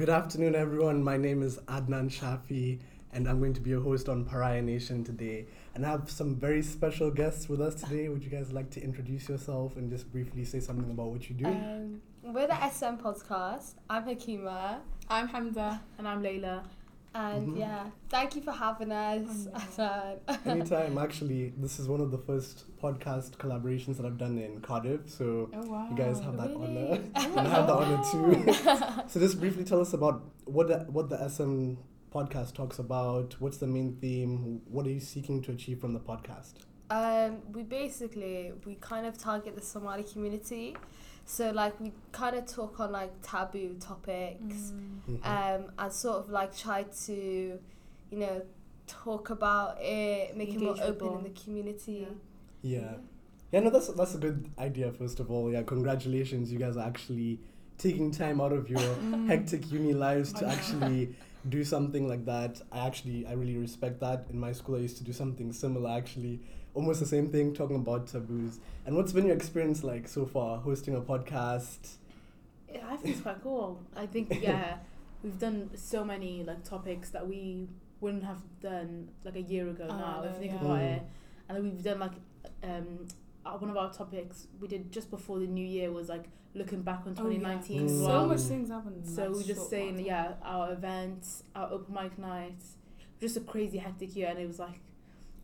Good 0.00 0.08
afternoon, 0.08 0.54
everyone. 0.54 1.04
My 1.04 1.18
name 1.18 1.42
is 1.42 1.58
Adnan 1.68 2.08
Shafi, 2.08 2.78
and 3.12 3.28
I'm 3.28 3.38
going 3.38 3.52
to 3.52 3.60
be 3.60 3.68
your 3.68 3.82
host 3.82 4.08
on 4.08 4.24
Pariah 4.24 4.62
Nation 4.62 5.04
today. 5.04 5.44
And 5.74 5.84
I 5.84 5.90
have 5.90 6.10
some 6.10 6.36
very 6.36 6.62
special 6.62 7.10
guests 7.10 7.50
with 7.50 7.60
us 7.60 7.74
today. 7.74 8.08
Would 8.08 8.24
you 8.24 8.30
guys 8.30 8.50
like 8.50 8.70
to 8.70 8.82
introduce 8.82 9.28
yourself 9.28 9.76
and 9.76 9.90
just 9.90 10.10
briefly 10.10 10.46
say 10.46 10.58
something 10.58 10.90
about 10.90 11.08
what 11.08 11.28
you 11.28 11.34
do? 11.34 11.44
Um, 11.44 12.00
we're 12.22 12.46
the 12.46 12.70
SM 12.70 12.96
podcast. 12.96 13.74
I'm 13.90 14.04
Hakima, 14.04 14.78
I'm 15.10 15.28
Hamza. 15.28 15.82
And 15.98 16.08
I'm 16.08 16.22
Layla. 16.22 16.62
And 17.14 17.48
Mhm. 17.48 17.58
yeah, 17.58 17.86
thank 18.08 18.36
you 18.36 18.42
for 18.42 18.52
having 18.52 18.92
us. 18.92 19.48
Hassan. 19.54 20.18
Anytime, 20.46 20.96
actually, 20.98 21.52
this 21.56 21.78
is 21.80 21.88
one 21.88 22.00
of 22.00 22.10
the 22.10 22.18
first 22.18 22.64
podcast 22.80 23.32
collaborations 23.36 23.96
that 23.96 24.06
I've 24.06 24.18
done 24.18 24.38
in 24.38 24.60
Cardiff, 24.60 25.10
so 25.10 25.50
Oh, 25.52 25.66
wow. 25.70 25.88
you 25.90 25.96
guys 25.96 26.20
have 26.20 26.36
that 26.36 26.50
Really? 26.50 26.64
honor. 26.88 27.02
and 27.14 27.40
I 27.40 27.48
have 27.48 27.66
the 27.70 27.74
honor 27.74 28.02
too. 28.10 28.52
so 29.08 29.18
just 29.20 29.40
briefly 29.40 29.64
tell 29.64 29.80
us 29.80 29.92
about 29.92 30.22
what 30.44 30.68
the, 30.68 30.78
what 30.90 31.08
the 31.10 31.16
SM 31.28 31.74
podcast 32.12 32.54
talks 32.54 32.78
about. 32.78 33.40
What's 33.40 33.58
the 33.58 33.66
main 33.66 33.96
theme? 33.96 34.62
What 34.68 34.86
are 34.86 34.90
you 34.90 35.00
seeking 35.00 35.42
to 35.42 35.52
achieve 35.52 35.80
from 35.80 35.92
the 35.94 36.00
podcast? 36.00 36.54
um, 36.92 37.38
we 37.52 37.62
basically 37.62 38.52
we 38.66 38.74
kind 38.74 39.06
of 39.06 39.16
target 39.16 39.54
the 39.54 39.60
Somali 39.62 40.02
community, 40.02 40.76
so 41.24 41.50
like 41.52 41.78
we 41.80 41.92
kind 42.12 42.36
of 42.36 42.46
talk 42.46 42.80
on 42.80 42.92
like 42.92 43.12
taboo 43.22 43.76
topics, 43.80 44.72
Mhm. 45.08 45.24
um, 45.24 45.72
and 45.78 45.92
sort 45.92 46.18
of 46.18 46.30
like 46.30 46.56
try 46.56 46.82
to, 47.06 47.58
you 48.10 48.18
know, 48.18 48.42
talk 48.86 49.30
about 49.30 49.80
it, 49.80 50.36
make 50.36 50.50
it 50.54 50.60
more 50.60 50.70
Engage 50.74 50.88
open 50.88 51.18
in 51.18 51.24
the 51.24 51.30
community. 51.40 52.06
Yeah. 52.62 52.94
Yeah, 53.52 53.60
no, 53.60 53.70
that's 53.70 53.88
that's 53.88 54.14
a 54.14 54.18
good 54.18 54.48
idea. 54.58 54.92
First 54.92 55.18
of 55.20 55.30
all, 55.30 55.50
yeah, 55.50 55.62
congratulations, 55.62 56.52
you 56.52 56.58
guys 56.58 56.76
are 56.76 56.86
actually 56.86 57.40
taking 57.78 58.10
time 58.10 58.40
out 58.40 58.52
of 58.52 58.68
your 58.68 58.80
Mm. 59.02 59.26
hectic 59.26 59.70
uni 59.72 59.92
lives 59.94 60.32
to 60.34 60.46
actually 60.46 61.14
do 61.48 61.64
something 61.64 62.06
like 62.06 62.24
that. 62.26 62.60
I 62.70 62.86
actually 62.86 63.26
I 63.26 63.32
really 63.32 63.56
respect 63.56 63.98
that. 64.00 64.26
In 64.30 64.38
my 64.38 64.52
school, 64.52 64.76
I 64.76 64.80
used 64.80 64.98
to 64.98 65.04
do 65.04 65.12
something 65.12 65.52
similar. 65.52 65.90
Actually, 65.90 66.40
almost 66.74 67.00
the 67.00 67.06
same 67.06 67.28
thing, 67.28 67.52
talking 67.54 67.76
about 67.76 68.06
taboos. 68.06 68.58
And 68.86 68.96
what's 68.96 69.12
been 69.12 69.26
your 69.26 69.36
experience 69.36 69.82
like 69.84 70.08
so 70.08 70.26
far, 70.26 70.58
hosting 70.58 70.94
a 70.96 71.00
podcast? 71.00 71.96
Yeah, 72.72 72.80
I 72.88 72.96
think 72.96 73.14
it's 73.16 73.22
quite 73.22 73.42
cool. 73.42 73.80
I 73.96 74.06
think, 74.06 74.28
yeah, 74.42 74.76
we've 75.22 75.38
done 75.38 75.70
so 75.74 76.04
many 76.04 76.44
like 76.44 76.62
topics 76.64 77.10
that 77.10 77.26
we 77.26 77.68
wouldn't 78.00 78.24
have 78.24 78.38
done 78.60 79.08
like 79.24 79.36
a 79.36 79.42
year 79.42 79.68
ago 79.68 79.86
Oh, 79.90 79.96
now, 79.96 80.22
if 80.24 80.32
you 80.34 80.38
think 80.40 80.52
yeah. 80.52 80.60
about 80.60 80.78
Mm. 80.80 80.96
it. 80.96 81.02
And 81.48 81.56
then 81.56 81.64
we've 81.64 81.82
done 81.82 81.98
like, 81.98 82.12
um, 82.62 83.06
uh, 83.44 83.52
one 83.58 83.70
of 83.70 83.76
our 83.76 83.92
topics 83.92 84.46
we 84.60 84.68
did 84.68 84.92
just 84.92 85.10
before 85.10 85.38
the 85.40 85.46
new 85.46 85.66
year 85.66 85.90
was 85.90 86.08
like 86.08 86.24
looking 86.54 86.82
back 86.82 87.00
on 87.06 87.14
Oh, 87.18 87.28
yeah. 87.28 87.38
2019 87.38 87.84
as 87.86 87.92
Mm. 87.92 87.98
So 87.98 88.06
well. 88.06 88.26
much 88.26 88.40
things 88.40 88.68
happened. 88.70 89.06
So 89.06 89.22
that 89.22 89.32
we 89.32 89.44
just 89.44 89.68
saying, 89.68 89.96
while. 89.96 90.04
yeah, 90.04 90.32
our 90.42 90.72
events, 90.72 91.42
our 91.54 91.70
open 91.72 91.92
mic 91.94 92.18
nights, 92.18 92.76
just 93.20 93.36
a 93.36 93.40
crazy 93.40 93.78
hectic 93.78 94.14
year, 94.16 94.28
and 94.28 94.38
it 94.38 94.46
was 94.46 94.58
like, 94.58 94.80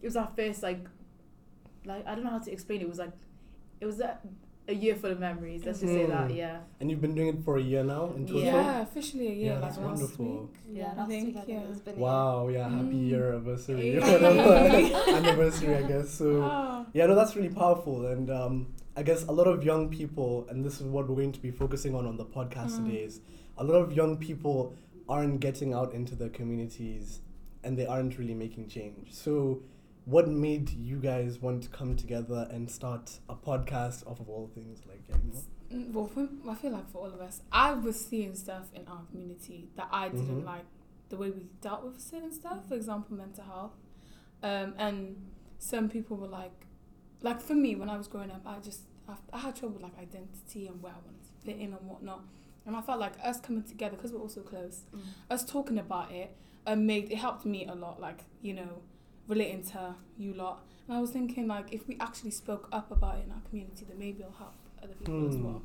it 0.00 0.06
was 0.06 0.16
our 0.16 0.30
first 0.36 0.62
like, 0.62 0.86
like 1.86 2.06
I 2.06 2.14
don't 2.14 2.24
know 2.24 2.30
how 2.30 2.38
to 2.40 2.50
explain 2.52 2.80
it. 2.80 2.84
It 2.84 2.88
was 2.88 2.98
like, 2.98 3.12
it 3.80 3.86
was 3.86 4.00
a, 4.00 4.18
a 4.68 4.74
year 4.74 4.96
full 4.96 5.12
of 5.12 5.20
memories. 5.20 5.64
Let's 5.64 5.80
just 5.80 5.92
say 5.92 6.06
that, 6.06 6.28
Mm. 6.28 6.36
yeah. 6.36 6.58
And 6.80 6.90
you've 6.90 7.00
been 7.00 7.14
doing 7.14 7.28
it 7.28 7.44
for 7.44 7.56
a 7.56 7.62
year 7.62 7.84
now 7.84 8.12
in 8.16 8.26
total. 8.26 8.42
Yeah, 8.42 8.82
officially 8.82 9.28
a 9.28 9.32
year. 9.32 9.52
Yeah, 9.54 9.60
that's 9.60 9.78
last 9.78 9.86
wonderful. 10.00 10.50
Yeah, 10.68 10.92
Yeah, 10.96 11.02
I 11.02 11.06
think, 11.06 11.26
week 11.26 11.36
I 11.36 11.40
think 11.42 11.62
yeah. 11.62 11.70
it's 11.70 11.80
been 11.80 11.94
a 11.96 11.98
Wow, 11.98 12.48
yeah, 12.48 12.68
happy 12.68 12.96
Mm. 12.96 13.08
year 13.10 13.28
anniversary. 13.32 13.98
Anniversary, 15.20 15.74
I 15.76 15.82
guess. 15.82 16.10
So 16.10 16.26
Oh. 16.42 16.86
Yeah, 16.92 17.06
no, 17.06 17.14
that's 17.14 17.36
really 17.36 17.48
powerful, 17.50 18.06
and 18.06 18.30
um, 18.30 18.66
I 18.96 19.02
guess 19.02 19.24
a 19.24 19.32
lot 19.32 19.46
of 19.46 19.62
young 19.64 19.88
people, 19.90 20.46
and 20.50 20.64
this 20.64 20.80
is 20.80 20.86
what 20.86 21.08
we're 21.08 21.16
going 21.16 21.32
to 21.32 21.40
be 21.40 21.50
focusing 21.50 21.94
on 21.94 22.06
on 22.06 22.16
the 22.16 22.24
podcast 22.24 22.72
Mm. 22.72 22.86
today, 22.86 23.02
is 23.04 23.20
a 23.58 23.64
lot 23.64 23.76
of 23.76 23.92
young 23.92 24.16
people 24.16 24.74
aren't 25.08 25.38
getting 25.40 25.72
out 25.72 25.92
into 25.94 26.14
the 26.16 26.28
communities, 26.30 27.20
and 27.62 27.78
they 27.78 27.86
aren't 27.86 28.18
really 28.18 28.34
making 28.34 28.68
change. 28.68 29.12
So, 29.12 29.62
what 30.06 30.28
made 30.28 30.70
you 30.70 30.96
guys 30.98 31.38
want 31.40 31.62
to 31.64 31.68
come 31.68 31.94
together 31.96 32.48
and 32.50 32.70
start 32.70 33.18
a 33.28 33.34
podcast 33.34 34.06
off 34.06 34.18
of 34.20 34.28
all 34.28 34.48
things? 34.54 34.80
Like, 34.88 35.02
yeah, 35.08 35.16
you 35.24 35.32
know? 35.32 35.84
Mm, 35.86 35.92
Well, 35.92 36.06
for, 36.06 36.28
I 36.48 36.54
feel 36.54 36.70
like 36.70 36.88
for 36.90 36.98
all 37.02 37.12
of 37.12 37.20
us, 37.20 37.42
I 37.52 37.72
was 37.74 38.02
seeing 38.02 38.34
stuff 38.34 38.66
in 38.74 38.86
our 38.88 39.02
community 39.10 39.68
that 39.76 39.88
I 39.92 40.08
didn't 40.08 40.42
Mhm. 40.42 40.44
like 40.44 40.64
the 41.08 41.16
way 41.16 41.30
we 41.30 41.42
dealt 41.60 41.84
with 41.84 42.00
certain 42.00 42.32
stuff. 42.32 42.66
For 42.68 42.74
example, 42.74 43.16
mental 43.16 43.44
health, 43.44 43.74
um, 44.42 44.74
and 44.78 45.16
some 45.58 45.88
people 45.88 46.16
were 46.16 46.28
like, 46.28 46.66
like 47.22 47.40
for 47.40 47.54
me 47.54 47.74
when 47.74 47.90
I 47.90 47.96
was 47.98 48.06
growing 48.08 48.30
up, 48.30 48.42
I 48.46 48.58
just 48.60 48.82
I, 49.08 49.14
I 49.32 49.38
had 49.38 49.54
trouble 49.56 49.74
with 49.74 49.82
like 49.82 49.98
identity 49.98 50.66
and 50.68 50.80
where 50.82 50.92
I 50.92 50.96
wanted 51.04 51.22
to 51.24 51.32
fit 51.44 51.56
in 51.58 51.72
and 51.72 51.88
whatnot. 51.88 52.22
And 52.64 52.74
I 52.76 52.80
felt 52.80 52.98
like 52.98 53.12
us 53.22 53.40
coming 53.40 53.62
together 53.62 53.94
because 53.96 54.12
we're 54.12 54.20
also 54.20 54.40
close, 54.42 54.82
us 55.30 55.44
talking 55.44 55.78
about 55.78 56.10
it 56.12 56.36
um, 56.66 56.86
made 56.86 57.10
it 57.12 57.16
helped 57.16 57.46
me 57.46 57.66
a 57.66 57.74
lot 57.74 58.00
like 58.00 58.24
you 58.42 58.52
know 58.54 58.82
relating 59.28 59.62
to 59.62 59.94
you 60.18 60.32
lot 60.34 60.62
and 60.88 60.96
i 60.96 61.00
was 61.00 61.10
thinking 61.10 61.46
like 61.48 61.72
if 61.72 61.86
we 61.88 61.96
actually 62.00 62.30
spoke 62.30 62.68
up 62.72 62.90
about 62.90 63.16
it 63.18 63.24
in 63.26 63.32
our 63.32 63.40
community 63.48 63.84
then 63.88 63.98
maybe 63.98 64.20
it'll 64.20 64.32
help 64.32 64.54
other 64.82 64.94
people 64.94 65.28
as 65.28 65.34
Hmm. 65.36 65.44
well 65.44 65.62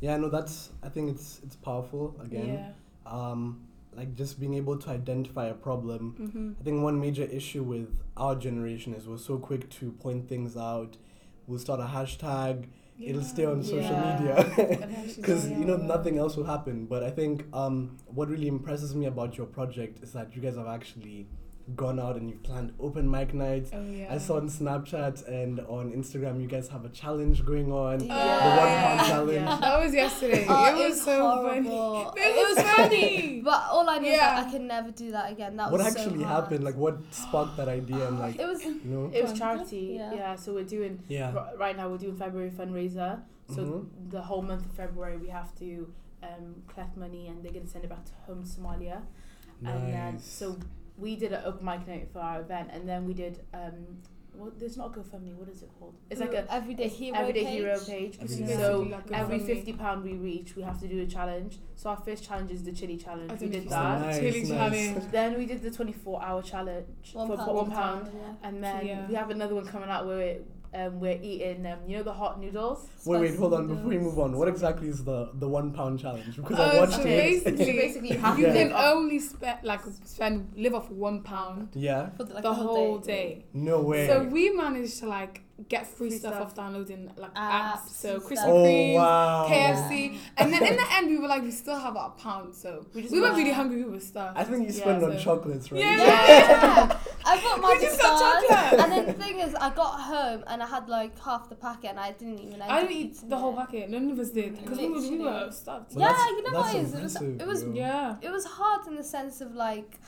yeah, 0.00 0.16
no, 0.18 0.28
that's. 0.28 0.70
I 0.82 0.88
think 0.90 1.08
it's 1.08 1.40
it's 1.44 1.56
powerful. 1.56 2.14
Again, 2.22 2.48
yeah 2.54 2.70
um, 3.06 3.60
like 3.96 4.14
just 4.16 4.38
being 4.40 4.52
able 4.54 4.76
to 4.76 4.90
identify 4.90 5.46
a 5.46 5.54
problem 5.54 6.14
mm-hmm. 6.20 6.52
I 6.60 6.64
think 6.64 6.82
one 6.82 7.00
major 7.00 7.22
issue 7.22 7.62
with 7.62 7.88
our 8.16 8.34
generation 8.34 8.92
is 8.92 9.06
we're 9.06 9.16
so 9.18 9.38
quick 9.38 9.70
to 9.78 9.92
point 9.92 10.28
things 10.28 10.56
out. 10.56 10.96
We'll 11.46 11.60
start 11.60 11.80
a 11.80 11.84
hashtag. 11.84 12.66
It'll 13.00 13.22
stay 13.22 13.44
on 13.46 13.62
social 13.62 13.82
Yeah. 13.82 14.18
media 14.18 14.84
because 15.16 15.48
you 15.58 15.64
know 15.64 15.76
nothing 15.76 16.18
else 16.18 16.36
will 16.36 16.44
happen. 16.44 16.86
But 16.86 17.02
I 17.04 17.10
think 17.10 17.44
um, 17.54 17.96
what 18.06 18.28
really 18.28 18.48
impresses 18.48 18.94
me 18.94 19.06
about 19.06 19.38
your 19.38 19.46
project 19.46 20.02
is 20.02 20.12
that 20.12 20.34
you 20.36 20.42
guys 20.42 20.56
have 20.56 20.66
actually 20.66 21.28
gone 21.76 21.98
out 21.98 22.16
and 22.16 22.28
you've 22.28 22.42
planned 22.42 22.72
open 22.78 23.10
mic 23.10 23.32
nights. 23.32 23.70
oh 23.72 23.82
yeah 23.90 24.12
I 24.14 24.18
saw 24.18 24.36
on 24.36 24.48
Snapchat 24.50 25.26
and 25.26 25.60
on 25.60 25.92
Instagram 25.92 26.40
you 26.42 26.46
guys 26.46 26.68
have 26.68 26.84
a 26.84 26.90
challenge 26.90 27.42
going 27.44 27.72
on. 27.72 28.04
Yeah. 28.04 28.38
The 28.44 28.50
one 28.62 28.68
pound 28.68 29.00
Yeah. 29.00 29.06
challenge. 29.08 29.32
Yeah. 29.32 29.58
that 29.60 29.80
was 29.82 29.94
yesterday 29.94 30.44
Oh, 30.46 30.64
it 30.80 30.88
was 30.90 31.02
so 31.02 31.42
funny 31.42 31.68
it 32.16 32.56
was 32.56 32.64
funny 32.64 33.40
But 33.42 33.62
all 33.70 33.88
I 33.88 33.96
know 33.98 34.08
is 34.08 34.14
Yeah. 34.16 34.34
that 34.42 34.46
I 34.46 34.50
can 34.50 34.66
never 34.66 34.90
do 34.90 35.10
that 35.12 35.32
again. 35.32 35.56
That 35.56 35.70
What 35.72 35.78
was 35.82 35.96
actually 35.96 36.18
so 36.20 36.24
hard. 36.26 36.42
happened? 36.44 36.64
Like 36.64 36.76
what 36.76 36.98
sparked 37.12 37.56
that 37.56 37.68
idea 37.68 38.08
and 38.08 38.18
like 38.18 38.38
It 38.38 38.46
was 38.46 38.62
you 38.62 38.80
know? 38.84 39.10
It 39.14 39.22
was 39.22 39.32
charity, 39.32 39.94
Yeah. 39.96 40.12
yeah. 40.12 40.34
So 40.36 40.52
we're 40.52 40.64
doing 40.64 41.02
Yeah. 41.08 41.32
r- 41.34 41.52
right 41.56 41.76
now. 41.76 41.88
We're 41.88 41.96
doing 41.98 42.16
February 42.16 42.50
fundraiser. 42.50 43.22
So 43.48 43.62
Mhm. 43.62 44.10
the 44.10 44.20
whole 44.20 44.42
month 44.42 44.66
of 44.66 44.72
February 44.72 45.16
we 45.16 45.28
have 45.28 45.54
to 45.60 45.90
um, 46.22 46.62
collect 46.68 46.96
money, 46.96 47.28
and 47.28 47.42
they're 47.44 47.52
gonna 47.52 47.66
send 47.66 47.84
it 47.84 47.90
back 47.90 48.02
to 48.06 48.12
home 48.26 48.44
Somalia. 48.44 49.02
And 49.62 49.88
then 49.92 50.14
Nice. 50.14 50.24
so 50.24 50.56
we 50.96 51.16
did 51.16 51.32
an 51.32 51.42
open 51.44 51.64
mic 51.64 51.86
night 51.86 52.08
for 52.12 52.20
our 52.20 52.40
event, 52.40 52.70
and 52.72 52.88
then 52.88 53.04
we 53.04 53.14
did 53.14 53.40
um, 53.52 53.98
well, 54.36 54.52
there's 54.58 54.76
not 54.76 54.96
a 54.96 54.98
GoFundMe. 54.98 55.32
What 55.34 55.48
is 55.48 55.62
it 55.62 55.70
called? 55.78 55.94
It's 56.10 56.20
like 56.20 56.32
a 56.34 56.52
everyday 56.52 56.88
hero 56.88 57.18
everyday 57.18 57.44
page. 57.44 57.54
hero 57.54 57.78
page. 57.78 58.18
Everyday 58.20 58.42
Basically 58.42 58.56
So 58.56 58.80
like 58.90 59.12
every 59.12 59.38
fifty 59.38 59.72
pound 59.72 60.02
we 60.02 60.14
reach, 60.14 60.56
we 60.56 60.62
have 60.62 60.80
to 60.80 60.88
do 60.88 61.02
a 61.02 61.06
challenge. 61.06 61.60
So 61.76 61.90
our 61.90 61.96
first 61.96 62.24
challenge 62.24 62.50
is 62.50 62.64
the 62.64 62.72
chili 62.72 62.96
challenge. 62.96 63.40
We 63.40 63.48
did 63.48 63.68
that. 63.68 64.00
nice, 64.00 64.18
Chili 64.18 64.40
nice. 64.40 64.48
challenge. 64.48 65.10
Then 65.12 65.38
we 65.38 65.46
did 65.46 65.62
the 65.62 65.70
twenty 65.70 65.92
four 65.92 66.20
hour 66.22 66.42
challenge 66.42 66.86
One 67.12 67.28
for 67.28 67.36
pound. 67.36 67.46
for 67.48 67.54
one 67.54 67.70
pound. 67.70 68.10
Yeah. 68.12 68.48
And 68.48 68.64
then 68.64 68.86
Yeah. 68.86 69.06
we 69.08 69.14
have 69.14 69.30
another 69.30 69.54
one 69.54 69.66
coming 69.66 69.88
out 69.88 70.04
where 70.06 70.38
um, 70.74 71.00
we're 71.00 71.18
eating, 71.22 71.66
um, 71.66 71.78
you 71.86 71.96
know, 71.96 72.02
the 72.02 72.12
hot 72.12 72.40
noodles. 72.40 72.88
Wait, 73.04 73.20
wait, 73.20 73.26
Spicy 73.28 73.38
hold 73.40 73.54
on. 73.54 73.68
Before 73.68 73.84
we 73.84 73.98
move 73.98 74.18
on, 74.18 74.36
what 74.36 74.48
exactly 74.48 74.88
is 74.88 75.04
the 75.04 75.30
the 75.34 75.48
one 75.48 75.72
pound 75.72 76.00
challenge? 76.00 76.36
Because 76.36 76.58
I 76.58 76.72
Oh, 76.76 76.80
watched 76.80 76.94
so 76.94 77.00
it. 77.02 77.04
basically, 77.04 77.64
So 77.64 77.72
basically 77.72 78.10
you 78.12 78.18
have 78.18 78.38
you 78.38 78.46
to 78.46 78.52
can 78.52 78.72
only 78.72 79.18
spend 79.20 79.58
like 79.62 79.80
spend 80.04 80.52
live 80.56 80.74
off 80.74 80.90
one 80.90 81.22
pound 81.22 81.68
yeah. 81.74 82.10
For 82.16 82.24
the, 82.24 82.34
like, 82.34 82.42
the 82.42 82.52
whole 82.54 82.98
day. 82.98 83.44
No 83.52 83.80
way. 83.82 84.06
So 84.08 84.24
we 84.24 84.50
managed 84.50 84.98
to 85.00 85.06
like 85.06 85.42
get 85.68 85.86
free, 85.86 86.10
Free 86.10 86.18
stuff, 86.18 86.34
stuff. 86.34 86.46
off 86.48 86.54
downloading 86.56 87.10
like 87.16 87.32
Apps 87.34 87.72
apps. 87.84 87.88
So 87.90 88.14
and 88.14 88.22
Krispy 88.22 88.32
stuff. 88.36 88.48
oh 88.48 88.64
Kremes, 88.64 88.94
wow. 88.96 89.46
KFC, 89.48 90.18
and 90.36 90.52
then 90.52 90.66
in 90.66 90.76
the 90.76 90.86
end 90.94 91.08
we 91.10 91.18
were 91.18 91.28
like 91.28 91.42
we 91.42 91.50
still 91.52 91.78
have 91.78 91.96
our 91.96 92.10
pound, 92.10 92.54
so 92.54 92.84
We 92.92 93.02
we, 93.02 93.20
were 93.20 93.26
went- 93.26 93.36
really 93.36 93.52
hungry. 93.52 93.84
We 93.84 93.90
were 93.92 94.00
stuffed. 94.00 94.36
I 94.38 94.42
think 94.44 94.68
you 94.68 94.74
Yeah, 94.74 94.92
on 94.94 95.00
so- 95.12 95.18
chocolates, 95.18 95.70
right? 95.70 95.80
Yeah. 95.80 95.96
Yeah. 95.96 96.98
I 97.24 97.40
bought 97.40 97.60
my 97.60 97.68
magic 97.74 97.88
just 97.88 98.02
got 98.02 98.42
chocolate. 98.42 98.80
and 98.80 98.92
then 98.92 99.06
the 99.06 99.12
thing 99.12 99.38
is, 99.38 99.54
I 99.54 99.70
got 99.74 100.00
home 100.00 100.44
and 100.48 100.62
I 100.62 100.66
had 100.66 100.88
like 100.88 101.18
half 101.20 101.48
the 101.48 101.54
packet, 101.54 101.90
and 101.90 102.00
I 102.00 102.12
didn't 102.12 102.40
even. 102.40 102.54
end 102.60 102.62
I 102.64 102.80
didn't 102.80 102.96
eat 102.96 103.12
eating 103.16 103.28
the 103.28 103.36
whole 103.38 103.54
packet. 103.54 103.90
None 103.90 104.10
of 104.10 104.18
us 104.18 104.30
did 104.30 104.60
because 104.60 104.78
we, 104.78 104.88
were- 104.88 105.00
we 105.00 105.18
were 105.18 105.24
Literally. 105.30 105.52
stuffed. 105.52 105.94
Well, 105.94 106.10
Yeah, 106.10 106.26
you 106.36 106.42
know 106.52 106.58
what 106.60 106.74
it 106.74 106.78
is. 106.82 106.94
It 106.94 107.02
was, 107.02 107.16
it 107.16 107.46
was. 107.46 107.64
Yeah, 107.72 108.16
it 108.20 108.30
was 108.30 108.44
hard 108.44 108.86
in 108.88 108.96
the 108.96 109.04
sense 109.04 109.40
of 109.40 109.54
like, 109.54 110.00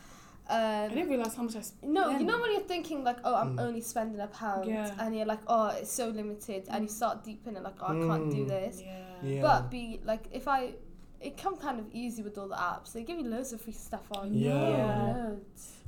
I 0.48 0.84
um, 0.86 0.94
didn't 0.94 1.08
realize 1.08 1.34
how 1.34 1.42
much 1.42 1.56
I 1.56 1.60
spent. 1.60 1.92
no, 1.92 2.08
you 2.10 2.24
know 2.24 2.40
when 2.40 2.52
you're 2.52 2.60
thinking 2.60 3.02
like, 3.02 3.18
oh, 3.24 3.34
I'm 3.34 3.56
Mm. 3.56 3.60
only 3.66 3.80
spending 3.80 4.20
a 4.20 4.28
pound, 4.28 4.68
Yeah. 4.68 4.94
and 5.00 5.16
you're 5.16 5.26
like, 5.26 5.40
oh, 5.48 5.68
it's 5.68 5.90
so 5.90 6.08
limited, 6.08 6.66
and 6.70 6.84
you 6.84 6.88
start 6.88 7.24
deep 7.24 7.46
in 7.46 7.56
it, 7.56 7.62
like, 7.62 7.74
oh, 7.80 7.86
I 7.86 8.06
can't 8.06 8.30
do 8.30 8.44
Mm. 8.44 8.48
this. 8.48 8.80
Yeah. 8.82 8.98
Yeah. 9.22 9.42
But 9.42 9.70
be 9.70 10.00
like, 10.04 10.24
if 10.32 10.46
I, 10.46 10.74
it 11.20 11.36
come 11.36 11.56
kind 11.56 11.80
of 11.80 11.86
easy 11.92 12.22
with 12.22 12.36
all 12.38 12.46
the 12.48 12.54
apps. 12.56 12.92
They 12.92 13.02
give 13.02 13.18
you 13.18 13.26
loads 13.26 13.52
of 13.52 13.60
free 13.62 13.72
stuff 13.72 14.06
on. 14.12 14.34
Yeah. 14.34 14.68
Yeah. 14.68 15.30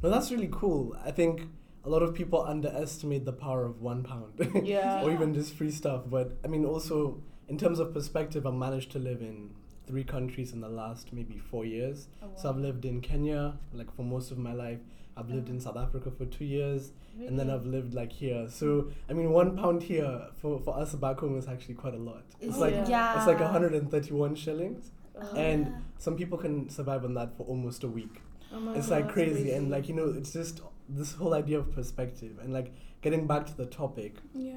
No, 0.03 0.11
that's 0.11 0.31
really 0.33 0.49
cool. 0.51 0.97
I 1.05 1.11
think 1.13 1.43
a 1.85 1.89
lot 1.91 2.03
of 2.03 2.15
people 2.15 2.43
underestimate 2.43 3.25
the 3.27 3.33
power 3.33 3.65
of 3.65 3.81
one 3.81 4.03
pound, 4.03 4.33
Yeah. 4.65 5.05
or 5.05 5.13
even 5.13 5.35
just 5.35 5.55
free 5.55 5.71
stuff. 5.71 6.03
But 6.09 6.39
I 6.45 6.49
mean, 6.49 6.65
also 6.65 7.23
in 7.47 7.59
terms 7.59 7.79
of 7.79 7.93
perspective, 7.95 8.47
I 8.47 8.51
managed 8.51 8.91
to 8.93 8.99
live 8.99 9.21
in 9.21 9.51
three 9.89 10.05
countries 10.05 10.53
in 10.53 10.61
the 10.61 10.69
last 10.69 11.13
maybe 11.13 11.39
four 11.39 11.65
years. 11.65 12.09
Oh, 12.23 12.29
So 12.37 12.51
I've 12.51 12.59
lived 12.59 12.85
in 12.85 13.01
Kenya 13.01 13.55
like 13.73 13.93
for 13.97 14.03
most 14.03 14.31
of 14.31 14.39
my 14.39 14.53
life. 14.53 14.79
I've 15.17 15.31
lived 15.31 15.49
in 15.49 15.57
uh-huh. 15.57 15.73
South 15.73 15.77
Africa 15.77 16.13
for 16.17 16.27
two 16.27 16.45
years, 16.45 16.93
and 17.27 17.37
then 17.37 17.51
I've 17.51 17.67
lived 17.67 17.93
like 17.93 18.13
here. 18.13 18.47
So 18.49 18.91
I 19.11 19.15
mean, 19.15 19.31
one 19.33 19.57
pound 19.57 19.83
here 19.83 20.29
for, 20.41 20.61
for 20.61 20.79
us 20.79 20.95
back 20.95 21.19
home 21.19 21.37
is 21.37 21.49
actually 21.49 21.75
quite 21.75 21.95
a 21.95 21.99
lot. 21.99 22.23
It's 22.41 22.51
It's 22.51 22.59
like 22.59 22.75
yeah. 22.89 23.19
it's 23.19 23.27
like 23.27 23.41
131 23.41 24.37
shillings. 24.37 24.93
Oh, 25.21 25.35
and 25.35 25.67
yeah. 25.67 25.73
Some 25.99 26.17
people 26.17 26.39
can 26.39 26.69
survive 26.69 27.05
on 27.05 27.15
that 27.15 27.37
for 27.37 27.43
almost 27.45 27.83
a 27.83 27.89
week. 27.89 28.23
Oh 28.53 28.61
my 28.61 28.75
it's 28.77 28.87
God, 28.87 28.95
like 28.95 29.05
that's 29.07 29.15
crazy, 29.15 29.51
and 29.51 29.71
like 29.71 29.89
you 29.89 29.95
know, 29.95 30.15
it's 30.17 30.33
just 30.33 30.61
this 30.89 31.13
whole 31.15 31.35
idea 31.35 31.59
of 31.59 31.73
perspective 31.73 32.39
and 32.43 32.53
like 32.53 32.73
getting 33.03 33.27
back 33.27 33.47
to 33.47 33.57
the 33.57 33.67
topic 33.67 34.17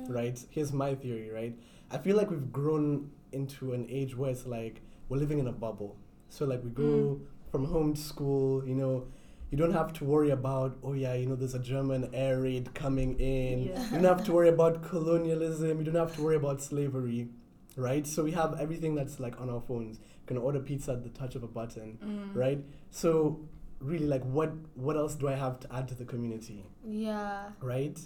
right? 0.09 0.39
Here's 0.49 0.71
my 0.71 0.95
theory, 0.95 1.29
right? 1.29 1.57
I 1.91 1.97
feel 1.97 2.15
like 2.15 2.29
we've 2.29 2.51
grown 2.51 3.11
into 3.31 3.73
an 3.73 3.85
age 3.89 4.15
where 4.15 4.31
it's 4.31 4.45
like 4.45 4.81
we're 5.11 5.17
living 5.17 5.39
in 5.39 5.47
a 5.47 5.51
bubble. 5.51 5.97
So 6.29 6.45
like 6.45 6.63
we 6.63 6.69
go 6.69 7.19
from 7.51 7.65
home 7.65 7.93
to 7.95 8.01
school, 8.01 8.65
you 8.65 8.75
know, 8.75 9.07
you 9.51 9.57
don't 9.57 9.73
have 9.73 9.91
to 9.99 10.05
worry 10.05 10.29
about, 10.29 10.77
oh 10.81 10.93
yeah, 10.93 11.13
you 11.13 11.25
know, 11.27 11.35
there's 11.35 11.53
a 11.53 11.59
German 11.59 12.09
air 12.13 12.39
raid 12.39 12.73
coming 12.73 13.19
in. 13.19 13.63
Yeah. 13.63 13.83
You 13.91 13.91
don't 13.99 14.05
have 14.05 14.23
to 14.27 14.31
worry 14.31 14.47
about 14.47 14.81
colonialism. 14.81 15.79
You 15.79 15.83
don't 15.83 15.95
have 16.05 16.15
to 16.15 16.21
worry 16.23 16.37
about 16.37 16.61
slavery, 16.61 17.27
right? 17.75 18.07
So 18.07 18.23
we 18.23 18.31
have 18.31 18.57
everything 18.59 18.95
that's 18.95 19.19
like 19.19 19.35
on 19.41 19.49
our 19.49 19.59
phones. 19.59 19.99
You 19.99 20.27
can 20.27 20.37
order 20.37 20.59
pizza 20.61 20.93
at 20.93 21.03
the 21.03 21.09
touch 21.09 21.35
of 21.35 21.43
a 21.43 21.47
button, 21.47 21.97
Mm. 22.01 22.33
right? 22.43 22.59
So 22.91 23.41
really, 23.81 24.05
like, 24.15 24.23
what 24.23 24.51
what 24.75 24.95
else 24.95 25.15
do 25.15 25.27
I 25.27 25.35
have 25.35 25.59
to 25.63 25.67
add 25.75 25.89
to 25.89 25.95
the 25.95 26.05
community? 26.05 26.63
Yeah. 26.87 27.49
right? 27.61 27.99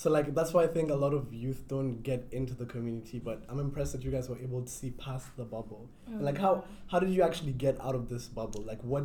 So 0.00 0.10
like 0.16 0.32
that's 0.38 0.52
why 0.54 0.62
I 0.62 0.68
think 0.68 0.90
a 0.90 0.94
lot 1.04 1.12
of 1.12 1.34
youth 1.44 1.60
don't 1.66 1.94
get 2.10 2.20
into 2.30 2.54
the 2.54 2.66
community, 2.74 3.18
but 3.18 3.42
I'm 3.48 3.58
impressed 3.58 3.92
that 3.94 4.02
you 4.04 4.12
guys 4.16 4.28
were 4.28 4.38
able 4.38 4.62
to 4.62 4.72
see 4.80 4.90
past 4.92 5.26
the 5.36 5.44
bubble. 5.44 5.88
Oh, 6.08 6.18
Like, 6.28 6.38
how- 6.38 6.62
How 6.92 6.98
did 7.00 7.10
you 7.16 7.22
actually 7.28 7.52
get 7.66 7.74
out 7.86 7.96
of 8.00 8.08
this 8.08 8.28
bubble? 8.28 8.62
Like 8.72 8.82
what 8.92 9.04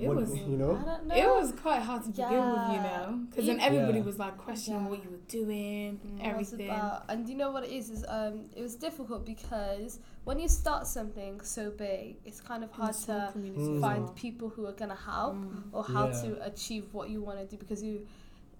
It 0.00 0.08
what 0.08 0.16
was- 0.16 0.34
you 0.34 0.54
I 0.54 0.62
know? 0.62 0.74
don't 0.90 1.06
know. 1.08 1.14
It 1.24 1.28
was 1.40 1.52
quite 1.66 1.82
hard 1.88 2.02
to 2.06 2.10
begin 2.10 2.44
with, 2.54 2.66
you 2.76 2.80
know, 2.88 3.06
because 3.28 3.46
then 3.50 3.60
everybody 3.68 3.98
Yeah. 3.98 4.04
was 4.10 4.18
like 4.24 4.36
questioning 4.46 4.82
Yeah. 4.84 4.90
what 4.92 5.04
you 5.04 5.10
were 5.16 5.26
doing, 5.40 5.90
Mm. 6.00 6.24
Everything. 6.30 6.68
about- 6.70 7.02
and 7.10 7.28
you 7.28 7.36
know 7.42 7.50
what 7.54 7.62
it 7.68 7.72
is 7.80 7.86
is 7.96 8.02
um 8.18 8.34
it 8.58 8.62
was 8.68 8.74
difficult 8.86 9.20
because 9.34 10.00
when 10.28 10.36
you 10.42 10.48
start 10.62 10.82
something 10.98 11.34
so 11.56 11.62
big 11.86 12.16
it's 12.28 12.40
kind 12.50 12.62
of 12.66 12.70
hard 12.80 12.94
to 13.08 13.16
Mm. 13.36 13.80
find 13.86 14.04
well. 14.04 14.12
people 14.24 14.48
who 14.54 14.62
are 14.70 14.76
gonna 14.82 15.02
help 15.12 15.36
Mm. 15.36 15.62
or 15.76 15.82
how 15.96 16.06
Yeah. 16.08 16.22
to 16.22 16.28
achieve 16.50 16.84
what 16.96 17.06
you 17.12 17.20
want 17.26 17.38
to 17.42 17.46
do 17.52 17.56
because 17.64 17.80
you 17.88 17.96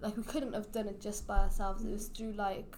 like 0.00 0.17
we 0.17 0.23
couldn't 0.23 0.52
have 0.52 0.70
done 0.73 0.88
it 0.88 1.00
just 1.00 1.26
by 1.26 1.38
ourselves. 1.38 1.85
It 1.85 1.91
was 1.91 2.06
through 2.08 2.32
like 2.32 2.76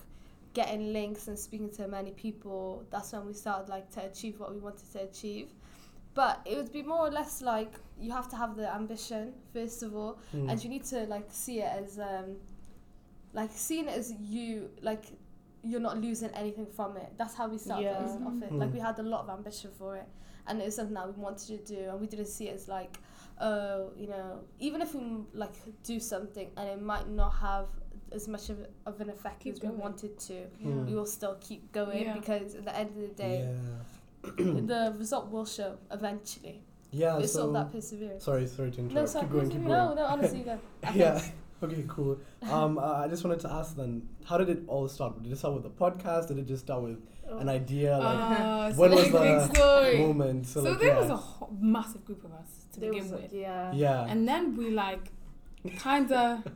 getting 0.54 0.92
links 0.92 1.28
and 1.28 1.38
speaking 1.38 1.70
to 1.70 1.86
many 1.88 2.12
people. 2.12 2.84
That's 2.90 3.12
when 3.12 3.26
we 3.26 3.32
started 3.34 3.68
like 3.68 3.90
to 3.92 4.04
achieve 4.06 4.38
what 4.40 4.52
we 4.54 4.58
wanted 4.60 4.90
to 4.92 5.02
achieve. 5.02 5.48
But 6.14 6.40
it 6.46 6.56
would 6.56 6.72
be 6.72 6.82
more 6.82 7.00
or 7.06 7.10
less 7.10 7.42
like 7.42 7.72
you 8.00 8.10
have 8.12 8.28
to 8.30 8.36
have 8.36 8.56
the 8.56 8.72
ambition 8.74 9.34
first 9.52 9.82
of 9.82 9.94
all. 9.94 10.18
Mm. 10.34 10.50
and 10.50 10.62
you 10.64 10.70
need 10.70 10.84
to 10.84 11.04
like 11.06 11.26
see 11.28 11.60
it 11.60 11.70
as 11.82 11.98
um 11.98 12.36
like 13.34 13.50
seeing 13.52 13.86
it 13.86 13.98
as 13.98 14.12
you 14.20 14.70
like 14.80 15.04
you're 15.62 15.80
not 15.80 15.98
losing 16.00 16.30
anything 16.30 16.66
from 16.66 16.96
it. 16.96 17.12
That's 17.18 17.34
how 17.34 17.48
we 17.48 17.58
started 17.58 17.84
Yeah. 17.84 17.98
off 18.26 18.42
it. 18.42 18.52
Mm. 18.52 18.58
like 18.58 18.72
we 18.72 18.78
had 18.78 18.98
a 18.98 19.02
lot 19.02 19.22
of 19.24 19.30
ambition 19.30 19.70
for 19.78 19.96
it. 19.96 20.06
And 20.46 20.60
it 20.62 20.64
was 20.64 20.76
something 20.76 20.94
that 20.94 21.06
we 21.08 21.20
wanted 21.20 21.48
to 21.48 21.74
do. 21.74 21.88
And 21.90 22.00
we 22.00 22.06
didn't 22.06 22.28
see 22.28 22.48
it 22.48 22.54
as 22.54 22.68
like 22.68 22.98
oh 23.40 23.90
you 23.96 24.06
know 24.08 24.40
even 24.58 24.80
if 24.80 24.94
we 24.94 25.02
like 25.34 25.54
do 25.84 26.00
something 26.00 26.48
and 26.56 26.68
it 26.68 26.80
might 26.82 27.08
not 27.08 27.30
have 27.30 27.66
as 28.12 28.28
much 28.28 28.48
of, 28.50 28.58
of 28.86 29.00
an 29.00 29.10
effect 29.10 29.40
Keep 29.40 29.54
as 29.54 29.60
we 29.62 29.68
wanted 29.68 30.18
to 30.20 30.34
Mm. 30.64 30.86
we 30.86 30.94
will 30.94 31.06
still 31.06 31.36
keep 31.40 31.70
going 31.72 32.04
Yeah. 32.04 32.14
because 32.14 32.54
at 32.54 32.64
the 32.64 32.74
end 32.76 32.90
of 32.90 32.96
the 32.96 33.08
day 33.08 33.48
yeah. 33.48 34.60
the 34.72 34.94
result 34.98 35.30
will 35.30 35.44
show 35.44 35.76
eventually 35.90 36.62
Yeah. 36.92 37.18
it's 37.18 37.32
sort 37.32 37.46
of 37.46 37.48
So 37.48 37.52
that 37.52 37.72
perseverance 37.72 38.24
sorry, 38.24 38.46
sorry 38.46 38.70
to 38.72 38.78
interrupt. 38.80 38.94
no 38.94 39.06
sorry 39.06 39.24
keep 39.26 39.32
going, 39.32 39.50
keep 39.50 39.60
no 39.60 39.68
going. 39.68 39.96
no 39.96 40.04
honestly 40.04 40.38
you 40.38 40.44
go 40.44 40.58
yeah. 40.94 41.20
Okay, 41.62 41.84
cool. 41.88 42.18
Um, 42.42 42.76
uh, 42.76 42.82
I 43.04 43.08
just 43.08 43.24
wanted 43.24 43.40
to 43.40 43.50
ask 43.50 43.74
then, 43.76 44.06
how 44.26 44.36
did 44.36 44.50
it 44.50 44.64
all 44.66 44.86
start? 44.88 45.22
Did 45.22 45.32
it 45.32 45.38
start 45.38 45.54
with 45.54 45.64
a 45.64 45.70
podcast? 45.70 46.28
Did 46.28 46.36
it 46.38 46.44
just 46.46 46.64
start 46.66 46.82
with 46.82 46.98
Oh. 47.30 47.38
an 47.38 47.48
idea, 47.48 47.96
like 47.96 48.40
Uh, 48.40 48.72
so 48.74 48.78
when 48.82 48.90
was 48.90 49.10
the 49.10 49.48
story. 49.54 49.98
moment? 49.98 50.46
So, 50.46 50.62
So, 50.62 50.70
like, 50.72 50.80
there 50.80 50.88
yeah. 50.88 51.00
was 51.00 51.08
a 51.10 51.16
whole, 51.16 51.56
massive 51.58 52.04
group 52.04 52.22
of 52.26 52.32
us 52.32 52.65
to 52.76 52.80
There 52.80 52.90
begin 52.92 53.10
was, 53.10 53.22
with, 53.22 53.32
yeah. 53.34 53.72
yeah. 53.72 54.06
and 54.08 54.26
then 54.28 54.56
we 54.56 54.70
like 54.70 55.10
kind 55.78 56.10
of. 56.12 56.46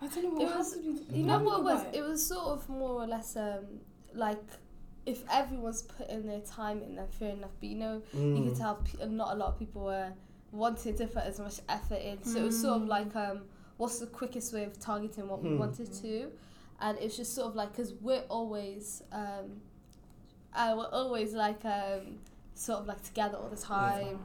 I 0.00 0.06
don't 0.06 0.22
know. 0.24 0.40
It 0.40 0.44
What, 0.44 0.52
how 0.52 0.58
was- 0.58 0.76
You 1.12 1.24
know 1.24 1.38
what 1.40 1.58
it 1.60 1.64
was? 1.64 1.84
It 1.92 2.02
was 2.02 2.24
sort 2.26 2.46
of 2.46 2.68
more 2.68 3.02
or 3.02 3.06
less 3.06 3.36
um 3.36 3.64
like 4.14 4.42
if 5.06 5.22
everyone's 5.30 5.82
putting 5.82 6.26
their 6.26 6.40
time 6.40 6.82
in, 6.82 6.94
then 6.96 7.08
fair 7.08 7.30
enough. 7.30 7.50
But 7.60 7.68
you 7.68 7.76
know, 7.76 8.02
you 8.14 8.20
Mm. 8.20 8.48
could 8.48 8.56
tell 8.56 8.74
pe- 8.76 9.08
not 9.08 9.32
a 9.34 9.36
lot 9.36 9.48
of 9.52 9.58
people 9.58 9.82
were 9.84 10.12
wanting 10.52 10.96
to 10.96 11.06
put 11.06 11.24
as 11.24 11.38
much 11.40 11.60
effort 11.68 12.00
in. 12.10 12.22
So 12.22 12.38
it 12.40 12.44
was 12.44 12.60
sort 12.60 12.76
of 12.76 12.82
Mm. 12.82 12.88
like 12.96 13.16
um, 13.16 13.42
what's 13.78 13.98
the 13.98 14.06
quickest 14.06 14.52
way 14.54 14.64
of 14.64 14.78
targeting 14.78 15.26
what 15.28 15.42
we 15.42 15.50
Hmm. 15.50 15.58
wanted 15.58 15.92
to, 16.02 16.30
and 16.80 16.96
it's 16.98 17.16
just 17.16 17.34
sort 17.34 17.48
of 17.48 17.54
like 17.56 17.70
because 17.72 17.92
we're 18.00 18.24
always 18.28 19.02
um, 19.12 19.46
uh, 20.54 20.74
we're 20.76 20.90
always 20.92 21.32
like 21.34 21.64
um, 21.64 22.18
sort 22.54 22.80
of 22.80 22.86
like 22.86 23.02
together 23.02 23.36
all 23.36 23.48
the 23.48 23.56
time, 23.56 24.18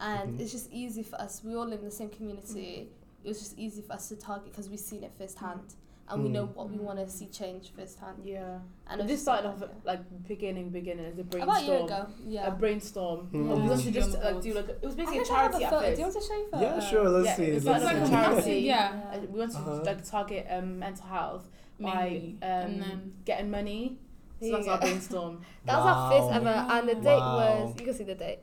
and 0.00 0.38
Mhm. 0.38 0.40
it's 0.40 0.52
just 0.52 0.70
easy 0.72 1.02
for 1.02 1.16
us. 1.20 1.42
We 1.44 1.54
all 1.54 1.66
live 1.66 1.80
in 1.80 1.84
the 1.86 1.90
same 1.90 2.08
community. 2.10 2.88
It 3.22 3.28
was 3.28 3.38
just 3.38 3.58
easy 3.58 3.82
for 3.82 3.94
us 3.94 4.08
to 4.08 4.16
target 4.16 4.50
because 4.50 4.68
we've 4.68 4.78
seen 4.80 5.02
it 5.02 5.12
firsthand, 5.16 5.74
and 6.08 6.22
we 6.22 6.28
know 6.28 6.46
Mm. 6.46 6.54
what 6.56 6.70
we 6.70 6.76
want 6.78 6.98
to 6.98 7.08
see 7.08 7.26
change 7.26 7.70
firsthand. 7.74 8.18
Yeah. 8.24 8.58
And 8.86 9.00
And 9.00 9.08
this 9.08 9.14
just 9.14 9.22
started 9.24 9.48
off 9.48 9.58
that, 9.60 9.70
like 9.84 10.00
beginning, 10.28 10.68
beginning 10.70 11.06
as 11.06 11.18
a 11.18 11.24
brainstorm. 11.24 11.48
about 11.48 11.62
a 11.62 11.66
year 11.66 11.84
ago. 11.84 12.06
yeah, 12.26 12.46
A 12.46 12.50
brainstorm. 12.50 13.28
Mm. 13.32 13.48
But 13.48 13.56
we 13.56 13.62
Yeah. 13.62 13.68
wanted 13.70 13.84
to 13.84 13.90
just 13.92 14.12
Yeah. 14.12 14.24
like 14.30 14.42
do 14.42 14.52
like 14.54 14.68
it 14.68 14.82
was 14.82 14.94
basically 14.94 15.20
a 15.20 15.24
think 15.24 15.36
have 15.36 15.50
charity 15.52 15.64
a 15.64 15.66
at 15.68 15.72
photo. 15.72 15.90
Do 15.90 15.96
you 15.96 16.02
want 16.02 16.14
to 16.14 16.20
show 16.20 16.34
you 16.36 16.44
a 16.46 16.50
photo? 16.50 16.62
Yeah, 16.64 16.80
sure. 16.80 17.08
Let's 17.08 17.26
yeah, 17.26 17.36
see. 17.36 17.44
It 17.44 17.52
Let's 17.64 17.64
started 17.82 18.02
as 18.02 18.08
a 18.08 18.12
charity. 18.12 18.60
Yeah. 18.60 19.12
And 19.12 19.32
we 19.32 19.38
wanted 19.40 19.56
Uh-huh. 19.56 19.78
to 19.78 19.84
like 19.84 20.04
target 20.04 20.46
um, 20.50 20.78
mental 20.78 21.06
health 21.06 21.50
Mainly. 21.78 22.36
by 22.40 22.46
um, 22.46 22.78
then 22.80 23.12
getting 23.24 23.50
money. 23.50 23.98
So 24.40 24.46
There 24.48 24.56
that's 24.56 24.68
our 24.68 24.78
brainstorm. 24.80 25.40
That 25.64 25.76
was 25.78 25.86
our 25.86 26.12
first 26.12 26.24
Wow. 26.30 26.36
ever, 26.36 26.72
and 26.72 26.88
the 26.90 26.94
date 26.96 27.18
Wow. 27.18 27.64
was 27.64 27.80
you 27.80 27.84
can 27.86 27.94
see 27.94 28.04
the 28.04 28.14
date. 28.14 28.40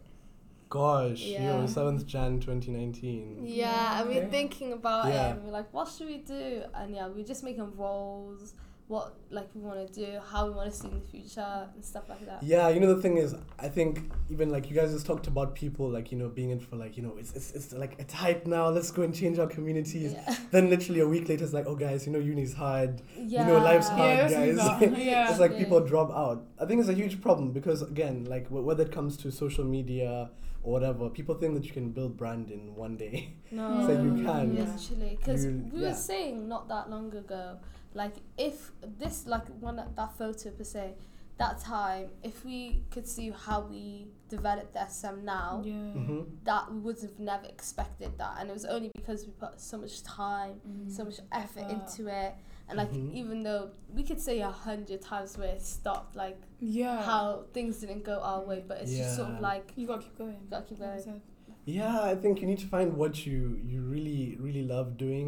Gosh, 0.72 1.22
Yeah. 1.24 1.60
yo, 1.60 1.68
seventh 1.68 2.06
Jan, 2.08 2.40
twenty 2.40 2.72
nineteen. 2.72 3.42
Yeah, 3.44 4.00
and 4.00 4.08
we 4.10 4.16
Okay. 4.16 4.24
we're 4.26 4.32
thinking 4.32 4.72
about 4.72 5.08
Yeah. 5.10 5.28
it, 5.28 5.32
and 5.36 5.44
we're 5.46 5.52
like, 5.52 5.72
what 5.74 5.90
should 5.90 6.08
we 6.08 6.20
do? 6.20 6.64
And 6.74 6.96
yeah, 6.96 7.08
we're 7.10 7.26
just 7.26 7.44
making 7.44 7.76
roles, 7.76 8.54
what 8.88 9.14
like 9.30 9.50
we 9.54 9.60
want 9.62 9.86
to 9.86 9.94
do, 9.94 10.20
how 10.32 10.48
we 10.48 10.54
want 10.54 10.72
to 10.72 10.78
see 10.80 10.88
in 10.88 10.96
the 11.02 11.06
future, 11.06 11.68
and 11.76 11.84
stuff 11.84 12.08
like 12.08 12.26
that. 12.26 12.42
Yeah, 12.44 12.70
you 12.70 12.80
know 12.80 12.94
the 12.96 13.02
thing 13.02 13.18
is, 13.18 13.36
I 13.60 13.68
think 13.68 14.12
even 14.30 14.50
like 14.50 14.70
you 14.70 14.76
guys 14.80 14.94
just 14.94 15.06
talked 15.06 15.28
about 15.28 15.56
people 15.56 15.90
like 15.90 16.10
you 16.14 16.18
know 16.18 16.30
being 16.30 16.52
in 16.52 16.60
for 16.62 16.78
like 16.78 16.96
you 16.96 17.04
know 17.04 17.16
it's 17.18 17.34
it's, 17.34 17.52
it's 17.52 17.74
like 17.74 17.96
it's 18.00 18.14
hype 18.14 18.48
now. 18.48 18.70
Let's 18.70 18.92
go 18.92 19.02
and 19.04 19.14
change 19.14 19.40
our 19.40 19.48
communities. 19.48 20.14
Yeah. 20.14 20.36
Then 20.52 20.70
literally 20.70 21.02
a 21.02 21.08
week 21.16 21.28
later, 21.28 21.44
it's 21.44 21.54
like 21.54 21.68
oh 21.68 21.76
guys, 21.76 22.06
you 22.08 22.14
know 22.14 22.20
uni's 22.20 22.54
hard. 22.54 23.02
yeah. 23.18 23.46
You 23.46 23.54
know, 23.54 23.60
life's 23.60 23.90
hard. 23.90 24.00
yeah, 24.10 24.22
guys. 24.22 24.32
this 24.32 24.50
is 24.50 24.58
that. 24.58 24.98
yeah. 24.98 25.30
It's 25.32 25.40
like 25.40 25.52
Yeah. 25.52 25.60
people 25.60 25.82
drop 25.82 26.12
out. 26.12 26.46
I 26.58 26.66
think 26.66 26.80
it's 26.80 26.90
a 26.90 26.94
huge 26.94 27.20
problem 27.22 27.52
because 27.52 27.82
again, 27.82 28.24
like 28.30 28.48
wh- 28.48 28.66
whether 28.66 28.84
it 28.84 28.92
comes 28.94 29.18
to 29.18 29.32
social 29.32 29.66
media 29.66 30.30
or 30.64 30.74
whatever, 30.74 31.10
people 31.10 31.36
think 31.36 31.54
that 31.56 31.66
you 31.66 31.72
can 31.72 31.90
build 31.92 32.18
brand 32.18 32.52
in 32.52 32.76
one 32.76 32.98
day. 32.98 33.34
No, 33.52 33.86
So 33.86 33.92
you 33.92 34.24
can. 34.24 34.56
Yeah. 34.56 34.64
literally, 34.64 35.18
because 35.20 35.46
You- 35.46 35.70
we 35.74 35.82
yeah. 35.82 35.90
were 35.90 35.94
saying 35.96 36.48
not 36.48 36.68
that 36.70 36.90
long 36.90 37.14
ago, 37.16 37.58
like 37.94 38.16
if 38.38 38.72
this 39.00 39.26
like 39.28 39.48
one 39.60 39.76
that 39.76 39.96
that 39.96 40.18
photo 40.18 40.50
per 40.52 40.64
se, 40.64 40.94
that 41.38 41.60
time, 41.60 42.10
if 42.24 42.46
we 42.46 42.84
could 42.92 43.08
see 43.08 43.32
how 43.46 43.62
we 43.62 44.08
developed 44.30 44.74
the 44.74 44.80
SM 44.88 45.26
now, 45.26 45.62
yeah. 45.66 45.74
hmm 45.94 46.22
that 46.44 46.72
we 46.72 46.80
would 46.80 47.00
have 47.02 47.20
never 47.20 47.46
expected 47.48 48.12
that, 48.20 48.36
and 48.40 48.50
it 48.50 48.54
was 48.54 48.66
only 48.66 48.92
because 48.96 49.26
we 49.26 49.32
put 49.34 49.60
so 49.60 49.78
much 49.78 50.04
time 50.04 50.62
so 50.88 51.04
much 51.04 51.20
effort 51.32 51.64
Effort. 51.64 51.72
into 51.72 52.08
it 52.08 52.34
and 52.72 52.78
like 52.80 52.92
Mhm. 52.92 53.14
even 53.14 53.44
though 53.44 53.70
we 53.94 54.02
could 54.04 54.20
say 54.20 54.40
a 54.40 54.50
hundred 54.50 55.02
times 55.02 55.38
where 55.38 55.50
it 55.50 55.62
stopped 55.62 56.16
like 56.16 56.40
Yeah. 56.60 57.02
how 57.04 57.44
things 57.54 57.80
didn't 57.82 58.04
go 58.04 58.18
our 58.30 58.42
way 58.44 58.64
but 58.68 58.82
it's 58.82 58.96
just 58.96 59.16
sort 59.18 59.30
of 59.30 59.40
like 59.42 59.74
You 59.76 59.86
gotta 59.88 60.02
keep 60.04 60.18
going. 60.18 60.38
you 60.44 60.50
gotta 60.50 60.66
keep 60.66 60.80
going. 60.80 61.22
Yeah, 61.66 62.02
I 62.02 62.16
think 62.16 62.42
you 62.42 62.48
need 62.48 62.58
to 62.60 62.68
find 62.68 62.98
what 62.98 63.26
you 63.28 63.60
you 63.72 63.82
really 63.96 64.36
really 64.40 64.64
love 64.64 64.98
doing, 64.98 65.28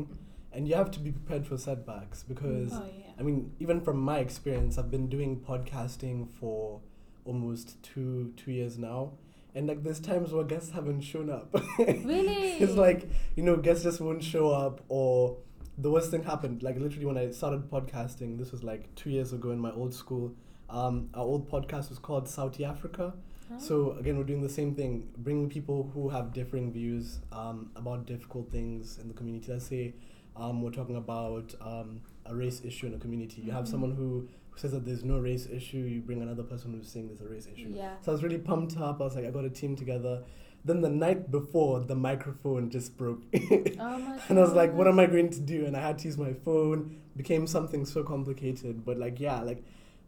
and 0.52 0.68
you 0.68 0.74
have 0.76 0.90
to 0.92 1.00
be 1.00 1.12
prepared 1.12 1.46
for 1.46 1.58
setbacks 1.58 2.24
because 2.24 2.74
Oh 2.74 2.86
yeah. 2.86 3.12
I 3.20 3.22
mean, 3.22 3.52
even 3.60 3.82
from 3.82 3.98
my 4.00 4.18
experience, 4.20 4.78
I've 4.80 4.90
been 4.90 5.08
doing 5.16 5.40
podcasting 5.42 6.28
for 6.40 6.82
almost 7.26 7.82
two 7.84 8.34
two 8.36 8.52
years 8.52 8.78
now, 8.80 9.14
and 9.54 9.68
like 9.68 9.84
there's 9.84 10.00
times 10.00 10.34
where 10.34 10.44
guests 10.44 10.72
haven't 10.72 11.02
shown 11.02 11.30
up. 11.30 11.54
really 11.78 12.54
it's 12.64 12.74
like 12.76 13.08
you 13.36 13.44
know 13.44 13.56
guests 13.58 13.84
just 13.84 14.02
won't 14.02 14.24
show 14.24 14.50
up, 14.50 14.82
or 14.90 15.38
the 15.78 15.90
worst 15.90 16.12
thing 16.12 16.24
happened. 16.24 16.64
Like 16.64 16.78
literally 16.78 17.06
when 17.06 17.18
I 17.18 17.32
started 17.32 17.70
podcasting, 17.70 18.38
this 18.38 18.52
was 18.52 18.64
like 18.64 18.94
two 18.96 19.10
years 19.10 19.34
ago 19.34 19.52
in 19.52 19.60
my 19.60 19.72
old 19.72 19.94
school. 19.94 20.34
Um, 20.70 21.10
our 21.14 21.24
old 21.24 21.50
podcast 21.50 21.90
was 21.90 22.00
called 22.00 22.26
Southie 22.26 22.68
Africa. 22.68 23.14
Huh? 23.50 23.58
So 23.60 23.92
again, 24.00 24.18
we're 24.18 24.24
doing 24.24 24.42
the 24.42 24.50
same 24.50 24.74
thing, 24.76 25.08
bringing 25.18 25.50
people 25.50 25.90
who 25.94 26.10
have 26.10 26.34
differing 26.34 26.72
views 26.72 27.20
um, 27.32 27.72
about 27.76 28.06
difficult 28.06 28.52
things 28.52 28.98
in 29.00 29.08
the 29.08 29.14
community. 29.14 29.52
Let's 29.52 29.66
say 29.68 29.94
um, 30.36 30.62
we're 30.62 30.72
talking 30.72 30.96
about 30.96 31.54
um, 31.62 32.02
a 32.26 32.36
race 32.36 32.62
issue 32.64 32.88
in 32.88 32.94
a 32.94 32.98
community. 32.98 33.42
You 33.42 33.52
have 33.52 33.66
Mhm. 33.66 33.72
someone 33.72 33.92
who, 33.96 34.28
who 34.52 34.58
says 34.58 34.72
that 34.72 34.86
there's 34.86 35.04
no 35.04 35.20
race 35.20 35.48
issue. 35.48 35.78
You 35.80 36.02
bring 36.02 36.22
another 36.22 36.44
person 36.44 36.74
who's 36.74 36.88
saying 36.88 37.08
there's 37.08 37.22
a 37.22 37.28
race 37.28 37.48
issue. 37.54 37.72
Yeah. 37.76 37.94
So 38.02 38.12
I 38.12 38.14
was 38.14 38.24
really 38.24 38.38
pumped 38.38 38.78
up. 38.78 39.02
I 39.02 39.04
was 39.04 39.16
like, 39.16 39.26
I 39.26 39.32
got 39.32 39.46
a 39.46 39.50
team 39.50 39.76
together. 39.76 40.24
Then 40.66 40.82
the 40.82 40.90
night 40.90 41.30
before, 41.30 41.82
the 41.82 41.96
microphone 41.96 42.70
just 42.70 42.96
broke. 42.98 43.24
Oh 43.80 43.98
my 43.98 44.20
and 44.30 44.40
I 44.40 44.42
was 44.42 44.54
like, 44.54 44.74
what 44.74 44.88
am 44.88 45.00
I 45.00 45.08
going 45.08 45.30
to 45.32 45.40
do? 45.42 45.66
And 45.66 45.76
I 45.76 45.82
had 45.82 45.98
to 46.00 46.06
use 46.06 46.18
my 46.18 46.34
phone. 46.34 47.02
Became 47.18 47.48
something 47.48 47.86
so 47.86 48.04
complicated. 48.04 48.86
But 48.86 48.98
like, 48.98 49.20
yeah, 49.20 49.42
like 49.42 49.64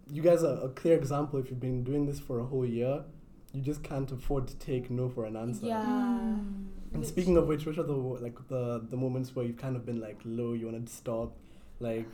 you 0.10 0.22
guys 0.22 0.44
are 0.44 0.64
a 0.64 0.70
clear 0.70 0.96
example. 0.98 1.40
If 1.40 1.50
you've 1.50 1.60
been 1.60 1.84
doing 1.84 2.06
this 2.06 2.20
for 2.20 2.40
a 2.40 2.46
whole 2.46 2.66
year, 2.66 3.04
you 3.54 3.62
just 3.62 3.84
can't 3.84 4.10
afford 4.12 4.48
to 4.48 4.56
take 4.56 4.90
no 4.90 5.10
for 5.10 5.26
an 5.26 5.36
answer. 5.36 5.66
Yeah. 5.68 5.84
Mm. 5.84 6.68
And 6.94 7.06
speaking 7.06 7.36
of 7.36 7.48
which, 7.48 7.66
which 7.66 7.78
are 7.78 7.84
the 7.84 7.94
like 7.94 8.38
the 8.48 8.86
the 8.90 8.98
moments 8.98 9.36
where 9.36 9.46
you've 9.46 9.58
kind 9.58 9.76
of 9.76 9.86
been 9.86 10.00
like 10.00 10.20
low, 10.24 10.54
you 10.54 10.66
wanted 10.66 10.88
to 10.88 10.94
stop, 10.94 11.36
like 11.80 12.08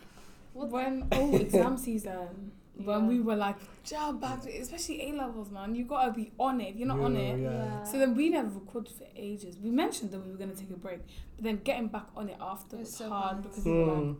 What- 0.53 0.69
when 0.69 1.07
oh 1.11 1.35
exam 1.35 1.77
season 1.77 2.51
when 2.75 3.01
Yeah. 3.01 3.07
we 3.07 3.19
were 3.19 3.35
like 3.35 3.57
jump 3.83 4.21
back 4.21 4.45
especially 4.45 5.01
A 5.09 5.11
levels 5.13 5.51
man 5.51 5.75
you 5.75 5.83
gotta 5.83 6.11
be 6.13 6.31
on 6.39 6.61
it 6.61 6.69
if 6.69 6.75
you're 6.77 6.87
not 6.87 6.99
on 6.99 7.15
it 7.15 7.39
yeah. 7.39 7.83
so 7.83 7.97
then 7.99 8.15
we 8.15 8.29
never 8.29 8.47
recorded 8.49 8.93
for 8.93 9.05
ages 9.15 9.57
we 9.61 9.69
mentioned 9.69 10.09
that 10.11 10.19
we 10.25 10.31
were 10.31 10.37
gonna 10.37 10.55
take 10.55 10.69
a 10.71 10.77
break 10.77 10.99
but 11.35 11.43
then 11.43 11.57
getting 11.63 11.87
back 11.87 12.07
on 12.15 12.29
it 12.29 12.37
after 12.39 12.75
It 12.77 12.79
was 12.79 12.87
was 12.89 12.95
so 12.97 13.09
hard 13.09 13.23
hard. 13.33 13.43
because 13.43 13.65
we 13.65 13.71
were 13.71 13.85
like 13.85 14.03
Mm. 14.03 14.15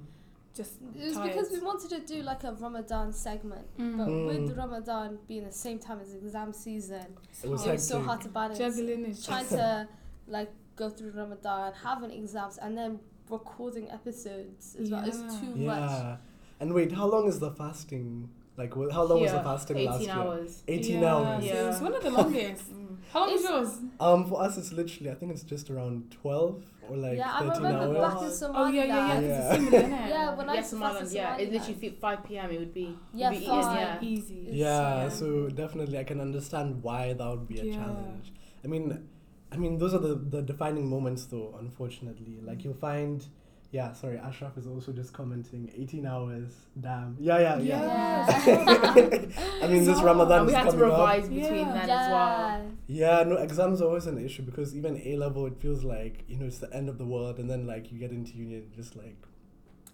just 0.54 0.74
It 0.82 1.04
was 1.06 1.14
tired. 1.16 1.28
because 1.30 1.52
we 1.52 1.60
wanted 1.62 1.90
to 1.92 2.00
do 2.14 2.22
like 2.24 2.44
a 2.44 2.52
Ramadan 2.54 3.14
segment, 3.14 3.66
Mm. 3.80 3.98
but 3.98 4.08
Mm. 4.10 4.28
with 4.48 4.58
Ramadan 4.58 5.18
being 5.28 5.46
the 5.46 5.52
same 5.66 5.80
time 5.80 6.00
as 6.02 6.14
exam 6.14 6.52
season, 6.52 7.06
It 7.44 7.50
was 7.50 7.66
it 7.66 7.72
was 7.72 7.88
so 7.88 8.02
hard 8.02 8.20
to 8.22 8.30
balance. 8.30 8.58
juggling 8.60 9.06
is 9.06 9.26
Trying 9.26 9.48
to 9.48 9.88
like 10.28 10.52
go 10.76 10.90
through 10.90 11.12
Ramadan, 11.12 11.72
having 11.88 12.12
exams, 12.12 12.58
and 12.58 12.78
then 12.78 13.00
recording 13.30 13.90
episodes 13.90 14.76
as 14.76 14.92
well. 14.92 15.06
It's 15.08 15.20
Yeah. 15.20 15.40
too 15.40 15.56
much. 15.56 15.90
Yeah. 15.90 16.18
And 16.60 16.74
wait, 16.74 16.92
how 16.92 17.08
long 17.08 17.28
is 17.30 17.40
the 17.40 17.52
fasting? 17.52 18.30
Like, 18.58 18.74
wh- 18.74 18.92
how 18.94 19.04
long 19.04 19.22
was 19.22 19.32
the 19.32 19.42
fasting 19.44 19.78
18 19.78 19.90
last 19.92 20.02
year? 20.04 20.12
hours. 20.12 20.64
18 20.68 21.02
yeah, 21.02 21.16
hours. 21.16 21.44
so 21.46 21.54
Yeah. 21.54 21.70
it's 21.72 21.82
one 21.82 21.94
of 21.96 22.04
the 22.04 22.12
longest 22.20 22.72
Mm. 22.72 22.98
how 23.14 23.20
long 23.22 23.32
was 23.34 23.44
yours 23.44 23.78
Um, 24.00 24.26
for 24.30 24.42
us, 24.42 24.58
it's 24.58 24.72
literally, 24.74 25.10
I 25.10 25.16
think 25.16 25.32
it's 25.32 25.44
just 25.44 25.70
around 25.70 26.12
12 26.22 26.64
or 26.90 26.98
like 26.98 27.18
yeah, 27.18 27.32
I 27.34 27.40
13 27.48 27.64
remember 27.64 27.98
hours. 27.98 28.14
back 28.14 28.50
in 28.50 28.56
Oh, 28.56 28.64
oh 28.64 28.68
yeah 28.68 28.84
yeah 28.84 29.08
yeah, 29.08 29.20
Yeah. 29.22 29.38
it's 29.38 29.56
similar 29.56 29.84
innit? 29.84 30.10
Yeah, 30.16 30.36
when 30.36 30.50
I 30.50 30.54
yeah, 30.54 30.60
used 30.60 30.70
to 30.70 30.76
Somaliland, 30.76 31.00
fast 31.08 31.12
in 31.16 31.22
yeah, 31.22 31.38
it 31.38 31.52
literally 31.54 31.90
5 32.02 32.24
p.m. 32.26 32.52
It 32.52 32.60
would 32.60 32.74
be, 32.74 32.98
Yeah, 33.14 33.30
would 33.30 33.40
be 33.40 33.46
five. 33.46 33.64
eaten, 33.64 33.76
yeah. 33.78 34.00
easy 34.02 34.40
It's- 34.42 34.56
Yeah, 34.56 35.04
yeah. 35.04 35.10
so 35.10 35.48
definitely 35.50 35.98
I 35.98 36.04
can 36.04 36.20
understand 36.20 36.84
why 36.84 37.14
that 37.14 37.28
would 37.30 37.48
be 37.48 37.60
a 37.60 37.64
Yeah. 37.64 37.76
challenge. 37.78 38.34
I 38.64 38.68
mean, 38.68 39.08
I 39.52 39.58
mean 39.58 39.78
those 39.78 39.94
are 39.94 40.00
the, 40.00 40.16
the 40.16 40.42
defining 40.42 40.90
moments 40.90 41.26
though, 41.26 41.56
unfortunately. 41.60 42.40
Like 42.44 42.64
you'll 42.66 42.74
find 42.90 43.26
yeah, 43.72 43.94
sorry, 43.94 44.18
Ashraf 44.18 44.58
is 44.58 44.68
also 44.68 44.92
just 44.92 45.14
commenting 45.14 45.72
18 45.76 46.06
hours. 46.06 46.52
Damn. 46.80 47.16
Yeah, 47.20 47.40
yeah, 47.40 47.58
yeah. 47.60 48.44
Yeah. 48.46 49.26
I 49.64 49.68
mean 49.68 49.86
this 49.86 49.98
So- 49.98 50.04
Ramadan 50.04 50.40
And 50.40 50.48
we 50.48 50.54
is 50.54 50.58
had 50.58 50.66
to 50.66 50.72
coming 50.72 50.86
up. 50.86 50.92
revise 51.00 51.24
between 51.30 51.56
Yeah. 51.68 51.74
then 51.74 51.90
as 51.90 52.12
well. 52.12 52.72
Yeah, 52.88 53.24
no, 53.24 53.36
exams 53.38 53.82
are 53.82 53.86
always 53.88 54.08
an 54.08 54.18
issue 54.24 54.42
because 54.44 54.76
even 54.76 55.02
A 55.06 55.16
level, 55.18 55.46
it 55.46 55.58
feels 55.58 55.84
like 55.84 56.24
you 56.28 56.38
know 56.38 56.46
it's 56.48 56.58
the 56.60 56.72
end 56.74 56.90
of 56.90 56.98
the 56.98 57.06
world, 57.06 57.40
and 57.40 57.50
then 57.50 57.66
like 57.66 57.92
you 57.92 57.98
get 58.00 58.12
into 58.12 58.34
uni, 58.34 58.56
and 58.56 58.74
just 58.74 58.96
like, 58.98 59.16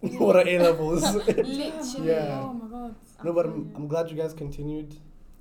what 0.18 0.34
are 0.36 0.46
A 0.48 0.58
levels? 0.58 1.02
Literally. 1.26 2.08
Yeah. 2.08 2.40
oh 2.42 2.52
my 2.54 2.68
god 2.68 2.94
no, 3.24 3.32
but 3.32 3.46
I'm, 3.46 3.72
I'm 3.76 3.88
glad 3.88 4.10
you 4.10 4.16
guys 4.16 4.32
continued, 4.32 4.94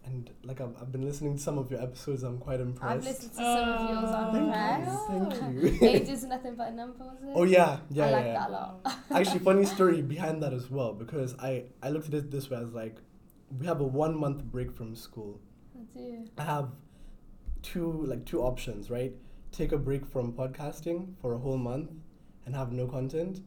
and 0.08 0.30
like 0.44 0.62
I've, 0.62 0.76
I've 0.82 0.92
been 0.92 1.06
listening 1.06 1.36
to 1.36 1.42
some 1.42 1.58
of 1.58 1.70
your 1.70 1.82
episodes. 1.82 2.24
I'm 2.24 2.38
quite 2.40 2.60
impressed. 2.60 2.94
I've 2.94 3.04
listened 3.04 3.32
to 3.32 3.38
some 3.38 3.70
of 3.70 3.90
yours. 3.90 4.12
I'm 4.12 4.28
oh, 4.28 5.08
Thank 5.08 5.34
impressed. 5.34 5.42
you, 5.54 5.70
thank 5.70 5.82
you. 5.82 5.88
Age 5.90 6.10
is 6.10 6.24
nothing 6.24 6.56
but 6.56 6.70
a 6.70 6.72
number, 6.72 7.04
was 7.04 7.18
it? 7.22 7.30
oh 7.36 7.44
yeah, 7.44 7.80
yeah, 7.90 8.06
I 8.06 8.10
yeah. 8.10 8.16
like 8.16 8.26
yeah. 8.26 8.34
that 8.34 8.50
a 8.50 8.52
lot. 8.52 8.98
Actually, 9.12 9.40
funny 9.40 9.66
story 9.66 10.02
behind 10.02 10.42
that 10.44 10.54
as 10.54 10.70
well 10.70 10.94
because 10.94 11.36
I 11.40 11.66
I 11.84 11.90
looked 11.90 12.08
at 12.08 12.14
it 12.14 12.32
this 12.32 12.50
way 12.50 12.58
as 12.58 12.74
like, 12.74 12.98
we 13.60 13.66
have 13.66 13.82
a 13.82 13.86
one 13.86 14.18
month 14.18 14.44
break 14.44 14.72
from 14.72 14.96
school. 14.96 15.40
I 15.76 15.98
do. 15.98 16.26
I 16.38 16.44
have 16.44 16.70
two 17.62 18.06
like 18.06 18.26
two 18.26 18.42
options, 18.42 18.90
right? 18.90 19.14
Take 19.52 19.72
a 19.72 19.78
break 19.78 20.06
from 20.06 20.34
podcasting 20.34 21.16
for 21.22 21.34
a 21.34 21.38
whole 21.38 21.58
month 21.58 21.92
and 22.46 22.56
have 22.56 22.72
no 22.72 22.88
content, 22.88 23.42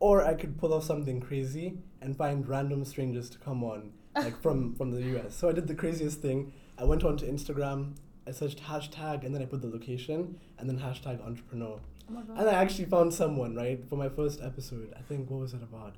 or 0.00 0.24
I 0.24 0.34
could 0.34 0.58
pull 0.58 0.74
off 0.74 0.84
something 0.84 1.20
crazy 1.20 1.78
and 2.00 2.16
find 2.16 2.48
random 2.48 2.84
strangers 2.84 3.30
to 3.30 3.38
come 3.38 3.62
on, 3.62 3.92
like 4.14 4.40
from 4.40 4.74
from 4.74 4.90
the 4.90 5.02
US. 5.16 5.34
So 5.36 5.48
I 5.48 5.52
did 5.52 5.66
the 5.66 5.74
craziest 5.74 6.20
thing. 6.20 6.52
I 6.78 6.84
went 6.84 7.04
onto 7.04 7.26
Instagram. 7.30 7.94
I 8.26 8.32
searched 8.32 8.62
hashtag 8.62 9.24
and 9.24 9.34
then 9.34 9.42
I 9.42 9.46
put 9.46 9.60
the 9.62 9.68
location 9.68 10.38
and 10.58 10.68
then 10.68 10.78
hashtag 10.78 11.24
entrepreneur. 11.26 11.80
oh 12.12 12.22
And 12.36 12.48
I 12.48 12.52
actually 12.52 12.84
found 12.84 13.12
someone, 13.14 13.54
right, 13.54 13.82
for 13.88 13.96
my 13.96 14.08
first 14.08 14.40
episode. 14.42 14.92
I 14.96 15.02
think, 15.02 15.30
what 15.30 15.40
was 15.40 15.54
it 15.54 15.62
about? 15.62 15.96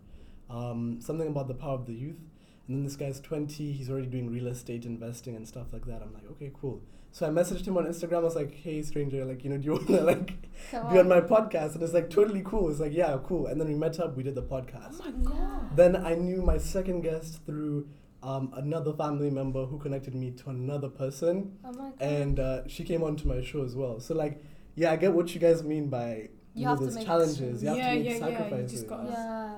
Um, 0.48 1.00
something 1.00 1.28
about 1.28 1.48
the 1.48 1.54
power 1.54 1.74
of 1.74 1.86
the 1.86 1.94
youth. 1.94 2.20
And 2.68 2.76
then 2.76 2.84
this 2.84 2.96
guy's 2.96 3.20
20, 3.20 3.72
he's 3.72 3.90
already 3.90 4.06
doing 4.06 4.30
real 4.30 4.46
estate 4.46 4.84
investing 4.84 5.34
and 5.36 5.46
stuff 5.46 5.72
like 5.72 5.84
that. 5.86 6.00
I'm 6.00 6.14
like, 6.14 6.24
okay, 6.32 6.52
cool. 6.60 6.80
So 7.10 7.26
I 7.26 7.30
messaged 7.30 7.66
him 7.66 7.76
on 7.76 7.84
Instagram. 7.84 8.18
I 8.18 8.20
was 8.20 8.36
like, 8.36 8.54
hey, 8.54 8.80
stranger, 8.82 9.24
like, 9.24 9.44
you 9.44 9.50
know, 9.50 9.58
do 9.58 9.64
you 9.64 9.72
want 9.76 9.86
to, 9.88 10.00
like, 10.00 10.32
Come 10.70 10.92
be 10.92 10.98
on 10.98 11.08
my 11.08 11.20
podcast? 11.20 11.74
And 11.74 11.82
it's 11.82 11.92
like, 11.92 12.08
totally 12.08 12.42
cool. 12.44 12.70
It's 12.70 12.80
like, 12.80 12.94
yeah, 12.94 13.18
cool. 13.24 13.46
And 13.46 13.60
then 13.60 13.68
we 13.68 13.74
met 13.74 13.98
up, 14.00 14.16
we 14.16 14.22
did 14.22 14.36
the 14.36 14.42
podcast. 14.42 15.00
oh 15.02 15.10
my 15.10 15.30
god 15.30 15.76
Then 15.76 15.96
I 15.96 16.14
knew 16.14 16.40
my 16.40 16.56
second 16.56 17.02
guest 17.02 17.44
through 17.44 17.88
um, 18.22 18.52
another 18.56 18.92
family 18.92 19.30
member 19.30 19.64
who 19.66 19.78
connected 19.78 20.14
me 20.14 20.30
to 20.32 20.50
another 20.50 20.88
person. 20.88 21.58
Oh 21.64 21.72
my 21.72 21.90
god. 21.90 21.92
And 22.00 22.38
uh, 22.40 22.68
she 22.68 22.84
came 22.84 23.02
onto 23.02 23.26
my 23.28 23.42
show 23.42 23.64
as 23.64 23.74
well. 23.74 24.00
So, 24.00 24.14
like, 24.14 24.42
yeah, 24.74 24.92
I 24.92 24.96
get 24.96 25.12
what 25.12 25.34
you 25.34 25.40
guys 25.40 25.62
mean 25.62 25.88
by 25.88 26.06
You 26.14 26.28
you 26.54 26.64
know, 26.64 26.70
have 26.70 26.78
to 26.78 26.84
there's 26.84 26.94
make 26.96 27.06
challenges. 27.06 27.62
You 27.62 27.68
have 27.68 27.76
Yeah, 27.78 27.90
to 27.90 27.96
make 27.96 28.04
yeah, 28.04 28.10
yeah, 28.10 28.28
you 28.28 28.36
sacrifices. 28.36 28.72
just 28.72 28.86
gotta- 28.88 29.10
yeah. 29.10 29.54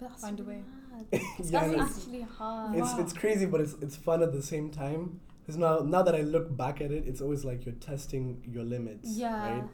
But 0.00 0.08
that's 0.08 0.22
Find 0.22 0.40
a 0.40 0.44
way. 0.44 0.62
mad. 0.92 1.06
yeah, 1.12 1.20
That's 1.38 1.72
it's, 1.72 1.98
actually 2.06 2.22
hard. 2.22 2.76
it's 2.76 2.92
Wow. 2.92 3.00
it's 3.00 3.12
crazy, 3.12 3.46
but 3.46 3.60
it's 3.60 3.74
it's 3.80 3.96
fun 3.96 4.22
at 4.22 4.32
the 4.32 4.42
same 4.42 4.70
time. 4.70 5.20
Because 5.40 5.56
now 5.56 5.78
now 5.78 6.02
that 6.02 6.14
I 6.14 6.22
look 6.22 6.56
back 6.56 6.80
at 6.80 6.90
it, 6.90 7.04
it's 7.06 7.20
always 7.20 7.44
like 7.44 7.64
you're 7.64 7.74
testing 7.76 8.42
your 8.50 8.64
limits, 8.64 9.10
yeah. 9.10 9.50
right? 9.54 9.64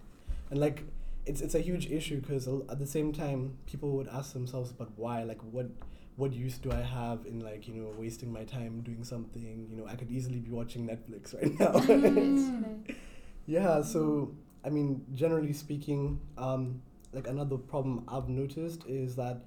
And 0.50 0.58
like 0.60 0.82
it's 1.26 1.40
it's 1.40 1.54
a 1.54 1.60
huge 1.60 1.90
issue 1.90 2.20
because 2.20 2.48
at 2.48 2.78
the 2.78 2.86
same 2.86 3.12
time, 3.12 3.56
people 3.66 3.90
would 3.92 4.08
ask 4.08 4.32
themselves, 4.32 4.72
but 4.72 4.88
why? 4.96 5.22
Like 5.22 5.40
what 5.52 5.68
what 6.16 6.32
use 6.32 6.58
do 6.58 6.70
I 6.72 6.82
have 6.82 7.26
in 7.26 7.40
like 7.40 7.66
you 7.68 7.74
know 7.74 7.92
wasting 7.96 8.32
my 8.32 8.44
time 8.44 8.80
doing 8.82 9.04
something? 9.04 9.66
You 9.70 9.76
know, 9.76 9.86
I 9.86 9.94
could 9.96 10.10
easily 10.10 10.40
be 10.40 10.50
watching 10.50 10.86
Netflix 10.86 11.34
right 11.40 11.58
now. 11.58 11.72
Literally. 11.72 12.96
Yeah, 13.46 13.82
so 13.82 14.32
I 14.64 14.68
mean, 14.70 15.04
generally 15.14 15.52
speaking, 15.52 16.20
um, 16.38 16.82
like 17.12 17.26
another 17.26 17.56
problem 17.56 18.04
I've 18.06 18.28
noticed 18.28 18.84
is 18.86 19.16
that 19.16 19.40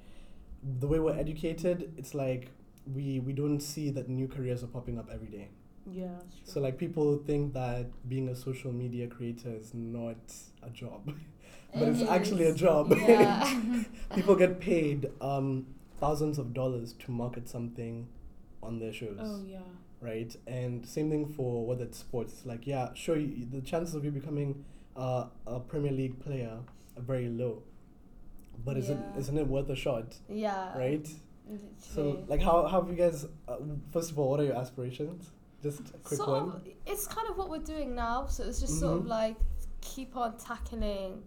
the 0.79 0.87
way 0.87 0.99
we're 0.99 1.17
educated, 1.17 1.93
it's 1.97 2.13
like 2.13 2.51
we 2.93 3.19
we 3.19 3.33
don't 3.33 3.59
see 3.59 3.89
that 3.91 4.09
new 4.09 4.27
careers 4.27 4.63
are 4.63 4.67
popping 4.67 4.97
up 4.99 5.09
every 5.13 5.27
day. 5.29 5.49
Yeah. 5.85 6.19
So 6.43 6.59
like 6.59 6.77
people 6.77 7.17
think 7.25 7.53
that 7.53 7.87
being 8.09 8.29
a 8.29 8.35
social 8.35 8.71
media 8.71 9.07
creator 9.07 9.49
is 9.55 9.73
not 9.73 10.17
a 10.61 10.69
job, 10.69 11.13
but 11.73 11.83
It 11.83 11.89
it's 11.89 12.09
actually 12.09 12.45
a 12.45 12.53
job. 12.53 12.93
Yeah. 12.97 13.83
people 14.15 14.35
get 14.35 14.59
paid 14.59 15.09
um, 15.21 15.65
thousands 16.03 16.37
of 16.37 16.53
dollars 16.53 16.93
to 16.93 17.11
market 17.11 17.47
something 17.47 18.07
on 18.61 18.79
their 18.79 18.93
shows 18.93 19.17
oh 19.19 19.41
yeah 19.45 19.59
right? 20.03 20.35
And 20.45 20.85
same 20.85 21.09
thing 21.09 21.25
for 21.25 21.65
whether 21.65 21.85
it's 21.85 21.97
sports. 21.97 22.33
It's 22.33 22.45
like, 22.45 22.67
yeah, 22.67 22.89
sure, 22.93 23.17
you, 23.17 23.47
the 23.49 23.61
chances 23.61 23.95
of 23.95 24.03
you 24.05 24.11
becoming 24.11 24.63
uh, 24.95 25.25
a 25.47 25.59
Premier 25.59 25.91
League 25.91 26.19
player 26.19 26.57
are 26.97 27.01
very 27.01 27.29
low. 27.29 27.63
But 28.63 28.77
isn't 28.77 29.03
isn't 29.17 29.35
it 29.35 29.47
worth 29.47 29.69
a 29.69 29.75
shot, 29.75 30.15
yeah. 30.29 30.77
right? 30.77 31.07
So, 31.79 32.23
like, 32.27 32.41
how, 32.41 32.67
how 32.67 32.81
have 32.81 32.89
you 32.89 32.95
guys? 32.95 33.25
Uh, 33.47 33.57
first 33.91 34.11
of 34.11 34.19
all, 34.19 34.29
what 34.29 34.39
are 34.39 34.43
your 34.43 34.55
aspirations? 34.55 35.31
Just 35.63 35.79
a 35.79 35.97
quick 35.97 36.17
sort 36.17 36.29
one. 36.29 36.55
Of, 36.57 36.67
it's 36.85 37.07
kind 37.07 37.27
of 37.29 37.37
what 37.37 37.49
we're 37.49 37.57
doing 37.57 37.95
now. 37.95 38.27
So 38.27 38.43
it's 38.43 38.59
just 38.61 38.79
sort 38.79 38.97
of 38.97 39.03
Mhm. 39.05 39.09
like 39.09 39.37
keep 39.81 40.15
on 40.15 40.37
tackling 40.37 41.23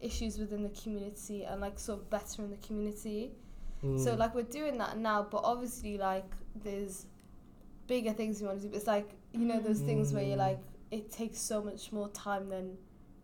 issues 0.00 0.38
within 0.38 0.62
the 0.62 0.70
community 0.70 1.44
and 1.44 1.60
like 1.60 1.78
sort 1.78 2.00
of 2.00 2.10
bettering 2.10 2.50
the 2.50 2.66
community. 2.66 3.32
So 3.82 3.86
Mm. 4.14 4.18
like 4.18 4.34
we're 4.34 4.42
doing 4.42 4.78
that 4.78 4.98
now, 4.98 5.22
but 5.30 5.42
obviously 5.44 5.98
like 5.98 6.30
there's 6.64 7.06
bigger 7.86 8.12
things 8.12 8.40
we 8.40 8.46
want 8.48 8.60
to 8.62 8.68
do. 8.68 8.74
It's 8.76 8.86
like 8.86 9.08
you 9.32 9.44
know 9.46 9.60
those 9.60 9.80
things 9.80 10.12
where 10.12 10.22
you're 10.24 10.36
Mm. 10.36 10.48
like 10.50 10.58
it 10.90 11.10
takes 11.12 11.38
so 11.40 11.62
much 11.62 11.92
more 11.92 12.08
time 12.08 12.48
than 12.48 12.76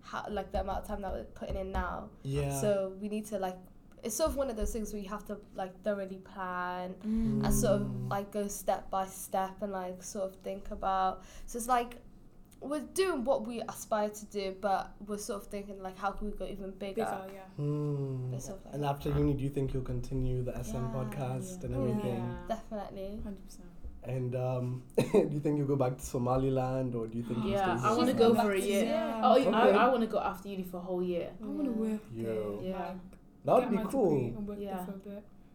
how 0.02 0.24
like 0.28 0.52
the 0.52 0.60
amount 0.60 0.78
of 0.82 0.86
time 0.86 1.00
that 1.02 1.12
we're 1.12 1.24
putting 1.24 1.56
in 1.56 1.72
now. 1.72 2.08
yeah. 2.22 2.60
So 2.60 2.92
we 3.00 3.08
need 3.08 3.26
to 3.26 3.38
like 3.38 3.56
it's 4.02 4.14
sort 4.16 4.28
of 4.28 4.36
one 4.36 4.50
of 4.50 4.56
those 4.56 4.70
things 4.70 4.92
where 4.92 5.00
you 5.00 5.08
have 5.08 5.24
to 5.24 5.38
like 5.54 5.74
thoroughly 5.82 6.18
plan 6.18 6.94
Mm. 7.02 7.44
and 7.44 7.54
sort 7.54 7.80
of 7.80 7.86
Mm. 7.88 8.10
like 8.10 8.30
go 8.30 8.46
step 8.48 8.90
by 8.90 9.06
step 9.06 9.60
and 9.62 9.72
like 9.72 10.02
sort 10.02 10.24
of 10.24 10.36
think 10.36 10.70
about. 10.70 11.22
So 11.46 11.56
it's 11.56 11.68
like 11.68 11.96
we're 12.68 12.86
doing 13.02 13.24
what 13.24 13.46
we 13.46 13.60
aspire 13.68 14.08
to 14.08 14.24
do, 14.26 14.54
but 14.60 14.92
we're 15.06 15.18
sort 15.18 15.42
of 15.42 15.48
thinking 15.48 15.82
like 15.82 15.98
how 15.98 16.10
can 16.10 16.30
we 16.30 16.36
go 16.36 16.44
even 16.46 16.70
bigger? 16.72 17.04
bigger 17.04 17.20
yeah. 17.34 18.34
It's 18.36 18.46
sort 18.46 18.58
of 18.58 18.64
like 18.66 18.74
And 18.74 18.82
that. 18.82 18.88
after 18.90 19.08
uni, 19.10 19.34
do 19.34 19.44
you 19.44 19.50
think 19.50 19.72
you'll 19.74 19.82
continue 19.96 20.42
the 20.42 20.52
SM 20.64 20.76
Yeah. 20.76 20.90
podcast 20.94 21.64
and 21.64 21.74
everything? 21.74 22.16
Yeah. 22.48 22.54
Definitely. 22.56 23.20
100% 23.24 23.58
And 24.04 24.36
um, 24.36 24.82
do 24.96 25.28
you 25.36 25.40
think 25.40 25.56
you'll 25.58 25.66
go 25.66 25.76
back 25.76 25.96
to 25.98 26.04
Somaliland 26.04 26.94
or 26.94 27.06
do 27.06 27.16
you 27.18 27.24
think 27.24 27.38
you'll 27.44 27.52
Yeah, 27.52 27.76
stay 27.78 27.88
I 27.88 27.92
want 27.96 28.08
to 28.08 28.14
go 28.24 28.34
for 28.34 28.52
a 28.52 28.60
year. 28.60 28.84
yeah. 28.84 29.20
Oh, 29.24 29.34
Okay. 29.40 29.50
I, 29.50 29.68
I 29.86 29.88
want 29.88 30.00
to 30.02 30.06
go 30.16 30.18
after 30.20 30.48
uni 30.48 30.62
for 30.64 30.76
a 30.78 30.80
whole 30.80 31.02
year. 31.02 31.30
I 31.42 31.46
want 31.46 31.64
to 31.66 31.72
work 31.72 32.00
Yo. 32.14 32.60
Yeah. 32.62 32.94
That 33.46 33.54
would 33.56 33.70
be 33.70 33.78
cool. 33.90 34.14
degree 34.14 34.30
work 34.48 34.58
Yeah. 34.60 34.84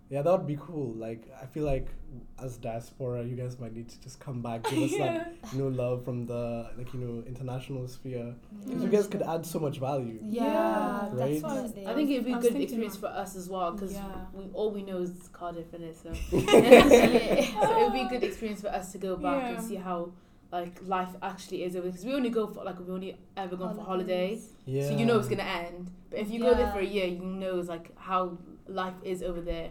There 0.10 0.24
for 0.24 0.30
a 0.30 0.38
bit. 0.38 0.38
Yeah, 0.38 0.38
that 0.38 0.38
would 0.38 0.48
be 0.48 0.58
cool. 0.60 0.94
Like, 0.96 1.30
I 1.42 1.46
feel 1.46 1.66
like 1.66 1.88
as 2.42 2.58
diaspora, 2.58 3.24
you 3.24 3.36
guys 3.36 3.60
might 3.60 3.74
need 3.74 3.89
to 3.89 4.01
just 4.01 4.20
come 4.20 4.42
back, 4.42 4.63
give 4.63 4.80
us 4.80 4.92
like 4.92 5.00
yeah. 5.00 5.25
you 5.54 5.60
know 5.60 5.68
love 5.68 6.04
from 6.06 6.25
the 6.25 6.70
like 6.78 6.94
you 6.94 7.00
know 7.00 7.24
international 7.28 7.88
sphere. 7.88 8.34
Because 8.66 8.82
Mm. 8.82 8.84
you 8.84 8.89
guys 8.89 9.08
could 9.08 9.22
add 9.22 9.46
so 9.46 9.60
much 9.60 9.80
value. 9.80 10.20
Yeah, 10.24 10.44
Yeah. 10.44 11.10
Right? 11.13 11.42
definitely. 11.42 11.88
I 11.88 11.94
think 11.94 12.10
it'd 12.10 12.25
be 12.25 12.34
a 12.34 12.39
good 12.39 12.56
experience 12.56 12.96
that. 12.98 13.01
for 13.01 13.08
us 13.08 13.36
as 13.36 13.50
well 13.50 13.72
because 13.74 13.94
Yeah. 13.94 14.25
we 14.34 14.46
all 14.54 14.72
we 14.72 14.82
know 14.84 14.98
is 15.00 15.30
Cardiff 15.32 15.74
and 15.74 15.84
it, 15.84 15.98
so 15.98 16.13
so 16.30 16.38
it 16.39 17.84
would 17.84 17.94
be 17.94 18.01
a 18.01 18.10
good 18.10 18.24
experience 18.24 18.62
for 18.62 18.70
us 18.70 18.92
to 18.94 18.98
go 18.98 19.16
back 19.16 19.42
Yeah. 19.44 19.50
and 19.58 19.63
see 19.63 19.75
how 19.75 20.12
like 20.51 20.80
life 20.88 21.10
actually 21.22 21.63
is 21.63 21.75
over 21.75 21.88
because 21.88 22.04
we 22.04 22.13
only 22.13 22.32
go 22.32 22.48
for 22.48 22.63
like 22.63 22.80
we've 22.80 22.89
only 22.89 23.18
ever 23.38 23.56
gone 23.56 23.75
for 23.75 23.84
holiday, 23.84 24.39
Yeah. 24.66 24.88
so 24.88 24.98
you 24.98 25.06
know 25.06 25.20
it's 25.20 25.28
gonna 25.28 25.44
end. 25.44 25.92
But 26.10 26.20
if 26.20 26.32
you 26.32 26.39
go 26.39 26.56
there 26.56 26.72
for 26.72 26.80
a 26.80 26.86
year, 26.86 27.06
you 27.06 27.20
know 27.24 27.60
it's 27.60 27.70
like 27.70 27.96
how 27.98 28.38
life 28.68 28.96
is 29.04 29.22
over 29.22 29.42
there. 29.42 29.70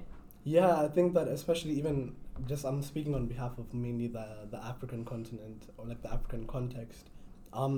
Yeah, 0.57 0.73
I 0.87 0.89
think 0.97 1.15
that 1.15 1.29
especially 1.29 1.75
even 1.83 2.15
just 2.51 2.65
I'm 2.65 2.83
speaking 2.83 3.15
on 3.15 3.27
behalf 3.27 3.59
of 3.59 3.73
mainly 3.75 4.09
the 4.19 4.27
the 4.55 4.61
African 4.73 5.05
continent 5.05 5.61
or 5.77 5.87
like 5.87 6.03
the 6.03 6.13
African 6.13 6.47
context. 6.47 7.11
Um, 7.53 7.75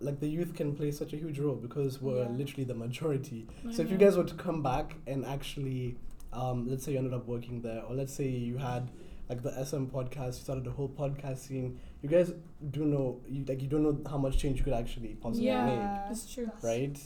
like 0.00 0.18
the 0.24 0.28
youth 0.28 0.52
can 0.54 0.74
play 0.80 0.90
such 1.02 1.12
a 1.12 1.16
huge 1.16 1.38
role 1.46 1.56
because 1.66 2.00
we're 2.00 2.22
Yeah. 2.24 2.28
literally 2.40 2.64
the 2.72 2.74
majority. 2.86 3.40
I 3.68 3.72
So 3.72 3.82
if 3.82 3.90
you 3.90 3.98
guys 4.04 4.16
were 4.16 4.28
to 4.34 4.38
come 4.46 4.62
back 4.62 4.96
and 5.12 5.24
actually, 5.36 5.96
um, 6.32 6.68
let's 6.70 6.84
say 6.84 6.92
you 6.92 6.98
ended 6.98 7.14
up 7.14 7.26
working 7.26 7.62
there, 7.62 7.82
or 7.86 7.94
let's 8.00 8.12
say 8.20 8.28
you 8.50 8.58
had 8.58 8.90
like 9.30 9.42
the 9.42 9.52
SM 9.68 9.86
podcast, 9.96 10.32
you 10.38 10.44
started 10.46 10.64
the 10.64 10.70
whole 10.78 10.88
podcast 11.02 11.38
scene. 11.46 11.78
You 12.02 12.08
guys 12.16 12.32
do 12.76 12.84
know, 12.92 13.06
you 13.28 13.44
like 13.50 13.60
you 13.64 13.68
don't 13.68 13.82
know 13.88 13.96
how 14.12 14.18
much 14.26 14.38
change 14.42 14.58
you 14.58 14.64
could 14.64 14.78
actually 14.82 15.12
possibly 15.26 15.48
make. 15.48 15.80
Yeah. 15.84 16.10
It's 16.12 16.32
true. 16.32 16.50
right? 16.62 16.98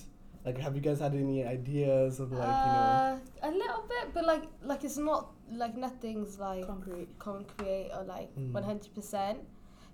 Like, 0.45 0.59
have 0.59 0.75
you 0.75 0.81
guys 0.81 0.99
had 0.99 1.15
any 1.15 1.45
ideas 1.45 2.19
of 2.19 2.33
like 2.33 2.41
you 2.41 2.73
know? 2.73 3.21
uh, 3.43 3.49
a 3.49 3.51
little 3.51 3.85
bit, 3.89 4.13
but 4.13 4.25
like 4.27 4.43
like 4.63 4.83
it's 4.85 4.99
not 4.99 5.31
like 5.53 5.77
nothing's 5.77 6.39
like 6.39 6.67
Concrete. 6.67 7.09
concrete 7.19 7.91
or 7.97 8.03
like 8.05 8.35
Mm. 8.37 8.53
one 8.53 8.63
hundred 8.65 8.93
percent. 8.95 9.39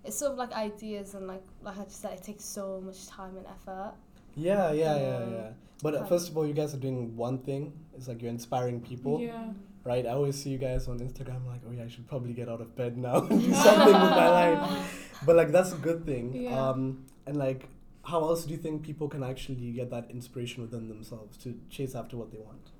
It's 0.03 0.17
sort 0.17 0.31
of 0.31 0.37
like 0.37 0.51
ideas 0.53 1.13
and 1.13 1.27
like 1.27 1.43
like 1.61 1.77
I 1.77 1.83
just 1.83 2.01
said, 2.01 2.13
it 2.13 2.23
takes 2.23 2.45
so 2.45 2.81
much 2.81 3.05
time 3.07 3.37
and 3.37 3.45
effort. 3.45 3.93
Yeah, 4.35 4.71
yeah, 4.71 4.95
yeah, 4.97 5.17
Um, 5.17 5.33
yeah. 5.33 5.49
But 5.83 5.93
uh, 5.95 5.99
like- 5.99 6.09
first 6.09 6.29
of 6.29 6.37
all, 6.37 6.45
you 6.47 6.53
guys 6.53 6.73
are 6.73 6.77
doing 6.79 7.15
one 7.15 7.39
thing. 7.39 7.73
It's 7.95 8.07
like 8.07 8.21
you're 8.21 8.31
inspiring 8.31 8.79
people, 8.81 9.19
Yeah. 9.21 9.51
right? 9.83 10.05
I 10.05 10.11
always 10.11 10.41
see 10.41 10.49
you 10.49 10.57
guys 10.57 10.87
on 10.87 10.99
Instagram 10.99 11.45
like, 11.45 11.61
oh 11.67 11.71
yeah, 11.71 11.83
I 11.83 11.87
should 11.89 12.07
probably 12.07 12.33
get 12.33 12.47
out 12.49 12.61
of 12.61 12.75
bed 12.75 12.97
now 12.97 13.17
and 13.27 13.39
do 13.45 13.53
something 13.65 13.85
with 13.85 13.93
my 14.23 14.29
life. 14.29 15.19
But 15.25 15.35
like 15.35 15.51
that's 15.51 15.73
a 15.73 15.77
good 15.77 16.05
thing. 16.05 16.33
Yeah. 16.33 16.57
Um, 16.69 17.05
and 17.27 17.35
like, 17.37 17.67
how 18.09 18.19
else 18.23 18.45
do 18.45 18.51
you 18.51 18.57
think 18.57 18.83
people 18.83 19.07
can 19.07 19.23
actually 19.23 19.71
get 19.71 19.89
that 19.91 20.09
inspiration 20.09 20.61
within 20.63 20.87
themselves 20.87 21.37
to 21.37 21.59
chase 21.69 21.95
after 21.95 22.17
what 22.17 22.31
they 22.31 22.39
want? 22.39 22.71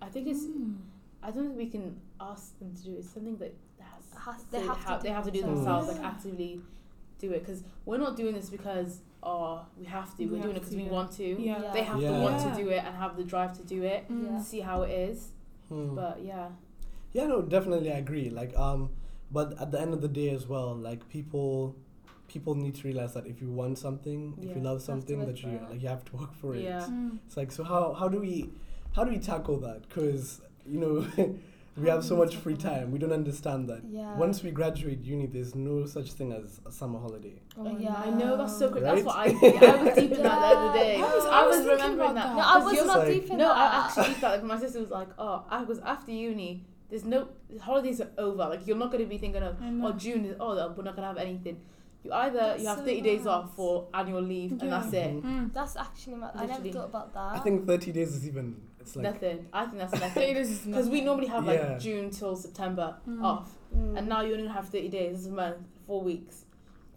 I 0.00 0.06
think 0.06 0.28
it's. 0.28 0.44
Mm. 0.44 0.76
I 1.22 1.30
don't 1.30 1.46
think 1.46 1.56
we 1.56 1.66
can 1.66 1.96
ask 2.20 2.58
them 2.58 2.74
to 2.76 2.82
do 2.82 2.92
it. 2.94 2.98
It's 2.98 3.10
something 3.10 3.36
that 3.38 3.54
has. 3.80 4.04
Has, 4.24 4.44
they 4.50 4.60
they 4.60 4.66
have 4.66 4.84
to. 4.86 4.92
do 4.96 5.02
they 5.02 5.10
have 5.10 5.24
to 5.24 5.30
do 5.30 5.40
themselves. 5.42 5.86
themselves, 5.86 5.98
like 5.98 6.04
actively 6.12 6.60
do 7.18 7.32
it 7.32 7.40
because 7.40 7.64
we're 7.86 7.98
not 7.98 8.16
doing 8.16 8.34
this 8.34 8.50
because 8.50 9.00
oh 9.22 9.64
we 9.78 9.86
have 9.86 10.16
to. 10.16 10.26
We 10.26 10.26
We're 10.26 10.42
doing 10.42 10.56
it 10.56 10.60
because 10.60 10.76
we 10.76 10.84
yeah. 10.84 10.90
want 10.90 11.12
to. 11.12 11.24
Yeah. 11.24 11.62
Yeah. 11.62 11.72
They 11.72 11.82
have 11.82 12.00
Yeah. 12.00 12.10
to 12.10 12.18
want 12.20 12.40
Yeah. 12.40 12.50
to 12.50 12.62
do 12.62 12.68
it 12.70 12.84
and 12.84 12.94
have 12.96 13.16
the 13.16 13.24
drive 13.24 13.52
to 13.58 13.64
do 13.64 13.82
it. 13.82 14.08
Mm. 14.10 14.26
Yeah. 14.26 14.42
See 14.42 14.60
how 14.60 14.82
it 14.82 14.90
is. 14.90 15.32
Hmm. 15.68 15.94
But 15.94 16.22
yeah. 16.22 16.48
Yeah, 17.12 17.26
no, 17.26 17.40
definitely 17.42 17.90
I 17.90 17.96
agree. 17.96 18.28
Like, 18.30 18.54
um, 18.56 18.90
but 19.32 19.58
at 19.60 19.72
the 19.72 19.80
end 19.80 19.94
of 19.94 20.02
the 20.02 20.08
day 20.08 20.30
as 20.30 20.46
well, 20.46 20.74
like 20.74 21.08
people, 21.08 21.74
people 22.28 22.54
need 22.54 22.74
to 22.76 22.86
realize 22.86 23.14
that 23.14 23.26
if 23.26 23.40
you 23.40 23.50
want 23.50 23.78
something, 23.78 24.36
if 24.42 24.56
you 24.56 24.62
love 24.62 24.82
something, 24.82 25.18
work 25.18 25.26
that 25.28 25.42
you 25.42 25.50
it. 25.50 25.62
like, 25.70 25.82
you 25.82 25.88
have 25.88 26.04
to 26.06 26.16
work 26.16 26.34
for 26.34 26.54
it. 26.54 26.62
Yeah. 26.62 26.80
Mm. 26.88 27.18
It's 27.26 27.36
like, 27.36 27.52
so 27.52 27.64
how 27.64 27.92
how 27.94 28.08
do 28.08 28.18
we, 28.20 28.50
how 28.94 29.04
do 29.04 29.10
we 29.10 29.18
tackle 29.18 29.58
that? 29.60 29.82
Because 29.88 30.40
you 30.68 30.78
know, 30.80 31.06
we 31.76 31.88
have 31.88 32.04
so 32.04 32.16
much 32.16 32.36
free 32.36 32.56
time. 32.56 32.90
We 32.90 32.98
don't 32.98 33.12
understand 33.12 33.68
that. 33.68 33.82
Yeah. 33.88 34.16
Once 34.16 34.42
we 34.42 34.50
graduate 34.50 35.00
uni, 35.02 35.26
there's 35.26 35.54
no 35.54 35.86
such 35.86 36.12
thing 36.12 36.32
as 36.32 36.60
a 36.66 36.72
summer 36.72 36.98
holiday. 36.98 37.34
Oh, 37.58 37.76
Yeah. 37.78 37.94
I 37.94 38.10
know 38.10 38.36
that's 38.36 38.58
so 38.58 38.66
Right? 38.70 38.72
great. 38.72 38.82
That's 38.84 39.02
what 39.04 39.16
I 39.16 39.32
think. 39.32 39.62
I 39.62 39.82
was 39.84 39.94
deep 39.94 40.12
in 40.12 40.22
that 40.22 40.40
the 40.40 40.46
other 40.56 40.78
day. 40.78 40.96
I 41.00 41.00
was- 41.00 41.26
I 41.26 41.40
I 41.42 41.46
was 41.46 41.56
was 41.58 41.66
remembering 41.66 42.14
that. 42.14 42.26
that. 42.26 42.36
no, 42.36 42.40
I 42.42 42.52
'Cause 42.54 42.64
was 42.64 42.86
not 42.86 42.98
like- 42.98 43.08
deep 43.14 43.30
in 43.30 43.36
No, 43.38 43.48
that. 43.48 43.56
I 43.74 43.86
actually 43.86 44.08
deep 44.14 44.20
that. 44.22 44.30
Like 44.32 44.42
my 44.44 44.58
sister 44.58 44.80
was 44.80 44.90
like, 44.90 45.08
"Oh, 45.18 45.44
I 45.50 45.62
was 45.62 45.78
after 45.80 46.12
uni. 46.12 46.64
There's 46.88 47.04
no 47.04 47.28
holidays 47.60 48.00
are 48.00 48.10
over. 48.16 48.44
Like 48.48 48.66
you're 48.66 48.76
not 48.76 48.90
gonna 48.92 49.06
be 49.06 49.18
thinking 49.18 49.42
of 49.42 49.60
I 49.62 49.68
oh 49.82 49.92
June 49.92 50.24
is 50.24 50.36
oh 50.40 50.54
we're 50.76 50.82
not 50.84 50.94
gonna 50.96 51.08
have 51.08 51.18
anything. 51.18 51.60
You 52.06 52.12
either 52.12 52.38
That's 52.38 52.62
you 52.62 52.68
have 52.68 52.78
so 52.78 52.84
30 52.84 53.00
days 53.00 53.26
off 53.26 53.54
for 53.56 53.88
annual 53.92 54.22
leave 54.22 54.52
and 54.52 54.70
that's 54.72 54.92
it. 54.92 55.22
Mm. 55.22 55.52
That's 55.52 55.76
actually 55.76 56.16
mad. 56.16 56.30
I 56.36 56.46
never 56.46 56.68
thought 56.70 56.84
about 56.86 57.12
that. 57.14 57.32
I 57.34 57.38
think 57.40 57.66
30 57.66 57.92
days 57.92 58.14
is 58.14 58.26
even. 58.28 58.60
It's 58.80 58.94
like 58.94 59.02
nothing. 59.02 59.46
I 59.52 59.66
think 59.66 59.78
that's 59.78 60.00
nothing. 60.06 60.34
Because 60.66 60.88
we 60.88 61.00
normally 61.00 61.26
have 61.26 61.44
like 61.44 61.58
Yeah. 61.58 61.78
June 61.78 62.10
till 62.10 62.36
September 62.36 62.96
Mm. 63.08 63.24
off, 63.24 63.50
Mm. 63.76 63.98
and 63.98 64.08
now 64.08 64.20
you 64.20 64.34
only 64.34 64.46
have 64.46 64.68
30 64.68 64.88
days. 64.88 65.12
This 65.16 65.20
is 65.22 65.26
a 65.26 65.32
month, 65.32 65.56
four 65.86 66.02
weeks. 66.02 66.44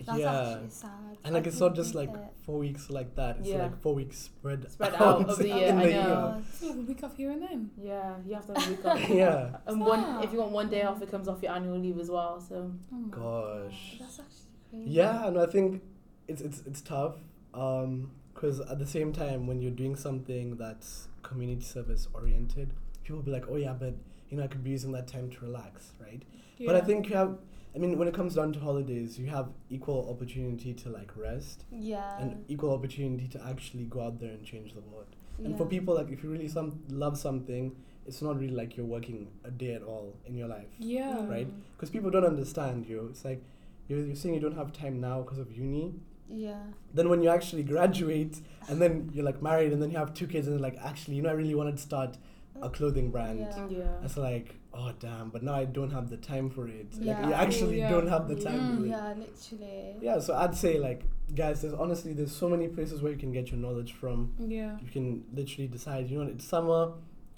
That's 0.05 0.19
yeah. 0.19 0.51
actually 0.51 0.69
sad. 0.69 0.91
And 1.25 1.33
like 1.33 1.45
I 1.45 1.49
it's 1.49 1.59
not 1.59 1.75
just 1.75 1.93
like 1.95 2.09
it. 2.13 2.19
four 2.45 2.57
weeks 2.59 2.89
like 2.89 3.15
that. 3.15 3.37
It's 3.39 3.49
Yeah. 3.49 3.63
like 3.63 3.81
four 3.81 3.95
weeks 3.95 4.17
spread 4.19 4.71
Spread 4.71 4.93
out 4.95 5.27
over 5.27 5.35
the 5.35 5.47
year, 5.57 5.67
in 5.69 5.77
I 5.79 5.83
know. 5.83 5.89
year. 5.89 6.43
It's 6.53 6.61
like 6.63 6.75
a 6.77 6.81
week 6.81 7.03
off 7.03 7.17
here 7.17 7.31
and 7.31 7.41
then. 7.41 7.71
Yeah, 7.81 8.15
you 8.25 8.35
have 8.35 8.45
to 8.45 8.53
have 8.53 8.67
a 8.67 8.69
week 8.75 8.85
off. 8.85 9.09
Yeah. 9.09 9.57
And 9.65 9.81
one, 9.81 9.99
Stop. 10.01 10.23
if 10.23 10.31
you 10.31 10.39
want 10.39 10.51
one 10.51 10.69
day 10.69 10.83
off, 10.83 11.01
it 11.01 11.09
comes 11.11 11.27
off 11.27 11.41
your 11.43 11.51
annual 11.53 11.77
leave 11.79 11.99
as 11.99 12.09
well. 12.09 12.39
So 12.39 12.71
Oh 12.93 12.95
my 12.95 13.09
Gosh. 13.09 13.97
That's 13.99 14.19
actually 14.19 14.35
crazy. 14.45 14.48
Yeah, 14.71 15.27
and 15.27 15.37
I 15.39 15.45
think 15.45 15.81
it's 16.27 16.41
it's 16.41 16.61
it's 16.65 16.81
tough. 16.81 17.15
Um, 17.53 18.11
because 18.33 18.61
at 18.61 18.79
the 18.79 18.85
same 18.87 19.11
time, 19.11 19.47
when 19.47 19.61
you're 19.61 19.71
doing 19.71 19.95
something 19.97 20.55
that's 20.55 21.09
community 21.23 21.61
service 21.61 22.07
oriented, 22.13 22.71
people 23.03 23.17
will 23.17 23.23
be 23.23 23.31
like, 23.31 23.45
oh 23.49 23.57
yeah, 23.57 23.73
but 23.73 23.95
you 24.29 24.37
know, 24.37 24.43
I 24.43 24.47
could 24.47 24.63
be 24.63 24.69
using 24.69 24.93
that 24.93 25.07
time 25.07 25.29
to 25.31 25.39
relax, 25.41 25.91
right? 25.99 26.23
yeah. 26.57 26.67
But 26.67 26.75
I 26.75 26.81
think 26.81 27.09
you 27.09 27.15
have. 27.15 27.37
I 27.75 27.77
mean, 27.77 27.97
when 27.99 28.07
it 28.07 28.13
comes 28.15 28.33
down 28.35 28.51
to 28.53 28.59
holidays, 28.59 29.19
you 29.19 29.27
have 29.27 29.49
equal 29.69 30.09
opportunity 30.09 30.73
to 30.73 30.89
like 30.89 31.11
rest 31.15 31.65
Yeah. 31.71 32.17
and 32.19 32.43
equal 32.47 32.73
opportunity 32.73 33.27
to 33.27 33.45
actually 33.45 33.83
go 33.85 34.01
out 34.01 34.19
there 34.19 34.31
and 34.31 34.43
change 34.43 34.73
the 34.73 34.81
world. 34.81 35.05
And 35.37 35.51
yeah. 35.51 35.57
for 35.57 35.65
people 35.65 35.93
like 35.95 36.09
if 36.09 36.23
you 36.23 36.29
really 36.31 36.47
some 36.47 36.79
love 36.89 37.15
something, 37.17 37.75
it's 38.07 38.23
not 38.23 38.39
really 38.39 38.55
like 38.55 38.75
you're 38.75 38.87
working 38.87 39.27
a 39.43 39.51
day 39.51 39.73
at 39.75 39.83
all 39.83 40.15
in 40.25 40.35
your 40.35 40.47
life. 40.47 40.67
Yeah. 40.79 41.23
Right? 41.27 41.47
Because 41.75 41.91
people 41.91 42.09
don't 42.09 42.25
understand 42.25 42.87
you. 42.87 43.07
It's 43.11 43.23
like 43.23 43.43
you're, 43.89 44.05
you're 44.05 44.15
saying 44.15 44.33
you 44.35 44.39
don't 44.39 44.55
have 44.55 44.71
time 44.71 45.01
now 45.01 45.21
because 45.21 45.37
of 45.39 45.51
uni. 45.51 45.95
Yeah. 46.31 46.61
Then 46.93 47.09
when 47.09 47.21
you 47.23 47.29
actually 47.29 47.63
graduate 47.63 48.39
and 48.69 48.79
then 48.81 49.09
you're 49.13 49.25
like 49.25 49.41
married 49.41 49.73
and 49.73 49.81
then 49.81 49.89
you 49.91 49.97
have 49.97 50.13
two 50.13 50.27
kids 50.27 50.47
and 50.47 50.55
then 50.55 50.61
like 50.61 50.77
actually 50.81 51.15
you 51.15 51.23
know 51.23 51.29
I 51.29 51.33
really 51.33 51.55
wanted 51.55 51.75
to 51.77 51.81
start 51.81 52.17
a 52.61 52.69
clothing 52.69 53.09
brand. 53.09 53.39
Yeah. 53.39 53.67
yeah. 53.69 53.83
It's 54.05 54.15
like 54.17 54.55
oh 54.73 54.91
damn, 54.99 55.29
but 55.31 55.41
now 55.41 55.55
I 55.55 55.65
don't 55.65 55.89
have 55.91 56.09
the 56.11 56.17
time 56.17 56.49
for 56.51 56.67
it. 56.67 56.93
Like 56.93 57.05
Yeah. 57.07 57.27
you 57.27 57.33
actually 57.33 57.79
Yeah. 57.79 57.89
don't 57.89 58.07
have 58.07 58.27
the 58.27 58.35
time 58.35 58.59
Mm. 58.59 58.77
for. 58.81 58.85
Yeah, 58.85 59.13
literally. 59.17 59.95
Yeah, 60.01 60.19
so 60.19 60.35
I'd 60.35 60.55
say 60.55 60.77
like 60.77 61.01
guys, 61.35 61.61
there's 61.63 61.73
honestly 61.73 62.13
there's 62.13 62.35
so 62.35 62.47
many 62.47 62.67
places 62.67 63.01
where 63.01 63.11
you 63.11 63.17
can 63.17 63.31
get 63.31 63.49
your 63.51 63.59
knowledge 63.59 63.93
from. 63.93 64.33
Yeah. 64.37 64.77
You 64.83 64.89
can 64.91 65.23
literally 65.33 65.67
decide, 65.67 66.09
you 66.09 66.17
know 66.19 66.25
what, 66.25 66.33
it's 66.33 66.45
summer, 66.45 66.91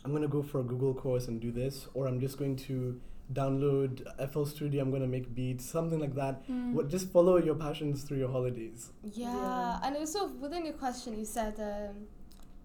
I'm 0.04 0.12
gonna 0.12 0.28
go 0.28 0.42
for 0.44 0.60
a 0.60 0.64
Google 0.64 0.94
course 0.94 1.28
and 1.30 1.40
do 1.40 1.52
this, 1.52 1.88
or 1.94 2.08
I'm 2.08 2.20
just 2.20 2.38
going 2.38 2.58
to 2.68 3.00
download 3.34 4.02
FL 4.32 4.44
Studio, 4.46 4.82
I'm 4.84 4.92
gonna 4.92 5.08
make 5.08 5.34
beats, 5.34 5.66
something 5.66 6.00
like 6.00 6.16
that. 6.16 6.48
Mm. 6.48 6.74
What 6.74 6.90
just 6.90 7.12
follow 7.12 7.38
your 7.38 7.56
passions 7.56 8.04
through 8.04 8.18
your 8.18 8.30
holidays. 8.32 8.92
Yeah. 9.04 9.34
Yeah. 9.34 9.80
and 9.84 9.96
it 9.96 10.00
was 10.00 10.12
sort 10.14 10.32
within 10.40 10.66
your 10.66 10.74
question. 10.76 11.18
You 11.18 11.26
said 11.26 11.60
um, 11.60 12.08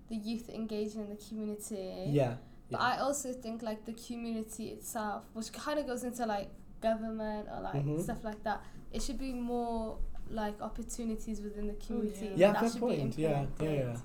the 0.08 0.16
youth 0.16 0.48
engaging 0.50 1.02
in 1.02 1.08
the 1.10 1.16
community. 1.16 2.04
Yeah. 2.08 2.34
But 2.70 2.80
yeah. 2.80 2.86
I 2.86 2.98
also 2.98 3.32
think 3.32 3.62
like 3.62 3.84
the 3.86 3.92
community 3.92 4.68
itself, 4.70 5.24
which 5.34 5.52
kind 5.52 5.78
of 5.78 5.86
goes 5.86 6.02
into 6.04 6.26
like 6.26 6.50
government 6.80 7.48
or 7.52 7.60
like 7.62 7.74
Mhm. 7.84 8.02
stuff 8.02 8.24
like 8.24 8.42
that. 8.44 8.62
It 8.92 9.02
should 9.02 9.18
be 9.18 9.32
more 9.32 9.98
like 10.30 10.60
opportunities 10.60 11.40
within 11.40 11.66
the 11.68 11.74
community. 11.74 12.26
yeah. 12.26 12.32
Yeah, 12.48 12.52
that 12.52 12.60
fair 12.62 12.70
should 12.70 12.80
point. 12.80 13.16
Be 13.16 13.22
Yeah, 13.22 13.46
yeah, 13.62 13.70
yeah. 13.72 13.96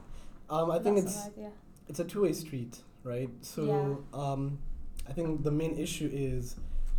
Um, 0.50 0.70
I 0.70 0.80
think 0.80 0.98
That's 0.98 1.28
it's 1.28 1.38
it's 1.88 2.00
a 2.00 2.04
two 2.06 2.22
way 2.24 2.34
street, 2.34 2.80
right? 3.04 3.30
So 3.42 4.04
um, 4.14 4.60
I 5.12 5.14
think 5.14 5.44
the 5.44 5.52
main 5.52 5.78
issue 5.78 6.10
is 6.12 6.56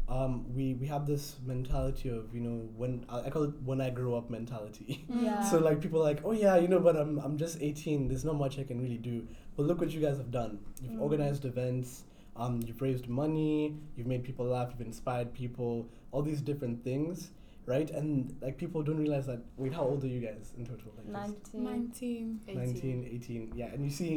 um, 0.06 0.44
we 0.54 0.74
we 0.74 0.86
have 0.86 1.06
this 1.06 1.36
mentality 1.46 2.10
of 2.10 2.34
you 2.34 2.42
know 2.46 2.56
when 2.76 3.06
I 3.08 3.20
I 3.26 3.30
call 3.30 3.44
it 3.44 3.54
when 3.64 3.80
I 3.80 3.88
grow 3.88 4.14
up 4.20 4.28
mentality. 4.30 5.04
Mm. 5.12 5.24
Yeah. 5.24 5.40
So 5.50 5.58
like 5.58 5.80
people 5.80 6.00
are 6.00 6.08
like, 6.12 6.20
oh 6.24 6.32
yeah, 6.32 6.56
you 6.56 6.68
know, 6.68 6.80
but 6.88 6.96
I'm 7.02 7.18
I'm 7.18 7.36
just 7.38 7.56
18. 7.62 8.08
There's 8.08 8.24
not 8.30 8.36
much 8.36 8.58
I 8.58 8.64
can 8.64 8.80
really 8.84 8.98
do. 8.98 9.26
But 9.56 9.66
look 9.68 9.80
what 9.80 9.90
you 9.96 10.00
guys 10.06 10.18
have 10.18 10.30
done. 10.30 10.58
You've 10.82 10.92
Mm. 10.98 11.06
organized 11.06 11.44
events. 11.52 12.04
Um, 12.36 12.60
you've 12.66 12.82
raised 12.82 13.08
money. 13.08 13.76
You've 13.96 14.06
made 14.14 14.22
people 14.28 14.46
laugh. 14.46 14.68
You've 14.72 14.86
inspired 14.86 15.32
people. 15.32 15.72
All 16.12 16.22
these 16.30 16.42
different 16.50 16.84
things, 16.84 17.30
right? 17.74 17.90
And 17.90 18.36
like 18.44 18.56
people 18.58 18.82
don't 18.82 19.00
realize 19.06 19.26
that. 19.32 19.40
Wait, 19.56 19.72
how 19.78 19.84
old 19.90 20.04
are 20.04 20.12
you 20.16 20.20
guys 20.28 20.52
in 20.58 20.64
total? 20.66 20.92
Like 20.96 21.08
just 21.40 21.54
19. 21.54 22.40
19. 22.46 22.56
19, 22.56 23.10
18. 23.14 23.52
Yeah, 23.54 23.72
and 23.74 23.84
you 23.84 23.90
see, 24.00 24.12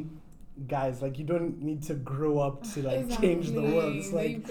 guys, 0.67 1.01
like 1.01 1.17
you 1.19 1.25
don't 1.25 1.61
need 1.61 1.83
to 1.83 1.93
grow 1.95 2.39
up 2.39 2.63
to 2.73 2.81
like 2.81 3.09
change 3.21 3.51
the 3.51 3.61
world. 3.61 3.95
It's 3.95 4.11
like 4.13 4.45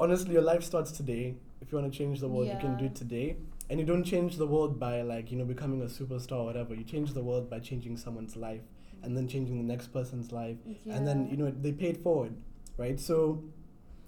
honestly, 0.00 0.32
your 0.32 0.42
life 0.42 0.62
starts 0.62 0.92
today. 0.92 1.36
If 1.60 1.72
you 1.72 1.78
want 1.78 1.92
to 1.92 1.98
change 1.98 2.20
the 2.20 2.28
world, 2.28 2.48
you 2.48 2.58
can 2.58 2.76
do 2.76 2.84
it 2.86 2.94
today. 2.94 3.36
And 3.70 3.78
you 3.78 3.84
don't 3.84 4.04
change 4.04 4.36
the 4.36 4.46
world 4.46 4.78
by 4.80 5.02
like 5.02 5.30
you 5.30 5.36
know 5.38 5.44
becoming 5.44 5.82
a 5.82 5.86
superstar 5.86 6.38
or 6.38 6.44
whatever. 6.46 6.74
You 6.74 6.84
change 6.84 7.12
the 7.12 7.22
world 7.22 7.50
by 7.50 7.58
changing 7.58 7.96
someone's 7.96 8.36
life 8.36 8.62
and 9.02 9.16
then 9.16 9.28
changing 9.28 9.56
the 9.58 9.64
next 9.64 9.88
person's 9.92 10.32
life 10.32 10.56
Yeah. 10.84 10.96
and 10.96 11.06
then 11.06 11.28
you 11.30 11.36
know 11.36 11.52
they 11.52 11.70
pay 11.70 11.86
it 11.90 12.02
forward 12.02 12.34
right 12.76 12.98
so 12.98 13.44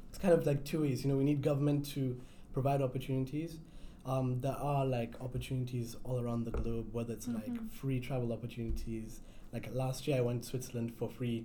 it's 0.08 0.18
kind 0.18 0.34
of 0.34 0.44
like 0.44 0.64
two 0.64 0.80
ways 0.80 1.04
you 1.04 1.10
know 1.12 1.16
we 1.16 1.22
need 1.22 1.42
government 1.42 1.84
to 1.94 2.20
provide 2.52 2.82
opportunities 2.82 3.58
um, 4.04 4.40
there 4.40 4.56
are 4.56 4.84
like 4.84 5.14
opportunities 5.20 5.94
all 6.02 6.18
around 6.20 6.42
the 6.44 6.50
globe 6.50 6.88
whether 6.90 7.12
it's 7.12 7.28
like 7.28 7.46
Mhm. 7.54 7.70
free 7.70 8.00
travel 8.00 8.32
opportunities 8.32 9.20
like 9.52 9.68
last 9.74 10.06
year 10.06 10.16
i 10.18 10.20
went 10.20 10.42
to 10.42 10.48
switzerland 10.48 10.92
for 10.98 11.08
free 11.08 11.44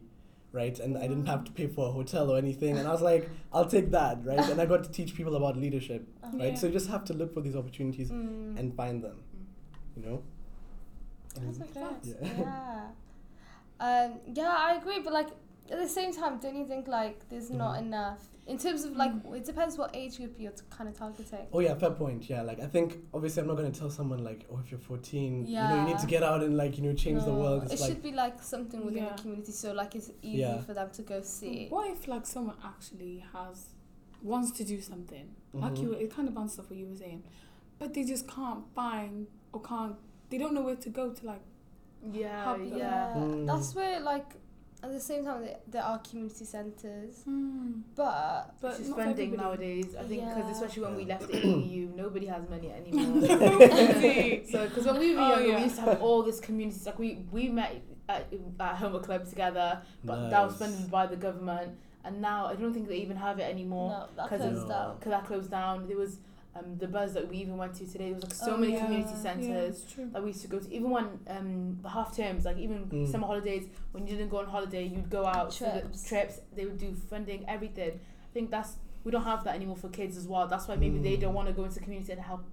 right 0.51 0.79
and 0.79 0.97
i 0.97 1.01
didn't 1.07 1.25
have 1.25 1.43
to 1.43 1.51
pay 1.51 1.67
for 1.67 1.87
a 1.89 1.91
hotel 1.91 2.31
or 2.31 2.37
anything 2.37 2.77
and 2.77 2.87
i 2.87 2.91
was 2.91 3.01
like 3.01 3.29
i'll 3.53 3.65
take 3.65 3.91
that 3.91 4.23
right 4.25 4.39
and 4.49 4.61
i 4.61 4.65
got 4.65 4.83
to 4.83 4.91
teach 4.91 5.15
people 5.15 5.35
about 5.35 5.57
leadership 5.57 6.07
Uh-huh. 6.23 6.37
right 6.37 6.53
Yeah. 6.53 6.55
so 6.59 6.67
you 6.67 6.73
just 6.73 6.89
have 6.89 7.03
to 7.05 7.13
look 7.13 7.33
for 7.33 7.41
these 7.41 7.55
opportunities 7.55 8.09
Mm. 8.11 8.57
and 8.59 8.73
find 8.75 9.03
them 9.03 9.17
you 9.97 10.03
know 10.05 10.23
That's 11.35 11.57
And- 11.57 11.69
okay. 11.69 11.85
Yeah. 12.03 12.37
Yeah. 12.45 12.81
Um, 13.77 14.19
yeah, 14.33 14.55
I 14.57 14.77
agree, 14.77 14.99
but 15.03 15.11
like 15.11 15.27
at 15.71 15.79
the 15.79 15.87
same 15.87 16.13
time, 16.13 16.37
don't 16.39 16.55
you 16.55 16.65
think 16.65 16.87
like 16.87 17.27
there's 17.29 17.49
not 17.49 17.75
Mhm. 17.75 17.81
enough 17.87 18.21
in 18.47 18.57
terms 18.59 18.83
of 18.83 18.95
like 18.95 19.11
it 19.33 19.43
depends 19.43 19.75
what 19.77 19.95
age 19.95 20.17
group 20.17 20.35
you're 20.39 20.51
t- 20.51 20.61
kind 20.69 20.87
of 20.87 20.95
targeting. 20.95 21.47
Oh 21.51 21.59
yeah, 21.59 21.73
fair 21.75 21.91
point. 21.91 22.29
Yeah, 22.29 22.43
like 22.43 22.59
I 22.59 22.67
think 22.67 22.99
obviously 23.13 23.41
I'm 23.41 23.47
not 23.47 23.57
gonna 23.57 23.71
tell 23.71 23.89
someone 23.89 24.23
like, 24.23 24.45
oh, 24.51 24.59
if 24.59 24.69
you're 24.69 24.79
14, 24.79 25.47
you 25.47 25.55
know, 25.55 25.75
you 25.81 25.87
need 25.87 25.99
to 25.99 26.05
get 26.07 26.21
out 26.21 26.43
and 26.43 26.55
like 26.55 26.77
you 26.77 26.83
know 26.83 26.93
change 26.93 27.23
the 27.23 27.31
No, 27.31 27.39
world. 27.39 27.63
It 27.71 27.79
like 27.79 27.89
should 27.89 28.03
be 28.03 28.11
like 28.11 28.43
something 28.43 28.85
within 28.85 29.03
Yeah. 29.03 29.15
the 29.15 29.21
community, 29.21 29.51
so 29.51 29.73
like 29.73 29.95
it's 29.95 30.11
easy 30.21 30.41
Yeah. 30.41 30.61
for 30.61 30.73
them 30.75 30.91
to 30.91 31.01
go 31.01 31.21
see. 31.21 31.67
What 31.69 31.89
if 31.89 32.07
like 32.07 32.25
someone 32.27 32.57
actually 32.63 33.23
has 33.33 33.69
wants 34.21 34.51
to 34.51 34.63
do 34.63 34.79
something 34.81 35.35
like 35.53 35.73
Mhm. 35.73 35.81
you? 35.81 35.91
It 35.93 36.11
kind 36.11 36.27
of 36.27 36.35
bounces 36.35 36.59
off 36.59 36.69
what 36.69 36.77
you 36.77 36.87
were 36.87 36.95
saying, 36.95 37.23
but 37.79 37.93
they 37.95 38.03
just 38.03 38.27
can't 38.27 38.63
find 38.75 39.27
or 39.53 39.61
can't. 39.61 39.95
They 40.29 40.37
don't 40.37 40.53
know 40.53 40.61
where 40.61 40.75
to 40.75 40.89
go 40.89 41.11
to 41.11 41.25
like. 41.25 41.41
Yeah, 42.11 42.43
Hub, 42.43 42.61
yeah. 42.63 42.77
Yeah, 42.77 43.13
Mm. 43.15 43.47
that's 43.47 43.73
where 43.73 43.99
like 43.99 44.35
at 44.85 44.91
the 44.93 44.99
same 44.99 45.25
time 45.25 45.41
there, 45.45 45.57
there 45.67 45.83
are 45.83 45.97
community 45.99 46.45
centres, 46.45 47.21
hmm. 47.25 47.71
but 47.95 48.55
But 48.61 48.69
It's 48.69 48.77
just 48.79 48.89
not 48.91 48.99
for 48.99 49.03
funding 49.05 49.33
everybody. 49.33 49.43
nowadays. 49.49 49.95
I 49.99 50.03
think 50.03 50.21
because 50.27 50.45
Yeah. 50.45 50.51
especially 50.51 50.83
when 50.83 50.95
we 50.95 51.05
left 51.05 51.27
the 51.31 51.37
EU, 51.47 51.89
nobody 51.95 52.27
has 52.27 52.43
money 52.49 52.71
anymore. 52.71 53.27
So 54.51 54.67
because 54.67 54.85
when 54.85 54.99
we 54.99 55.15
were 55.15 55.21
Oh, 55.21 55.29
younger, 55.29 55.47
yeah. 55.47 55.57
we 55.57 55.63
used 55.63 55.75
to 55.77 55.81
have 55.81 56.01
all 56.01 56.23
this 56.23 56.39
communities. 56.39 56.85
Like 56.85 56.99
we 56.99 57.25
we 57.31 57.49
met 57.49 57.81
at, 58.09 58.27
at 58.59 58.75
Homer 58.75 58.99
Club 58.99 59.27
together, 59.27 59.81
but 60.03 60.29
that 60.29 60.41
was 60.47 60.55
funded 60.57 60.89
by 60.91 61.05
the 61.07 61.15
government. 61.15 61.71
And 62.03 62.21
now 62.21 62.45
I 62.45 62.53
don't 62.55 62.73
think 62.73 62.87
they 62.87 62.97
even 62.97 63.17
have 63.17 63.39
it 63.39 63.43
anymore 63.55 63.89
no, 63.89 64.05
that 64.17 64.29
'cause 64.29 64.41
closed 64.41 64.61
of- 64.63 64.69
down. 64.69 64.95
because 64.97 65.09
that 65.11 65.25
closed 65.25 65.49
down. 65.51 65.87
There 65.87 65.97
was 65.97 66.19
um, 66.55 66.77
the 66.77 66.87
buzz 66.87 67.13
that 67.13 67.27
we 67.29 67.37
even 67.37 67.57
went 67.57 67.73
to 67.75 67.85
today. 67.85 68.05
There 68.05 68.15
was 68.15 68.23
like 68.23 68.33
so 68.33 68.53
Oh, 68.53 68.57
many 68.57 68.73
yeah. 68.73 68.85
community 68.85 69.15
centres. 69.15 69.83
it's 69.83 69.93
true. 69.93 70.09
that 70.13 70.21
we 70.23 70.29
used 70.29 70.41
to 70.41 70.47
go 70.47 70.59
to 70.59 70.73
even 70.73 70.89
when 70.89 71.05
um 71.27 71.77
the 71.81 71.89
half 71.89 72.15
terms 72.15 72.45
like 72.45 72.57
even 72.57 72.85
Mm. 72.85 73.11
summer 73.11 73.27
holidays 73.27 73.65
when 73.91 74.07
you 74.07 74.15
didn't 74.15 74.29
go 74.29 74.37
on 74.37 74.45
holiday 74.45 74.83
you'd 74.83 75.09
go 75.09 75.25
out 75.25 75.53
so 75.53 75.65
the 75.65 75.81
Trips. 75.81 76.07
trips 76.09 76.39
they 76.55 76.65
would 76.65 76.77
do 76.77 76.93
funding 77.09 77.43
everything 77.49 77.91
i 77.99 78.27
think 78.33 78.49
that's 78.51 78.77
we 79.03 79.11
don't 79.11 79.23
have 79.23 79.43
that 79.43 79.55
anymore 79.55 79.75
for 79.75 79.89
kids 79.89 80.15
as 80.17 80.27
well 80.27 80.47
that's 80.47 80.67
why 80.69 80.75
maybe 80.75 80.97
they 80.99 81.15
Mm. 81.17 81.21
don't 81.21 81.33
want 81.33 81.47
to 81.47 81.53
go 81.53 81.63
into 81.65 81.79
community 81.81 82.11
and 82.13 82.21
help 82.21 82.43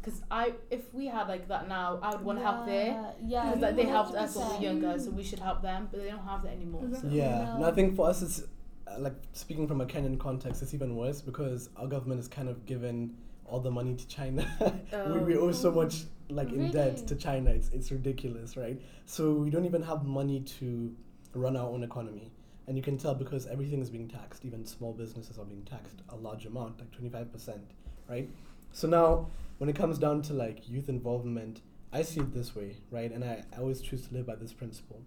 because 0.00 0.22
i 0.30 0.52
if 0.70 0.82
we 0.94 1.06
had 1.06 1.26
like 1.28 1.48
that 1.48 1.68
now 1.68 1.98
i 2.02 2.10
would 2.14 2.24
want 2.24 2.38
to 2.38 2.44
help 2.44 2.66
there 2.66 2.92
Yeah, 3.20 3.46
because 3.46 3.62
like, 3.62 3.76
they 3.76 3.84
helped 3.86 4.14
us 4.14 4.36
when 4.36 4.48
we 4.48 4.54
were 4.56 4.62
younger 4.62 4.98
so 4.98 5.10
we 5.10 5.24
should 5.24 5.40
help 5.40 5.60
them 5.62 5.88
but 5.90 6.00
they 6.02 6.08
don't 6.08 6.26
have 6.32 6.42
that 6.44 6.52
anymore 6.52 6.82
so. 6.82 6.86
Exactly. 6.88 7.18
Yeah, 7.18 7.50
and 7.50 7.60
No. 7.60 7.66
I 7.66 7.72
think 7.72 7.96
for 7.96 8.08
us 8.08 8.22
it's 8.22 8.38
uh, 8.86 8.98
like 8.98 9.14
speaking 9.32 9.66
from 9.68 9.80
a 9.80 9.86
Kenyan 9.86 10.18
context, 10.18 10.62
it's 10.62 10.74
even 10.74 10.96
worse 10.96 11.20
because 11.20 11.68
our 11.76 11.86
government 11.86 12.18
is 12.18 12.28
kind 12.28 12.48
of 12.48 12.64
given 12.66 13.14
all 13.50 13.60
the 13.60 13.70
money 13.70 13.94
to 13.94 14.06
China. 14.06 14.46
we, 15.12 15.18
we 15.18 15.36
owe 15.36 15.52
so 15.52 15.70
much 15.70 16.04
like 16.28 16.52
in 16.52 16.70
debt 16.70 17.06
to 17.08 17.14
China. 17.16 17.50
It's 17.50 17.68
it's 17.70 17.90
ridiculous, 17.90 18.56
right? 18.56 18.80
So 19.06 19.32
we 19.32 19.50
don't 19.50 19.64
even 19.64 19.82
have 19.82 20.04
money 20.04 20.40
to 20.58 20.94
run 21.34 21.56
our 21.56 21.68
own 21.68 21.82
economy. 21.82 22.30
And 22.66 22.76
you 22.76 22.82
can 22.82 22.96
tell 22.96 23.14
because 23.14 23.46
everything 23.46 23.82
is 23.82 23.90
being 23.90 24.08
taxed. 24.08 24.44
Even 24.44 24.64
small 24.64 24.92
businesses 24.92 25.38
are 25.38 25.44
being 25.44 25.62
taxed 25.62 25.96
a 26.08 26.16
large 26.16 26.46
amount, 26.46 26.78
like 26.78 26.90
twenty 26.92 27.10
five 27.10 27.32
percent, 27.32 27.62
right? 28.08 28.30
So 28.72 28.86
now 28.88 29.26
when 29.58 29.68
it 29.68 29.76
comes 29.76 29.98
down 29.98 30.22
to 30.22 30.32
like 30.32 30.68
youth 30.68 30.88
involvement, 30.88 31.60
I 31.92 32.02
see 32.02 32.20
it 32.20 32.32
this 32.32 32.54
way, 32.54 32.76
right? 32.90 33.10
And 33.10 33.24
I, 33.24 33.42
I 33.52 33.58
always 33.58 33.80
choose 33.80 34.06
to 34.06 34.14
live 34.14 34.26
by 34.26 34.36
this 34.36 34.52
principle, 34.52 35.02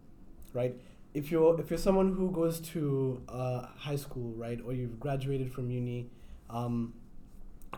right? 0.53 0.75
If 1.13 1.32
you're 1.32 1.60
if 1.60 1.69
you're 1.69 1.79
someone 1.79 2.13
who 2.13 2.32
goes 2.32 2.60
to 2.71 3.21
uh, 3.29 3.67
high 3.77 3.95
school, 3.95 4.34
right, 4.36 4.60
or 4.65 4.73
you've 4.73 4.99
graduated 4.99 5.51
from 5.51 5.71
uni, 5.71 6.10
um, 6.49 6.93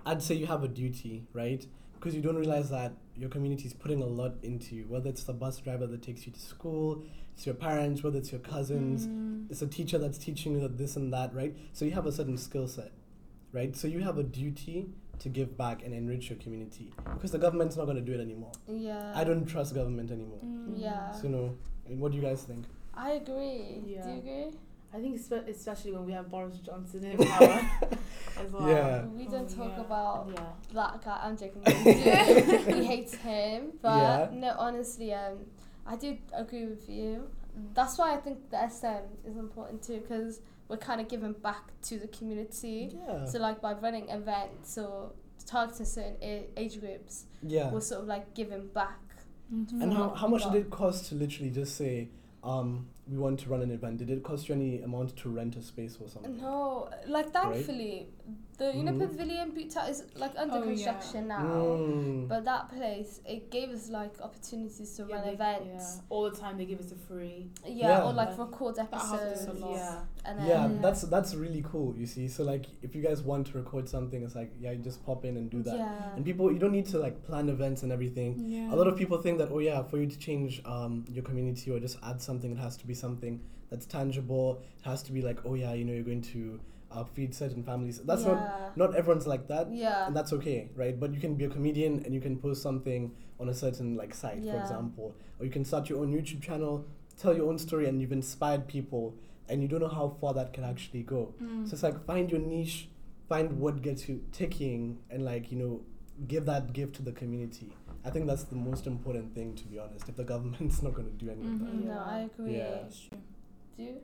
I'd 0.05 0.21
say 0.21 0.35
you 0.35 0.45
have 0.47 0.63
a 0.63 0.67
duty, 0.67 1.23
right? 1.33 1.65
Because 1.93 2.15
you 2.15 2.21
don't 2.21 2.35
realize 2.35 2.69
that 2.69 2.93
your 3.15 3.29
community 3.29 3.65
is 3.65 3.73
putting 3.73 4.01
a 4.01 4.05
lot 4.05 4.33
into 4.43 4.75
you. 4.75 4.85
Whether 4.87 5.09
it's 5.09 5.23
the 5.23 5.33
bus 5.33 5.57
driver 5.59 5.87
that 5.87 6.01
takes 6.01 6.25
you 6.27 6.33
to 6.33 6.39
school, 6.39 7.03
it's 7.33 7.45
your 7.45 7.55
parents, 7.55 8.03
whether 8.03 8.17
it's 8.17 8.31
your 8.31 8.41
cousins, 8.41 9.07
Mm. 9.07 9.49
it's 9.49 9.61
a 9.61 9.67
teacher 9.67 9.97
that's 9.97 10.17
teaching 10.17 10.53
you 10.53 10.59
that 10.61 10.77
this 10.77 10.95
and 10.95 11.11
that, 11.13 11.33
right? 11.33 11.55
So 11.73 11.85
you 11.85 11.91
have 11.91 12.05
a 12.05 12.11
certain 12.11 12.37
skill 12.37 12.67
set, 12.67 12.91
right? 13.53 13.75
So 13.75 13.87
you 13.87 14.01
have 14.01 14.17
a 14.17 14.23
duty 14.23 14.89
to 15.19 15.29
give 15.29 15.57
back 15.57 15.83
and 15.83 15.93
enrich 15.93 16.29
your 16.29 16.37
community 16.39 16.91
because 17.13 17.31
the 17.31 17.39
government's 17.39 17.77
not 17.77 17.85
going 17.85 17.95
to 17.97 18.03
do 18.03 18.11
it 18.13 18.19
anymore. 18.21 18.51
Yeah. 18.67 19.13
I 19.15 19.23
don't 19.23 19.45
trust 19.45 19.73
government 19.73 20.11
anymore. 20.11 20.39
Mm. 20.45 20.73
Yeah. 20.77 21.11
So, 21.13 21.23
you 21.23 21.29
know, 21.29 21.55
and 21.87 21.99
what 21.99 22.11
do 22.11 22.17
you 22.17 22.23
guys 22.23 22.43
think? 22.43 22.65
I 22.93 23.11
agree. 23.11 23.81
Do 23.83 23.89
Yeah. 23.91 24.11
you 24.13 24.19
agree? 24.19 24.51
I 24.95 24.99
think 25.01 25.15
espe- 25.19 25.47
especially 25.49 25.91
when 25.91 26.05
we 26.05 26.13
have 26.13 26.29
boris 26.29 26.57
johnson 26.59 27.03
in 27.03 27.17
power 27.33 27.61
as 28.41 28.51
well 28.51 28.67
Yeah. 28.69 29.05
We 29.05 29.25
don't 29.27 29.51
Oh, 29.53 29.63
talk 29.63 29.73
yeah. 29.75 29.81
about 29.87 30.27
yeah 30.33 30.49
that 30.73 31.01
guy. 31.05 31.19
I'm 31.23 31.37
joking. 31.37 31.61
We 31.65 31.93
do. 31.93 32.73
he 32.79 32.85
hates 32.85 33.13
him, 33.15 33.59
but 33.81 33.97
Yeah. 33.97 34.29
no, 34.43 34.49
honestly, 34.57 35.13
um, 35.13 35.37
I 35.87 35.95
do 35.95 36.17
agree 36.33 36.65
with 36.65 36.89
you. 36.89 37.29
That's 37.73 37.97
why 37.97 38.13
I 38.13 38.17
think 38.17 38.37
the 38.49 38.59
SM 38.69 39.03
is 39.29 39.37
important 39.37 39.81
too, 39.87 39.99
because 40.01 40.41
we're 40.67 40.83
kind 40.89 40.99
of 40.99 41.07
giving 41.07 41.31
back 41.49 41.63
to 41.83 41.97
the 41.97 42.07
community. 42.09 42.91
Yeah. 43.07 43.23
So 43.25 43.39
like 43.39 43.61
by 43.61 43.73
running 43.73 44.09
events 44.09 44.77
or 44.77 45.11
targeting 45.45 45.85
certain 45.85 46.17
a- 46.21 46.47
age 46.57 46.79
groups, 46.81 47.25
Yeah. 47.41 47.71
we're 47.71 47.79
sort 47.91 48.01
of 48.01 48.07
like 48.07 48.33
giving 48.33 48.67
back. 48.67 48.99
Mhm. 49.53 49.81
And 49.81 49.93
how, 49.93 50.09
how 50.09 50.27
much 50.27 50.43
did 50.43 50.55
it 50.55 50.69
cost 50.69 51.05
to 51.09 51.15
literally 51.15 51.51
just 51.51 51.75
say, 51.77 52.09
um, 52.43 52.87
we 53.07 53.17
want 53.17 53.39
to 53.41 53.49
run 53.49 53.61
an 53.61 53.71
event? 53.71 53.97
Did 53.97 54.09
it 54.09 54.23
cost 54.23 54.49
you 54.49 54.55
any 54.55 54.81
amount 54.81 55.15
to 55.17 55.29
rent 55.29 55.55
a 55.55 55.61
space 55.61 55.97
or 56.01 56.09
something? 56.09 56.37
No, 56.37 56.89
like 57.07 57.31
thankfully, 57.31 58.07
the 58.57 58.73
you 58.73 58.83
know 58.83 58.93
Mhm. 58.93 58.99
Pavilion 58.99 59.51
Buta 59.51 59.89
is 59.89 60.03
like 60.15 60.31
under 60.37 60.55
Oh, 60.55 60.63
yeah. 60.63 60.67
construction 60.69 61.27
now. 61.27 61.43
Mm. 61.43 62.27
But 62.29 62.45
that 62.45 62.69
place, 62.69 63.19
it 63.27 63.51
gave 63.51 63.69
us 63.69 63.89
like 63.89 64.13
opportunities 64.21 64.95
to 64.95 65.05
Yeah, 65.09 65.15
run 65.15 65.25
they- 65.25 65.33
events. 65.33 65.95
yeah. 65.97 66.01
all 66.09 66.23
the 66.29 66.35
time 66.37 66.57
they 66.57 66.65
give 66.65 66.79
us 66.79 66.91
a 66.91 66.95
free 66.95 67.49
Yeah, 67.65 67.71
Yeah. 67.89 68.05
or 68.05 68.13
like 68.13 68.29
Yeah. 68.29 68.43
record 68.45 68.75
That 68.75 68.89
happens 68.93 69.21
episodes. 69.21 69.61
a 69.61 69.65
lot. 69.65 69.71
yeah 69.75 70.01
And 70.23 70.39
then, 70.39 70.47
yeah, 70.47 70.81
that's 70.81 71.01
that's 71.03 71.35
really 71.35 71.63
cool. 71.63 71.93
You 71.97 72.05
see, 72.05 72.27
so 72.29 72.43
like 72.43 72.65
if 72.81 72.95
you 72.95 73.01
guys 73.01 73.21
want 73.21 73.47
to 73.47 73.57
record 73.57 73.89
something, 73.89 74.23
it's 74.23 74.35
like 74.35 74.51
yeah, 74.59 74.71
you 74.71 74.81
just 74.81 75.05
pop 75.05 75.25
in 75.25 75.35
and 75.37 75.49
do 75.49 75.61
that. 75.63 75.77
Yeah. 75.77 76.15
And 76.15 76.23
people, 76.23 76.49
you 76.51 76.57
don't 76.57 76.71
need 76.71 76.85
to 76.87 76.97
like 76.97 77.23
plan 77.23 77.49
events 77.49 77.83
and 77.83 77.91
everything. 77.91 78.31
Yeah. 78.39 78.73
A 78.73 78.75
lot 78.75 78.87
of 78.87 78.95
people 78.95 79.17
think 79.17 79.37
that 79.39 79.49
oh 79.51 79.59
yeah, 79.59 79.83
for 79.83 79.97
you 79.97 80.07
to 80.07 80.17
change 80.17 80.61
um, 80.65 81.03
your 81.11 81.23
community 81.25 81.71
or 81.71 81.79
just 81.79 81.97
add 82.03 82.21
something, 82.21 82.51
it 82.51 82.57
has 82.57 82.77
to 82.77 82.87
be 82.87 82.93
something 82.93 83.41
that's 83.69 83.85
tangible. 83.85 84.61
It 84.79 84.85
has 84.85 85.03
to 85.03 85.11
be 85.11 85.21
like 85.21 85.39
oh 85.45 85.55
yeah, 85.55 85.73
you 85.73 85.83
know, 85.83 85.91
you're 85.93 86.03
going 86.03 86.21
to 86.33 86.59
uh, 86.95 87.03
feed 87.03 87.35
certain 87.35 87.63
families. 87.63 87.99
That's 87.99 88.23
not 88.23 88.37
yeah. 88.37 88.69
not 88.75 88.95
everyone's 88.95 89.27
like 89.27 89.47
that. 89.49 89.71
Yeah. 89.71 90.07
and 90.07 90.15
that's 90.15 90.33
okay, 90.33 90.69
right? 90.75 90.99
But 90.99 91.13
you 91.13 91.19
can 91.19 91.35
be 91.35 91.45
a 91.45 91.49
comedian 91.49 92.01
and 92.05 92.13
you 92.13 92.21
can 92.21 92.37
post 92.37 92.61
something 92.63 93.11
on 93.39 93.49
a 93.49 93.53
certain 93.53 93.95
like 93.95 94.13
site, 94.13 94.43
for 94.43 94.57
example, 94.59 95.15
or 95.39 95.45
you 95.45 95.51
can 95.51 95.65
start 95.65 95.89
your 95.89 95.99
own 95.99 96.13
YouTube 96.13 96.41
channel, 96.41 96.85
tell 97.17 97.35
your 97.35 97.47
own 97.49 97.57
story, 97.57 97.87
and 97.87 98.01
you've 98.01 98.13
inspired 98.13 98.67
people, 98.67 99.13
and 99.49 99.61
you 99.61 99.67
don't 99.67 99.81
know 99.81 99.89
how 99.89 100.15
far 100.21 100.33
that 100.33 100.53
can 100.53 100.63
actually 100.63 101.03
go. 101.03 101.33
Mm. 101.43 101.67
So 101.67 101.73
it's 101.73 101.83
like 101.83 102.05
find 102.05 102.31
your 102.31 102.39
niche, 102.39 102.87
find 103.27 103.59
what 103.59 103.81
gets 103.81 104.07
you 104.07 104.23
ticking, 104.31 104.99
and 105.09 105.25
like 105.25 105.51
you 105.51 105.57
know, 105.57 105.81
give 106.27 106.45
that 106.45 106.71
gift 106.73 106.95
to 106.95 107.01
the 107.01 107.11
community. 107.11 107.73
I 108.05 108.09
think 108.11 108.27
that's 108.27 108.43
the 108.43 108.55
most 108.55 108.85
important 108.87 109.33
thing, 109.35 109.55
to 109.55 109.63
be 109.65 109.79
honest. 109.79 110.07
If 110.07 110.15
the 110.15 110.23
government's 110.33 110.81
not 110.81 110.93
going 110.93 111.07
to 111.07 111.25
do 111.25 111.29
any 111.31 111.41
of 111.41 111.59
that, 111.59 111.73
Mhm. 111.73 111.85
No, 111.85 111.99
I 112.05 112.19
agree. 112.29 112.57
Yeah. 112.57 112.69
That's 112.83 112.99
true. 112.99 113.17
Do 113.77 113.83
you? 113.83 113.95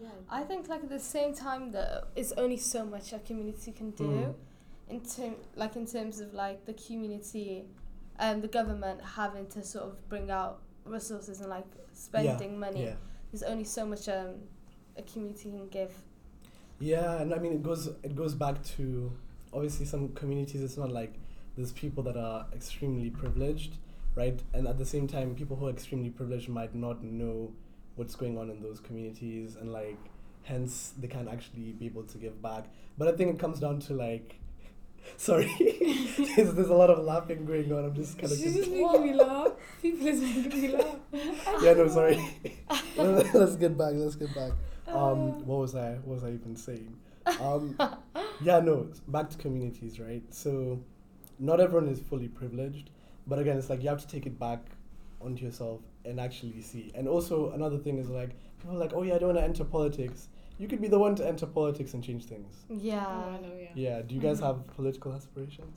Yeah 0.00 0.08
I 0.28 0.42
think 0.42 0.68
like 0.68 0.82
at 0.82 0.88
the 0.88 1.00
same 1.00 1.34
time 1.34 1.72
though, 1.72 2.04
it's 2.14 2.32
only 2.32 2.56
so 2.56 2.84
much 2.84 3.12
a 3.12 3.18
community 3.18 3.72
can 3.72 3.90
do. 3.90 4.04
Mm. 4.04 4.34
In 4.88 5.00
term, 5.00 5.34
like 5.56 5.74
in 5.74 5.86
terms 5.86 6.20
of 6.20 6.32
like 6.32 6.64
the 6.64 6.74
community, 6.74 7.64
and 8.18 8.42
the 8.42 8.48
government 8.48 9.00
having 9.02 9.46
to 9.48 9.62
sort 9.62 9.84
of 9.84 10.08
bring 10.08 10.30
out 10.30 10.60
resources 10.84 11.40
and 11.40 11.50
like 11.50 11.66
spending 11.92 12.58
money. 12.58 12.84
yeah. 12.84 12.94
There's 13.32 13.42
only 13.42 13.64
so 13.64 13.84
much 13.84 14.08
um 14.08 14.34
a 14.96 15.02
community 15.02 15.50
can 15.50 15.68
give. 15.68 15.92
Yeah, 16.78 17.20
and 17.20 17.34
I 17.34 17.38
mean 17.38 17.52
it 17.52 17.62
goes 17.62 17.88
it 18.02 18.14
goes 18.14 18.34
back 18.34 18.62
to 18.76 19.12
obviously 19.52 19.86
some 19.86 20.10
communities. 20.10 20.62
It's 20.62 20.76
not 20.76 20.90
like 20.90 21.14
there's 21.56 21.72
people 21.72 22.02
that 22.04 22.16
are 22.16 22.46
extremely 22.54 23.10
privileged, 23.10 23.76
right? 24.14 24.40
And 24.52 24.68
at 24.68 24.78
the 24.78 24.84
same 24.84 25.06
time, 25.08 25.34
people 25.34 25.56
who 25.56 25.66
are 25.66 25.70
extremely 25.70 26.10
privileged 26.10 26.48
might 26.48 26.74
not 26.74 27.02
know 27.02 27.52
what's 27.96 28.14
going 28.14 28.38
on 28.38 28.50
in 28.50 28.62
those 28.62 28.80
communities, 28.80 29.56
and 29.56 29.72
like 29.72 29.98
hence 30.44 30.94
they 30.98 31.08
can't 31.08 31.28
actually 31.28 31.72
be 31.72 31.86
able 31.86 32.04
to 32.04 32.18
give 32.18 32.40
back. 32.40 32.66
But 32.96 33.08
I 33.08 33.12
think 33.12 33.34
it 33.34 33.38
comes 33.38 33.58
down 33.60 33.80
to 33.80 33.94
like 33.94 34.38
Sorry, 35.16 35.50
there's, 36.36 36.54
there's 36.54 36.68
a 36.68 36.74
lot 36.74 36.90
of 36.90 37.04
laughing 37.04 37.44
going 37.46 37.72
on. 37.72 37.84
I'm 37.84 37.94
just 37.94 38.18
kind 38.18 38.32
of. 38.32 38.38
She's 38.38 38.54
just 38.54 38.70
making 38.70 39.02
me 39.02 39.14
laugh. 39.14 39.52
People 39.80 40.06
is 40.06 40.20
making 40.20 40.62
me 40.62 40.68
laugh. 40.76 40.96
yeah, 41.62 41.72
no, 41.72 41.88
sorry. 41.88 42.16
let's 42.96 43.56
get 43.56 43.76
back. 43.78 43.92
Let's 43.94 44.16
get 44.16 44.34
back. 44.34 44.52
Um, 44.86 45.44
what 45.46 45.60
was 45.60 45.74
I? 45.74 45.92
What 46.04 46.16
was 46.16 46.24
I 46.24 46.32
even 46.32 46.56
saying? 46.56 46.96
Um, 47.40 47.76
yeah, 48.40 48.60
no. 48.60 48.88
Back 49.08 49.30
to 49.30 49.38
communities, 49.38 49.98
right? 49.98 50.22
So, 50.30 50.80
not 51.38 51.60
everyone 51.60 51.88
is 51.88 52.00
fully 52.00 52.28
privileged, 52.28 52.90
but 53.26 53.38
again, 53.38 53.56
it's 53.56 53.70
like 53.70 53.82
you 53.82 53.88
have 53.88 54.00
to 54.00 54.08
take 54.08 54.26
it 54.26 54.38
back 54.38 54.60
onto 55.20 55.44
yourself 55.44 55.80
and 56.06 56.20
actually 56.20 56.60
see. 56.62 56.92
And 56.94 57.08
also, 57.08 57.50
another 57.50 57.78
thing 57.78 57.98
is 57.98 58.08
like 58.08 58.30
people 58.60 58.76
are 58.76 58.80
like, 58.80 58.92
oh 58.94 59.02
yeah, 59.02 59.14
I 59.14 59.18
don't 59.18 59.28
want 59.34 59.38
to 59.38 59.44
enter 59.44 59.64
politics. 59.64 60.28
You 60.58 60.68
could 60.68 60.80
be 60.80 60.88
the 60.88 60.98
one 60.98 61.14
to 61.16 61.26
enter 61.26 61.46
politics 61.46 61.92
and 61.94 62.02
change 62.02 62.24
things. 62.24 62.64
Yeah. 62.70 63.04
Oh, 63.06 63.30
I 63.30 63.40
know, 63.40 63.52
yeah. 63.60 63.68
Yeah. 63.74 64.02
Do 64.02 64.14
you 64.14 64.20
guys 64.20 64.40
Mhm. 64.40 64.46
have 64.46 64.66
political 64.76 65.12
aspirations? 65.12 65.74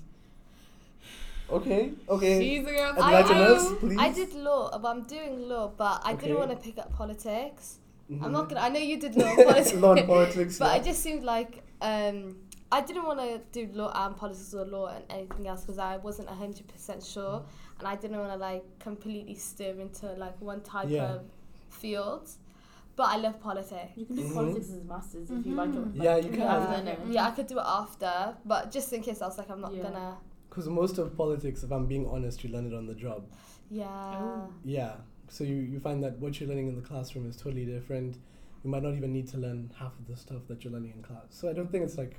Okay. 1.52 1.94
Okay. 2.08 2.40
She's 2.40 2.68
a 2.68 2.72
girl. 2.72 2.94
I- 2.94 2.96
Enlighten 3.22 3.38
us, 3.38 3.72
I, 3.72 3.76
please. 3.76 3.98
I 4.00 4.10
did 4.14 4.34
law, 4.36 4.78
but 4.78 4.88
I'm 4.90 5.04
doing 5.04 5.50
law, 5.50 5.72
but 5.76 6.02
I 6.06 6.14
Okay. 6.14 6.28
didn't 6.28 6.40
want 6.40 6.52
to 6.52 6.58
pick 6.58 6.78
up 6.78 6.94
politics. 6.94 7.80
I'm 8.12 8.20
Mhm. 8.20 8.32
not 8.32 8.50
gonna. 8.50 8.62
I 8.62 8.70
know 8.70 8.80
you 8.80 8.98
did 9.00 9.16
law 9.22 9.26
and 9.26 9.46
politics, 9.46 9.74
Law 9.74 9.94
and 9.94 10.08
politics. 10.08 10.60
but 10.60 10.66
yeah. 10.66 10.82
it 10.82 10.84
just 10.86 11.02
seemed 11.02 11.24
like 11.24 11.64
um, 11.82 12.36
I 12.72 12.82
didn't 12.82 13.06
want 13.06 13.20
to 13.20 13.40
do 13.52 13.72
law 13.74 13.92
and 13.96 14.16
politics 14.16 14.54
or 14.54 14.66
law 14.66 14.88
and 14.88 15.04
anything 15.10 15.48
else 15.48 15.62
because 15.62 15.80
I 15.80 15.98
wasn't 15.98 16.30
hundred 16.30 16.68
percent 16.68 17.04
sure, 17.04 17.44
and 17.80 17.88
I 17.88 17.96
didn't 17.96 18.20
want 18.20 18.32
to 18.32 18.38
like 18.38 18.64
completely 18.80 19.36
steer 19.36 19.80
into 19.80 20.12
like 20.14 20.40
one 20.42 20.62
type 20.62 20.90
Yeah. 20.90 21.14
of 21.16 21.22
field. 21.70 22.30
But 22.96 23.04
I 23.10 23.18
love 23.18 23.40
politics. 23.40 23.94
You 23.96 24.06
can 24.06 24.18
do 24.18 24.24
Mhm. 24.24 24.34
politics 24.34 24.70
as 24.72 24.78
a 24.80 24.84
master's 24.84 25.32
if 25.32 25.46
you 25.46 25.56
like 25.56 25.70
it. 25.70 25.76
Like, 25.96 26.04
Yeah, 26.04 26.18
you 26.18 26.30
can. 26.30 26.40
Yeah. 26.40 26.58
I've 26.58 26.86
done. 26.86 27.12
Yeah, 27.14 27.28
I 27.28 27.32
could 27.32 27.48
do 27.48 27.58
it 27.58 27.66
after, 27.66 28.36
but 28.46 28.72
just 28.72 28.92
in 28.92 29.02
case 29.02 29.22
I 29.22 29.28
was 29.28 29.38
like, 29.38 29.50
I'm 29.50 29.62
not 29.62 29.74
Yeah. 29.74 29.84
gonna. 29.84 30.18
Because 30.50 30.68
most 30.68 30.98
of 30.98 31.16
politics, 31.16 31.64
if 31.64 31.72
I'm 31.72 31.86
being 31.86 32.06
honest, 32.08 32.44
you 32.44 32.50
learn 32.50 32.66
it 32.68 32.74
on 32.74 32.88
the 32.88 32.96
job. 32.96 33.24
Yeah. 33.70 33.88
Oh. 34.22 34.50
Yeah. 34.66 34.96
So 35.30 35.44
you, 35.46 35.56
you 35.56 35.80
find 35.80 36.04
that 36.04 36.20
what 36.20 36.40
you're 36.42 36.50
learning 36.50 36.68
in 36.68 36.76
the 36.76 36.82
classroom 36.82 37.30
is 37.30 37.38
totally 37.38 37.66
different. 37.66 38.18
You 38.64 38.70
might 38.70 38.84
not 38.84 38.96
even 38.96 39.14
need 39.14 39.28
to 39.30 39.38
learn 39.38 39.72
half 39.78 39.98
of 39.98 40.08
the 40.08 40.18
stuff 40.18 40.42
that 40.48 40.64
you're 40.66 40.74
learning 40.74 40.92
in 40.98 41.02
class. 41.04 41.28
So 41.30 41.50
I 41.50 41.54
don't 41.54 41.72
think 41.72 41.86
it's 41.86 41.98
like 41.98 42.18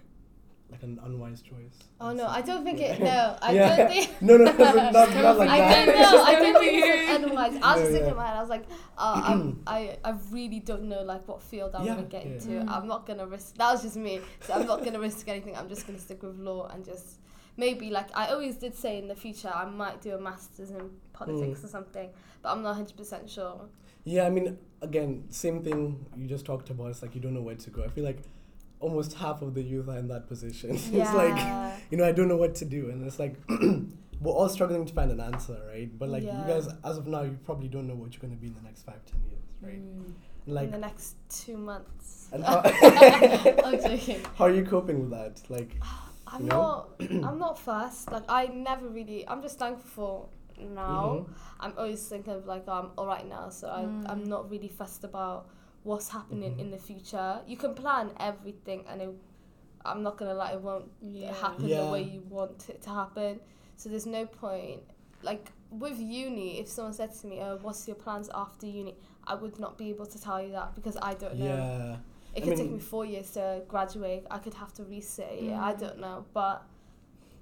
like 0.70 0.82
an 0.82 0.98
unwise 1.04 1.42
choice. 1.42 1.78
Oh 2.00 2.12
no, 2.12 2.26
I 2.26 2.40
don't 2.42 2.64
think 2.64 2.80
it. 2.80 3.00
No, 3.10 3.36
I 3.42 3.52
Yeah. 3.52 3.76
don't 3.76 3.88
think. 3.88 4.10
No, 4.22 4.36
no, 4.36 4.44
no, 4.44 4.52
not, 4.74 4.92
not 4.92 5.38
like 5.38 5.50
I 5.50 5.58
that. 5.58 5.86
don't 5.86 6.00
know. 6.00 6.22
I 6.22 6.30
She's 6.30 6.38
don't 6.38 6.42
think 6.42 6.60
be 6.60 6.66
it's 6.78 6.84
here. 6.86 7.14
otherwise. 7.16 7.52
I 7.54 7.54
was 7.54 7.60
No, 7.60 7.74
just 7.76 7.82
thinking 7.92 8.04
yeah. 8.04 8.10
in 8.10 8.16
my 8.16 8.26
head. 8.26 8.36
I 8.36 8.40
was 8.40 8.48
like, 8.50 8.64
uh, 8.98 9.22
I'm, 9.30 9.62
I, 9.66 9.96
I 10.04 10.14
really 10.30 10.60
don't 10.60 10.84
know 10.84 11.02
like 11.02 11.26
what 11.28 11.42
field 11.42 11.74
I'm 11.74 11.84
Yeah, 11.86 11.94
gonna 11.96 12.06
get 12.06 12.26
yeah. 12.26 12.32
into. 12.32 12.48
Mm. 12.48 12.68
I'm 12.68 12.86
not 12.86 13.06
gonna 13.06 13.26
risk. 13.26 13.56
That 13.56 13.72
was 13.72 13.82
just 13.82 13.96
me. 13.96 14.20
So 14.42 14.54
I'm 14.54 14.66
not 14.66 14.84
gonna 14.84 15.00
risk 15.00 15.26
anything. 15.28 15.56
I'm 15.56 15.68
just 15.68 15.86
gonna 15.86 15.98
stick 15.98 16.22
with 16.22 16.38
law 16.38 16.68
and 16.68 16.84
just 16.84 17.18
maybe 17.56 17.90
like 17.90 18.08
I 18.16 18.28
always 18.28 18.56
did 18.56 18.74
say 18.74 18.98
in 18.98 19.08
the 19.08 19.16
future 19.16 19.50
I 19.52 19.64
might 19.64 20.00
do 20.00 20.14
a 20.14 20.20
masters 20.20 20.70
in 20.70 20.90
politics 21.12 21.60
Mm. 21.60 21.64
or 21.64 21.68
something, 21.68 22.08
but 22.42 22.50
I'm 22.52 22.62
not 22.62 22.74
hundred 22.76 22.96
percent 22.96 23.28
sure. 23.28 23.60
Yeah, 24.04 24.24
I 24.26 24.30
mean, 24.30 24.56
again, 24.80 25.24
same 25.28 25.62
thing 25.62 26.06
you 26.16 26.26
just 26.26 26.46
talked 26.46 26.70
about. 26.70 26.86
It's 26.86 27.02
like 27.02 27.14
you 27.14 27.20
don't 27.20 27.34
know 27.34 27.42
where 27.42 27.54
to 27.56 27.70
go. 27.70 27.84
I 27.84 27.88
feel 27.88 28.04
like 28.04 28.22
almost 28.80 29.14
half 29.14 29.42
of 29.42 29.54
the 29.54 29.62
youth 29.62 29.88
are 29.88 29.98
in 29.98 30.08
that 30.08 30.26
position. 30.28 30.70
it's 30.92 31.14
like, 31.14 31.38
you 31.90 31.96
know, 31.98 32.04
I 32.04 32.12
don't 32.12 32.28
know 32.28 32.36
what 32.36 32.54
to 32.56 32.64
do. 32.64 32.90
And 32.90 33.06
it's 33.06 33.18
like, 33.18 33.36
we're 34.20 34.32
all 34.32 34.48
struggling 34.48 34.84
to 34.86 34.92
find 34.92 35.10
an 35.10 35.20
answer, 35.20 35.58
right? 35.68 35.90
But 35.98 36.08
like, 36.08 36.24
Yeah. 36.24 36.40
you 36.40 36.46
guys, 36.46 36.68
as 36.84 36.98
of 36.98 37.06
now, 37.06 37.22
you 37.22 37.38
probably 37.44 37.68
don't 37.68 37.86
know 37.86 37.94
what 37.94 38.12
you're 38.14 38.20
going 38.22 38.34
to 38.34 38.40
be 38.40 38.48
in 38.48 38.54
the 38.54 38.62
next 38.62 38.82
five, 38.82 39.00
ten 39.06 39.20
years, 39.28 39.44
right? 39.62 39.80
Mm. 39.82 40.12
Like, 40.46 40.64
in 40.66 40.70
the 40.72 40.78
next 40.78 41.16
two 41.28 41.56
months. 41.56 42.28
and 42.32 42.42
how, 42.50 42.62
I'm 42.64 43.80
joking. 43.82 44.20
how 44.36 44.46
are 44.46 44.50
you 44.50 44.64
coping 44.64 45.00
with 45.00 45.10
that? 45.10 45.40
Like, 45.48 45.76
I'm 46.26 46.42
You 46.42 46.48
know? 46.48 46.86
not. 46.98 47.10
I'm 47.28 47.38
not 47.38 47.58
fast. 47.58 48.10
Like 48.12 48.24
I 48.28 48.46
never 48.46 48.88
really. 48.88 49.28
I'm 49.28 49.42
just 49.42 49.58
thankful 49.58 50.30
now. 50.58 51.26
mhm. 51.26 51.28
I'm 51.60 51.72
always 51.76 52.06
thinking 52.06 52.32
of 52.34 52.46
like 52.46 52.68
I'm 52.68 52.90
all 52.96 53.06
right 53.06 53.26
now, 53.28 53.48
so 53.50 53.68
I, 53.68 53.82
I'm 54.10 54.22
Mm. 54.22 54.26
not 54.26 54.50
really 54.50 54.68
fussed 54.68 55.04
about 55.04 55.48
what's 55.82 56.08
happening 56.10 56.54
Mhm. 56.56 56.60
in 56.60 56.70
the 56.70 56.78
future. 56.78 57.40
You 57.46 57.56
can 57.56 57.74
plan 57.74 58.10
everything, 58.18 58.84
and 58.88 59.00
it, 59.02 59.10
I'm 59.84 60.02
not 60.02 60.16
gonna 60.18 60.34
lie, 60.34 60.52
it 60.52 60.60
won't 60.60 60.90
Yeah. 61.00 61.32
happen 61.32 61.66
Yeah. 61.68 61.84
the 61.84 61.90
way 61.92 62.02
you 62.02 62.20
want 62.28 62.68
it 62.68 62.82
to 62.82 62.90
happen. 62.90 63.40
So 63.76 63.88
there's 63.88 64.06
no 64.06 64.26
point. 64.26 64.82
Like 65.22 65.52
with 65.70 65.98
uni, 66.00 66.58
if 66.58 66.68
someone 66.68 66.92
said 66.92 67.12
to 67.20 67.26
me, 67.26 67.40
"Oh, 67.40 67.56
what's 67.62 67.86
your 67.88 67.96
plans 67.96 68.28
after 68.34 68.66
uni?" 68.66 68.94
I 69.26 69.34
would 69.34 69.58
not 69.58 69.78
be 69.78 69.90
able 69.90 70.06
to 70.06 70.20
tell 70.20 70.42
you 70.42 70.50
that 70.52 70.74
because 70.74 70.96
I 71.00 71.14
don't 71.14 71.38
know. 71.38 71.46
yeah. 71.46 71.96
It 72.34 72.42
I 72.42 72.46
could 72.46 72.56
take 72.56 72.70
me 72.70 72.78
four 72.78 73.04
years 73.04 73.30
to 73.32 73.62
graduate. 73.68 74.24
I 74.30 74.38
could 74.38 74.54
have 74.54 74.72
to 74.74 74.82
resit 74.84 75.30
it. 75.32 75.52
I 75.52 75.72
Mm. 75.74 75.80
don't 75.80 75.98
know, 75.98 76.24
but 76.32 76.62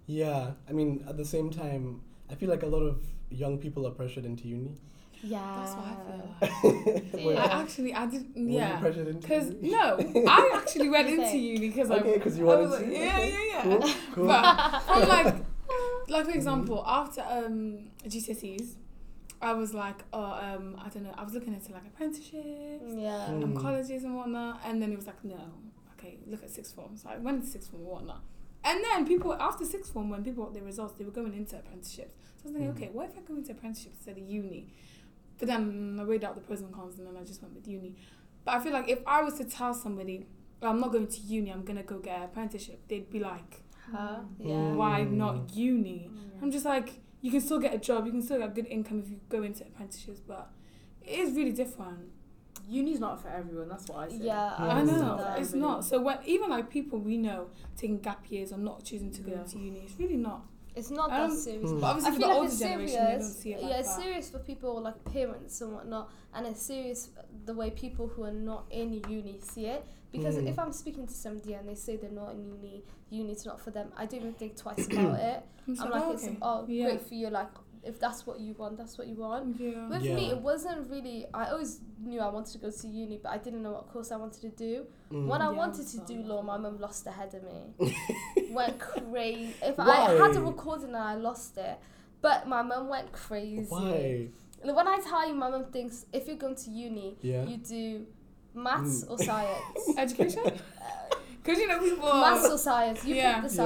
Yeah. 0.07 0.53
I 0.69 0.73
mean, 0.73 1.05
at 1.09 1.17
the 1.17 1.25
same 1.25 1.51
time, 1.51 2.03
I 2.31 2.35
feel 2.35 2.49
like 2.49 2.63
a 2.63 2.67
lot 2.67 2.83
of 2.83 3.03
young 3.31 3.59
people 3.59 3.87
are 3.87 3.91
pressured 3.91 4.25
into 4.25 4.49
uni. 4.49 4.77
Yeah, 5.23 5.55
That's 5.57 5.77
what 5.77 5.87
I 5.87 5.95
feel 6.05 6.19
like. 6.19 7.05
Yeah. 7.19 7.43
I 7.43 7.61
actually, 7.63 7.95
I 7.95 8.07
did, 8.07 8.23
were 8.37 8.41
yeah. 8.43 8.81
Because 8.81 9.53
no, 9.61 9.97
I 10.29 10.51
actually 10.55 10.89
went 10.89 11.09
into 11.09 11.37
uni 11.37 11.69
because 11.69 11.91
Okay, 11.91 12.15
I, 12.15 12.19
'cause 12.19 12.39
you 12.39 12.45
I 12.45 12.55
wanted 12.55 12.63
was 12.71 12.79
like, 12.79 12.87
to? 12.89 12.93
yeah, 12.95 13.17
Okay. 13.17 13.31
yeah, 13.31 13.45
yeah. 13.55 13.63
Cool. 13.63 13.91
Cool. 14.15 14.27
But 14.29 14.81
from 14.83 15.09
like, 15.09 15.35
like 16.09 16.25
for 16.27 16.31
example, 16.33 16.85
after 16.87 17.23
um 17.29 17.91
GCSEs, 18.07 18.75
I 19.43 19.53
was 19.55 19.75
like, 19.75 20.01
oh, 20.13 20.23
um, 20.25 20.77
I 20.85 20.89
don't 20.89 21.05
know. 21.05 21.15
I 21.17 21.23
was 21.25 21.33
looking 21.35 21.55
into 21.55 21.73
like 21.73 21.87
apprenticeships, 21.87 22.85
yeah. 22.97 23.29
Mm. 23.31 23.61
colleges 23.61 24.05
and 24.05 24.17
whatnot, 24.17 24.61
and 24.65 24.81
then 24.83 24.93
it 24.93 24.97
was 24.97 25.07
like, 25.07 25.23
no, 25.25 25.41
okay, 25.99 26.19
look 26.27 26.43
at 26.43 26.51
sixth 26.51 26.75
form. 26.75 26.97
So 26.97 27.09
I 27.09 27.19
went 27.19 27.43
to 27.45 27.49
sixth 27.49 27.71
form 27.71 27.83
and 27.83 27.91
whatnot. 27.91 28.23
And 28.65 28.83
then 28.85 29.07
people 29.07 29.33
after 29.35 29.65
sixth 29.65 29.93
form, 29.93 30.11
when 30.11 30.23
people 30.25 30.45
got 30.45 30.55
their 30.55 30.65
results, 30.65 30.95
they 30.99 31.05
were 31.05 31.11
going 31.13 31.35
into 31.35 31.57
apprenticeships. 31.57 32.15
So 32.37 32.43
I 32.45 32.49
was 32.49 32.53
thinking, 32.53 32.73
Mm. 32.73 32.77
okay, 32.77 32.89
what 32.93 33.07
if 33.11 33.17
I 33.17 33.21
go 33.23 33.35
into 33.37 33.53
apprenticeships 33.53 33.97
instead 33.99 34.19
of 34.19 34.29
uni? 34.29 34.69
But 35.39 35.49
then 35.49 35.99
I 36.01 36.05
weighed 36.05 36.25
out 36.25 36.35
the 36.35 36.41
pros 36.41 36.61
and 36.61 36.73
cons, 36.73 36.99
and 36.99 37.07
then 37.07 37.17
I 37.17 37.25
just 37.25 37.41
went 37.43 37.55
with 37.55 37.67
uni. 37.69 37.95
But 38.45 38.55
I 38.57 38.61
feel 38.61 38.73
like 38.73 38.89
if 38.89 39.01
I 39.07 39.23
was 39.23 39.35
to 39.35 39.45
tell 39.45 39.73
somebody, 39.75 40.27
I'm 40.63 40.81
not 40.81 40.91
going 40.93 41.07
to 41.07 41.21
uni, 41.21 41.53
I'm 41.53 41.65
gonna 41.65 41.83
go 41.85 41.99
get 41.99 42.17
an 42.19 42.25
apprenticeship, 42.25 42.81
they'd 42.89 43.09
be 43.11 43.21
like, 43.21 43.63
Huh? 43.93 44.19
Mm. 44.41 44.49
Yeah. 44.49 44.73
why 44.75 45.03
not 45.05 45.55
uni? 45.55 46.11
Yeah. 46.13 46.41
I'm 46.43 46.51
just 46.51 46.65
like, 46.65 47.01
you 47.23 47.31
can 47.31 47.41
still 47.41 47.59
get 47.59 47.73
a 47.75 47.79
job, 47.79 48.05
you 48.07 48.13
can 48.13 48.23
still 48.23 48.39
get 48.39 48.55
good 48.55 48.67
income 48.67 49.01
if 49.05 49.09
you 49.11 49.21
go 49.29 49.43
into 49.43 49.65
apprenticeships, 49.65 50.21
but 50.21 50.51
it 51.03 51.19
is 51.21 51.35
really 51.37 51.53
different. 51.53 52.11
Uni's 52.69 53.01
not 53.01 53.23
for 53.23 53.29
everyone. 53.29 53.69
That's 53.69 53.89
what 53.89 53.99
I 53.99 54.09
say. 54.11 54.19
Yeah, 54.25 54.55
I 54.59 54.67
I 54.67 54.83
it's 54.83 54.91
know 54.93 54.99
not 55.01 55.19
that. 55.19 55.39
it's 55.41 55.55
not. 55.55 55.85
So 55.87 56.03
when 56.03 56.19
even 56.27 56.51
like 56.51 56.69
people 56.69 56.99
we 56.99 57.17
know 57.17 57.47
taking 57.79 57.99
gap 58.01 58.31
years 58.31 58.53
or 58.53 58.59
not 58.59 58.85
choosing 58.85 59.11
to 59.13 59.23
go 59.23 59.33
Yeah. 59.33 59.41
into 59.41 59.59
uni, 59.59 59.81
it's 59.87 59.99
really 59.99 60.19
not. 60.19 60.43
It's 60.79 60.91
not 60.91 61.11
that 61.11 61.33
serious. 61.33 61.71
Mm. 61.71 61.81
But 61.81 61.87
I 61.87 61.91
obviously 61.91 62.13
for 62.13 62.19
feel 62.19 62.29
the 62.29 62.35
like 62.35 62.37
older 62.37 62.49
it's 62.51 62.59
generation, 62.59 62.89
serious. 62.89 63.09
they 63.09 63.19
don't 63.25 63.33
see 63.43 63.53
it 63.55 63.63
like 63.63 63.71
yeah, 63.71 63.79
it's 63.79 63.95
that. 63.97 64.03
serious 64.03 64.31
for 64.31 64.39
people 64.39 64.81
like 64.81 65.05
parents 65.13 65.61
and 65.61 65.73
whatnot, 65.75 66.11
and 66.35 66.47
it's 66.47 66.63
serious 66.63 67.11
the 67.45 67.55
way 67.55 67.71
people 67.71 68.07
who 68.09 68.23
are 68.25 68.33
not 68.33 68.65
in 68.71 68.93
uni 69.09 69.39
see 69.43 69.67
it. 69.67 69.85
Because 70.11 70.37
Mm. 70.37 70.49
if 70.49 70.59
I'm 70.59 70.73
speaking 70.73 71.07
to 71.07 71.13
somebody 71.13 71.53
and 71.53 71.69
they 71.69 71.75
say 71.75 71.97
they're 71.97 72.11
not 72.11 72.31
in 72.33 72.47
uni, 72.47 72.83
uni's 73.11 73.45
not 73.45 73.61
for 73.61 73.71
them. 73.71 73.93
I 73.97 74.07
don't 74.07 74.21
even 74.21 74.33
think 74.35 74.57
twice 74.57 74.87
about 74.87 75.19
it. 75.21 75.43
I'm, 75.69 75.75
like, 75.75 75.91
like, 75.91 76.03
oh, 76.03 76.13
it's 76.13 76.29
oh 76.41 76.65
Yeah. 76.67 76.85
great 76.87 77.03
for 77.03 77.15
you. 77.15 77.29
Like 77.29 77.51
if 77.83 77.99
that's 78.01 78.27
what 78.27 78.41
you 78.41 78.55
want, 78.55 78.77
that's 78.77 78.99
what 78.99 79.07
you 79.07 79.17
want. 79.17 79.59
Yeah. 79.61 79.89
With 79.89 80.03
Yeah. 80.03 80.17
me, 80.17 80.31
it 80.31 80.41
wasn't 80.41 80.91
really. 80.91 81.27
I 81.33 81.51
always 81.51 81.81
knew 82.03 82.21
I 82.21 82.29
wanted 82.29 82.53
to 82.53 82.59
go 82.59 82.71
to 82.71 82.89
uni, 82.89 83.19
but 83.23 83.31
I 83.31 83.39
didn't 83.39 83.63
know 83.63 83.73
what 83.73 83.89
course 83.89 84.11
I 84.13 84.17
wanted 84.17 84.41
to 84.43 84.49
do. 84.51 84.87
Mm. 85.13 85.27
When 85.27 85.41
I 85.41 85.51
Yeah, 85.51 85.57
wanted 85.57 85.87
to 85.89 85.99
do 86.01 86.23
law, 86.23 86.43
my 86.43 86.57
mum 86.57 86.79
lost 86.81 87.07
ahead 87.07 87.35
of 87.35 87.43
me. 87.45 87.75
went 88.51 88.79
crazy. 88.79 89.55
If 89.63 89.79
I 89.79 90.01
had 90.17 90.37
a 90.37 90.41
recording 90.41 90.89
and 90.89 90.97
I 90.97 91.15
lost 91.15 91.57
it, 91.59 91.79
but 92.21 92.49
my 92.49 92.63
mum 92.63 92.89
went 92.89 93.13
crazy. 93.13 93.67
Why? 93.69 94.29
When 94.63 94.89
I 94.89 94.99
tell 94.99 95.29
you, 95.29 95.35
my 95.35 95.51
mum 95.51 95.67
thinks 95.67 96.07
if 96.13 96.27
you're 96.27 96.37
going 96.37 96.57
to 96.57 96.71
uni, 96.71 97.17
Yeah. 97.23 97.45
you 97.45 97.57
do 97.59 98.07
maths 98.55 99.05
Mm. 99.05 99.11
or 99.11 99.19
science. 99.19 99.79
Education? 99.97 100.43
Because 101.43 101.61
you 101.63 101.69
know 101.69 101.79
people. 101.81 102.13
maths 102.13 102.51
or 102.51 102.59
science. 102.59 103.05
You 103.07 103.15
Yeah. 103.15 103.41
pick 103.41 103.51
the 103.51 103.57
Yeah. 103.57 103.65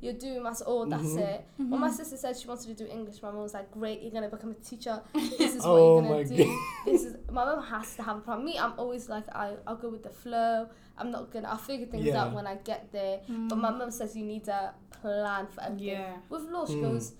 Science. 0.00 0.22
You're 0.22 0.32
doing 0.32 0.42
maths. 0.42 0.62
Oh, 0.66 0.84
that's 0.84 1.02
Mhm. 1.14 1.18
it. 1.18 1.44
When 1.56 1.68
Mhm. 1.68 1.78
my 1.80 1.90
sister 1.90 2.16
said 2.16 2.36
she 2.36 2.46
wanted 2.48 2.76
to 2.76 2.84
do 2.84 2.90
English, 2.90 3.22
my 3.22 3.30
mum 3.30 3.42
was 3.42 3.54
like, 3.54 3.70
"Great, 3.70 4.02
you're 4.02 4.10
gonna 4.12 4.28
become 4.28 4.50
a 4.50 4.54
teacher. 4.54 5.02
This 5.38 5.54
is 5.56 5.62
what 5.62 5.70
Oh 5.70 6.00
you're 6.00 6.08
gonna 6.08 6.24
do. 6.24 6.58
This 6.84 7.04
is." 7.04 7.16
My 7.30 7.44
mum 7.44 7.62
has 7.62 7.96
to 7.96 8.02
have 8.02 8.18
a 8.18 8.20
plan. 8.20 8.44
Me, 8.44 8.58
I'm 8.58 8.74
always 8.78 9.08
like, 9.08 9.24
I, 9.34 9.56
I'll 9.66 9.76
go 9.76 9.88
with 9.88 10.02
the 10.02 10.10
flow. 10.10 10.68
I'm 10.98 11.10
not 11.10 11.30
gonna. 11.32 11.48
I'll 11.48 11.58
figure 11.58 11.86
things 11.86 12.04
Yeah. 12.06 12.24
out 12.24 12.32
when 12.34 12.46
I 12.46 12.56
get 12.56 12.92
there. 12.92 13.20
Mm. 13.28 13.48
But 13.48 13.56
my 13.58 13.70
mum 13.70 13.90
says 13.90 14.16
you 14.16 14.24
need 14.24 14.48
a 14.48 14.74
plan 15.02 15.46
for 15.46 15.62
everything. 15.62 15.88
Yeah. 15.88 16.16
With 16.30 16.42
law, 16.50 16.66
she 16.66 16.76
Mm. 16.76 16.82
goes, 16.82 17.12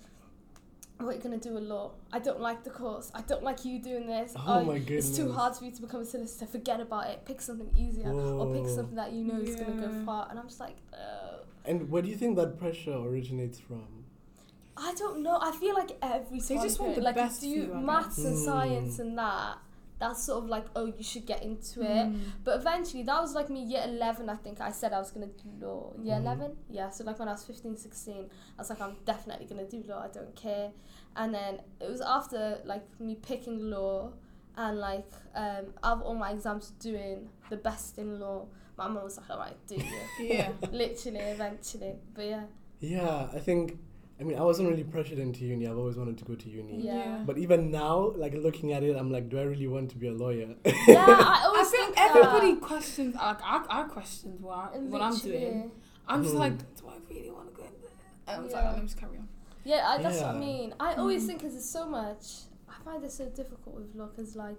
"What 0.99 1.09
are 1.09 1.13
you 1.13 1.19
gonna 1.21 1.37
do 1.37 1.57
a 1.57 1.59
law? 1.59 1.91
I 2.11 2.19
don't 2.19 2.41
like 2.41 2.63
the 2.63 2.69
course. 2.71 3.11
I 3.13 3.21
don't 3.21 3.43
like 3.43 3.63
you 3.65 3.79
doing 3.79 4.07
this. 4.07 4.33
Oh 4.35 4.63
my 4.63 4.79
goodness. 4.79 5.09
It's 5.09 5.17
too 5.17 5.31
hard 5.31 5.55
for 5.55 5.65
you 5.65 5.71
to 5.71 5.81
become 5.81 6.01
a 6.01 6.05
solicitor. 6.05 6.45
Forget 6.47 6.79
about 6.79 7.07
it. 7.07 7.23
Pick 7.25 7.39
something 7.41 7.69
easier, 7.77 8.11
or 8.11 8.53
pick 8.53 8.67
something 8.67 8.95
that 8.95 9.11
you 9.13 9.23
know 9.23 9.39
is 9.39 9.55
gonna 9.55 9.79
go 9.79 9.89
far." 10.05 10.27
And 10.29 10.39
I'm 10.39 10.47
just 10.47 10.59
like, 10.59 10.77
uh, 10.93 11.43
And 11.65 11.89
where 11.91 12.01
do 12.01 12.07
you 12.09 12.15
think 12.15 12.35
that 12.37 12.57
pressure 12.57 12.95
originates 12.97 13.59
from? 13.59 13.85
I 14.77 14.93
don't 14.93 15.21
know. 15.21 15.37
I 15.41 15.51
feel 15.51 15.73
like 15.75 15.97
every 16.01 16.39
They 16.39 16.55
just 16.55 16.79
want 16.79 16.93
period, 16.93 16.97
the 16.97 17.01
like 17.01 17.15
best 17.15 17.41
do 17.41 17.49
for 17.51 17.57
you, 17.57 17.73
I 17.73 17.81
maths 17.81 18.17
and 18.19 18.35
guess. 18.35 18.45
science 18.45 18.97
Mm. 18.97 18.99
and 19.01 19.17
that. 19.17 19.57
That's 19.99 20.23
sort 20.23 20.43
of 20.43 20.49
like 20.49 20.65
oh 20.75 20.85
you 20.85 21.03
should 21.03 21.25
get 21.25 21.41
into 21.43 21.81
it. 21.81 22.07
Mm. 22.07 22.19
But 22.43 22.57
eventually, 22.59 23.03
that 23.03 23.19
was 23.21 23.33
like 23.33 23.49
me 23.49 23.63
year 23.63 23.81
11, 23.85 24.29
I 24.29 24.35
think. 24.35 24.61
I 24.61 24.71
said 24.71 24.93
I 24.93 24.99
was 24.99 25.11
going 25.11 25.27
to 25.29 25.43
do 25.43 25.65
law. 25.65 25.93
Year 26.01 26.15
Mhm. 26.15 26.21
11? 26.21 26.55
Yeah, 26.69 26.89
so 26.89 27.03
like 27.03 27.17
when 27.19 27.27
I 27.27 27.31
was 27.31 27.43
15, 27.43 27.75
16, 27.77 28.29
I 28.57 28.61
was 28.61 28.69
like, 28.69 28.81
I'm 28.81 28.95
definitely 29.05 29.45
going 29.47 29.65
to 29.65 29.69
do 29.69 29.83
law. 29.89 30.03
I 30.03 30.07
don't 30.09 30.35
care. 30.35 30.71
And 31.15 31.33
then 31.33 31.61
it 31.81 31.89
was 31.89 32.01
after 32.01 32.59
like 32.65 32.83
me 32.99 33.15
picking 33.15 33.69
law 33.71 34.11
and 34.55 34.79
like 34.79 35.11
um, 35.35 35.65
out 35.83 35.97
of 35.97 36.01
all 36.03 36.15
my 36.15 36.31
exams 36.31 36.71
doing 36.79 37.29
the 37.49 37.57
best 37.57 37.97
in 37.97 38.19
law, 38.19 38.45
my 38.77 38.87
mum 38.87 39.03
was 39.03 39.17
like, 39.17 39.29
all 39.31 39.39
right, 39.39 39.57
do 39.67 39.75
you. 39.75 39.83
Yeah. 40.19 40.51
Literally, 40.71 41.19
eventually. 41.19 41.95
But 42.13 42.25
yeah. 42.25 42.43
Yeah, 42.79 43.27
I 43.33 43.39
think. 43.39 43.79
I 44.19 44.23
mean, 44.23 44.37
I 44.37 44.41
wasn't 44.41 44.69
really 44.69 44.83
pressured 44.83 45.19
into 45.19 45.45
uni. 45.45 45.67
I've 45.67 45.77
always 45.77 45.95
wanted 45.95 46.17
to 46.17 46.25
go 46.25 46.33
to 46.33 46.49
uni. 46.49 46.81
Yeah. 46.81 47.21
But 47.25 47.37
even 47.37 47.69
now, 47.69 48.13
like 48.15 48.33
looking 48.33 48.73
at 48.73 48.81
it, 48.83 48.95
I'm 48.97 49.11
like, 49.11 49.29
do 49.29 49.37
I 49.39 49.43
really 49.43 49.67
want 49.67 49.91
to 49.91 49.97
be 49.97 50.07
a 50.07 50.13
lawyer? 50.13 50.55
Yeah, 50.65 51.05
I 51.07 51.41
I 51.41 51.45
always 51.45 51.69
feel 51.69 51.85
think 51.85 51.95
everybody 51.99 52.51
that. 52.53 52.61
questions. 52.61 53.13
Like 53.15 53.41
I, 53.43 53.63
I 53.69 53.83
questioned 53.83 54.39
what, 54.41 54.57
I- 54.73 54.77
what 54.79 55.01
I'm 55.01 55.17
doing. 55.17 55.71
I'm 56.07 56.23
just 56.23 56.35
Mhm. 56.35 56.39
like, 56.39 56.57
do 56.77 56.87
I 56.89 56.95
really 57.09 57.29
want 57.29 57.47
to 57.49 57.55
go 57.59 57.63
in 57.63 57.73
there? 57.81 57.91
And 58.27 58.41
I 58.41 58.43
was 58.43 58.53
like, 58.53 58.63
Yeah. 58.63 58.69
let 58.71 58.79
me 58.81 58.87
just 58.87 58.99
carry 58.99 59.17
on. 59.17 59.27
Yeah, 59.65 59.87
I, 59.89 60.01
that's 60.01 60.19
what 60.21 60.35
I 60.35 60.39
mean. 60.39 60.73
I 60.79 60.93
always 60.95 61.23
Mm. 61.23 61.27
think 61.27 61.41
'cause 61.41 61.51
there's 61.51 61.69
so 61.79 61.85
much. 61.85 62.23
I 62.69 62.75
find 62.83 63.03
it 63.03 63.11
so 63.11 63.25
difficult 63.29 63.75
with 63.75 63.93
law 63.95 64.07
because, 64.07 64.35
like, 64.35 64.57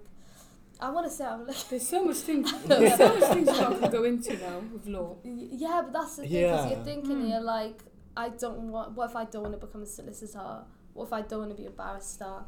I 0.79 0.89
want 0.91 1.05
to 1.07 1.11
say 1.11 1.25
I'm 1.25 1.45
like. 1.47 1.57
There's 1.69 1.87
so 1.95 2.05
much 2.05 2.17
things. 2.17 2.53
There's 2.67 2.95
so 2.95 3.07
much 3.19 3.23
things 3.33 3.47
you 3.49 3.65
can 3.81 3.91
go 3.91 4.03
into 4.05 4.33
now 4.37 4.59
with 4.71 4.85
law. 4.87 5.15
Y- 5.25 5.49
Yeah, 5.51 5.81
but 5.83 5.91
that's 5.93 6.15
the 6.17 6.21
thing 6.21 6.31
because 6.31 6.65
Yeah. 6.65 6.69
you're 6.75 6.85
thinking 6.85 7.17
Mm. 7.23 7.29
you're 7.31 7.41
like, 7.57 7.83
I 8.19 8.29
don't 8.29 8.63
want. 8.73 8.87
What 8.97 9.09
if 9.11 9.15
I 9.15 9.25
don't 9.25 9.43
want 9.43 9.59
to 9.59 9.65
become 9.65 9.83
a 9.83 9.85
solicitor? 9.85 10.63
What 10.93 11.05
if 11.05 11.13
I 11.13 11.21
don't 11.21 11.39
want 11.43 11.51
to 11.51 11.61
be 11.63 11.67
a 11.67 11.71
barrister? 11.71 12.43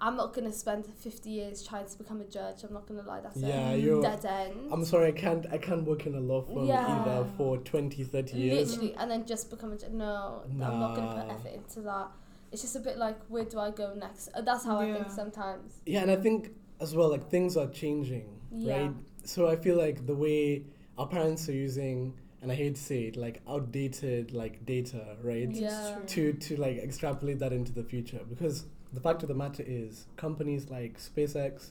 I'm 0.00 0.16
not 0.16 0.34
gonna 0.34 0.52
spend 0.52 0.84
50 0.86 1.30
years 1.30 1.66
trying 1.66 1.86
to 1.86 1.96
become 1.96 2.20
a 2.20 2.24
judge. 2.24 2.64
I'm 2.64 2.74
not 2.74 2.86
gonna 2.86 3.02
lie. 3.02 3.20
That's 3.20 3.36
yeah, 3.38 3.70
a 3.70 3.76
you're. 3.76 4.02
dead 4.02 4.24
end. 4.26 4.68
I'm 4.72 4.84
sorry, 4.84 5.08
I 5.08 5.12
can't. 5.12 5.46
I 5.50 5.56
can't 5.56 5.84
work 5.86 6.04
in 6.06 6.14
a 6.14 6.20
law 6.20 6.42
firm 6.42 6.66
Yeah. 6.66 6.86
either 7.00 7.26
for 7.38 7.56
20, 7.58 8.04
30 8.04 8.36
years. 8.36 8.70
Literally, 8.72 8.94
and 8.96 9.10
then 9.10 9.24
just 9.24 9.48
become 9.50 9.72
a 9.72 9.76
judge. 9.78 9.92
No, 9.92 10.42
I'm 10.50 10.58
not 10.58 10.94
gonna 10.96 11.22
put 11.22 11.32
effort 11.32 11.52
into 11.54 11.80
that. 11.82 12.08
It's 12.52 12.62
just 12.62 12.76
a 12.76 12.80
bit 12.80 12.98
like, 12.98 13.18
where 13.28 13.44
do 13.44 13.58
I 13.58 13.70
go 13.70 13.94
next? 13.94 14.28
Uh, 14.34 14.42
That's 14.42 14.64
how 14.64 14.78
I 14.80 14.92
think 14.92 15.10
sometimes. 15.10 15.80
Yeah, 15.86 16.02
and 16.02 16.10
I 16.10 16.16
think 16.16 16.50
as 16.80 16.94
well, 16.94 17.08
like 17.10 17.30
things 17.30 17.56
are 17.56 17.68
changing, 17.68 18.28
Yeah. 18.52 18.76
right? 18.82 18.94
So 19.24 19.48
I 19.48 19.56
feel 19.56 19.76
like 19.78 20.06
the 20.06 20.14
way 20.14 20.64
our 20.98 21.06
parents 21.08 21.48
are 21.48 21.52
using, 21.68 22.14
and 22.44 22.52
I 22.52 22.54
hate 22.54 22.74
to 22.76 22.80
say 22.80 23.04
it, 23.04 23.16
like 23.16 23.40
outdated 23.48 24.32
like 24.32 24.64
data, 24.66 25.16
right? 25.22 25.50
Yeah. 25.50 25.98
To 26.06 26.32
to 26.34 26.56
like 26.56 26.76
extrapolate 26.78 27.38
that 27.38 27.52
into 27.52 27.72
the 27.72 27.82
future, 27.82 28.20
because 28.28 28.66
the 28.92 29.00
fact 29.00 29.22
of 29.22 29.28
the 29.28 29.34
matter 29.34 29.64
is, 29.66 30.06
companies 30.16 30.68
like 30.70 31.00
SpaceX, 31.00 31.70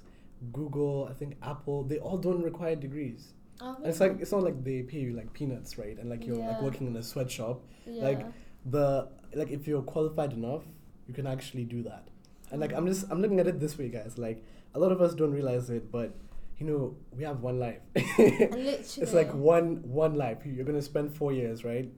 Google, 0.51 1.07
I 1.09 1.13
think 1.13 1.37
Apple, 1.43 1.83
they 1.83 1.99
all 1.99 2.17
don't 2.17 2.41
require 2.41 2.75
degrees. 2.75 3.33
Oh, 3.61 3.75
And 3.77 3.85
it's 3.85 3.99
like 3.99 4.19
it's 4.19 4.31
not 4.31 4.43
like 4.43 4.63
they 4.63 4.81
pay 4.81 4.99
you 4.99 5.13
like 5.13 5.31
peanuts, 5.31 5.77
right? 5.77 5.97
And 5.97 6.09
like 6.09 6.25
you're 6.25 6.37
like 6.37 6.61
working 6.61 6.87
in 6.87 6.95
a 6.95 7.03
sweatshop. 7.03 7.61
yeah. 7.85 8.03
like, 8.03 8.25
The 8.65 9.09
like 9.35 9.51
if 9.51 9.67
you're 9.67 9.83
qualified 9.83 10.33
enough, 10.33 10.63
you 11.07 11.13
can 11.13 11.27
actually 11.27 11.65
do 11.65 11.83
that. 11.83 12.07
And 12.51 12.59
like 12.59 12.71
uh-huh. 12.71 12.81
I'm 12.81 12.87
just 12.87 13.05
I'm 13.11 13.21
looking 13.21 13.39
at 13.39 13.47
it 13.47 13.59
this 13.59 13.77
way, 13.77 13.89
guys. 13.89 14.17
Like 14.17 14.43
a 14.73 14.79
lot 14.79 14.91
of 14.91 15.01
us 15.01 15.13
don't 15.13 15.31
realize 15.31 15.69
it, 15.69 15.91
but 15.91 16.15
you 16.57 16.65
know 16.67 16.95
we 17.11 17.23
have 17.23 17.41
one 17.41 17.59
life. 17.59 17.79
literally, 17.95 18.67
it's 18.77 19.13
like 19.13 19.33
one 19.33 19.81
one 19.83 20.15
life. 20.15 20.45
You- 20.45 20.53
You're 20.53 20.65
gonna 20.65 20.81
spend 20.81 21.15
four 21.15 21.31
years, 21.33 21.63
right? 21.63 21.89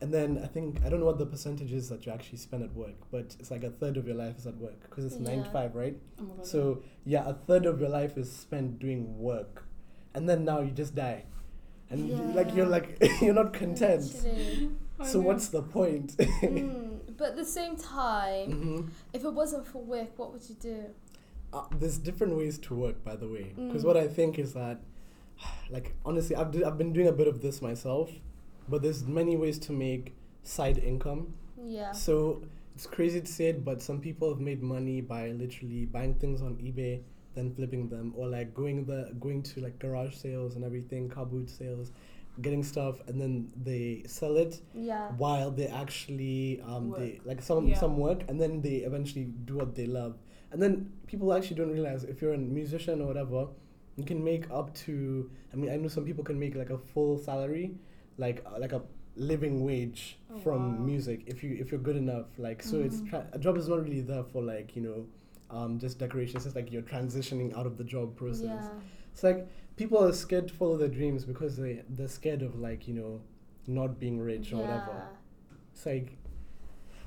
And 0.00 0.14
then 0.14 0.38
I 0.42 0.46
think 0.46 0.80
I 0.84 0.88
don't 0.88 1.00
know 1.00 1.06
what 1.06 1.18
the 1.18 1.26
percentage 1.26 1.72
is 1.72 1.88
that 1.88 2.06
you 2.06 2.12
actually 2.12 2.38
spend 2.38 2.62
at 2.62 2.72
work, 2.72 2.94
but 3.10 3.34
it's 3.40 3.50
like 3.50 3.64
a 3.64 3.70
third 3.70 3.96
of 3.96 4.06
your 4.06 4.14
life 4.16 4.38
is 4.38 4.46
at 4.46 4.56
work 4.56 4.80
because 4.82 5.04
it's 5.04 5.16
nine 5.18 5.42
to 5.42 5.50
five, 5.50 5.74
right? 5.74 5.96
Oh. 6.20 6.24
So 6.42 6.82
yeah, 7.04 7.28
a 7.28 7.34
third 7.34 7.66
of 7.66 7.80
your 7.80 7.88
life 7.88 8.16
is 8.16 8.30
spent 8.30 8.78
doing 8.78 9.18
work, 9.18 9.64
and 10.14 10.28
then 10.28 10.44
now 10.44 10.60
you 10.60 10.70
just 10.70 10.94
die, 10.94 11.24
and 11.90 12.08
you- 12.08 12.32
like 12.32 12.54
you're 12.54 12.66
like 12.66 13.02
you're 13.20 13.34
not 13.34 13.52
content. 13.52 14.04
So 15.04 15.20
know. 15.20 15.26
what's 15.26 15.48
the 15.48 15.62
point? 15.62 16.16
mm, 16.42 17.00
but 17.16 17.30
at 17.30 17.36
the 17.36 17.44
same 17.44 17.76
time, 17.76 18.52
hmm 18.52 18.80
if 19.12 19.24
it 19.24 19.32
wasn't 19.32 19.66
for 19.66 19.82
work, 19.82 20.16
what 20.18 20.32
would 20.32 20.48
you 20.48 20.54
do? 20.56 20.84
Uh, 21.52 21.62
there's 21.78 21.98
different 21.98 22.36
ways 22.36 22.58
to 22.58 22.74
work, 22.74 23.02
by 23.04 23.16
the 23.16 23.26
way. 23.28 23.52
Because 23.56 23.82
Mm. 23.82 23.86
what 23.86 23.96
I 23.96 24.06
think 24.06 24.38
is 24.38 24.52
that, 24.54 24.80
like, 25.70 25.94
honestly, 26.04 26.36
I've, 26.36 26.50
d- 26.50 26.64
I've 26.64 26.76
been 26.78 26.92
doing 26.92 27.08
a 27.08 27.12
bit 27.12 27.26
of 27.28 27.40
this 27.40 27.62
myself, 27.62 28.10
but 28.68 28.82
there's 28.82 29.04
many 29.06 29.36
ways 29.36 29.58
to 29.60 29.72
make 29.72 30.14
side 30.42 30.78
income. 30.78 31.34
Yeah. 31.64 31.92
So 31.92 32.42
it's 32.74 32.86
crazy 32.86 33.20
to 33.20 33.26
say 33.32 33.46
it, 33.46 33.64
but 33.64 33.80
some 33.82 34.00
people 34.00 34.28
have 34.28 34.40
made 34.40 34.62
money 34.62 35.00
by 35.00 35.30
literally 35.30 35.86
buying 35.86 36.14
things 36.14 36.42
on 36.42 36.56
eBay, 36.56 37.00
then 37.34 37.54
flipping 37.54 37.88
them, 37.88 38.12
or 38.16 38.26
like 38.28 38.52
going 38.54 38.84
the 38.84 39.14
going 39.20 39.42
to 39.42 39.60
like 39.60 39.78
garage 39.78 40.14
sales 40.14 40.54
and 40.54 40.64
everything, 40.64 41.08
car 41.08 41.24
boot 41.26 41.48
sales, 41.48 41.92
getting 42.42 42.62
stuff, 42.62 42.96
and 43.08 43.20
then 43.20 43.50
they 43.64 44.02
sell 44.06 44.36
it 44.36 44.60
Yeah. 44.74 45.10
while 45.16 45.50
they 45.50 45.66
actually 45.66 46.60
um 46.62 46.90
they 46.96 47.20
like 47.24 47.42
some 47.42 47.66
Yeah. 47.68 47.78
some 47.78 47.96
work 47.96 48.22
and 48.28 48.40
then 48.40 48.60
they 48.60 48.76
eventually 48.90 49.24
do 49.44 49.56
what 49.56 49.74
they 49.74 49.86
love 49.86 50.16
and 50.52 50.60
then 50.62 50.90
people 51.06 51.32
actually 51.34 51.56
don't 51.56 51.70
realize 51.70 52.04
if 52.04 52.20
you're 52.22 52.34
a 52.34 52.38
musician 52.38 53.00
or 53.00 53.06
whatever 53.06 53.46
you 53.96 54.04
can 54.04 54.22
make 54.22 54.50
up 54.50 54.72
to 54.74 55.30
i 55.52 55.56
mean 55.56 55.70
i 55.70 55.76
know 55.76 55.88
some 55.88 56.04
people 56.04 56.24
can 56.24 56.38
make 56.38 56.54
like 56.54 56.70
a 56.70 56.78
full 56.78 57.18
salary 57.18 57.72
like 58.16 58.44
uh, 58.46 58.58
like 58.58 58.72
a 58.72 58.82
living 59.16 59.64
wage 59.64 60.18
Oh, 60.30 60.38
from 60.38 60.78
wow. 60.78 60.84
music 60.84 61.22
if 61.26 61.42
you 61.42 61.56
if 61.58 61.72
you're 61.72 61.80
good 61.80 61.96
enough 61.96 62.26
like 62.38 62.62
so 62.62 62.80
it's 62.80 62.96
Mhm. 63.00 63.08
tra- 63.10 63.26
a 63.32 63.38
job 63.38 63.56
is 63.56 63.68
not 63.68 63.82
really 63.82 64.00
there 64.02 64.22
for 64.22 64.42
like 64.42 64.76
you 64.76 64.82
know 64.82 65.06
um 65.50 65.78
just 65.78 65.98
decorations. 65.98 66.46
it's 66.46 66.54
like 66.54 66.70
you're 66.70 66.82
transitioning 66.82 67.56
out 67.58 67.66
of 67.66 67.76
the 67.78 67.84
job 67.84 68.14
process 68.16 68.64
Yeah. 68.64 68.80
it's 69.12 69.22
like 69.24 69.48
people 69.76 69.98
are 70.04 70.12
scared 70.12 70.46
to 70.48 70.54
follow 70.54 70.76
their 70.76 70.88
dreams 71.00 71.24
because 71.24 71.56
they 71.56 71.82
they're 71.88 72.06
scared 72.08 72.42
of 72.42 72.58
like 72.60 72.86
you 72.86 72.94
know 72.94 73.20
not 73.66 73.98
being 73.98 74.20
rich 74.20 74.52
or 74.52 74.58
whatever 74.58 75.02
it's 75.72 75.84
like 75.86 76.16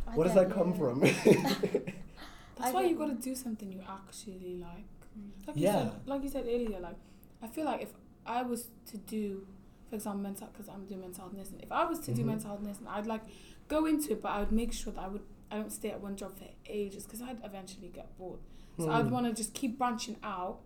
I 0.08 0.16
where 0.16 0.26
does 0.28 0.36
that 0.36 0.52
come 0.52 0.74
from? 0.74 1.02
That's 2.56 2.70
I 2.72 2.74
why 2.74 2.82
you 2.84 2.90
get 2.90 3.00
gotta 3.00 3.14
do 3.14 3.36
something 3.36 3.72
you 3.72 3.82
actually 3.88 4.58
like. 4.58 4.86
Mm. 5.18 5.48
Like 5.48 5.58
you 5.58 5.68
said, 5.68 5.92
like 6.06 6.24
you 6.24 6.30
said 6.30 6.46
earlier, 6.46 6.80
like 6.80 6.96
I 7.42 7.48
feel 7.48 7.66
like 7.66 7.82
if 7.82 7.90
I 8.26 8.44
was 8.44 8.68
to 8.92 8.98
do, 8.98 9.46
for 9.90 9.96
example, 9.96 10.22
mental, 10.22 10.48
because 10.52 10.70
I'm 10.70 10.86
doing 10.86 11.02
mental 11.02 11.24
health 11.24 11.34
nursing. 11.34 11.60
If 11.62 11.72
I 11.72 11.86
was 11.86 12.00
to 12.02 12.14
do 12.14 12.22
Mhm. 12.24 12.28
mental 12.28 12.50
health 12.50 12.62
nursing, 12.62 12.88
I'd 12.88 13.08
like 13.08 13.24
go 13.68 13.86
into 13.86 14.12
it, 14.14 14.22
but 14.22 14.30
I 14.30 14.40
would 14.40 14.52
make 14.52 14.74
sure 14.74 14.94
that 14.94 15.02
I 15.02 15.08
would 15.08 15.22
I 15.50 15.58
don't 15.58 15.70
stay 15.72 15.92
at 15.92 16.00
one 16.02 16.16
job 16.16 16.38
for 16.38 16.46
ages 16.66 17.04
because 17.04 17.22
I'd 17.22 17.44
eventually 17.44 17.90
get 17.90 18.18
bored. 18.18 18.40
So 18.78 18.90
I'd 18.90 19.08
Hmm. 19.08 19.12
want 19.12 19.26
to 19.26 19.34
just 19.34 19.54
keep 19.54 19.78
branching 19.78 20.16
out, 20.24 20.62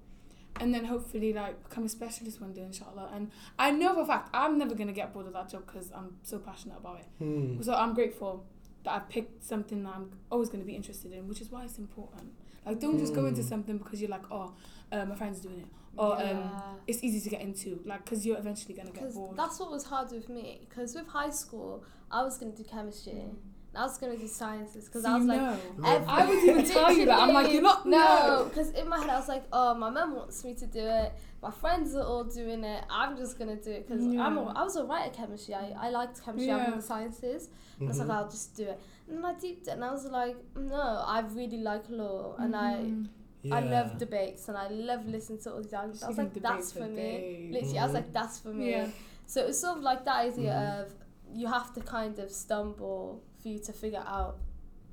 and 0.60 0.72
then 0.74 0.86
hopefully 0.86 1.34
like 1.34 1.64
become 1.68 1.86
a 1.86 1.90
specialist 1.90 2.40
one 2.40 2.54
day, 2.54 2.62
inshallah. 2.62 3.10
And 3.14 3.32
I 3.58 3.72
know 3.72 3.96
for 3.96 4.02
a 4.02 4.06
fact 4.06 4.30
I'm 4.34 4.58
never 4.60 4.76
gonna 4.76 4.94
get 4.94 5.12
bored 5.12 5.26
of 5.26 5.34
that 5.34 5.50
job 5.50 5.66
because 5.66 5.92
I'm 5.92 6.18
so 6.22 6.38
passionate 6.38 6.78
about 6.78 7.00
it. 7.00 7.08
Hmm. 7.18 7.62
So 7.64 7.74
I'm 7.74 7.94
grateful 7.96 8.46
that 8.86 8.94
I 8.94 9.00
picked 9.00 9.44
something 9.44 9.84
that 9.84 9.94
I'm 9.96 10.12
always 10.32 10.50
going 10.50 10.62
to 10.62 10.66
be 10.66 10.76
interested 10.76 11.12
in, 11.12 11.28
which 11.28 11.42
is 11.42 11.52
why 11.52 11.64
it's 11.66 11.78
important. 11.78 12.32
Like, 12.66 12.80
don't 12.80 12.98
just 12.98 13.14
go 13.14 13.26
into 13.28 13.42
Mm. 13.42 13.50
something 13.50 13.78
because 13.78 14.02
you're 14.02 14.10
like, 14.10 14.24
oh, 14.32 14.54
uh, 14.92 15.06
my 15.06 15.16
friend's 15.16 15.40
doing 15.40 15.60
it, 15.60 15.68
or 15.98 16.20
um, 16.22 16.50
it's 16.88 17.04
easy 17.04 17.20
to 17.22 17.30
get 17.30 17.42
into. 17.42 17.80
Like, 17.86 18.04
because 18.06 18.26
you're 18.26 18.38
eventually 18.40 18.74
going 18.74 18.88
to 18.88 18.94
get 18.94 19.14
bored. 19.14 19.38
that's 19.38 19.60
what 19.60 19.70
was 19.72 19.84
hard 19.86 20.12
with 20.12 20.30
me. 20.30 20.66
Because 20.68 20.96
with 20.96 21.08
high 21.08 21.30
school, 21.30 21.84
I 22.10 22.24
was 22.24 22.38
gonna 22.40 22.54
do 22.54 22.64
chemistry. 22.64 23.14
and 23.14 23.38
I 23.76 23.84
was 23.84 23.98
gonna 23.98 24.18
do 24.18 24.28
sciences. 24.28 24.86
Because 24.86 25.04
So 25.04 25.10
I 25.12 25.18
was 25.18 25.26
like, 25.26 25.42
I 26.08 26.26
would 26.28 26.44
even 26.44 26.66
tell 26.66 26.92
you 26.92 27.06
that. 27.06 27.20
I'm 27.20 27.34
like, 27.34 27.52
you're 27.52 27.62
not. 27.62 27.86
No, 27.86 27.98
No. 27.98 28.46
because 28.50 28.70
in 28.72 28.88
my 28.88 29.00
head 29.00 29.10
I 29.10 29.20
was 29.20 29.28
like, 29.28 29.44
oh, 29.52 29.74
my 29.76 29.90
mum 29.90 30.16
wants 30.16 30.44
me 30.44 30.54
to 30.56 30.66
do 30.66 30.80
it. 30.80 31.14
My 31.42 31.52
friends 31.52 31.96
are 31.96 32.04
all 32.04 32.24
doing 32.24 32.64
it. 32.64 32.84
I'm 32.90 33.16
just 33.18 33.38
gonna 33.38 33.56
do 33.56 33.72
it 33.72 33.88
because 33.88 34.04
I'm. 34.04 34.14
Yeah. 34.14 34.40
A, 34.40 34.60
I 34.60 34.64
was 34.64 34.76
alright 34.78 35.06
at 35.08 35.14
chemistry. 35.14 35.54
I, 35.54 35.74
I 35.88 35.90
liked 35.90 36.24
chemistry. 36.24 36.52
I 36.52 36.58
Yeah. 36.58 36.64
liked 36.66 36.78
the 36.78 36.82
sciences. 36.84 37.50
And 37.80 37.90
I 37.90 37.92
was 37.92 38.00
like, 38.00 38.10
I'll 38.10 38.30
just 38.30 38.56
do 38.56 38.64
it. 38.64 38.80
And 39.08 39.18
then 39.18 39.26
I 39.26 39.34
deeped 39.34 39.68
it, 39.68 39.72
and 39.72 39.84
I 39.84 39.92
was 39.92 40.06
like, 40.06 40.38
no, 40.56 41.04
I 41.06 41.20
really 41.34 41.58
like 41.58 41.84
law, 41.90 42.36
and 42.40 42.54
Mhm. 42.54 43.08
I 43.52 43.56
I 43.58 43.60
Yeah. 43.64 43.70
love 43.76 43.98
debates, 44.00 44.48
and 44.50 44.58
I 44.58 44.68
love 44.70 45.06
listening 45.06 45.38
to 45.44 45.52
all 45.54 45.62
these 45.62 45.74
arguments. 45.74 46.02
I 46.04 46.08
was 46.08 46.18
like, 46.18 46.34
that's 46.34 46.72
for 46.72 46.80
for 46.80 46.86
me. 46.88 46.96
days. 46.96 47.54
Literally, 47.54 47.80
I 47.80 47.86
was 47.86 47.94
like, 47.94 48.12
that's 48.14 48.40
for 48.40 48.48
me. 48.60 48.72
Yeah. 48.72 48.88
So 49.28 49.46
it's 49.48 49.60
sort 49.60 49.78
of 49.78 49.84
like 49.84 50.04
that 50.06 50.18
idea 50.32 50.54
Mhm. 50.54 50.82
of 50.82 50.94
you 51.42 51.48
have 51.48 51.72
to 51.74 51.82
kind 51.82 52.18
of 52.18 52.32
stumble 52.32 53.22
for 53.46 53.50
you 53.50 53.60
to 53.60 53.72
figure 53.74 54.04
out 54.08 54.38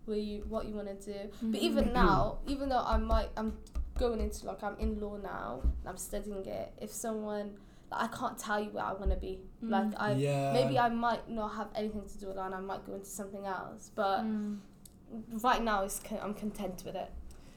where 0.04 0.18
you 0.18 0.44
what 0.46 0.66
you 0.66 0.74
want 0.74 0.88
to 1.00 1.12
do. 1.12 1.18
But 1.40 1.60
even 1.60 1.86
Mhm. 1.86 1.92
now, 1.94 2.38
even 2.46 2.68
though 2.68 2.84
I 2.84 2.98
might 2.98 3.30
I'm 3.36 3.56
going 3.98 4.20
into 4.20 4.44
like 4.46 4.62
I'm 4.62 4.76
in 4.78 5.00
law 5.00 5.16
now 5.16 5.60
and 5.62 5.88
I'm 5.88 5.96
studying 5.96 6.44
it, 6.44 6.68
if 6.78 6.90
someone 6.92 7.56
like, 7.90 8.02
I 8.02 8.08
can't 8.18 8.36
tell 8.36 8.60
you 8.62 8.70
where 8.70 8.84
I 8.84 8.92
want 8.92 9.10
to 9.10 9.16
be. 9.16 9.40
Mm. 9.64 9.70
Like 9.70 9.90
I 9.96 10.12
yeah. 10.12 10.52
maybe 10.52 10.78
I 10.78 10.90
might 10.90 11.30
not 11.30 11.54
have 11.54 11.68
anything 11.74 12.06
to 12.06 12.18
do 12.18 12.26
with 12.26 12.36
that 12.36 12.46
and 12.46 12.54
I 12.54 12.60
might 12.60 12.84
go 12.84 12.92
into 12.94 13.06
something 13.20 13.46
else. 13.46 13.90
But 13.94 14.20
Mm. 14.24 14.58
right 15.42 15.62
now 15.62 15.82
it's 15.84 15.98
con- 16.00 16.20
I'm 16.22 16.34
content 16.34 16.82
with 16.84 16.94
it. 16.94 17.10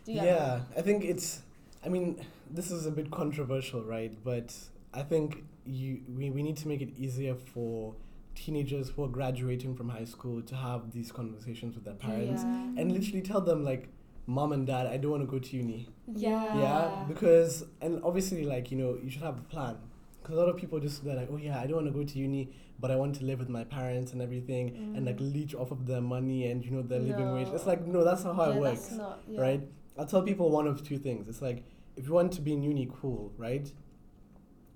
Do 0.05 0.13
you 0.13 0.19
get 0.21 0.25
yeah, 0.27 0.61
I 0.77 0.81
think 0.81 1.03
it's. 1.03 1.41
I 1.85 1.89
mean, 1.89 2.23
this 2.49 2.71
is 2.71 2.85
a 2.85 2.91
bit 2.91 3.11
controversial, 3.11 3.83
right? 3.83 4.13
But 4.23 4.47
I 4.93 5.03
think 5.03 5.43
you 5.65 6.01
we, 6.17 6.29
we 6.29 6.41
need 6.41 6.57
to 6.57 6.67
make 6.69 6.81
it 6.81 6.91
easier 6.97 7.35
for 7.35 7.95
teenagers 8.35 8.89
who 8.89 9.03
are 9.03 9.07
graduating 9.07 9.75
from 9.75 9.89
high 9.89 10.03
school 10.05 10.41
to 10.43 10.55
have 10.55 10.91
these 10.91 11.11
conversations 11.11 11.75
with 11.75 11.85
their 11.85 11.95
parents 11.95 12.43
Yeah. 12.43 12.81
and 12.81 12.91
literally 12.91 13.21
tell 13.21 13.41
them 13.41 13.63
like 13.63 13.89
mom 14.27 14.51
and 14.51 14.65
dad, 14.67 14.87
I 14.87 14.97
don't 14.97 15.11
want 15.11 15.23
to 15.23 15.27
go 15.31 15.39
to 15.39 15.55
uni. 15.57 15.87
Yeah. 16.13 16.57
Yeah, 16.59 17.05
because 17.07 17.63
and 17.81 18.01
obviously 18.03 18.43
like 18.45 18.71
you 18.71 18.77
know 18.77 18.97
you 19.03 19.09
should 19.09 19.21
have 19.23 19.37
a 19.39 19.43
plan. 19.43 19.77
Because 20.21 20.37
a 20.37 20.39
lot 20.39 20.49
of 20.49 20.57
people 20.57 20.79
just 20.79 21.03
they're 21.05 21.15
like, 21.15 21.29
oh 21.31 21.37
yeah, 21.37 21.59
I 21.59 21.67
don't 21.67 21.75
want 21.75 21.87
to 21.87 21.93
go 21.93 22.03
to 22.03 22.17
uni, 22.17 22.49
but 22.79 22.89
I 22.89 22.95
want 22.95 23.13
to 23.17 23.25
live 23.25 23.37
with 23.39 23.49
my 23.49 23.63
parents 23.63 24.11
and 24.13 24.21
everything, 24.23 24.93
and 24.95 25.05
like 25.05 25.17
leech 25.19 25.53
off 25.53 25.69
of 25.71 25.85
their 25.85 26.01
money 26.01 26.49
and 26.49 26.65
you 26.65 26.71
know 26.71 26.81
their 26.81 26.99
living 26.99 27.31
wage. 27.33 27.47
It's 27.49 27.63
Mm. 27.63 27.67
Like 27.67 27.85
no, 27.85 28.03
that's 28.03 28.23
not 28.23 28.35
how 28.35 28.49
yeah, 28.49 28.55
it 28.55 28.59
works, 28.59 28.91
not, 28.91 29.21
yeah. 29.27 29.39
right? 29.41 29.61
I'll 29.97 30.07
tell 30.07 30.23
people 30.23 30.49
one 30.49 30.65
of 30.67 30.83
two 30.83 30.97
things. 30.97 31.27
It's 31.27 31.41
like 31.43 31.63
if 31.95 32.07
you 32.07 32.13
want 32.13 32.31
to 32.33 32.41
be 32.41 32.53
in 32.53 32.63
uni, 32.63 32.89
cool, 33.01 33.31
right? 33.37 33.71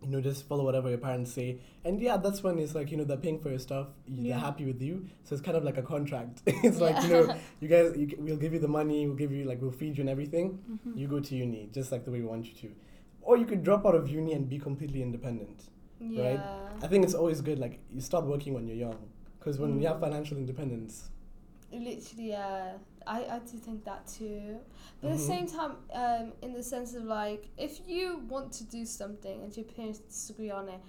You 0.02 0.10
know, 0.10 0.22
just 0.22 0.48
follow 0.48 0.64
whatever 0.64 0.88
your 0.90 0.98
parents 0.98 1.34
say, 1.34 1.60
and 1.84 2.02
yeah, 2.02 2.16
that's 2.18 2.42
when 2.42 2.58
it's 2.58 2.74
like 2.74 2.90
you 2.92 2.98
know 2.98 3.04
they're 3.04 3.18
paying 3.18 3.40
for 3.40 3.50
your 3.50 3.60
stuff, 3.60 3.88
they're 4.08 4.28
Yeah. 4.28 4.40
happy 4.40 4.66
with 4.66 4.82
you, 4.82 5.08
so 5.26 5.34
it's 5.36 5.42
kind 5.44 5.58
of 5.58 5.64
like 5.66 5.78
a 5.78 5.82
contract. 5.82 6.42
it's 6.48 6.80
like 6.80 7.02
you 7.04 7.10
know, 7.10 7.36
you 7.60 7.68
guys, 7.68 7.98
you, 7.98 8.16
we'll 8.18 8.38
give 8.38 8.54
you 8.54 8.60
the 8.60 8.68
money, 8.70 9.06
we'll 9.08 9.16
give 9.18 9.32
you 9.34 9.44
like 9.44 9.62
we'll 9.62 9.72
feed 9.72 9.98
you 9.98 10.02
and 10.02 10.10
everything, 10.10 10.60
Mhm. 10.72 10.98
you 10.98 11.08
go 11.08 11.20
to 11.20 11.36
uni 11.36 11.70
just 11.74 11.92
like 11.92 12.06
the 12.06 12.12
way 12.12 12.22
we 12.22 12.26
want 12.28 12.46
you 12.48 12.54
to 12.62 12.76
or 13.22 13.36
you 13.38 13.46
could 13.46 13.64
drop 13.64 13.86
out 13.86 13.94
of 13.94 14.08
uni 14.10 14.32
and 14.34 14.48
be 14.50 14.58
completely 14.58 15.02
independent 15.04 15.66
yeah. 16.00 16.42
i 16.82 16.88
think 16.88 17.04
it's 17.04 17.14
always 17.14 17.42
good 17.42 17.60
like 17.60 17.80
you 17.92 18.00
start 18.02 18.26
working 18.26 18.54
when 18.54 18.66
you're 18.68 18.78
young 18.88 18.98
because 19.38 19.60
when 19.60 19.80
you 19.82 19.86
have 19.88 19.98
Mm. 19.98 20.06
financial 20.08 20.38
independence 20.38 21.10
Literally, 21.72 22.30
yeah. 22.30 22.74
I, 23.08 23.26
I 23.26 23.40
do 23.40 23.58
think 23.58 23.86
that 23.86 24.08
too. 24.08 24.58
But 25.02 25.12
at 25.12 25.18
the 25.18 25.24
Mhm. 25.24 25.28
same 25.28 25.48
time, 25.48 25.78
um, 25.94 26.34
in 26.42 26.54
the 26.54 26.64
sense 26.64 26.94
of 26.96 27.04
like, 27.06 27.48
if 27.58 27.80
you 27.88 28.20
want 28.28 28.52
to 28.54 28.64
do 28.66 28.86
something 28.86 29.42
and 29.44 29.56
your 29.56 29.66
parents 29.66 30.00
disagree 30.00 30.52
on 30.52 30.70
it, 30.70 30.80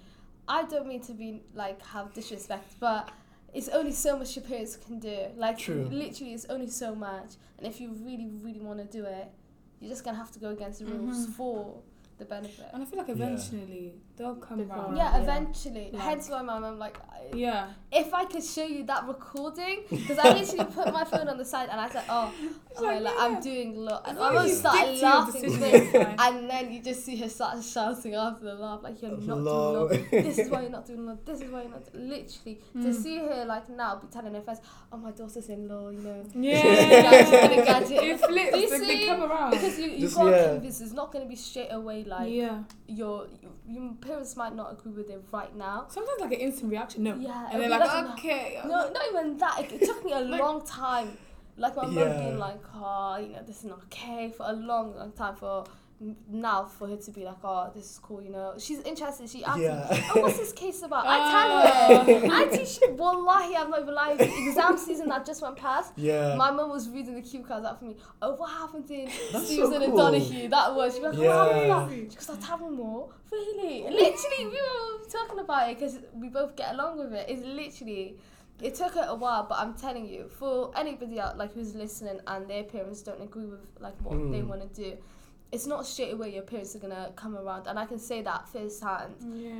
I 0.47 0.63
don't 0.63 0.87
mean 0.87 1.01
to 1.01 1.13
be 1.13 1.43
like 1.53 1.81
have 1.85 2.13
disrespect, 2.13 2.79
but 2.79 3.09
it's 3.53 3.69
only 3.69 3.91
so 3.91 4.17
much 4.17 4.35
your 4.35 4.45
parents 4.45 4.75
can 4.77 4.99
do. 4.99 5.27
Like, 5.35 5.57
True. 5.57 5.87
literally, 5.91 6.33
it's 6.33 6.45
only 6.45 6.67
so 6.69 6.95
much. 6.95 7.31
And 7.57 7.67
if 7.67 7.79
you 7.79 7.91
really, 7.93 8.27
really 8.41 8.59
want 8.59 8.79
to 8.79 8.85
do 8.85 9.05
it, 9.05 9.27
you're 9.79 9.89
just 9.89 10.03
gonna 10.03 10.17
have 10.17 10.31
to 10.31 10.39
go 10.39 10.49
against 10.49 10.79
the 10.79 10.85
rules 10.85 11.25
Mhm. 11.27 11.29
for 11.31 11.81
the 12.21 12.25
benefit. 12.35 12.67
And 12.73 12.83
I 12.83 12.85
feel 12.85 12.99
like 12.99 13.07
Yeah. 13.09 13.13
eventually 13.19 13.93
they'll 14.17 14.35
come 14.47 14.59
Before- 14.59 14.75
around. 14.77 14.95
Yeah, 14.97 15.11
yeah. 15.17 15.21
eventually. 15.23 15.89
Like- 15.91 16.01
Hence 16.09 16.29
why 16.29 16.41
my 16.43 16.59
mum 16.59 16.77
like. 16.85 16.97
I, 16.99 17.35
Yeah. 17.35 17.67
if 17.91 18.13
I 18.13 18.25
could 18.31 18.43
show 18.55 18.65
you 18.75 18.83
that 18.91 19.07
recording, 19.07 19.77
because 19.89 20.17
I 20.19 20.27
literally 20.37 20.65
put 20.77 20.87
my 20.99 21.03
phone 21.03 21.27
on 21.33 21.37
the 21.37 21.45
side 21.53 21.69
and 21.71 21.79
I 21.79 21.87
said, 21.89 22.03
"Oh, 22.09 22.27
oh 22.77 22.83
like, 22.83 23.01
like, 23.01 23.15
yeah. 23.17 23.23
I'm 23.25 23.41
doing 23.49 23.69
a 23.77 23.79
lot, 23.89 24.01
and 24.07 24.17
I 24.17 24.21
long 24.21 24.31
as 24.35 24.41
almost 24.41 24.59
started 24.59 24.79
stick 24.79 24.99
to 24.99 25.05
your 25.05 25.09
laughing, 25.15 25.41
decision, 25.41 25.61
with 25.61 25.73
it, 25.73 25.95
it's 25.95 26.05
fine. 26.17 26.35
and 26.35 26.49
then 26.49 26.63
you 26.73 26.79
just 26.89 27.01
see 27.05 27.15
her 27.21 27.29
start 27.29 27.63
shouting 27.63 28.13
after 28.15 28.45
the 28.45 28.55
laugh, 28.55 28.79
like 28.83 29.01
you're 29.01 29.17
not 29.17 29.37
Lol. 29.37 29.87
doing 29.87 30.01
law. 30.01 30.07
This 30.27 30.37
is 30.39 30.49
why 30.49 30.61
you're 30.61 30.69
not 30.77 30.85
doing 30.85 31.05
law. 31.07 31.17
This 31.25 31.41
is 31.41 31.49
why 31.51 31.61
you're 31.63 31.71
not. 31.77 31.85
Literally, 31.95 32.55
to 32.73 32.89
Mm. 32.89 33.01
see 33.03 33.17
her 33.17 33.45
like 33.53 33.69
now 33.69 33.91
be 34.03 34.07
telling 34.15 34.33
her 34.33 34.41
friends, 34.41 34.61
"Oh, 34.91 34.97
my 34.97 35.11
daughter's 35.11 35.49
in 35.49 35.67
law," 35.67 35.89
you 35.89 35.99
know. 35.99 36.23
Yeah. 36.35 36.61
Gadget, 36.61 37.65
gadget. 37.65 38.03
It 38.03 38.19
flips. 38.19 38.57
You 38.57 38.69
like, 38.71 38.81
they 38.81 39.05
come 39.07 39.23
around. 39.23 39.51
Because 39.51 39.79
you 39.79 39.89
you 39.89 39.99
Just- 40.01 40.15
got 40.17 40.25
to 40.25 40.31
yeah. 40.31 40.47
convince. 40.53 40.81
It's 40.81 40.93
not 40.93 41.11
going 41.11 41.23
to 41.25 41.29
be 41.29 41.35
straight 41.35 41.71
away 41.71 42.03
like 42.11 42.31
yeah. 42.31 42.63
your 42.87 43.27
your 43.67 43.93
parents 44.05 44.35
might 44.41 44.55
not 44.55 44.67
agree 44.73 44.91
with 44.99 45.09
it 45.09 45.21
right 45.31 45.53
now. 45.55 45.85
Sometimes 45.89 46.19
like 46.21 46.33
an 46.33 46.39
instant 46.47 46.71
reaction. 46.71 47.03
No. 47.03 47.15
Yeah, 47.15 47.47
And 47.51 47.61
they're 47.61 47.69
it'll 47.71 47.79
be 47.79 47.85
like, 47.93 48.05
no. 48.07 48.13
okay. 48.13 48.59
No, 48.65 48.75
uh, 48.75 48.89
not 48.97 49.03
even 49.09 49.37
that. 49.37 49.55
It, 49.61 49.71
it 49.81 49.85
took 49.85 50.03
me 50.05 50.11
a 50.13 50.19
Like- 50.31 50.39
long 50.41 50.65
time. 50.65 51.17
Like 51.57 51.75
my 51.75 51.85
mum 51.85 51.97
Yeah. 51.97 52.17
being 52.17 52.37
like, 52.39 52.61
oh, 52.75 53.17
you 53.17 53.33
know, 53.33 53.43
this 53.45 53.57
is 53.59 53.65
not 53.65 53.81
okay 53.85 54.33
for 54.35 54.45
a 54.49 54.53
long, 54.53 54.95
long 54.95 55.11
time 55.11 55.35
for 55.35 55.65
n- 55.65 55.71
now 56.31 56.65
for 56.65 56.87
her 56.87 56.95
to 56.97 57.11
be 57.11 57.23
like, 57.23 57.37
oh, 57.43 57.69
this 57.75 57.85
is 57.91 57.99
cool, 57.99 58.21
you 58.21 58.29
know. 58.31 58.55
She's 58.57 58.79
interested. 58.79 59.29
She 59.29 59.43
asked 59.43 59.59
me, 59.59 59.67
oh, 59.69 60.21
what's 60.21 60.37
this 60.39 60.51
case 60.51 60.81
about? 60.81 61.05
I 61.07 62.03
tell 62.05 62.21
her. 62.21 62.27
I 62.33 62.45
teach, 62.47 62.79
wallahi, 62.97 63.55
I'm 63.55 63.69
not 63.69 63.81
even 63.81 63.93
lying. 63.93 64.17
The 64.17 64.47
exam 64.47 64.77
season 64.77 65.09
that 65.09 65.25
just 65.25 65.41
went 65.41 65.57
past, 65.57 65.93
yeah 65.97 66.35
my 66.35 66.49
mum 66.49 66.69
was 66.71 66.89
reading 66.89 67.13
the 67.15 67.21
cue 67.21 67.43
cards 67.43 67.65
out 67.65 67.77
for 67.79 67.85
me. 67.85 67.95
Oh, 68.21 68.33
what 68.35 68.49
happened 68.49 68.89
in 68.89 69.05
That's 69.31 69.47
so 69.47 69.55
Susan 69.65 69.83
and 69.83 69.85
cool. 69.93 69.97
Donoghue? 69.97 70.49
That 70.49 70.73
was. 70.75 70.95
She 70.95 71.01
was 71.01 71.15
like, 71.15 71.27
what 71.27 71.47
happened 71.47 71.67
Yeah. 71.67 71.87
that? 72.07 72.11
She 72.11 72.17
goes, 72.17 72.29
I'll 72.29 72.37
tell 72.57 72.69
more. 72.69 73.09
Really? 73.31 73.83
Literally, 73.83 74.45
we 74.45 74.51
were 74.51 75.09
talking 75.11 75.39
about 75.39 75.69
it 75.69 75.79
because 75.79 75.99
we 76.13 76.29
both 76.29 76.55
get 76.55 76.73
along 76.73 76.97
with 76.97 77.13
it. 77.13 77.27
It's 77.29 77.43
literally, 77.45 78.17
it 78.61 78.75
took 78.75 78.93
her 78.95 79.05
a 79.07 79.15
while, 79.15 79.45
but 79.47 79.59
I'm 79.59 79.73
telling 79.75 80.07
you, 80.07 80.27
for 80.39 80.71
anybody 80.75 81.19
out 81.19 81.37
like 81.37 81.53
who's 81.53 81.75
listening 81.75 82.19
and 82.27 82.47
their 82.49 82.63
parents 82.63 83.01
don't 83.03 83.21
agree 83.21 83.45
with 83.45 83.59
like 83.79 83.95
what 84.01 84.17
they 84.31 84.39
Mm. 84.41 84.47
want 84.47 84.73
to 84.73 84.81
do, 84.83 84.97
it's 85.51 85.67
not 85.67 85.85
straight 85.85 86.13
away 86.13 86.33
your 86.33 86.43
parents 86.43 86.75
are 86.75 86.79
gonna 86.79 87.11
come 87.15 87.35
around, 87.35 87.67
and 87.67 87.77
I 87.77 87.85
can 87.85 87.99
say 87.99 88.21
that 88.21 88.47
firsthand. 88.49 89.15
Yeah. 89.33 89.51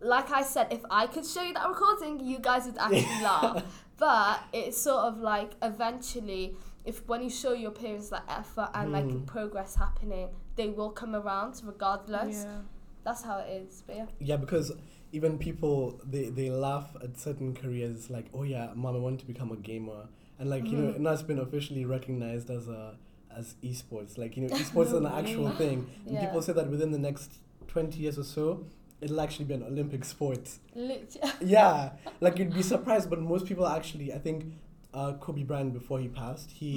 Like 0.00 0.30
I 0.30 0.42
said, 0.42 0.68
if 0.70 0.82
I 0.90 1.06
could 1.06 1.24
show 1.26 1.42
you 1.42 1.54
that 1.54 1.66
recording, 1.68 2.20
you 2.20 2.38
guys 2.38 2.66
would 2.66 2.76
actually 2.78 3.00
laugh. 3.22 3.62
But 3.98 4.40
it's 4.52 4.78
sort 4.80 5.04
of 5.04 5.18
like 5.20 5.52
eventually, 5.62 6.54
if 6.84 7.06
when 7.08 7.22
you 7.22 7.30
show 7.30 7.52
your 7.52 7.70
parents 7.70 8.10
that 8.10 8.24
effort 8.28 8.70
and 8.74 8.90
Mm. 8.90 8.92
like 8.92 9.26
progress 9.26 9.74
happening, 9.76 10.28
they 10.56 10.68
will 10.68 10.90
come 10.90 11.14
around 11.14 11.60
regardless. 11.64 12.44
Yeah. 12.44 12.58
That's 13.04 13.22
how 13.22 13.38
it 13.38 13.48
is. 13.50 13.82
But 13.86 13.96
yeah. 13.96 14.06
yeah 14.18 14.36
because 14.36 14.72
even 15.12 15.38
people 15.38 16.00
they 16.04 16.28
they 16.28 16.50
laugh 16.50 16.94
at 17.02 17.16
certain 17.18 17.54
careers 17.54 18.10
like 18.10 18.26
oh 18.34 18.42
yeah 18.42 18.70
mom 18.74 18.96
i 18.96 18.98
want 18.98 19.20
to 19.20 19.24
become 19.24 19.52
a 19.52 19.56
gamer 19.56 20.08
and 20.40 20.50
like 20.50 20.66
you 20.66 20.76
know 20.76 20.88
Mhm. 20.92 20.96
and 20.96 21.06
that's 21.06 21.22
been 21.22 21.38
officially 21.38 21.84
recognized 21.84 22.50
as 22.50 22.66
a 22.66 22.96
as 23.36 23.54
esports 23.62 24.16
like 24.18 24.36
you 24.36 24.42
know 24.42 24.54
esports 24.62 24.86
is 24.86 24.92
an 24.94 25.06
actual 25.06 25.44
way. 25.46 25.52
thing 25.62 25.78
and 26.06 26.14
Yeah. 26.14 26.24
people 26.26 26.40
say 26.42 26.52
that 26.54 26.68
within 26.70 26.90
the 26.90 26.98
next 26.98 27.30
20 27.68 27.98
years 27.98 28.18
or 28.18 28.24
so 28.24 28.64
it'll 29.00 29.20
actually 29.20 29.44
be 29.44 29.54
an 29.54 29.62
olympic 29.62 30.04
sport 30.04 30.48
Literally. 30.74 31.32
yeah, 31.56 31.90
like 32.20 32.38
you'd 32.38 32.54
be 32.54 32.62
surprised, 32.62 33.10
but 33.10 33.20
most 33.20 33.44
people 33.46 33.66
actually, 33.66 34.12
I 34.12 34.18
think, 34.18 34.38
uh, 34.94 35.12
Kobe 35.24 35.42
Bryant 35.42 35.72
before 35.74 35.98
he 36.00 36.08
passed, 36.08 36.50
he 36.50 36.74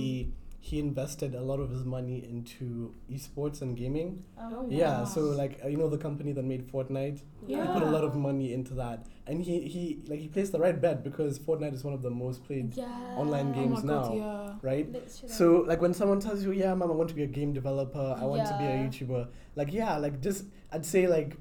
he 0.62 0.78
invested 0.80 1.36
a 1.36 1.42
lot 1.42 1.60
of 1.62 1.70
his 1.70 1.86
money 1.86 2.18
into 2.34 2.94
esports 3.10 3.62
and 3.62 3.78
gaming. 3.78 4.10
Oh, 4.38 4.66
Yeah, 4.70 5.00
wow. 5.00 5.06
so 5.06 5.22
like 5.22 5.54
uh, 5.64 5.70
you 5.70 5.78
know 5.78 5.88
the 5.88 5.98
company 5.98 6.34
that 6.34 6.44
made 6.44 6.68
Fortnite, 6.72 7.20
yeah. 7.48 7.66
he 7.66 7.74
put 7.80 7.84
a 7.88 7.92
lot 7.98 8.04
of 8.04 8.14
money 8.16 8.52
into 8.54 8.74
that, 8.74 9.06
and 9.28 9.42
he 9.42 9.56
he 9.74 9.84
like 10.10 10.20
he 10.20 10.28
placed 10.28 10.52
the 10.52 10.60
right 10.60 10.80
bet 10.86 10.98
because 11.10 11.40
Fortnite 11.40 11.74
is 11.74 11.84
one 11.86 11.94
of 11.94 12.02
the 12.02 12.10
most 12.24 12.44
played, 12.46 12.76
Yeah. 12.76 12.88
online 13.24 13.50
Oh 13.52 13.60
games 13.60 13.84
my 13.84 13.94
God, 13.94 14.12
now. 14.12 14.16
yeah. 14.24 14.39
Right? 14.62 14.92
Literally. 14.92 15.34
So 15.34 15.64
like 15.68 15.82
when 15.82 15.94
someone 15.94 16.20
tells 16.20 16.44
you, 16.44 16.52
yeah, 16.52 16.74
mom, 16.74 16.92
I 16.92 16.94
want 16.94 17.10
to 17.10 17.16
be 17.16 17.24
a 17.24 17.28
game 17.28 17.54
developer, 17.54 18.16
I 18.20 18.26
want 18.26 18.48
to 18.48 18.58
be 18.58 18.66
a 18.66 18.70
YouTuber, 18.70 19.28
like 19.56 19.72
yeah, 19.74 19.98
like 19.98 20.22
just 20.22 20.46
I'd 20.72 20.86
say 20.86 21.08
like 21.08 21.38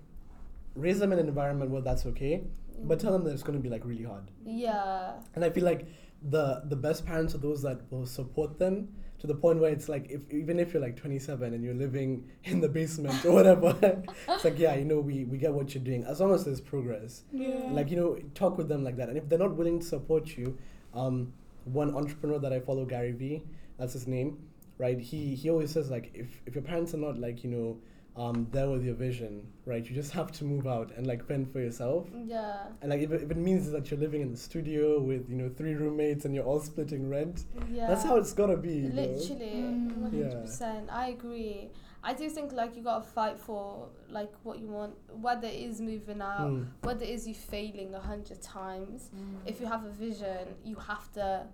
raise 0.74 0.98
them 0.98 1.12
in 1.12 1.18
an 1.18 1.28
environment 1.28 1.70
where 1.70 1.82
that's 1.82 2.06
okay, 2.06 2.42
but 2.84 3.00
tell 3.00 3.12
them 3.12 3.24
that 3.24 3.32
it's 3.32 3.42
going 3.42 3.58
to 3.58 3.62
be 3.62 3.68
like 3.68 3.84
really 3.84 4.04
hard. 4.04 4.30
Yeah. 4.44 5.12
And 5.34 5.44
I 5.44 5.50
feel 5.50 5.64
like 5.64 5.86
the 6.22 6.62
the 6.64 6.76
best 6.76 7.06
parents 7.06 7.34
are 7.34 7.38
those 7.38 7.62
that 7.62 7.80
will 7.90 8.06
support 8.06 8.58
them 8.58 8.88
to 9.20 9.26
the 9.26 9.34
point 9.34 9.58
where 9.60 9.70
it's 9.70 9.88
like 9.88 10.10
if 10.10 10.32
even 10.32 10.60
if 10.60 10.72
you're 10.72 10.82
like 10.82 10.96
27 10.96 11.52
and 11.52 11.64
you're 11.64 11.74
living 11.74 12.28
in 12.44 12.60
the 12.60 12.68
basement 12.68 13.24
or 13.24 13.32
whatever, 13.32 13.76
it's 14.28 14.44
like 14.44 14.58
yeah, 14.58 14.74
you 14.74 14.84
know 14.84 15.00
we 15.00 15.24
we 15.24 15.38
get 15.38 15.52
what 15.52 15.74
you're 15.74 15.84
doing 15.84 16.04
as 16.04 16.20
long 16.20 16.32
as 16.32 16.44
there's 16.44 16.60
progress. 16.60 17.22
Yeah. 17.32 17.68
Like 17.70 17.90
you 17.90 17.96
know, 17.96 18.18
talk 18.34 18.56
with 18.56 18.68
them 18.68 18.84
like 18.84 18.96
that. 18.96 19.08
And 19.08 19.18
if 19.18 19.28
they're 19.28 19.38
not 19.38 19.56
willing 19.56 19.80
to 19.80 19.86
support 19.86 20.36
you, 20.36 20.56
um, 20.94 21.32
one 21.64 21.94
entrepreneur 21.94 22.38
that 22.38 22.52
I 22.52 22.60
follow, 22.60 22.84
Gary 22.84 23.12
Vee, 23.12 23.42
that's 23.78 23.92
his 23.92 24.06
name, 24.06 24.38
right? 24.78 24.98
He 25.00 25.34
he 25.34 25.50
always 25.50 25.70
says 25.70 25.90
like 25.90 26.10
if 26.14 26.26
if 26.46 26.54
your 26.54 26.62
parents 26.64 26.94
are 26.94 26.98
not 26.98 27.18
like 27.18 27.44
you 27.44 27.50
know. 27.50 27.78
Um, 28.16 28.48
there 28.50 28.68
with 28.68 28.84
your 28.84 28.96
vision, 28.96 29.46
right? 29.64 29.88
You 29.88 29.94
just 29.94 30.10
have 30.10 30.32
to 30.32 30.44
move 30.44 30.66
out 30.66 30.90
and 30.96 31.06
like 31.06 31.24
fend 31.24 31.52
for 31.52 31.60
yourself. 31.60 32.08
Yeah. 32.26 32.64
And 32.82 32.90
like 32.90 33.00
if 33.00 33.12
it, 33.12 33.22
if 33.22 33.30
it 33.30 33.36
means 33.36 33.70
that 33.70 33.92
you're 33.92 34.00
living 34.00 34.22
in 34.22 34.32
the 34.32 34.36
studio 34.36 34.98
with 35.00 35.30
you 35.30 35.36
know 35.36 35.48
three 35.56 35.74
roommates 35.74 36.24
and 36.24 36.34
you're 36.34 36.42
all 36.44 36.58
splitting 36.58 37.08
rent, 37.08 37.44
Yeah. 37.70 37.86
that's 37.86 38.02
how 38.02 38.16
it's 38.16 38.32
gotta 38.32 38.56
be. 38.56 38.88
Literally, 38.88 39.62
Mm. 39.62 39.96
one 39.98 40.12
Yeah. 40.12 40.24
hundred 40.30 40.40
percent. 40.46 40.88
I 40.90 41.10
agree. 41.10 41.70
I 42.02 42.14
do 42.14 42.28
think 42.30 42.52
like 42.52 42.76
you 42.76 42.82
gotta 42.82 43.04
fight 43.04 43.38
for 43.38 43.88
like 44.08 44.32
what 44.44 44.58
you 44.60 44.68
want, 44.68 44.94
whether 45.20 45.48
it 45.48 45.54
is 45.54 45.80
moving 45.80 46.20
out, 46.22 46.48
Mm. 46.50 46.66
whether 46.82 47.04
it 47.04 47.10
is 47.10 47.26
you 47.26 47.34
failing 47.34 47.94
a 47.94 48.00
hundred 48.00 48.40
times. 48.40 49.10
If 49.44 49.60
you 49.60 49.66
have 49.66 49.84
a 49.84 49.90
vision, 49.90 50.54
you 50.64 50.76
have 50.76 51.10
to 51.14 51.46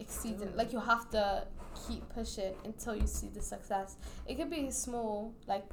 exceed 0.00 0.40
it. 0.40 0.56
Like 0.56 0.72
you 0.72 0.80
have 0.80 1.10
to 1.10 1.46
keep 1.86 2.08
pushing 2.08 2.54
until 2.64 2.96
you 2.96 3.06
see 3.06 3.28
the 3.28 3.42
success. 3.42 3.96
It 4.26 4.36
could 4.36 4.50
be 4.50 4.70
small, 4.70 5.34
like 5.46 5.66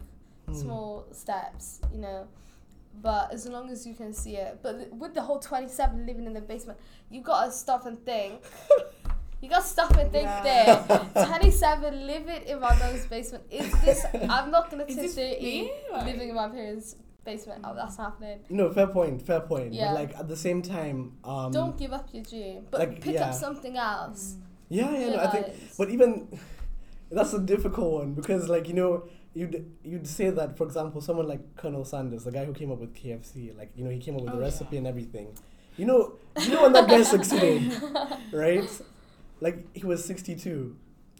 Mm. 0.47 0.55
small 0.55 1.05
steps, 1.11 1.79
you 1.93 1.99
know. 1.99 2.27
But 3.01 3.31
as 3.31 3.47
long 3.47 3.69
as 3.69 3.85
you 3.87 3.93
can 3.93 4.13
see 4.13 4.35
it, 4.35 4.59
but 4.61 4.77
th- 4.79 4.91
with 4.91 5.13
the 5.13 5.21
whole 5.21 5.39
twenty-seven 5.39 6.05
living 6.05 6.25
in 6.25 6.33
the 6.33 6.41
basement, 6.41 6.77
you 7.09 7.21
gotta 7.21 7.51
stop 7.51 7.85
and 7.85 8.03
think. 8.05 8.41
You 9.41 9.49
gotta 9.49 9.65
stop 9.65 9.95
and 9.97 10.11
think 10.11 10.25
Yeah. 10.25 10.43
there. 10.83 11.25
Twenty-seven 11.25 12.05
living 12.07 12.43
in 12.43 12.59
my 12.59 12.77
mum's 12.77 13.05
basement. 13.05 13.43
Is 13.49 13.71
this? 13.81 14.05
I'm 14.13 14.51
not 14.51 14.69
gonna 14.69 14.85
Is 14.85 14.95
turn 14.95 15.07
thirty 15.09 15.41
me? 15.41 15.71
Like- 15.91 16.05
living 16.05 16.29
in 16.29 16.35
my 16.35 16.49
parents' 16.49 16.95
basement. 17.23 17.61
Oh, 17.65 17.73
that's 17.75 17.95
happening. 17.97 18.39
No, 18.49 18.71
fair 18.71 18.87
point, 18.87 19.21
fair 19.21 19.39
point. 19.41 19.73
Yeah. 19.73 19.87
But 19.93 19.95
like 19.95 20.15
at 20.17 20.27
the 20.27 20.35
same 20.35 20.61
time, 20.61 21.13
um, 21.23 21.51
Don't 21.51 21.77
give 21.77 21.93
up 21.93 22.09
your 22.11 22.23
dream, 22.23 22.65
but 22.69 22.79
like, 22.79 23.01
pick 23.01 23.13
yeah. 23.15 23.29
up 23.29 23.33
something 23.33 23.77
else. 23.77 24.35
yeah, 24.69 24.91
yeah, 24.91 25.09
no, 25.15 25.17
I 25.23 25.27
think 25.27 25.47
But 25.77 25.89
even 25.89 26.27
that's 27.11 27.33
a 27.33 27.39
difficult 27.39 27.93
one 27.93 28.13
because, 28.13 28.49
like, 28.49 28.67
you 28.67 28.73
know, 28.73 29.03
you'd 29.33 29.71
you'd 29.83 30.05
say 30.07 30.29
that, 30.31 30.57
for 30.57 30.65
example, 30.65 30.99
someone 31.01 31.27
like 31.27 31.55
Colonel 31.55 31.85
Sanders, 31.85 32.23
the 32.25 32.31
guy 32.31 32.43
who 32.45 32.53
came 32.53 32.71
up 32.71 32.79
with 32.79 32.93
KFC, 32.93 33.55
like, 33.57 33.71
you 33.75 33.83
know, 33.85 33.89
he 33.89 33.99
came 33.99 34.15
up 34.15 34.21
with 34.21 34.31
Oh, 34.31 34.35
the 34.35 34.41
yeah. 34.41 34.45
recipe 34.51 34.77
and 34.77 34.85
everything. 34.87 35.27
You 35.77 35.85
know, 35.85 36.13
you 36.41 36.49
know 36.51 36.63
when 36.63 36.73
that 36.73 36.89
guy 36.89 37.03
succeeded, 37.03 37.71
right? 38.33 38.67
Like 39.41 39.75
he 39.75 39.85
was 39.85 40.03
sixty 40.03 40.35
two, 40.35 40.75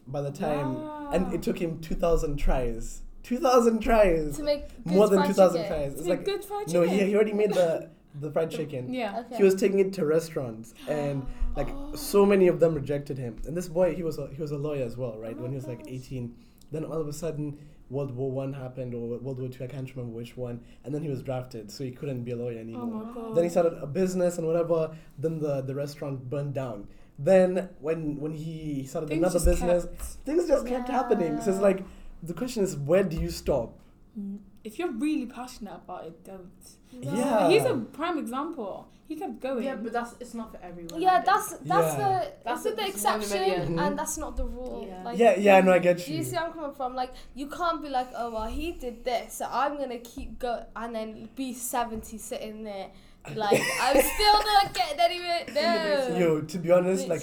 by 0.08 0.22
the 0.22 0.32
time, 0.32 0.76
Wow. 0.76 1.10
and 1.14 1.34
it 1.34 1.42
took 1.42 1.60
him 1.60 1.80
two 1.80 1.96
thousand 1.96 2.38
tries. 2.38 3.02
Two 3.24 3.38
thousand 3.38 3.80
tries. 3.80 4.38
To 4.38 4.44
make 4.44 4.68
good 4.84 4.94
More 4.94 5.08
than 5.08 5.20
fried 5.20 5.28
two 5.30 5.34
thousand 5.34 5.62
chicken. 5.64 5.78
tries. 5.78 5.94
It's 6.00 6.08
like 6.08 6.26
good 6.26 6.44
fried 6.44 6.68
no, 6.74 6.84
chicken. 6.84 7.00
he, 7.00 7.06
he 7.06 7.16
already 7.16 7.34
made 7.34 7.54
the 7.54 7.90
the 8.20 8.32
fried 8.32 8.50
chicken. 8.52 8.94
Yeah. 8.94 9.20
Okay. 9.26 9.38
He 9.38 9.44
was 9.44 9.56
taking 9.56 9.80
it 9.80 9.94
to 9.94 10.06
restaurants, 10.06 10.74
and 10.88 11.26
like 11.56 11.70
so 11.96 12.26
many 12.26 12.48
of 12.48 12.60
them 12.60 12.74
rejected 12.76 13.18
him. 13.18 13.38
And 13.46 13.56
this 13.56 13.68
boy, 13.68 13.96
he 13.96 14.04
was 14.04 14.18
a, 14.18 14.28
he 14.36 14.42
was 14.42 14.52
a 14.52 14.58
lawyer 14.58 14.84
as 14.84 14.98
well, 14.98 15.18
right? 15.18 15.36
Oh 15.38 15.42
when 15.42 15.52
he 15.52 15.56
was 15.56 15.68
like 15.68 15.82
eighteen, 15.88 16.36
then 16.72 16.84
all 16.84 17.00
of 17.00 17.08
a 17.08 17.14
sudden 17.14 17.58
World 17.90 18.12
War 18.16 18.32
One 18.32 18.54
happened 18.54 18.94
or 18.94 19.08
World 19.20 19.40
War 19.40 19.48
Two, 19.50 19.64
I 19.64 19.68
can't 19.68 19.90
remember 19.96 20.16
which 20.16 20.36
one, 20.38 20.62
and 20.84 20.94
then 20.94 21.02
he 21.04 21.10
was 21.10 21.22
drafted, 21.24 21.72
so 21.72 21.84
he 21.84 21.92
couldn't 21.92 22.24
be 22.24 22.32
a 22.32 22.36
lawyer 22.36 22.58
Oh 22.58 22.62
anymore. 22.62 23.12
god. 23.14 23.36
then 23.36 23.44
he 23.44 23.50
started 23.50 23.74
a 23.82 23.88
business 23.88 24.38
and 24.38 24.46
whatever. 24.48 24.96
Then 25.18 25.40
the 25.40 25.62
the 25.62 25.76
restaurant 25.76 26.30
burned 26.30 26.54
down. 26.54 26.88
Then 27.22 27.70
when 27.82 28.18
when 28.22 28.34
he 28.34 28.86
started 28.88 29.10
Things 29.10 29.20
another 29.24 29.44
business, 29.52 29.84
kept- 29.84 30.02
things 30.26 30.48
just 30.48 30.66
kept 30.66 30.88
happening. 30.88 31.42
So 31.42 31.52
it's 31.52 31.60
like 31.60 31.84
the 32.24 32.34
question 32.34 32.64
is 32.64 32.78
where 32.78 33.04
do 33.04 33.20
you 33.20 33.30
stop? 33.30 33.74
Mm. 34.18 34.38
If 34.64 34.80
you're 34.80 34.92
really 34.92 35.26
passionate 35.26 35.76
about 35.84 36.06
it, 36.06 36.24
don't. 36.24 36.50
No. 36.94 37.14
Yeah. 37.14 37.50
He's 37.50 37.66
a 37.66 37.76
prime 37.76 38.18
example. 38.18 38.88
He 39.08 39.16
kept 39.16 39.42
going. 39.42 39.64
Yeah, 39.64 39.76
but 39.76 39.92
that's 39.92 40.16
it's 40.22 40.34
not 40.34 40.52
for 40.52 40.60
everyone. 40.64 41.02
Yeah, 41.02 41.22
that's 41.26 41.50
that's 41.58 41.98
Yeah. 41.98 41.98
the 41.98 42.32
That's 42.44 42.44
that's 42.46 42.64
the, 42.64 42.72
the- 42.72 42.88
it's 42.88 43.04
one 43.04 43.14
in 43.16 43.20
a 43.20 43.24
exception, 43.24 43.80
and 43.80 44.00
that's 44.00 44.18
not 44.18 44.38
the 44.38 44.46
rule. 44.46 44.86
Yeah. 44.88 45.04
Like, 45.04 45.18
yeah, 45.18 45.36
yeah, 45.38 45.60
no, 45.62 45.74
I 45.74 45.80
get 45.80 45.98
Do 45.98 46.12
you. 46.12 46.20
you 46.20 46.24
see 46.24 46.36
where 46.36 46.46
I'm 46.46 46.54
coming 46.54 46.74
from? 46.76 46.96
Like, 46.96 47.12
you 47.36 47.48
can't 47.48 47.82
be 47.82 47.90
like, 47.90 48.10
oh 48.16 48.32
well, 48.32 48.46
he 48.48 48.72
did 48.74 49.04
this, 49.04 49.34
so 49.40 49.48
I'm 49.52 49.78
gonna 49.78 49.98
keep 50.00 50.40
go 50.40 50.64
and 50.76 50.96
then 50.96 51.30
be 51.36 51.54
seventy 51.54 52.18
sitting 52.18 52.64
there, 52.64 52.88
like 53.36 53.62
I'm 53.82 54.02
still 54.02 54.34
not 54.34 54.74
getting 54.74 55.00
anywhere. 55.00 55.46
No, 55.54 56.18
Yo, 56.20 56.42
to 56.42 56.58
be 56.58 56.72
honest, 56.72 57.08
like 57.08 57.22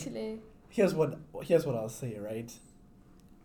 here's 0.68 0.94
what 0.94 1.18
here's 1.42 1.66
what 1.66 1.74
I'll 1.74 1.88
say, 1.88 2.18
right? 2.18 2.52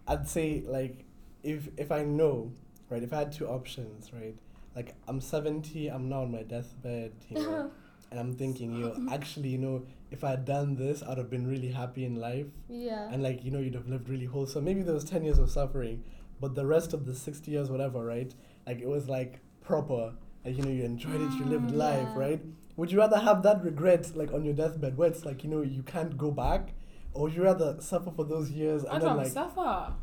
I'd 0.07 0.27
say 0.27 0.63
like 0.65 1.05
if 1.43 1.69
if 1.77 1.91
I 1.91 2.03
know, 2.03 2.51
right, 2.89 3.03
if 3.03 3.13
I 3.13 3.19
had 3.19 3.31
two 3.31 3.47
options, 3.47 4.11
right? 4.13 4.35
Like 4.75 4.95
I'm 5.07 5.19
70, 5.19 5.87
I'm 5.89 6.07
now 6.07 6.21
on 6.21 6.31
my 6.31 6.43
deathbed, 6.43 7.11
you 7.29 7.41
know, 7.41 7.53
uh-huh. 7.53 7.67
and 8.09 8.19
I'm 8.19 8.33
thinking, 8.35 8.73
yo, 8.73 8.95
actually, 9.11 9.49
you 9.49 9.57
know, 9.57 9.83
if 10.11 10.23
I 10.23 10.31
had 10.31 10.45
done 10.45 10.75
this, 10.75 11.03
I'd 11.03 11.17
have 11.17 11.29
been 11.29 11.45
really 11.45 11.69
happy 11.69 12.05
in 12.05 12.15
life, 12.15 12.47
yeah. 12.69 13.09
and 13.11 13.21
like 13.21 13.43
you 13.43 13.51
know, 13.51 13.59
you'd 13.59 13.75
have 13.75 13.87
lived 13.87 14.09
really 14.09 14.25
wholesome. 14.25 14.63
Maybe 14.63 14.81
there 14.81 14.93
was 14.93 15.03
10 15.03 15.23
years 15.23 15.39
of 15.39 15.49
suffering, 15.49 16.03
but 16.39 16.55
the 16.55 16.65
rest 16.65 16.93
of 16.93 17.05
the 17.05 17.13
60 17.15 17.51
years, 17.51 17.69
whatever, 17.69 18.03
right? 18.03 18.33
Like 18.65 18.79
it 18.79 18.87
was 18.87 19.09
like 19.09 19.39
proper. 19.61 20.13
Like 20.45 20.57
you 20.57 20.63
know, 20.63 20.69
you 20.71 20.83
enjoyed 20.83 21.21
it, 21.21 21.31
you 21.39 21.45
lived 21.45 21.69
Mm, 21.71 21.77
life, 21.77 22.07
yeah. 22.13 22.19
right? 22.19 22.41
Would 22.77 22.91
you 22.91 22.97
rather 22.99 23.17
have 23.19 23.43
that 23.43 23.63
regret 23.63 24.15
like 24.15 24.31
on 24.33 24.43
your 24.43 24.53
deathbed, 24.53 24.97
where 24.97 25.09
it's 25.09 25.25
like 25.25 25.43
you 25.43 25.49
know 25.49 25.61
you 25.61 25.83
can't 25.83 26.17
go 26.17 26.31
back, 26.31 26.73
or 27.13 27.23
would 27.23 27.33
you 27.33 27.43
rather 27.43 27.77
suffer 27.79 28.11
for 28.11 28.25
those 28.25 28.49
years 28.51 28.83
and 28.83 28.93
I'd 28.93 29.01
then 29.01 29.09
rather 29.09 29.21
like 29.23 29.31
suffer. 29.31 29.61
What 29.61 29.93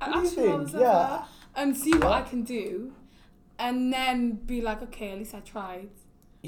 I 0.00 0.12
do 0.12 0.18
you 0.20 0.26
actually 0.26 0.42
think? 0.48 0.68
suffer 0.70 0.80
Yeah. 0.84 1.24
and 1.56 1.76
see 1.76 1.92
what 1.92 2.02
Yeah. 2.02 2.10
I 2.10 2.22
can 2.22 2.42
do, 2.42 2.92
and 3.58 3.92
then 3.92 4.32
be 4.32 4.60
like, 4.60 4.82
okay, 4.82 5.12
at 5.12 5.18
least 5.18 5.34
I 5.34 5.40
tried. 5.40 5.90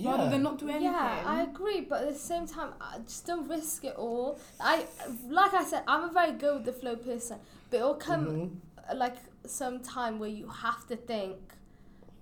Rather 0.05 0.29
than 0.29 0.43
not 0.43 0.59
do 0.59 0.69
anything. 0.69 0.93
Yeah, 0.93 1.23
I 1.25 1.43
agree, 1.45 1.81
but 1.81 2.03
at 2.03 2.13
the 2.13 2.19
same 2.19 2.47
time, 2.47 2.75
I 2.83 2.99
just 2.99 3.27
don't 3.27 3.49
risk 3.49 3.83
it 3.85 3.95
all. 3.97 4.39
I, 4.61 4.85
like 5.29 5.55
I 5.55 5.65
said, 5.65 5.85
I'm 5.89 6.11
a 6.11 6.13
very 6.13 6.33
go 6.33 6.57
with 6.57 6.67
the 6.67 6.73
flow 6.75 6.97
person, 6.97 7.39
but 7.71 7.79
it'll 7.79 7.95
come 7.95 8.27
Mhm. 8.27 8.51
uh, 8.91 8.95
like 8.95 9.17
some 9.47 9.81
time 9.81 10.19
where 10.19 10.29
you 10.29 10.49
have 10.49 10.87
to 10.89 10.97
think, 10.97 11.39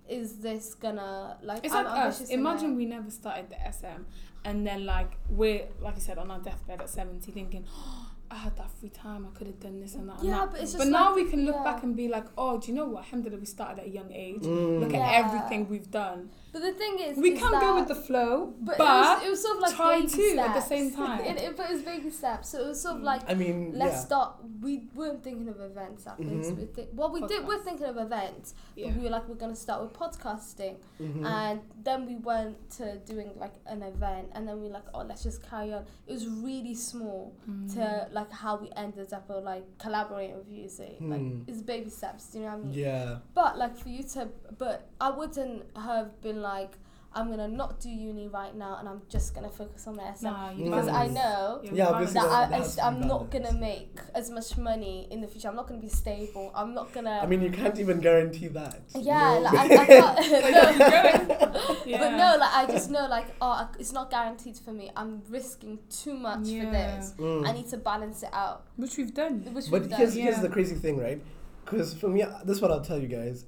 is 0.08 0.38
this 0.38 0.74
gonna 0.74 1.38
like? 1.42 1.64
It's 1.64 1.74
I'm 1.74 1.84
like 1.84 2.06
us. 2.06 2.28
Imagine 2.30 2.70
life. 2.70 2.76
we 2.76 2.86
never 2.86 3.10
started 3.10 3.50
the 3.50 3.72
SM, 3.72 4.02
and 4.44 4.66
then 4.66 4.84
like 4.84 5.12
we're 5.28 5.66
like 5.80 5.96
you 5.96 6.00
said 6.02 6.18
on 6.18 6.30
our 6.30 6.40
deathbed 6.40 6.80
at 6.80 6.90
seventy, 6.90 7.32
thinking, 7.32 7.64
oh, 7.70 8.10
I 8.30 8.36
had 8.36 8.56
that 8.56 8.70
free 8.80 8.88
time. 8.88 9.26
I 9.30 9.36
could 9.38 9.46
have 9.46 9.60
done 9.60 9.80
this 9.80 9.94
and 9.94 10.08
that. 10.08 10.18
and 10.18 10.28
Yeah, 10.28 10.40
that." 10.40 10.50
but 10.52 10.60
it's 10.60 10.72
just. 10.72 10.78
but 10.78 10.84
just 10.84 10.92
now 10.92 11.14
we 11.14 11.24
can 11.26 11.44
look 11.46 11.56
yeah. 11.56 11.62
back 11.64 11.82
and 11.82 11.94
be 11.94 12.08
like, 12.08 12.24
oh, 12.36 12.58
do 12.58 12.68
you 12.68 12.74
know 12.74 12.86
what? 12.86 13.04
Alhamdulillah, 13.04 13.38
we 13.40 13.46
started 13.46 13.80
at 13.82 13.86
a 13.86 13.90
young 13.90 14.10
age. 14.12 14.42
Mm. 14.42 14.80
Look 14.80 14.92
Yeah. 14.92 15.06
at 15.06 15.24
everything 15.24 15.68
we've 15.68 15.90
done. 15.90 16.30
But 16.52 16.62
the 16.62 16.72
thing 16.72 16.98
is, 17.00 17.16
We 17.16 17.32
is 17.32 17.38
can 17.40 17.50
that, 17.52 17.60
go 17.60 17.74
with 17.74 17.88
the 17.88 17.96
flow, 17.96 18.54
But, 18.60 18.78
but, 18.78 18.84
it, 18.84 18.86
was, 18.86 19.22
it 19.26 19.30
was 19.30 19.42
sort 19.42 19.56
of 19.56 19.62
like 19.62 19.74
try 19.74 19.96
baby 19.98 20.08
too 20.08 20.30
steps. 20.34 20.48
at 20.48 20.54
the 20.54 20.60
same 20.60 20.90
time. 21.00 21.20
it, 21.24 21.36
it, 21.42 21.56
but 21.56 21.68
it 21.68 21.72
was 21.74 21.82
baby 21.82 22.10
steps, 22.10 22.48
so 22.50 22.60
it 22.64 22.66
was 22.68 22.80
sort 22.80 22.96
of 22.96 23.00
Mm. 23.02 23.04
like 23.04 23.30
I 23.30 23.34
mean, 23.34 23.72
let's 23.74 23.94
yeah. 23.96 24.00
start. 24.00 24.36
We 24.62 24.84
weren't 24.94 25.22
thinking 25.24 25.48
of 25.48 25.60
events 25.60 26.06
at 26.06 26.16
first. 26.16 26.28
Mhm. 26.30 26.56
We 26.56 26.64
think 26.66 26.88
well, 26.94 27.10
we 27.12 27.26
did. 27.26 27.46
We're 27.46 27.58
thinking 27.58 27.86
of 27.86 27.96
events. 27.98 28.54
yeah. 28.76 28.86
But 28.88 28.96
we 28.98 29.04
were 29.04 29.10
like, 29.10 29.28
we're 29.28 29.34
gonna 29.34 29.56
start 29.56 29.82
with 29.82 29.92
podcasting, 29.92 30.76
Mhm. 31.00 31.24
and 31.26 31.60
then 31.82 32.06
we 32.06 32.16
went 32.16 32.70
to 32.78 32.98
doing 32.98 33.30
like 33.36 33.54
an 33.66 33.82
event, 33.82 34.28
and 34.34 34.46
then 34.48 34.56
we 34.60 34.68
were 34.68 34.74
like, 34.74 34.86
oh, 34.94 35.02
let's 35.02 35.22
just 35.24 35.42
carry 35.48 35.72
on. 35.72 35.84
It 36.06 36.12
was 36.12 36.26
really 36.28 36.74
small 36.74 37.34
Mm. 37.50 37.74
to 37.74 38.08
like 38.14 38.30
how 38.32 38.56
we 38.56 38.70
ended 38.76 39.12
up 39.12 39.26
or 39.28 39.40
like 39.40 39.64
collaborating 39.78 40.36
with 40.36 40.48
you. 40.50 40.68
See, 40.68 40.96
like 41.00 41.20
Hmm. 41.20 41.42
it's 41.46 41.60
baby 41.62 41.90
steps. 41.90 42.26
Do 42.28 42.38
you 42.38 42.44
know 42.44 42.50
what 42.52 42.60
I 42.60 42.66
mean? 42.68 42.72
yeah. 42.74 43.18
But 43.34 43.58
like 43.58 43.76
for 43.76 43.88
you 43.90 44.02
to, 44.14 44.28
but 44.56 44.88
I 45.00 45.10
wouldn't 45.10 45.64
have 45.76 46.20
been 46.22 46.40
like, 46.40 46.78
I'm 47.14 47.30
gonna 47.30 47.48
not 47.48 47.80
do 47.80 47.88
uni 47.88 48.28
right 48.28 48.54
now, 48.54 48.76
and 48.78 48.88
I'm 48.88 49.02
just 49.08 49.34
gonna 49.34 49.50
focus 49.50 49.86
on 49.86 49.94
the 49.94 50.02
SM 50.14 50.24
Nah, 50.26 50.52
because 50.52 50.88
I 50.88 51.06
know 51.08 51.60
Yeah, 51.62 51.70
Yeah, 51.72 52.00
we 52.00 52.06
that. 52.06 52.16
I, 52.24 52.46
that 52.48 52.52
has 52.58 52.70
to 52.74 52.76
be 52.76 52.82
I, 52.82 52.88
am 52.88 53.00
not 53.06 53.30
gonna 53.30 53.52
make 53.52 53.98
as 54.14 54.30
much 54.30 54.56
money 54.58 55.06
in 55.10 55.20
the 55.20 55.28
future. 55.28 55.48
I'm 55.48 55.56
not 55.56 55.68
gonna 55.68 55.80
be 55.80 55.88
stable. 55.88 56.50
I'm 56.54 56.74
not 56.74 56.92
gonna. 56.92 57.20
I 57.22 57.26
mean, 57.26 57.40
you 57.42 57.50
can't 57.50 57.78
even 57.78 58.00
guarantee 58.00 58.48
that. 58.48 58.80
yeah, 58.96 59.34
know? 59.34 59.40
like 59.40 59.54
I, 59.54 59.64
I 59.64 59.86
can't. 59.86 61.28
no, 61.54 61.76
Yeah. 61.86 61.98
But 62.00 62.10
no, 62.16 62.36
like 62.38 62.54
I 62.54 62.66
just 62.72 62.90
know, 62.90 63.06
like 63.06 63.26
oh, 63.40 63.68
it's 63.78 63.92
not 63.92 64.10
guaranteed 64.10 64.56
for 64.56 64.72
me. 64.72 64.90
I'm 64.96 65.22
risking 65.28 65.78
too 65.90 66.14
much 66.14 66.40
for 66.48 66.70
this. 66.78 67.14
Mm. 67.18 67.46
I 67.48 67.52
need 67.52 67.68
to 67.68 67.76
balance 67.76 68.22
it 68.22 68.30
out, 68.32 68.66
which 68.76 68.96
we've 68.96 69.14
done. 69.14 69.42
which 69.54 69.70
But 69.70 69.82
we've 69.82 69.90
done. 69.90 69.98
here's, 70.00 70.14
here's 70.14 70.36
Yeah. 70.36 70.42
the 70.42 70.48
crazy 70.48 70.74
thing, 70.74 70.98
right? 70.98 71.20
Because 71.64 71.94
for 71.94 72.08
me, 72.08 72.24
this 72.44 72.56
is 72.56 72.62
what 72.62 72.70
I'll 72.70 72.80
tell 72.84 72.98
you 72.98 73.08
guys. 73.08 73.46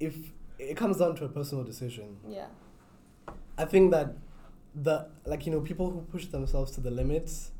If 0.00 0.14
it 0.58 0.76
comes 0.76 0.98
down 0.98 1.16
to 1.16 1.24
a 1.24 1.28
personal 1.28 1.64
decision, 1.64 2.16
yeah, 2.28 2.46
I 3.58 3.64
think 3.64 3.90
that 3.90 4.16
the 4.74 5.08
like 5.26 5.44
you 5.46 5.52
know 5.52 5.60
people 5.60 5.90
who 5.90 6.00
push 6.02 6.26
themselves 6.26 6.70
to 6.72 6.80
the 6.80 6.90
limits, 6.90 7.50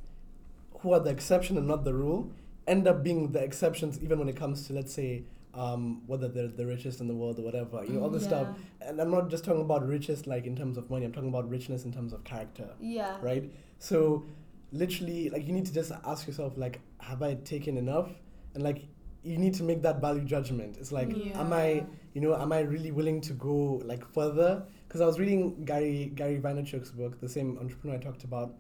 who 0.80 0.92
are 0.92 1.01
the 1.01 1.11
exception 1.11 1.59
and 1.59 1.66
not 1.66 1.84
the 1.84 1.92
rule, 1.92 2.30
end 2.66 2.86
up 2.86 3.03
being 3.03 3.32
the 3.32 3.40
exceptions 3.42 4.01
even 4.03 4.18
when 4.18 4.28
it 4.28 4.36
comes 4.36 4.66
to 4.68 4.72
let's 4.72 4.92
say 4.92 5.24
um, 5.55 6.03
whether 6.07 6.28
they're 6.28 6.46
the 6.46 6.66
richest 6.66 7.01
in 7.01 7.09
the 7.09 7.14
world 7.14 7.38
or 7.38 7.42
whatever. 7.42 7.84
You 7.84 7.94
know 7.94 8.03
all 8.03 8.11
this 8.11 8.22
Yeah. 8.22 8.28
stuff. 8.28 8.49
And 8.80 9.01
I'm 9.01 9.11
not 9.11 9.28
just 9.28 9.44
talking 9.44 9.62
about 9.62 9.86
richest 9.86 10.26
like 10.26 10.46
in 10.46 10.55
terms 10.55 10.76
of 10.78 10.88
money. 10.88 11.05
I'm 11.05 11.12
talking 11.12 11.30
about 11.30 11.49
richness 11.51 11.84
in 11.84 11.92
terms 11.92 12.12
of 12.12 12.22
character. 12.24 12.68
yeah, 12.80 13.16
right? 13.20 13.51
So, 13.80 14.24
literally, 14.72 15.30
like 15.30 15.46
you 15.46 15.53
need 15.53 15.66
to 15.66 15.72
just 15.72 15.90
ask 16.05 16.26
yourself, 16.26 16.57
like, 16.57 16.80
have 16.99 17.22
I 17.22 17.34
taken 17.34 17.76
enough? 17.76 18.11
And 18.55 18.62
like, 18.62 18.84
you 19.22 19.36
need 19.38 19.55
to 19.55 19.62
make 19.64 19.82
that 19.82 20.01
value 20.01 20.24
judgment. 20.24 20.76
It's 20.78 20.92
like, 20.92 21.11
am 21.34 21.53
I, 21.53 21.86
you 22.14 22.20
know, 22.20 22.34
am 22.36 22.53
I 22.53 22.61
really 22.61 22.92
willing 22.92 23.20
to 23.22 23.32
go 23.32 23.80
like 23.84 24.05
further? 24.12 24.62
Because 24.89 25.03
I 25.03 25.07
was 25.07 25.18
reading 25.18 25.64
Gary 25.66 26.11
Gary 26.14 26.39
Vaynerchuk's 26.39 26.91
book, 26.91 27.20
the 27.20 27.28
same 27.28 27.59
entrepreneur 27.59 27.97
I 27.97 28.01
talked 28.01 28.24
about, 28.24 28.55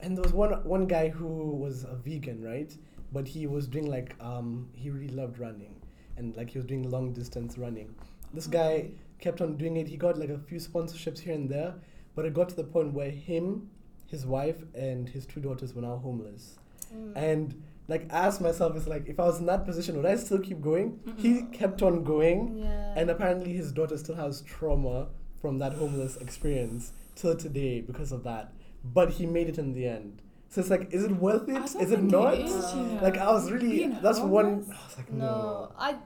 and 0.00 0.14
there 0.14 0.22
was 0.22 0.34
one 0.34 0.52
one 0.64 0.86
guy 0.86 1.08
who 1.08 1.56
was 1.56 1.84
a 1.84 1.96
vegan, 1.96 2.42
right? 2.42 2.76
But 3.12 3.26
he 3.26 3.46
was 3.46 3.66
doing 3.66 3.86
like, 3.86 4.14
um, 4.20 4.68
he 4.74 4.90
really 4.90 5.08
loved 5.08 5.38
running, 5.38 5.74
and 6.18 6.36
like 6.36 6.50
he 6.50 6.58
was 6.58 6.66
doing 6.66 6.88
long 6.90 7.12
distance 7.14 7.56
running. 7.56 7.94
This 8.34 8.46
guy 8.46 8.90
kept 9.18 9.40
on 9.40 9.56
doing 9.56 9.78
it. 9.78 9.88
He 9.88 9.96
got 9.96 10.18
like 10.18 10.28
a 10.28 10.38
few 10.38 10.58
sponsorships 10.58 11.18
here 11.18 11.34
and 11.34 11.48
there, 11.48 11.74
but 12.14 12.26
it 12.26 12.34
got 12.34 12.50
to 12.50 12.56
the 12.56 12.64
point 12.64 12.92
where 12.92 13.10
him, 13.10 13.70
his 14.06 14.26
wife, 14.26 14.62
and 14.74 15.08
his 15.08 15.24
two 15.24 15.40
daughters 15.40 15.74
were 15.74 15.82
now 15.82 15.96
homeless. 15.96 16.58
Mm. 16.94 17.12
And 17.16 17.62
like 17.88 18.12
I 18.12 18.26
asked 18.26 18.42
myself, 18.42 18.76
it's 18.76 18.86
like 18.86 19.08
if 19.08 19.18
I 19.18 19.24
was 19.24 19.40
in 19.40 19.46
that 19.46 19.64
position, 19.64 19.96
would 19.96 20.06
I 20.06 20.16
still 20.16 20.38
keep 20.38 20.60
going? 20.60 21.00
He 21.16 21.42
kept 21.52 21.82
on 21.82 22.04
going, 22.04 22.58
yeah. 22.58 22.92
and 22.96 23.10
apparently 23.10 23.54
his 23.54 23.72
daughter 23.72 23.96
still 23.96 24.16
has 24.16 24.42
trauma 24.42 25.08
from 25.40 25.58
that 25.58 25.74
homeless 25.74 26.16
experience 26.16 26.92
till 27.14 27.36
today 27.36 27.80
because 27.80 28.12
of 28.12 28.24
that. 28.24 28.52
But 28.84 29.10
he 29.12 29.26
made 29.26 29.48
it 29.48 29.58
in 29.58 29.72
the 29.74 29.86
end. 29.86 30.22
So 30.48 30.60
it's 30.60 30.70
like, 30.70 30.92
is 30.92 31.04
it 31.04 31.12
worth 31.12 31.48
I 31.48 31.52
it? 31.52 31.54
don't 31.72 31.80
Is 31.82 31.90
it 31.92 32.02
not? 32.02 32.34
is, 32.34 32.50
you 32.74 32.82
know. 32.82 32.98
Like 33.02 33.18
I 33.18 33.30
was 33.30 33.50
really. 33.50 33.68
Being 33.68 33.98
That's 34.02 34.18
one. 34.20 34.46
I 34.46 34.86
was 34.86 34.96
like, 34.96 35.10
no, 35.12 35.26
no. 35.26 35.72
I, 35.78 35.96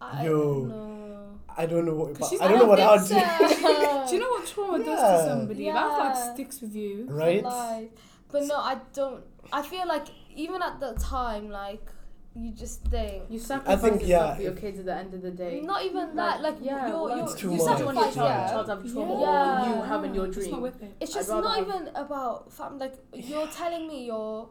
I 0.00 0.24
Yo. 0.24 0.64
no. 0.64 1.38
I 1.56 1.66
don't 1.66 1.84
know. 1.84 1.94
What, 1.94 2.14
'Cause 2.18 2.30
she's- 2.30 2.40
I 2.40 2.48
don't 2.48 2.58
know 2.60 2.64
what 2.64 2.80
I 2.80 2.92
would 2.96 3.02
think 3.02 3.22
do. 3.60 3.66
Uh, 3.66 4.06
do 4.08 4.14
you 4.14 4.20
know 4.22 4.30
what 4.30 4.46
trauma 4.46 4.78
does 4.78 4.86
Yeah. 4.88 5.16
to 5.18 5.24
somebody? 5.28 5.70
That 5.70 5.86
like 5.98 6.34
sticks 6.34 6.60
with 6.62 6.74
you. 6.74 7.06
Right? 7.08 7.42
But 8.32 8.44
no, 8.44 8.56
I 8.56 8.78
don't. 8.94 9.22
I 9.52 9.60
feel 9.62 9.86
like 9.86 10.06
even 10.34 10.62
at 10.62 10.80
the 10.80 10.94
time, 10.94 11.50
like 11.50 11.84
you 12.34 12.50
just 12.52 12.82
think. 12.84 13.24
You 13.28 13.38
sacrifice 13.38 13.80
think, 13.80 14.06
yeah, 14.06 14.34
for 14.36 14.42
your 14.42 14.52
kids 14.52 14.78
at 14.80 14.86
the 14.86 14.94
end 14.96 15.12
of 15.14 15.22
the 15.22 15.30
day. 15.30 15.60
Not 15.60 15.84
even 15.84 16.16
that, 16.16 16.40
like 16.40 16.56
yeah, 16.60 16.88
you're, 16.88 17.08
like, 17.08 17.16
you're, 17.16 17.24
It's 17.26 17.34
too 17.34 17.50
you 17.52 17.56
much. 17.58 17.78
You 17.78 17.84
don't 17.84 17.94
your 17.94 18.04
sacrifice, 18.04 18.14
child, 18.14 18.28
yeah. 18.30 18.50
child 18.50 18.66
to 18.66 18.72
have 18.76 18.92
trauma 18.92 19.20
Yeah. 19.20 19.62
or 19.62 19.76
you 19.76 19.82
having 19.82 20.14
your 20.14 20.26
It's 20.26 20.36
dream. 20.36 20.50
not 20.52 20.62
it. 20.82 20.94
It's 21.00 21.12
just 21.14 21.28
not 21.28 21.58
even 21.60 21.88
about 21.94 22.52
fam. 22.52 22.78
Like 22.78 22.94
you're 23.12 23.46
telling 23.48 23.86
me 23.86 24.06
you're, 24.06 24.48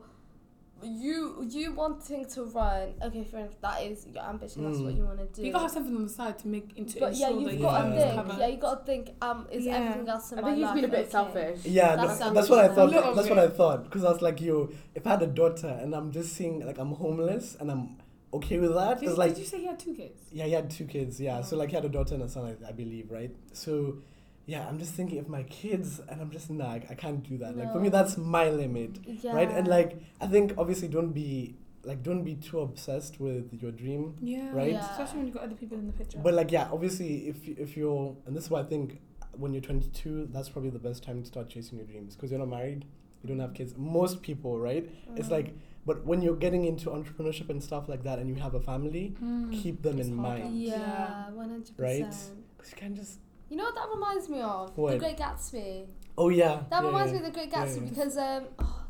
you 0.84 1.46
you 1.50 1.74
wanting 1.74 2.26
to 2.26 2.44
run. 2.46 2.94
Okay, 3.04 3.24
fair 3.24 3.42
enough. 3.42 3.60
That 3.62 3.82
is 3.84 4.08
your 4.14 4.24
ambition. 4.24 4.64
That's 4.66 4.80
what 4.80 4.94
Mm. 4.94 4.98
you 4.98 5.04
want 5.06 5.20
to 5.20 5.26
do. 5.42 5.46
You 5.48 5.52
gotta 5.52 5.64
have 5.64 5.72
something 5.72 5.96
on 5.96 6.04
the 6.04 6.10
side 6.10 6.40
to 6.40 6.48
make 6.48 6.78
into 6.78 7.00
but 7.00 7.14
yeah, 7.16 7.30
you've 7.30 7.62
got 7.62 7.84
to 7.84 7.90
your 7.90 8.24
think. 8.24 8.40
Yeah, 8.40 8.48
you 8.48 8.58
got 8.58 8.80
to 8.80 8.86
think. 8.86 9.12
Um, 9.22 9.48
is 9.52 9.66
Yeah. 9.66 9.78
everything 9.78 10.10
else 10.10 10.32
in 10.32 10.40
I 10.40 10.42
my 10.42 10.48
think 10.50 10.58
he's 10.58 10.66
life 10.66 10.76
been 10.76 10.86
a 10.86 10.88
bit 10.88 11.00
okay? 11.02 11.10
selfish. 11.10 11.66
Yeah, 11.66 11.96
That's 11.96 12.20
no, 12.20 12.34
that's 12.34 12.50
what 12.50 12.60
I 12.60 12.68
thought. 12.68 12.78
A 12.78 12.92
little 12.92 13.16
That's 13.16 13.30
what. 13.30 13.40
I 13.40 13.48
thought 13.50 13.84
because 13.86 14.04
I 14.04 14.12
was 14.12 14.22
like, 14.22 14.42
yo, 14.42 14.70
if 14.96 15.06
I 15.06 15.12
had 15.12 15.22
a 15.24 15.28
daughter 15.28 15.68
and 15.82 15.94
I'm 15.96 16.12
just 16.12 16.34
seeing 16.34 16.66
like 16.66 16.78
I'm 16.78 16.94
homeless 16.94 17.56
and 17.60 17.70
I'm 17.72 17.98
okay 18.34 18.60
with 18.60 18.74
that. 18.74 19.00
Did, 19.00 19.10
It's 19.10 19.18
like 19.18 19.34
did 19.36 19.40
you 19.42 19.46
say 19.46 19.60
he 19.60 19.66
had 19.68 19.78
two 19.80 19.94
kids? 19.94 20.22
yeah, 20.32 20.46
he 20.46 20.52
had 20.54 20.70
two 20.70 20.86
kids. 20.86 21.20
Yeah, 21.20 21.42
so 21.42 21.56
Oh. 21.56 21.60
like 21.60 21.70
he 21.70 21.76
had 21.76 21.86
a 21.86 21.90
daughter 21.90 22.14
and 22.16 22.24
a 22.24 22.30
son, 22.30 22.58
I, 22.66 22.70
I 22.70 22.72
believe, 22.72 23.12
right? 23.12 23.36
So 23.54 23.98
yeah, 24.46 24.68
I'm 24.68 24.80
just 24.80 24.94
thinking 24.94 25.20
of 25.20 25.30
my 25.30 25.44
kids, 25.44 26.00
and 26.10 26.22
I'm 26.22 26.32
just 26.32 26.50
nah, 26.50 26.66
I, 26.72 26.84
I 26.90 26.96
can't 26.96 27.22
do 27.24 27.38
that. 27.40 27.56
Like 27.58 27.72
for 27.72 27.80
me, 27.80 27.90
that's 27.90 28.18
my 28.18 28.50
limit, 28.50 29.00
Yeah. 29.06 29.34
right? 29.34 29.50
And 29.52 29.68
like 29.68 30.02
I 30.20 30.28
think 30.28 30.54
obviously 30.58 30.88
don't 30.88 31.12
be 31.14 31.56
like 31.84 32.04
don't 32.04 32.24
be 32.24 32.36
too 32.36 32.60
obsessed 32.60 33.20
with 33.20 33.52
your 33.62 33.72
dream 33.72 34.16
Yeah. 34.22 34.52
Right? 34.54 34.72
Yeah. 34.74 34.92
Especially 34.92 35.18
when 35.18 35.26
you've 35.28 35.36
got 35.36 35.44
other 35.46 35.56
people 35.56 35.78
in 35.80 35.88
the 35.88 35.94
picture. 35.94 36.20
But 36.20 36.34
like 36.36 36.52
yeah, 36.52 36.70
obviously 36.72 37.28
if 37.28 37.48
you- 37.48 37.56
if 37.58 37.76
you're 37.76 38.16
and 38.26 38.36
this 38.36 38.46
is 38.46 38.50
why 38.52 38.60
I 38.60 38.64
think 38.64 39.00
when 39.38 39.54
you're 39.54 39.62
22, 39.64 40.28
that's 40.32 40.50
probably 40.50 40.70
the 40.70 40.78
best 40.80 41.02
time 41.04 41.22
to 41.22 41.28
start 41.28 41.50
chasing 41.50 41.78
your 41.78 41.88
dreams 41.88 42.16
because 42.16 42.30
you're 42.32 42.40
not 42.40 42.50
married, 42.50 42.86
you 43.24 43.30
don't 43.30 43.40
have 43.40 43.54
kids. 43.54 43.74
Most 43.78 44.22
people, 44.22 44.60
right? 44.60 44.88
It's 45.16 45.30
Mm. 45.30 45.32
like, 45.32 45.56
but 45.86 46.06
when 46.06 46.22
you're 46.22 46.36
getting 46.36 46.66
into 46.66 46.90
entrepreneurship 46.90 47.50
and 47.50 47.64
stuff 47.64 47.88
like 47.90 48.04
that, 48.04 48.20
and 48.20 48.30
you 48.30 48.36
have 48.36 48.54
a 48.54 48.60
family, 48.60 49.16
Mm. 49.24 49.52
keep 49.52 49.82
them 49.82 49.98
It's 50.00 50.10
in 50.10 50.18
harder. 50.18 50.44
mind 50.44 50.62
Yeah, 50.62 51.32
one 51.32 51.50
hundred 51.50 51.76
percent. 51.78 51.80
Right? 51.80 52.16
because 52.58 52.72
you 52.72 52.78
can't 52.78 52.96
just 52.96 53.18
You 53.52 53.58
know 53.58 53.66
what 53.66 53.76
that 53.76 53.90
reminds 53.94 54.30
me 54.30 54.40
of? 54.42 54.74
The 54.76 54.98
Great 54.98 55.18
Gatsby. 55.18 55.86
oh 56.18 56.30
yeah, 56.30 56.62
That 56.70 56.82
yeah, 56.84 56.88
reminds 56.88 57.12
yeah. 57.12 57.20
me 57.20 57.26
of 57.28 57.34
the 57.34 57.38
Great 57.38 57.52
Gatsby 57.52 57.82
yeah. 57.84 57.90
because 57.90 58.18
um, 58.18 58.44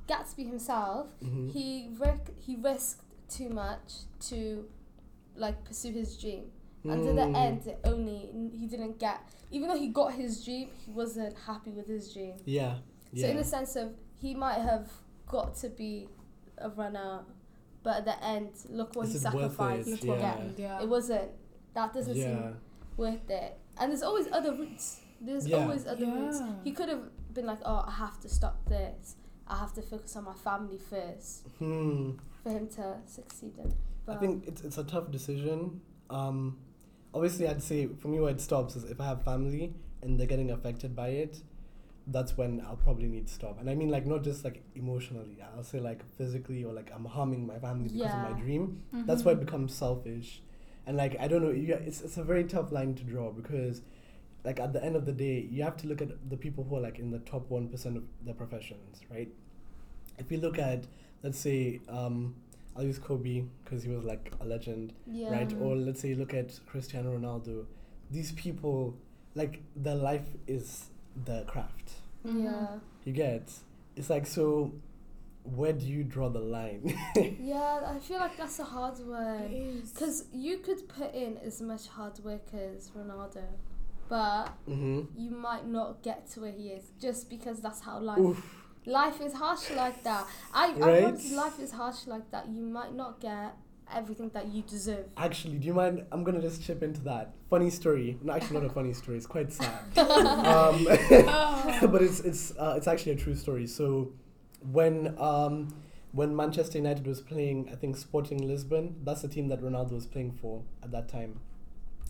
Gatsby 0.07 0.47
himself, 0.47 1.07
Mhm. 1.23 1.51
he 1.51 1.89
risk, 1.97 2.31
he 2.37 2.55
risked 2.57 3.01
too 3.27 3.49
much 3.49 3.87
to 4.29 4.65
like 5.35 5.63
pursue 5.65 5.91
his 5.91 6.15
dream. 6.21 6.51
And 6.83 7.03
to 7.07 7.13
the 7.13 7.21
Mm. 7.21 7.35
end, 7.35 7.67
it 7.67 7.79
only 7.85 8.29
he 8.59 8.67
didn't 8.67 8.99
get. 8.99 9.19
Even 9.49 9.67
though 9.69 9.77
he 9.77 9.87
got 9.87 10.13
his 10.13 10.43
dream, 10.45 10.69
he 10.85 10.91
wasn't 10.91 11.35
happy 11.47 11.71
with 11.71 11.87
his 11.87 12.13
dream. 12.13 12.35
Yeah, 12.45 12.77
yeah. 13.13 13.25
So 13.27 13.31
in 13.31 13.37
the 13.37 13.43
sense 13.43 13.75
of 13.75 13.93
he 14.17 14.35
might 14.35 14.59
have 14.61 14.91
got 15.27 15.55
to 15.57 15.69
be 15.69 16.07
a 16.59 16.69
runner, 16.69 17.23
but 17.81 17.97
at 17.97 18.05
the 18.05 18.23
end, 18.23 18.49
look 18.69 18.95
what 18.95 19.07
Is 19.07 19.13
he 19.13 19.17
it 19.27 19.33
worth 19.33 19.45
it? 19.45 19.55
sacrificed 19.55 19.87
Look 19.89 19.99
to 20.01 20.07
what 20.07 20.19
Yeah. 20.19 20.37
yeah. 20.57 20.81
It 20.83 20.89
wasn't. 20.89 21.31
That 21.73 21.93
doesn't 21.93 22.15
yeah. 22.15 22.23
seem 22.25 22.55
worth 22.97 23.29
it. 23.29 23.57
And 23.81 23.91
there's 23.91 24.03
always 24.03 24.27
other 24.31 24.53
routes. 24.53 25.01
There's 25.19 25.47
Yeah. 25.47 25.57
always 25.63 25.85
other 25.87 26.05
routes. 26.05 26.39
He 26.63 26.71
could 26.71 26.87
have 26.89 27.03
been 27.33 27.45
like, 27.45 27.59
oh, 27.65 27.83
I 27.87 27.91
have 27.91 28.19
to 28.21 28.29
stop 28.29 28.63
this. 28.69 29.15
I 29.47 29.57
have 29.57 29.73
to 29.73 29.81
focus 29.81 30.15
on 30.15 30.23
my 30.25 30.33
family 30.33 30.77
first 30.77 31.47
Hmm. 31.59 32.11
for 32.43 32.49
him 32.51 32.67
to 32.69 32.97
succeed 33.05 33.57
in. 33.57 33.73
But 34.05 34.17
I 34.17 34.19
think 34.19 34.47
it's 34.47 34.61
it's 34.63 34.77
a 34.77 34.83
tough 34.83 35.11
decision. 35.11 35.81
Um, 36.09 36.57
obviously, 37.13 37.47
I'd 37.47 37.61
say 37.63 37.87
for 37.87 38.07
me, 38.07 38.19
where 38.19 38.31
it 38.31 38.39
stops 38.41 38.75
is 38.75 38.83
if 38.85 39.01
I 39.01 39.05
have 39.05 39.23
family 39.23 39.73
and 40.01 40.19
they're 40.19 40.27
getting 40.27 40.51
affected 40.51 40.95
by 40.95 41.09
it, 41.09 41.41
that's 42.07 42.37
when 42.37 42.61
I'll 42.61 42.77
probably 42.87 43.07
need 43.07 43.27
to 43.27 43.33
stop. 43.33 43.59
And 43.59 43.69
I 43.69 43.75
mean, 43.75 43.89
like 43.89 44.05
not 44.07 44.23
just 44.23 44.43
like 44.43 44.63
emotionally. 44.75 45.37
I'll 45.55 45.63
say 45.63 45.79
like 45.79 46.01
physically 46.17 46.63
or 46.63 46.73
like 46.73 46.91
I'm 46.95 47.05
harming 47.05 47.45
my 47.45 47.59
family 47.59 47.89
because 47.89 48.13
of 48.13 48.21
my 48.29 48.33
dream. 48.41 48.81
Mm-hmm. 48.93 49.05
That's 49.07 49.23
why 49.25 49.33
it 49.33 49.39
becomes 49.39 49.73
selfish. 49.73 50.41
And 50.85 50.97
like 50.97 51.15
I 51.19 51.27
don't 51.27 51.43
know, 51.43 51.51
you, 51.51 51.73
it's 51.73 52.01
it's 52.01 52.17
a 52.17 52.23
very 52.23 52.43
tough 52.43 52.71
line 52.71 52.95
to 52.95 53.03
draw 53.03 53.31
because. 53.31 53.81
Like 54.43 54.59
at 54.59 54.73
the 54.73 54.83
end 54.83 54.95
of 54.95 55.05
the 55.05 55.11
day, 55.11 55.47
you 55.51 55.61
have 55.61 55.77
to 55.77 55.87
look 55.87 56.01
at 56.01 56.27
the 56.27 56.35
people 56.35 56.63
who 56.63 56.75
are 56.75 56.79
like 56.81 56.97
in 56.97 57.11
the 57.11 57.19
top 57.19 57.47
one 57.51 57.67
percent 57.67 57.95
of 57.95 58.03
their 58.25 58.33
professions, 58.33 58.99
right? 59.07 59.29
If 60.17 60.31
you 60.31 60.39
look 60.39 60.57
at, 60.57 60.87
let's 61.21 61.37
say, 61.37 61.79
um, 61.87 62.33
I'll 62.75 62.83
use 62.83 62.97
Kobe 62.97 63.43
because 63.63 63.83
he 63.83 63.91
was 63.91 64.03
like 64.03 64.33
a 64.39 64.45
legend 64.45 64.93
yeah. 65.05 65.29
right? 65.31 65.53
Or 65.61 65.75
let's 65.75 66.01
say 66.01 66.09
you 66.09 66.15
look 66.15 66.33
at 66.33 66.59
Cristiano 66.65 67.15
Ronaldo. 67.17 67.65
These 68.09 68.31
people, 68.31 68.95
like 69.35 69.61
their 69.75 69.93
life 69.95 70.25
is 70.47 70.85
the 71.25 71.43
craft. 71.43 71.91
Yeah. 72.23 72.79
You 73.05 73.13
get? 73.13 73.51
It's 73.95 74.09
like 74.09 74.25
so. 74.25 74.73
Where 75.43 75.73
do 75.73 75.85
you 75.85 76.03
draw 76.03 76.29
the 76.29 76.39
line? 76.39 76.97
Yeah, 77.39 77.81
I 77.85 77.99
feel 77.99 78.19
like 78.19 78.37
that's 78.37 78.59
a 78.59 78.63
hard 78.63 78.99
It 78.99 79.05
one. 79.05 79.81
Because 79.93 80.25
you 80.33 80.57
could 80.59 80.87
put 80.87 81.13
in 81.13 81.37
as 81.43 81.61
much 81.61 81.87
hard 81.87 82.19
work 82.19 82.47
as 82.53 82.89
Ronaldo, 82.91 83.43
but 84.07 84.45
mm-hmm. 84.69 85.01
you 85.17 85.31
might 85.31 85.67
not 85.67 86.01
get 86.03 86.29
to 86.31 86.41
where 86.41 86.51
he 86.51 86.69
is 86.69 86.91
just 86.99 87.29
because 87.29 87.59
that's 87.61 87.81
how 87.81 87.99
life 87.99 88.19
Oof. 88.19 88.55
life 88.85 89.19
is 89.21 89.33
harsh 89.33 89.71
like 89.71 90.03
that. 90.03 90.25
I, 90.53 90.67
I 90.67 90.71
Right? 90.73 91.03
want 91.03 91.31
life 91.31 91.59
is 91.59 91.71
harsh 91.71 92.07
like 92.07 92.29
that. 92.31 92.47
You 92.49 92.63
might 92.63 92.93
not 92.93 93.19
get 93.19 93.55
everything 93.93 94.29
that 94.33 94.47
you 94.47 94.61
deserve. 94.63 95.05
Actually, 95.17 95.55
do 95.55 95.67
you 95.67 95.73
mind? 95.73 96.05
I'm 96.11 96.23
gonna 96.23 96.41
just 96.41 96.63
chip 96.63 96.83
into 96.83 97.01
that 97.01 97.33
funny 97.49 97.69
story. 97.69 98.17
No, 98.21 98.33
actually, 98.33 98.59
not 98.59 98.65
a 98.69 98.73
funny 98.73 98.93
story. 98.93 99.17
It's 99.17 99.25
quite 99.25 99.51
sad. 99.51 99.97
um, 99.97 100.87
Oh. 101.33 101.87
but 101.91 102.01
it's 102.01 102.19
it's 102.21 102.51
uh, 102.57 102.75
it's 102.77 102.87
actually 102.87 103.13
a 103.13 103.15
true 103.17 103.35
story. 103.35 103.67
So 103.67 104.11
when 104.71 105.15
um 105.19 105.69
when 106.13 106.35
Manchester 106.35 106.77
United 106.77 107.07
was 107.07 107.21
playing, 107.21 107.69
I 107.71 107.75
think 107.75 107.95
Sporting 107.95 108.45
Lisbon, 108.45 108.97
that's 109.03 109.21
the 109.21 109.29
team 109.29 109.47
that 109.47 109.61
Ronaldo 109.61 109.91
was 109.93 110.05
playing 110.05 110.33
for 110.41 110.61
at 110.83 110.91
that 110.91 111.07
time, 111.07 111.39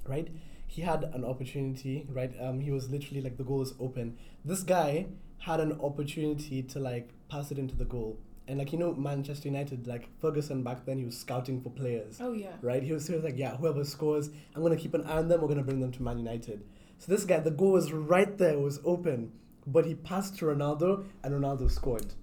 right? 0.08 0.28
He 0.66 0.82
had 0.82 1.04
an 1.04 1.24
opportunity, 1.24 2.08
right? 2.10 2.34
Um, 2.42 2.62
he 2.62 2.72
was 2.72 2.90
literally 2.90 3.22
like 3.22 3.38
the 3.38 3.44
goal 3.44 3.60
was 3.60 3.74
open. 3.80 4.18
This 4.44 4.64
guy 4.64 5.06
had 5.40 5.60
an 5.60 5.80
opportunity 5.82 6.64
to 6.64 6.80
like 6.80 7.10
pass 7.30 7.52
it 7.52 7.60
into 7.60 7.76
the 7.76 7.86
goal, 7.86 8.18
and 8.48 8.58
like 8.58 8.72
you 8.74 8.80
know 8.80 8.94
Manchester 8.96 9.50
United, 9.50 9.86
like 9.86 10.08
Ferguson 10.20 10.64
back 10.64 10.86
then, 10.86 10.98
he 10.98 11.06
was 11.06 11.18
scouting 11.18 11.62
for 11.62 11.70
players 11.70 12.18
Oh 12.20 12.32
yeah. 12.34 12.54
right? 12.62 12.82
He 12.82 12.92
was, 12.94 13.06
he 13.08 13.14
was 13.14 13.24
like, 13.24 13.38
yeah, 13.38 13.56
whoever 13.58 13.84
scores, 13.84 14.30
I'm 14.56 14.64
gonna 14.64 14.78
keep 14.78 14.94
an 14.96 15.04
eye 15.06 15.18
on 15.18 15.28
them. 15.28 15.42
We're 15.42 15.48
gonna 15.48 15.64
bring 15.64 15.80
them 15.80 15.92
to 15.92 16.02
Man 16.04 16.18
United. 16.18 16.64
So 16.98 17.12
this 17.12 17.24
guy, 17.26 17.40
the 17.40 17.52
goal 17.52 17.74
was 17.74 17.92
right 17.92 18.36
there, 18.38 18.54
it 18.54 18.60
was 18.62 18.80
open, 18.86 19.32
but 19.68 19.86
he 19.86 19.94
passed 19.94 20.38
to 20.38 20.46
Ronaldo, 20.46 21.06
and 21.24 21.34
Ronaldo 21.34 21.70
scored, 21.70 22.14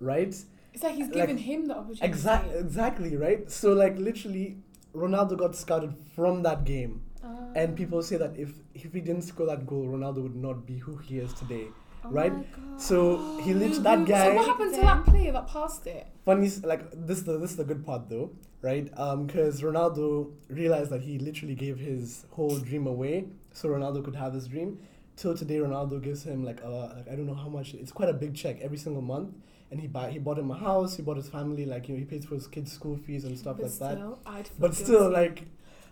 right? 0.00 0.34
It's 0.74 0.82
like 0.82 0.94
he's 0.94 1.06
Like, 1.08 1.14
giving 1.14 1.38
him 1.38 1.66
the 1.66 1.76
opportunity. 1.76 2.06
Exactly, 2.06 2.54
exactly, 2.58 3.16
right? 3.16 3.50
So 3.50 3.72
like 3.72 3.98
literally, 3.98 4.58
Ronaldo 4.94 5.36
got 5.38 5.54
scouted 5.56 5.94
from 6.14 6.42
that 6.42 6.64
game, 6.64 7.02
Ah. 7.24 7.36
and 7.54 7.76
people 7.76 8.02
say 8.02 8.16
that 8.16 8.36
if 8.36 8.50
if 8.74 8.92
he 8.92 9.00
didn't 9.00 9.22
score 9.22 9.46
that 9.46 9.66
goal, 9.66 9.86
Ronaldo 9.86 10.22
would 10.22 10.36
not 10.36 10.66
be 10.66 10.78
who 10.78 10.96
he 10.98 11.18
is 11.18 11.32
today. 11.34 11.66
Oh 12.04 12.10
right? 12.10 12.32
So 12.76 13.38
he 13.42 13.54
lit 13.54 13.72
Who- 13.76 13.82
that 13.82 14.06
guy. 14.06 14.28
So 14.28 14.34
what 14.36 14.46
happened 14.46 14.74
to 14.74 14.80
that 14.82 15.04
player 15.04 15.32
that 15.32 15.48
passed 15.48 15.86
it? 15.86 16.06
funny 16.24 16.48
like 16.62 16.82
this 17.06 17.22
the 17.22 17.38
this 17.38 17.50
is 17.52 17.56
the 17.56 17.64
good 17.64 17.82
part 17.86 18.02
though 18.10 18.30
right 18.60 18.90
um 19.04 19.26
because 19.26 19.62
ronaldo 19.62 20.30
realized 20.50 20.90
that 20.90 21.00
he 21.00 21.18
literally 21.18 21.54
gave 21.54 21.78
his 21.78 22.26
whole 22.32 22.58
dream 22.58 22.86
away 22.86 23.14
so 23.58 23.70
ronaldo 23.70 24.04
could 24.04 24.14
have 24.14 24.34
his 24.34 24.46
dream 24.46 24.78
till 25.16 25.34
today 25.34 25.56
ronaldo 25.56 26.02
gives 26.08 26.24
him 26.24 26.44
like 26.44 26.60
uh 26.62 26.88
like 26.96 27.08
i 27.10 27.14
don't 27.16 27.24
know 27.30 27.40
how 27.44 27.48
much 27.48 27.72
it's 27.72 27.90
quite 28.00 28.10
a 28.10 28.18
big 28.24 28.34
check 28.34 28.60
every 28.60 28.76
single 28.76 29.00
month 29.00 29.30
and 29.70 29.80
he 29.80 29.86
buy 29.86 30.10
he 30.10 30.18
bought 30.18 30.38
him 30.38 30.50
a 30.50 30.54
house 30.58 30.96
he 30.96 31.02
bought 31.02 31.16
his 31.16 31.28
family 31.28 31.64
like 31.66 31.88
you 31.88 31.94
know 31.94 31.98
he 31.98 32.04
pays 32.04 32.24
for 32.24 32.34
his 32.34 32.46
kids 32.46 32.72
school 32.72 32.96
fees 32.96 33.24
and 33.24 33.38
stuff 33.38 33.56
but 33.56 33.66
like 33.66 33.78
that 33.78 33.98
I'd 34.26 34.48
feel 34.48 34.56
but 34.58 34.74
still 34.74 35.10
like 35.10 35.42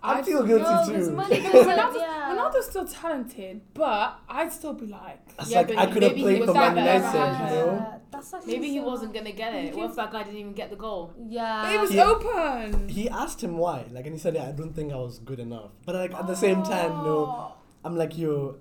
i 0.03 0.19
I'd 0.19 0.25
feel 0.27 0.47
feel 0.47 0.59
guilty 0.59 0.93
No, 0.93 1.05
too 1.07 1.11
money 1.13 1.37
Because 1.41 1.67
Ronaldo's, 1.67 1.97
yeah. 1.97 2.35
Ronaldo's 2.37 2.67
still 2.67 2.87
talented, 2.87 3.61
but 3.75 4.21
I'd 4.29 4.53
still 4.53 4.75
be 4.75 4.87
like, 4.87 5.21
it's 5.39 5.51
Yeah, 5.51 5.59
like 5.59 5.69
but 5.69 5.79
i 5.79 5.87
could 5.87 6.03
have 6.03 6.13
maybe 6.13 6.21
he 6.21 6.23
played 6.27 6.41
was 6.41 6.49
for 6.49 6.53
that 6.55 6.75
man 6.75 6.85
bad. 6.85 7.15
united 7.15 7.55
you 7.55 7.61
know 7.61 7.73
Yeah, 7.73 7.99
That's 8.13 8.35
actually 8.35 8.53
Maybe 8.53 8.69
he 8.71 8.79
so 8.79 8.85
wasn't 8.85 9.15
gonna 9.15 9.33
get 9.33 9.55
it. 9.55 9.75
What 9.77 9.91
if 9.91 9.97
that 9.97 10.13
guy 10.13 10.23
didn't 10.23 10.39
even 10.39 10.53
get 10.53 10.69
the 10.71 10.77
goal? 10.77 11.13
Yeah. 11.29 11.63
but 11.65 11.75
it 11.75 11.81
was 11.81 11.91
He- 11.91 12.01
open. 12.01 12.89
he 12.89 13.09
asked 13.09 13.43
him 13.43 13.57
why 13.59 13.87
like 13.91 14.05
and 14.07 14.15
he 14.15 14.21
said 14.21 14.35
yeah 14.35 14.49
i 14.49 14.53
don't 14.53 14.75
think 14.75 14.93
i 14.93 14.97
was 14.97 15.19
good 15.31 15.41
enough 15.41 15.71
but 15.87 15.95
like 15.95 16.15
at 16.15 16.27
the 16.27 16.37
same 16.37 16.63
time 16.63 16.91
no. 17.09 17.53
I'm 17.85 17.97
like, 17.97 18.19
yo, 18.19 18.57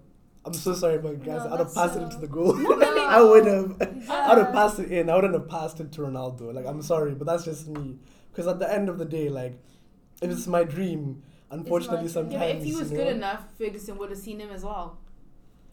I'm 0.45 0.53
so 0.53 0.73
sorry, 0.73 0.99
but 0.99 1.23
guys, 1.25 1.43
No, 1.43 1.53
I'd 1.53 1.59
have 1.59 1.59
that's 1.59 1.73
passed 1.73 1.95
it 1.97 2.03
into 2.03 2.17
the 2.17 2.27
goal. 2.37 2.53
No. 2.53 2.79
I 3.07 3.21
would 3.21 3.45
have. 3.47 3.77
I'd 4.09 4.37
have 4.37 4.51
passed 4.51 4.79
it 4.79 4.91
in. 4.91 5.09
I 5.09 5.15
wouldn't 5.15 5.33
have 5.33 5.47
passed 5.49 5.79
it 5.79 5.91
to 5.93 6.01
Ronaldo. 6.01 6.53
Like, 6.53 6.65
I'm 6.67 6.81
sorry, 6.81 7.13
but 7.15 7.25
that's 7.25 7.43
just 7.45 7.67
me. 7.67 7.97
Because 8.31 8.47
at 8.47 8.59
the 8.59 8.71
end 8.71 8.87
of 8.89 8.97
the 8.97 9.05
day, 9.05 9.29
like, 9.29 9.57
if 10.21 10.29
it's 10.29 10.45
my 10.47 10.63
dream, 10.63 11.23
unfortunately, 11.49 11.99
dream. 11.99 12.09
sometimes. 12.09 12.33
Yeah, 12.33 12.39
but 12.39 12.55
if 12.57 12.63
he 12.63 12.75
was 12.75 12.91
you 12.91 12.97
good 12.97 13.05
know, 13.07 13.13
enough, 13.13 13.43
Ferguson 13.57 13.97
would 13.97 14.09
have 14.11 14.19
seen 14.19 14.39
him 14.39 14.49
as 14.51 14.63
well. 14.63 14.97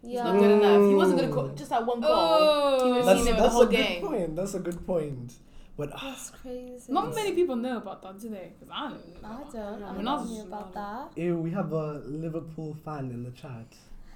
He's 0.02 0.12
Yeah. 0.14 0.24
not 0.24 0.38
good 0.40 0.50
enough. 0.50 0.88
He 0.88 0.94
wasn't 0.94 1.18
Mm. 1.18 1.22
gonna 1.22 1.34
call 1.34 1.48
just 1.54 1.70
that 1.70 1.86
one 1.86 2.00
goal. 2.00 2.10
Oh. 2.12 2.84
he 2.84 2.90
would 2.90 2.96
have 2.98 3.06
That's, 3.06 3.18
seen 3.20 3.28
him 3.28 3.36
the 3.36 3.42
that's 3.42 3.52
whole 3.54 3.62
a 3.62 3.66
good 3.66 3.76
game. 3.76 4.06
point. 4.06 4.36
That's 4.36 4.54
a 4.54 4.58
good 4.60 4.86
point. 4.86 5.34
But 5.76 5.90
ah, 5.94 6.00
That's 6.02 6.30
crazy. 6.30 6.92
Not 6.92 7.14
many 7.14 7.32
people 7.32 7.56
know 7.56 7.78
about 7.78 8.02
that, 8.02 8.18
do 8.20 8.28
they? 8.30 8.52
Because 8.58 8.68
I 8.74 8.90
don't. 8.90 9.24
I 9.24 9.38
know. 9.38 9.46
don't. 9.52 9.82
I 9.82 9.94
Ronaldo's 9.94 10.28
don't 10.28 10.34
hear 10.36 10.44
about 10.44 10.72
that. 10.74 11.18
ew, 11.22 11.36
we 11.36 11.50
have 11.50 11.72
a 11.72 12.02
Liverpool 12.06 12.74
fan 12.84 13.10
in 13.10 13.22
the 13.24 13.30
chat. 13.30 13.66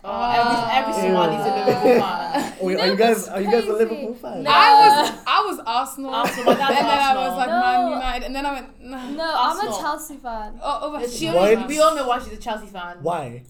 Oh, 0.04 0.30
every 0.30 0.78
every 0.78 0.92
oh. 0.92 1.06
Ew. 1.06 1.12
Somali's 1.12 1.46
a 1.46 1.66
Liverpool 1.66 2.00
fan. 2.00 2.52
Oh, 2.60 2.68
You 2.70 2.78
are 2.78 2.86
you 2.86 2.96
guys? 2.96 3.28
Are 3.28 3.40
you 3.40 3.50
guys 3.50 3.64
a 3.64 3.66
crazy? 3.66 3.78
Liverpool 3.84 4.14
fan? 4.14 4.42
No. 4.42 4.50
I 4.52 4.70
was 5.00 5.18
I 5.26 5.44
was 5.46 5.60
Arsenal. 5.66 6.14
Arsenal, 6.14 6.50
and 6.50 6.60
then 6.60 6.70
I 6.70 7.14
was 7.16 7.32
Arsenal. 7.32 7.36
like 7.38 7.48
No. 7.48 7.60
Man 7.60 7.90
United, 7.92 8.26
and 8.26 8.36
then 8.36 8.46
I 8.46 8.52
went. 8.52 8.80
Nah. 8.84 9.10
No, 9.10 9.34
I'm 9.36 9.58
a 9.68 9.70
Chelsea 9.80 10.16
fan. 10.16 10.60
Oh, 10.62 10.78
oh 10.82 10.94
over 10.94 11.08
She 11.08 11.26
Why- 11.26 11.54
only, 11.54 11.66
we 11.66 11.80
all 11.80 11.96
know 11.96 12.06
why 12.06 12.18
she's 12.20 12.34
a 12.34 12.36
Chelsea 12.36 12.66
fan. 12.66 12.98
Why? 13.02 13.42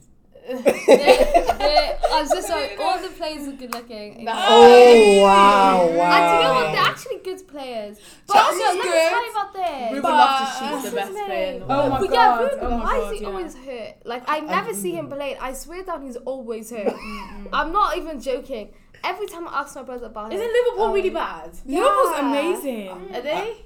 They, 0.47 0.84
they, 1.59 1.97
I'm 2.12 2.26
so 2.26 2.40
sorry. 2.40 2.76
All 2.76 2.99
the 3.01 3.09
players 3.09 3.49
are 3.49 3.53
good 3.53 3.72
looking. 3.74 4.24
That's- 4.24 4.44
Oh 4.49 5.22
wow! 5.22 5.86
Wow! 5.90 6.12
And 6.12 6.42
you 6.42 6.49
know 6.49 6.55
what? 6.55 6.72
They're 6.72 6.82
actually 6.82 7.18
good 7.18 7.49
players. 7.49 7.99
But 8.28 8.34
Chelsea's 8.34 8.59
no, 8.61 8.64
let 8.66 8.74
me 8.76 8.82
good. 8.82 9.09
tell 9.11 9.24
you 9.24 9.30
about 9.32 9.53
this. 9.55 9.88
Ruben 9.90 10.03
But- 10.03 10.12
Loftus-Cheek's 10.12 10.90
the 10.90 10.97
best 10.97 11.09
his 11.12 11.20
player 11.26 11.53
in 11.55 11.61
the 11.61 11.66
world. 11.66 11.80
Oh 11.86 11.90
my 11.90 12.01
but 12.01 12.11
God, 12.11 12.14
yeah, 12.14 12.38
Ruben, 12.44 12.59
oh 12.62 12.70
my 12.70 12.84
why 12.84 12.97
God, 12.99 13.12
is 13.12 13.18
he 13.18 13.24
yeah. 13.24 13.30
always 13.30 13.55
hurt? 13.57 13.94
Like 14.05 14.22
I 14.28 14.40
never 14.40 14.74
see 14.74 14.92
him 14.92 15.09
playing. 15.09 15.36
I 15.40 15.53
swear 15.53 15.82
down, 15.82 16.03
he's 16.03 16.16
always 16.16 16.70
hurt. 16.70 16.86
Mm, 16.86 16.92
mm, 16.94 17.42
mm. 17.44 17.49
I'm 17.53 17.72
not 17.72 17.97
even 17.97 18.20
joking. 18.20 18.70
Every 19.05 19.26
time 19.26 19.47
I 19.49 19.61
ask 19.61 19.74
my 19.76 19.82
brother 19.82 20.07
about 20.07 20.32
Isn't 20.32 20.44
him, 20.44 20.53
Liverpool 20.53 20.84
um, 20.86 20.92
really 20.92 21.11
bad? 21.11 21.51
Liverpool's 21.66 22.18
amazing. 22.18 22.88
Oh, 22.88 23.16
are 23.16 23.20
they? 23.20 23.66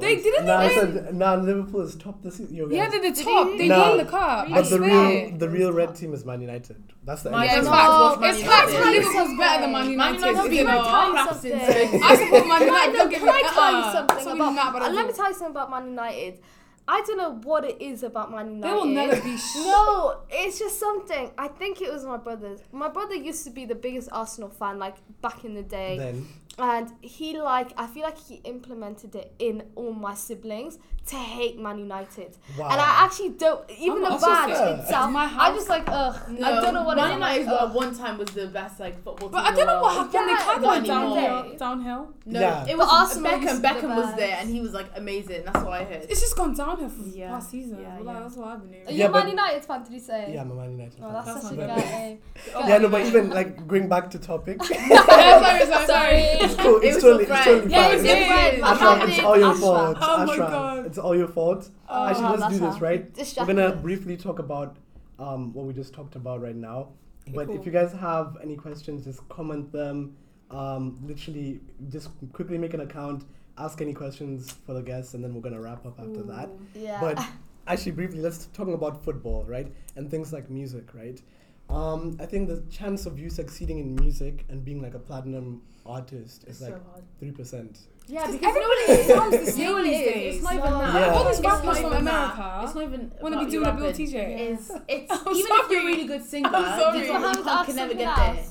They 0.00 0.16
didn't 0.16 0.46
Nah, 0.46 0.58
I 0.60 0.70
even- 0.70 0.92
said 1.04 1.14
nah. 1.14 1.34
Liverpool 1.36 1.80
is 1.80 1.96
top 1.96 2.22
this 2.22 2.36
season. 2.36 2.54
Yeah, 2.70 2.88
they're 2.90 3.00
the 3.10 3.22
top. 3.22 3.48
They 3.56 3.66
Nah, 3.68 3.88
won 3.88 3.96
the 3.98 4.04
cup. 4.04 4.48
But 4.50 4.68
the 4.68 4.80
real 4.80 5.38
the 5.38 5.48
real 5.48 5.72
red 5.72 5.94
team 5.94 6.12
is 6.12 6.24
Man 6.26 6.40
United. 6.42 6.82
That's 7.04 7.22
the 7.22 7.30
My 7.30 7.44
Yeah, 7.46 7.52
end. 7.52 7.60
it's 7.60 7.68
fans 7.70 7.88
No, 7.88 8.00
watch 8.02 8.20
Man 8.20 8.30
It's 8.30 8.42
United. 8.42 8.70
facts. 8.72 8.86
Liverpool's 8.96 9.38
better 9.38 9.60
than 9.62 9.72
Man 9.72 9.72
Man 9.72 9.90
United. 9.90 10.20
United 10.20 10.44
Is 10.44 10.50
beat 10.50 10.60
it 10.60 10.64
my 10.66 10.74
not? 10.74 11.12
cracks 11.12 11.44
in 11.44 11.58
something. 11.60 12.02
I 12.02 12.16
support 12.16 12.46
Man 12.48 12.62
United. 12.62 12.92
Don't 12.98 13.10
get 13.10 13.18
can 13.20 13.26
me 13.26 13.32
I 13.32 13.42
tell 13.54 13.76
you 13.76 13.92
something 13.92 14.32
about? 14.34 14.54
not, 14.54 14.72
but 14.74 14.82
uh, 14.82 14.90
let 14.90 15.06
me 15.06 15.12
tell 15.14 15.28
you 15.28 15.34
something 15.34 15.50
about 15.56 15.70
Man 15.70 15.86
United. 15.86 16.40
I 16.88 17.02
don't 17.06 17.18
know 17.18 17.34
what 17.44 17.64
it 17.64 17.80
is 17.80 18.02
about 18.02 18.32
Man 18.32 18.56
United. 18.56 18.68
They 18.68 18.74
will 18.76 18.84
never 18.84 19.20
be. 19.22 19.36
Sh- 19.46 19.56
No, 19.64 20.22
it's 20.28 20.58
just 20.58 20.78
something. 20.78 21.30
I 21.38 21.46
think 21.48 21.80
it 21.80 21.90
was 21.92 22.04
my 22.04 22.16
brother's. 22.16 22.60
My 22.72 22.88
brother 22.88 23.14
used 23.14 23.44
to 23.44 23.50
be 23.50 23.64
the 23.64 23.76
biggest 23.76 24.08
Arsenal 24.12 24.50
fan, 24.50 24.78
like 24.78 24.96
back 25.22 25.44
in 25.44 25.54
the 25.54 25.62
day, 25.62 25.96
Then 25.98 26.26
and 26.62 26.92
he 27.00 27.38
like 27.40 27.72
I 27.76 27.86
feel 27.86 28.02
like 28.02 28.18
he 28.18 28.36
implemented 28.44 29.14
it 29.14 29.32
in 29.38 29.62
all 29.74 29.92
my 29.92 30.14
siblings 30.14 30.78
to 31.06 31.16
hate 31.16 31.58
Man 31.58 31.78
United. 31.78 32.36
wow. 32.58 32.68
And 32.70 32.80
I 32.80 33.04
actually 33.04 33.30
don't 33.30 33.68
even 33.70 33.96
I'm 33.96 34.02
the 34.02 34.08
not 34.10 34.20
badge 34.20 34.50
associated. 34.50 34.80
itself. 34.80 35.10
My 35.10 35.22
I 35.24 35.26
house- 35.26 35.56
just 35.56 35.68
like 35.68 35.84
ugh. 35.88 36.16
No, 36.28 36.46
I 36.46 36.60
don't 36.60 36.74
know 36.74 36.82
what 36.84 36.96
Man. 36.98 37.06
I'm 37.06 37.12
United 37.14 37.46
like, 37.46 37.62
at 37.62 37.74
one 37.74 37.94
time 37.96 38.18
was 38.18 38.28
the 38.30 38.46
best 38.48 38.78
like 38.78 38.94
football 39.02 39.16
team. 39.28 39.30
But 39.32 39.44
I 39.44 39.48
in 39.48 39.54
don't 39.56 39.66
the 39.66 39.72
know 39.74 39.82
what 39.82 39.96
world. 39.96 40.12
happened. 40.12 40.28
They 40.28 40.32
Yeah, 40.32 40.38
kind 40.38 40.56
of 40.56 40.62
not 40.62 40.70
went 40.72 40.88
anymore. 40.88 41.16
downhill. 41.16 41.56
Downhill. 41.56 42.08
No, 42.26 42.40
Yeah. 42.40 42.62
it 42.64 42.66
But 42.68 42.78
was 42.78 42.88
Arsenal 42.92 43.32
Beckham. 43.32 43.42
used 43.42 43.54
to 43.56 43.60
be 43.62 43.68
Beckham 43.68 43.80
the 43.80 43.88
was 44.02 44.14
there, 44.16 44.36
and 44.40 44.50
he 44.50 44.60
was 44.60 44.72
like 44.74 44.86
amazing. 44.94 45.44
That's 45.46 45.64
what 45.64 45.72
I 45.80 45.84
heard. 45.84 46.06
It's 46.08 46.20
just 46.20 46.36
gone 46.36 46.54
downhill 46.54 46.88
for 46.90 47.02
Yeah. 47.08 47.30
past 47.30 47.50
season. 47.50 47.78
Yeah, 47.80 47.98
Well, 48.00 48.14
yeah. 48.14 48.20
That's 48.20 48.36
what 48.36 48.48
I've 48.48 48.70
been 48.70 48.86
Are 48.86 48.92
you 48.92 48.98
Yeah, 48.98 49.06
a 49.06 49.10
Man 49.10 49.28
United 49.28 49.64
fan? 49.64 49.82
Did 49.84 49.92
you 49.94 50.00
say? 50.00 50.30
yeah, 50.34 50.42
I'm 50.42 50.50
a 50.50 50.54
Man 50.54 50.70
United. 50.72 50.94
Oh, 51.00 51.04
fan. 51.04 51.12
that's, 51.14 51.26
That's 51.26 51.42
such 51.48 51.52
a 51.58 51.66
not 51.66 51.76
guy. 51.78 52.18
yeah, 52.68 52.78
no, 52.78 52.88
but 52.88 53.06
even 53.06 53.30
like 53.30 53.66
going 53.66 53.88
back 53.88 54.10
to 54.10 54.18
topic, 54.18 54.62
sorry, 54.64 55.66
sorry, 55.66 55.86
Sorry. 55.86 56.48
It's 56.52 56.60
cool. 56.62 56.76
It 56.76 56.84
It's 56.84 56.94
was 56.96 57.02
totally, 57.04 57.24
it's 57.24 57.44
totally 57.44 57.70
Yeah, 57.72 57.82
fine. 57.88 57.94
it's 57.96 58.04
Yeah, 58.04 58.14
different. 58.14 58.30
yeah, 58.30 58.60
but 58.60 58.68
yeah. 58.68 58.74
how 58.76 58.96
Ashram, 58.96 59.08
it's 59.08 59.24
all 59.24 59.38
your 59.38 59.54
fault. 59.54 59.96
Oh 60.00 60.26
my 60.26 60.36
God. 60.36 60.86
it's 60.86 60.98
all 60.98 61.16
your 61.16 61.28
fault. 61.28 61.70
Oh, 61.88 62.06
Actually, 62.08 62.38
let's 62.38 62.54
do 62.54 62.60
this, 62.60 62.80
right? 62.80 63.36
We're 63.38 63.46
gonna 63.46 63.76
briefly 63.76 64.16
talk 64.16 64.38
about 64.38 64.76
um, 65.18 65.52
what 65.52 65.66
we 65.66 65.72
just 65.74 65.92
talked 65.92 66.16
about 66.16 66.40
right 66.42 66.56
now. 66.56 66.88
But 67.34 67.46
cool. 67.46 67.56
if 67.56 67.66
you 67.66 67.72
guys 67.72 67.92
have 67.92 68.36
any 68.42 68.56
questions, 68.56 69.04
just 69.04 69.26
comment 69.28 69.70
them. 69.72 70.16
Um, 70.50 70.98
literally, 71.06 71.60
just 71.90 72.08
quickly 72.32 72.58
make 72.58 72.74
an 72.74 72.80
account, 72.80 73.24
ask 73.56 73.80
any 73.80 73.92
questions 73.94 74.50
for 74.66 74.72
the 74.74 74.82
guests, 74.82 75.14
and 75.14 75.22
then 75.22 75.32
we're 75.34 75.42
gonna 75.42 75.60
wrap 75.60 75.86
up 75.86 76.00
after 76.00 76.22
that. 76.22 76.48
Yeah. 76.74 76.98
But 77.00 77.24
actually, 77.68 77.92
briefly, 77.92 78.20
let's 78.20 78.46
talking 78.46 78.74
about 78.74 79.04
football, 79.04 79.44
right? 79.44 79.70
And 79.96 80.10
things 80.10 80.32
like 80.32 80.50
music, 80.50 80.92
right? 80.94 81.20
Um, 81.68 82.16
I 82.18 82.26
think 82.26 82.48
the 82.48 82.62
chance 82.68 83.06
of 83.06 83.16
you 83.20 83.30
succeeding 83.30 83.78
in 83.78 83.94
music 83.94 84.44
and 84.48 84.64
being 84.64 84.82
like 84.82 84.94
a 84.94 84.98
platinum 84.98 85.62
artist 85.90 86.44
It's 86.46 86.56
is 86.56 86.62
like 86.62 86.72
so 86.74 87.02
three 87.18 87.30
percent. 87.32 87.78
Yeah, 88.06 88.26
Because 88.26 88.40
because 88.40 88.56
everybody 88.56 89.02
you 89.02 89.08
know 89.08 89.14
sounds 89.14 89.20
what 89.20 89.30
the 89.30 89.36
it 89.36 89.48
is. 89.48 89.54
Same 89.54 89.72
what 89.72 89.84
these 89.84 90.00
is. 90.00 90.14
days. 90.14 90.34
It's 90.36 90.44
not 90.44 90.54
even 90.54 90.72
that. 90.72 90.94
Yeah. 90.94 91.14
All 91.14 91.24
these 91.24 91.32
It's 91.38 91.42
not 91.42 91.64
rappers 91.64 91.78
from. 91.80 91.92
America 91.92 92.60
It's 92.64 92.74
not 92.74 92.84
even. 92.84 93.00
want 93.00 93.10
to 93.10 93.26
about 93.26 93.38
be 93.38 93.44
you 93.44 93.50
doing 93.50 93.66
a 93.66 93.70
rapping. 93.70 94.06
BLTJ. 94.06 94.40
Is 94.50 94.72
it's 94.88 95.12
I'm 95.12 95.36
even 95.36 95.52
if 95.60 95.70
you're 95.70 95.82
a 95.82 95.86
really 95.86 96.04
good 96.06 96.24
singer, 96.24 96.50
I'm 96.52 96.80
sorry. 96.80 96.98
you 97.00 97.04
can't- 97.06 97.22
how 97.24 97.28
you 97.38 97.44
to 97.44 97.50
ask 97.50 97.66
can 97.66 97.76
never 97.76 97.94
get 97.94 98.16
there. 98.16 98.44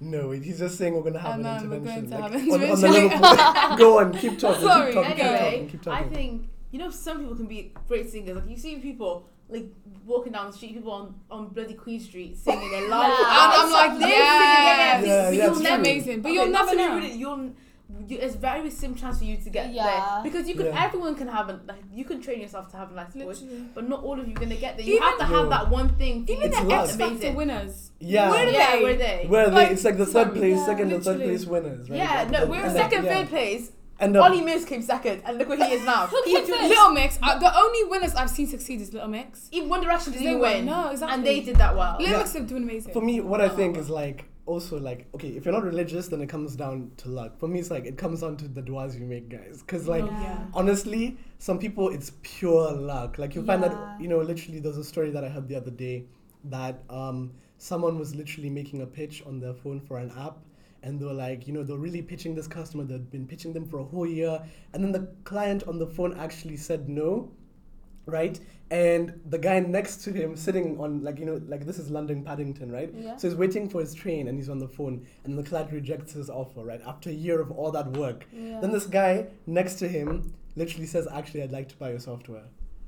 No, 0.00 0.30
he's 0.32 0.58
just 0.58 0.76
saying 0.76 0.92
we're 0.94 1.02
gonna 1.02 1.18
have 1.18 1.34
And 1.38 1.46
an 1.46 1.68
then 1.68 1.70
we're 1.70 1.76
intervention. 1.76 2.10
going 2.10 2.22
to 2.22 2.28
like, 2.28 2.32
have 2.32 2.42
an 2.42 2.50
on, 2.50 2.70
on 2.70 2.80
the 2.80 2.86
intervention. 2.86 3.20
Liverpool. 3.20 3.76
Go 3.78 3.98
on, 4.00 4.12
keep 4.18 4.38
talking. 4.38 4.60
Sorry, 4.62 4.92
keep 4.92 4.94
talking, 5.02 5.16
keep 5.16 5.24
Anyway, 5.24 5.50
talking, 5.50 5.68
keep 5.68 5.88
I 5.88 6.02
think 6.04 6.48
you 6.72 6.78
know 6.78 6.90
some 6.90 7.18
people 7.20 7.36
can 7.36 7.46
be 7.46 7.72
great 7.88 8.10
singers. 8.10 8.36
Like 8.36 8.48
you 8.50 8.56
see 8.56 8.76
people 8.76 9.28
like 9.48 9.66
walking 10.06 10.32
down 10.32 10.46
the 10.48 10.52
street, 10.56 10.74
people 10.74 10.92
on, 10.92 11.14
on 11.30 11.48
bloody 11.48 11.74
Queen 11.74 12.00
Street 12.00 12.36
singing 12.36 12.70
their 12.70 12.88
live. 12.88 13.08
Yeah. 13.10 13.44
And 13.44 13.52
I'm 13.62 13.70
like, 13.72 13.90
They're 13.98 14.08
singing 14.08 14.18
Yeah, 14.18 15.00
but 15.00 15.06
yeah, 15.08 15.30
you'll 15.30 15.54
never, 15.60 15.62
true. 15.62 15.74
amazing. 15.74 16.20
But 16.22 16.28
Okay, 16.28 16.34
you'll 16.36 16.48
not 16.48 16.66
never 16.66 16.70
to 16.70 16.76
be 16.76 16.82
know. 16.82 16.94
rude, 16.96 17.20
You'll, 17.20 17.52
you, 18.08 18.18
it's 18.18 18.34
very 18.34 18.70
slim 18.70 18.94
chance 18.94 19.18
for 19.18 19.24
you 19.24 19.36
to 19.36 19.50
get 19.50 19.72
Yeah. 19.72 19.84
there 19.84 20.22
because 20.24 20.48
you 20.48 20.54
could. 20.56 20.66
Yeah. 20.66 20.84
Everyone 20.84 21.14
can 21.14 21.28
have 21.28 21.48
a 21.48 21.60
like. 21.66 21.82
You 21.92 22.04
can 22.04 22.20
train 22.20 22.40
yourself 22.40 22.70
to 22.72 22.76
have 22.76 22.90
a 22.90 22.94
nice 22.94 23.12
voice, 23.12 23.42
Literally. 23.42 23.66
but 23.74 23.88
not 23.88 24.02
all 24.02 24.18
of 24.18 24.26
you 24.26 24.34
are 24.34 24.40
gonna 24.40 24.56
get 24.56 24.76
there. 24.76 24.86
You 24.86 24.94
Even- 24.96 25.08
have 25.08 25.18
to 25.18 25.24
have 25.24 25.44
Yo. 25.44 25.48
that 25.50 25.70
one 25.70 25.88
thing. 25.90 26.22
Even 26.28 26.36
you 26.36 26.42
It's 26.48 26.58
the 26.58 26.64
luck. 26.64 26.88
X 26.88 26.96
Factor 26.96 27.32
winners. 27.32 27.90
Yeah. 28.00 28.30
Where 28.30 28.46
are 28.46 28.50
Yeah, 28.50 28.76
they? 28.76 28.82
were 28.82 28.94
they? 28.94 29.26
Where 29.28 29.46
are 29.46 29.50
Like, 29.50 29.68
they? 29.68 29.74
It's 29.74 29.84
like 29.84 29.96
the 29.98 30.06
third 30.06 30.32
place, 30.34 30.56
yeah, 30.56 30.66
second 30.66 30.92
and 30.92 31.04
third 31.04 31.20
place 31.20 31.44
winners, 31.46 31.88
right? 31.88 31.96
Yeah, 31.98 32.28
no, 32.30 32.46
we're 32.46 32.62
and 32.64 32.72
second, 32.76 33.04
yeah. 33.04 33.14
third 33.14 33.28
place. 33.28 33.70
And 34.00 34.16
um, 34.16 34.24
Olly 34.24 34.40
Murs 34.40 34.64
came 34.64 34.82
second, 34.82 35.22
and 35.24 35.38
look 35.38 35.48
where 35.48 35.56
he 35.56 35.72
is 35.74 35.84
now. 35.84 36.06
Who 36.08 36.20
He 36.24 36.34
came? 36.42 36.68
Little 36.68 36.90
Mix. 36.90 37.18
Uh, 37.22 37.38
the 37.38 37.56
only 37.56 37.84
winners 37.84 38.14
I've 38.14 38.30
seen 38.30 38.46
succeed 38.48 38.80
is 38.80 38.92
Little 38.92 39.08
Mix. 39.08 39.48
Even 39.52 39.68
One 39.68 39.80
Direction 39.82 40.12
didn't 40.12 40.24
They 40.24 40.30
even 40.30 40.40
win. 40.42 40.66
No, 40.66 40.88
exactly. 40.90 41.14
And 41.14 41.24
they 41.26 41.40
did 41.40 41.56
that 41.56 41.76
well. 41.76 41.96
Little 41.98 42.12
Yeah. 42.12 42.18
Mix 42.18 42.34
are 42.36 42.40
doing 42.40 42.64
amazing. 42.64 42.92
For 42.92 43.00
me, 43.00 43.20
what 43.20 43.40
I 43.40 43.48
think 43.48 43.76
is 43.76 43.88
like 43.88 44.24
also 44.46 44.78
like 44.78 45.06
okay, 45.14 45.28
if 45.28 45.44
you're 45.44 45.54
not 45.54 45.62
religious, 45.64 46.08
then 46.08 46.20
it 46.20 46.28
comes 46.28 46.56
down 46.56 46.90
to 46.98 47.08
luck. 47.08 47.38
For 47.38 47.46
me, 47.48 47.60
it's 47.60 47.70
like 47.70 47.86
it 47.86 47.96
comes 47.96 48.20
down 48.20 48.36
to 48.38 48.48
the 48.48 48.60
duas 48.62 48.96
you 48.98 49.06
make, 49.06 49.28
guys. 49.28 49.62
Because 49.62 49.86
like 49.86 50.04
Yeah. 50.04 50.44
honestly, 50.54 51.16
some 51.38 51.58
people 51.58 51.88
it's 51.90 52.12
pure 52.22 52.72
luck. 52.72 53.16
Like 53.18 53.34
you'll 53.34 53.46
find 53.46 53.62
Yeah. 53.62 53.68
that 53.68 54.00
you 54.02 54.08
know, 54.08 54.18
literally, 54.18 54.58
there's 54.58 54.76
a 54.76 54.84
story 54.84 55.10
that 55.12 55.22
I 55.24 55.28
heard 55.28 55.46
the 55.48 55.54
other 55.56 55.70
day 55.70 56.06
that 56.46 56.82
um 56.90 57.30
someone 57.58 57.98
was 57.98 58.14
literally 58.14 58.50
making 58.50 58.82
a 58.82 58.86
pitch 58.86 59.22
on 59.24 59.38
their 59.40 59.54
phone 59.54 59.80
for 59.80 59.98
an 59.98 60.10
app. 60.18 60.36
And 60.84 61.00
they 61.00 61.06
were 61.06 61.14
like, 61.14 61.46
you 61.48 61.52
know, 61.54 61.62
they're 61.64 61.78
really 61.88 62.02
pitching 62.02 62.34
this 62.34 62.46
customer. 62.46 62.84
They'd 62.84 63.10
been 63.10 63.26
pitching 63.26 63.52
them 63.54 63.66
for 63.66 63.78
a 63.80 63.84
whole 63.84 64.06
year, 64.06 64.40
and 64.72 64.84
then 64.84 64.92
the 64.92 65.08
client 65.24 65.62
on 65.66 65.78
the 65.78 65.86
phone 65.86 66.16
actually 66.18 66.58
said 66.58 66.88
no, 66.88 67.32
right? 68.06 68.38
And 68.70 69.18
the 69.30 69.38
guy 69.38 69.60
next 69.60 70.04
to 70.04 70.12
him, 70.12 70.36
sitting 70.36 70.78
on 70.80 71.02
like 71.02 71.18
you 71.18 71.26
know, 71.26 71.40
like 71.48 71.64
this 71.64 71.78
is 71.78 71.90
London 71.90 72.22
Paddington, 72.22 72.70
right? 72.70 72.92
Yeah. 72.94 73.16
So 73.16 73.28
he's 73.28 73.36
waiting 73.36 73.68
for 73.68 73.80
his 73.80 73.94
train, 73.94 74.28
and 74.28 74.38
he's 74.38 74.48
on 74.50 74.58
the 74.58 74.68
phone, 74.68 75.06
and 75.24 75.38
the 75.38 75.42
client 75.42 75.72
rejects 75.72 76.12
his 76.12 76.28
offer, 76.28 76.62
right? 76.64 76.82
After 76.86 77.08
a 77.10 77.14
year 77.14 77.40
of 77.40 77.50
all 77.50 77.70
that 77.72 77.88
work, 77.96 78.26
Yeah. 78.32 78.60
then 78.60 78.70
this 78.72 78.86
guy 78.86 79.28
next 79.46 79.74
to 79.76 79.88
him 79.88 80.34
literally 80.56 80.86
says, 80.86 81.08
"Actually, 81.10 81.42
I'd 81.44 81.52
like 81.52 81.68
to 81.70 81.76
buy 81.76 81.90
your 81.90 81.98
software." 82.00 82.44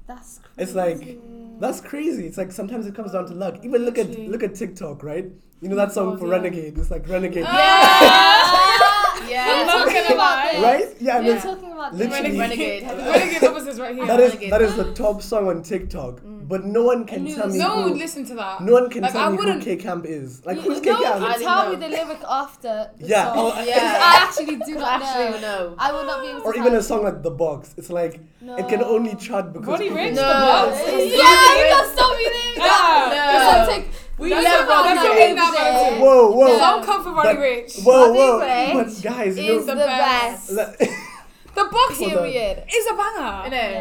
That's 0.06 0.38
crazy. 0.38 0.62
It's 0.62 0.74
like 0.74 1.18
that's 1.60 1.80
crazy. 1.80 2.26
It's 2.26 2.38
like 2.38 2.52
sometimes 2.52 2.86
it 2.86 2.94
comes 2.94 3.12
down 3.12 3.26
to 3.26 3.34
luck. 3.34 3.56
Even 3.64 3.84
look 3.84 3.98
at 3.98 4.10
look 4.18 4.42
at 4.42 4.54
TikTok, 4.54 5.02
right? 5.02 5.26
You 5.60 5.68
know 5.70 5.76
that 5.76 5.92
song 5.92 6.10
God, 6.10 6.18
for 6.20 6.26
yeah. 6.26 6.32
Renegade. 6.34 6.78
It's 6.78 6.90
like 6.90 7.08
Renegade, 7.08 7.44
yeah. 7.44 9.02
Yeah. 9.28 9.46
We 9.46 9.64
were 9.64 9.70
I'm 9.70 9.84
talking 9.88 10.04
about 10.14 10.16
lie. 10.18 10.52
this. 10.52 10.62
right? 10.62 10.96
Yeah, 11.00 11.20
We 11.20 11.26
were 11.26 11.32
and 11.32 11.42
talking 11.42 11.72
about 11.72 11.94
literally- 11.94 12.30
this. 12.30 12.38
Renegade. 12.38 12.82
Renegade 12.84 13.44
officers 13.44 13.80
right 13.80 13.94
here. 13.94 14.06
that 14.06 14.20
is 14.20 14.30
Renegade. 14.34 14.52
that 14.52 14.62
is 14.62 14.76
the 14.76 14.92
top 14.94 15.22
song 15.22 15.48
on 15.48 15.62
TikTok. 15.62 16.20
Mm. 16.20 16.35
But 16.48 16.64
no 16.64 16.82
one 16.84 17.06
can 17.06 17.24
knew 17.24 17.34
tell 17.34 17.48
me 17.48 17.58
no 17.58 17.68
one 17.74 17.82
who. 17.82 17.90
would 17.90 17.98
listen 17.98 18.24
to 18.26 18.34
that. 18.36 18.60
No 18.62 18.72
one 18.74 18.88
can 18.88 19.02
Like, 19.02 19.10
I 19.10 19.18
tell 19.18 19.30
me 19.30 19.36
who 19.36 19.42
wouldn't- 19.44 19.64
K 19.64 19.76
Camp 19.76 20.04
is. 20.06 20.44
Like 20.46 20.58
who's 20.58 20.80
K 20.80 20.90
no 20.90 20.94
one 20.96 21.02
Camp? 21.04 21.22
I 21.24 21.32
can 21.32 21.40
tell 21.42 21.64
know. 21.64 21.70
me 21.70 21.76
the 21.84 21.88
lyric 21.88 22.22
after 22.42 22.90
the 23.00 23.06
Yeah, 23.08 23.24
song. 23.24 23.34
oh, 23.56 23.64
yeah. 23.64 24.00
I 24.08 24.22
actually 24.24 24.56
do 24.68 24.74
not 24.76 25.02
Actually, 25.02 25.40
know. 25.40 25.70
no. 25.70 25.74
I 25.78 25.92
would 25.92 26.06
not 26.06 26.22
be 26.22 26.28
able 26.28 26.40
to 26.42 26.46
Or 26.46 26.52
tell 26.52 26.66
even 26.66 26.78
a 26.78 26.82
song 26.82 27.02
like 27.02 27.22
The 27.24 27.30
Box. 27.32 27.74
It's 27.76 27.90
like 27.90 28.20
No. 28.40 28.54
it 28.56 28.68
can 28.68 28.82
only 28.84 29.14
chart 29.16 29.52
because 29.52 29.66
Roddy 29.68 29.84
people- 29.88 29.98
Ricch, 29.98 30.14
No. 30.14 30.22
the 30.22 30.46
boss. 30.46 30.78
Yeah, 30.86 31.58
you 31.60 31.66
can 31.74 31.86
stop 31.96 32.16
me 32.16 32.24
there. 32.24 32.66
Ah, 32.68 33.66
no. 33.66 33.84
We 34.18 34.30
that's 34.30 34.44
love 34.44 34.64
about 34.64 34.84
Roddy 34.84 34.94
that 34.94 35.04
Ricch. 35.04 35.20
every 35.20 35.56
day. 35.58 36.00
Whoa, 36.00 36.30
whoa, 36.30 36.46
No. 36.46 36.58
Don't 36.58 36.84
come 36.86 37.02
for 37.04 37.12
Roddy 37.12 37.38
Ricch. 37.38 37.82
whoa, 37.84 38.12
whoa! 38.12 38.40
Ricch 38.40 38.74
But 38.74 39.02
guys, 39.02 39.36
you 39.38 39.58
Is 39.58 39.66
the 39.66 39.74
the 39.74 39.84
best. 39.84 40.48
The 41.56 41.64
box 41.64 41.98
Hold. 41.98 42.12
Period. 42.12 42.64
is 42.72 42.86
a 42.86 42.94
banger. 42.94 43.48
Innit? 43.48 43.72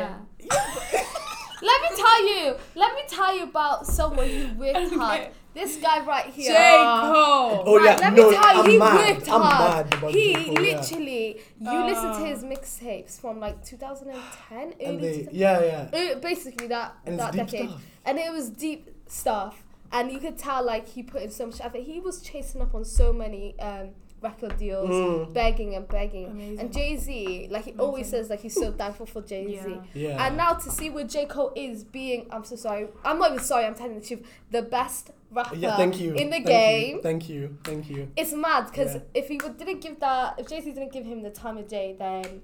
Yeah. 0.50 1.04
Let 1.70 1.82
me 1.84 1.90
tell 2.04 2.22
you. 2.34 2.56
Let 2.76 2.96
me 2.96 3.02
tell 3.08 3.36
you 3.38 3.44
about 3.44 3.86
someone 3.88 4.30
who 4.30 4.54
worked 4.60 4.78
Okay. 4.78 4.96
hard. 4.96 5.28
This 5.54 5.78
guy 5.78 6.04
right 6.06 6.26
here. 6.26 6.52
J. 6.52 6.58
Cole. 6.58 7.64
Oh 7.66 7.78
Right, 7.78 7.86
yeah, 7.86 7.96
let 8.10 8.14
no, 8.14 8.30
me 8.30 8.36
tell 8.36 8.54
you, 8.56 8.62
I'm 8.62 8.70
he 8.70 8.78
mad. 8.78 9.10
worked 9.16 9.30
I'm 9.32 9.42
hard. 9.42 9.86
mad 9.90 9.94
about 9.98 10.12
He 10.12 10.34
J. 10.34 10.46
Cole, 10.46 10.54
yeah. 10.54 10.60
literally, 10.82 11.42
you 11.62 11.86
listen 11.86 12.10
to 12.12 12.22
Uh. 12.22 12.26
his 12.26 12.44
mixtapes 12.44 13.20
from 13.22 13.40
like 13.40 13.64
2010, 13.66 14.74
early 14.82 14.86
And 14.86 15.00
they, 15.04 15.18
2000 15.20 15.34
yeah, 15.34 15.88
yeah. 15.94 16.00
uh, 16.16 16.20
basically 16.20 16.68
that 16.68 16.96
And 17.06 17.18
that 17.20 17.32
decade, 17.34 17.70
stuff. 17.70 17.82
and 18.06 18.20
it 18.20 18.32
was 18.34 18.50
deep 18.50 18.90
stuff, 19.08 19.64
and 19.94 20.12
you 20.12 20.20
could 20.20 20.38
tell 20.38 20.62
like 20.66 20.86
he 20.90 21.02
put 21.04 21.22
in 21.22 21.32
so 21.32 21.46
much 21.48 21.62
effort. 21.62 21.82
He 21.84 22.02
was 22.02 22.22
chasing 22.22 22.62
up 22.62 22.76
on 22.76 22.84
so 22.84 23.14
many 23.14 23.58
um, 23.60 23.92
record 24.28 24.54
deals, 24.58 24.90
Mm. 24.90 25.34
begging 25.34 25.72
and 25.78 25.86
begging. 25.88 26.28
Amazing. 26.32 26.60
And 26.60 26.68
Jay 26.78 26.92
Z, 26.98 27.48
like 27.56 27.66
he 27.70 27.74
always 27.86 28.08
says, 28.14 28.30
like 28.30 28.42
he's 28.46 28.56
so 28.66 28.72
thankful 28.82 29.06
for 29.14 29.22
Jay 29.32 29.46
Z. 29.64 29.70
Yeah. 29.70 29.82
Yeah. 30.08 30.26
And 30.26 30.36
now 30.44 30.52
to 30.64 30.70
see 30.78 30.90
where 30.90 31.08
J 31.16 31.26
Cole 31.34 31.52
is 31.56 31.84
being, 31.98 32.28
I'm 32.34 32.44
so 32.52 32.56
sorry. 32.56 32.88
I'm 33.04 33.18
not 33.20 33.32
even 33.32 33.44
sorry. 33.44 33.66
I'm 33.66 33.76
telling 33.76 34.00
the 34.00 34.06
truth. 34.10 34.24
The 34.52 34.62
best 34.78 35.12
rapper 35.32 35.56
yeah, 35.56 35.76
thank 35.78 36.00
you. 36.00 36.14
in 36.14 36.28
the 36.30 36.40
Thank 36.44 36.48
game. 36.48 36.96
You. 36.98 37.02
Thank 37.02 37.30
you. 37.30 37.58
Thank 37.64 37.90
you. 37.90 38.02
It's 38.16 38.34
mad 38.34 38.64
because 38.72 38.96
Yeah. 38.96 39.02
if 39.22 39.28
he 39.28 39.38
didn't 39.38 39.80
give 39.86 40.00
that, 40.00 40.40
if 40.40 40.48
Jay 40.52 40.62
Z 40.62 40.72
didn't 40.72 40.92
give 40.98 41.06
him 41.06 41.20
the 41.24 41.30
time 41.44 41.58
of 41.58 41.68
day, 41.68 41.96
then 41.98 42.42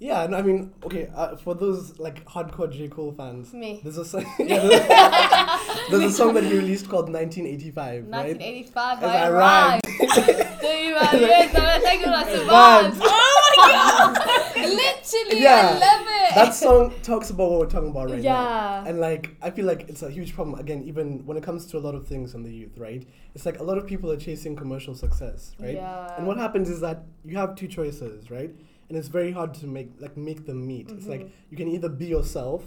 Yeah, 0.00 0.26
no, 0.26 0.38
I 0.38 0.42
mean, 0.42 0.72
okay, 0.82 1.10
uh, 1.14 1.36
for 1.36 1.54
those 1.54 1.98
like 1.98 2.24
hardcore 2.24 2.72
J. 2.72 2.88
Cole 2.88 3.12
fans, 3.12 3.52
me. 3.52 3.80
there's 3.82 3.98
a 3.98 4.04
song, 4.04 4.24
yeah, 4.38 4.58
there's, 4.66 5.90
there's 5.90 6.04
a 6.04 6.10
song 6.16 6.32
that 6.34 6.44
he 6.44 6.54
released 6.56 6.88
called 6.88 7.12
1985, 7.12 8.04
1985, 8.06 9.02
As 9.02 9.04
I 9.04 9.30
rhymed. 9.30 9.82
Do 9.82 10.66
you 10.68 10.94
rhyme? 10.94 11.06
I 11.12 11.78
think 11.82 12.06
I 12.06 12.10
Rhymed. 12.24 12.30
survived. 12.30 13.00
Oh 13.02 13.54
my 13.58 13.72
god! 13.72 14.56
Literally, 14.56 15.42
Yeah. 15.42 15.68
I 15.74 15.78
love 15.78 16.06
it. 16.08 16.34
that 16.34 16.54
song 16.54 16.94
talks 17.02 17.28
about 17.28 17.50
what 17.50 17.60
we're 17.60 17.66
talking 17.66 17.90
about 17.90 18.08
right 18.10 18.22
now. 18.22 18.80
yeah. 18.80 18.84
And 18.88 19.00
like, 19.00 19.36
I 19.42 19.50
feel 19.50 19.66
like 19.66 19.88
it's 19.90 20.02
a 20.02 20.10
huge 20.10 20.34
problem 20.34 20.58
again, 20.58 20.82
even 20.84 21.26
when 21.26 21.36
it 21.36 21.42
comes 21.42 21.66
to 21.66 21.76
a 21.78 21.80
lot 21.80 21.94
of 21.94 22.06
things 22.06 22.34
on 22.34 22.42
the 22.42 22.50
youth, 22.50 22.78
right? 22.78 23.06
It's 23.34 23.44
like 23.44 23.58
a 23.58 23.62
lot 23.62 23.76
of 23.76 23.86
people 23.86 24.10
are 24.10 24.16
chasing 24.16 24.56
commercial 24.56 24.94
success, 24.94 25.52
right? 25.60 25.74
Yeah. 25.74 26.16
And 26.16 26.26
what 26.26 26.38
happens 26.38 26.70
is 26.70 26.80
that 26.80 27.02
you 27.24 27.36
have 27.36 27.54
two 27.54 27.68
choices, 27.68 28.30
right? 28.30 28.50
And 28.90 28.98
it's 28.98 29.08
very 29.08 29.30
hard 29.30 29.54
to 29.54 29.66
make 29.66 29.88
like 30.00 30.16
make 30.16 30.44
them 30.46 30.66
meet. 30.66 30.90
It's 30.90 31.06
like 31.06 31.20
Mhm. 31.22 31.30
you 31.50 31.56
can 31.56 31.68
either 31.68 31.88
be 31.88 32.06
yourself, 32.06 32.62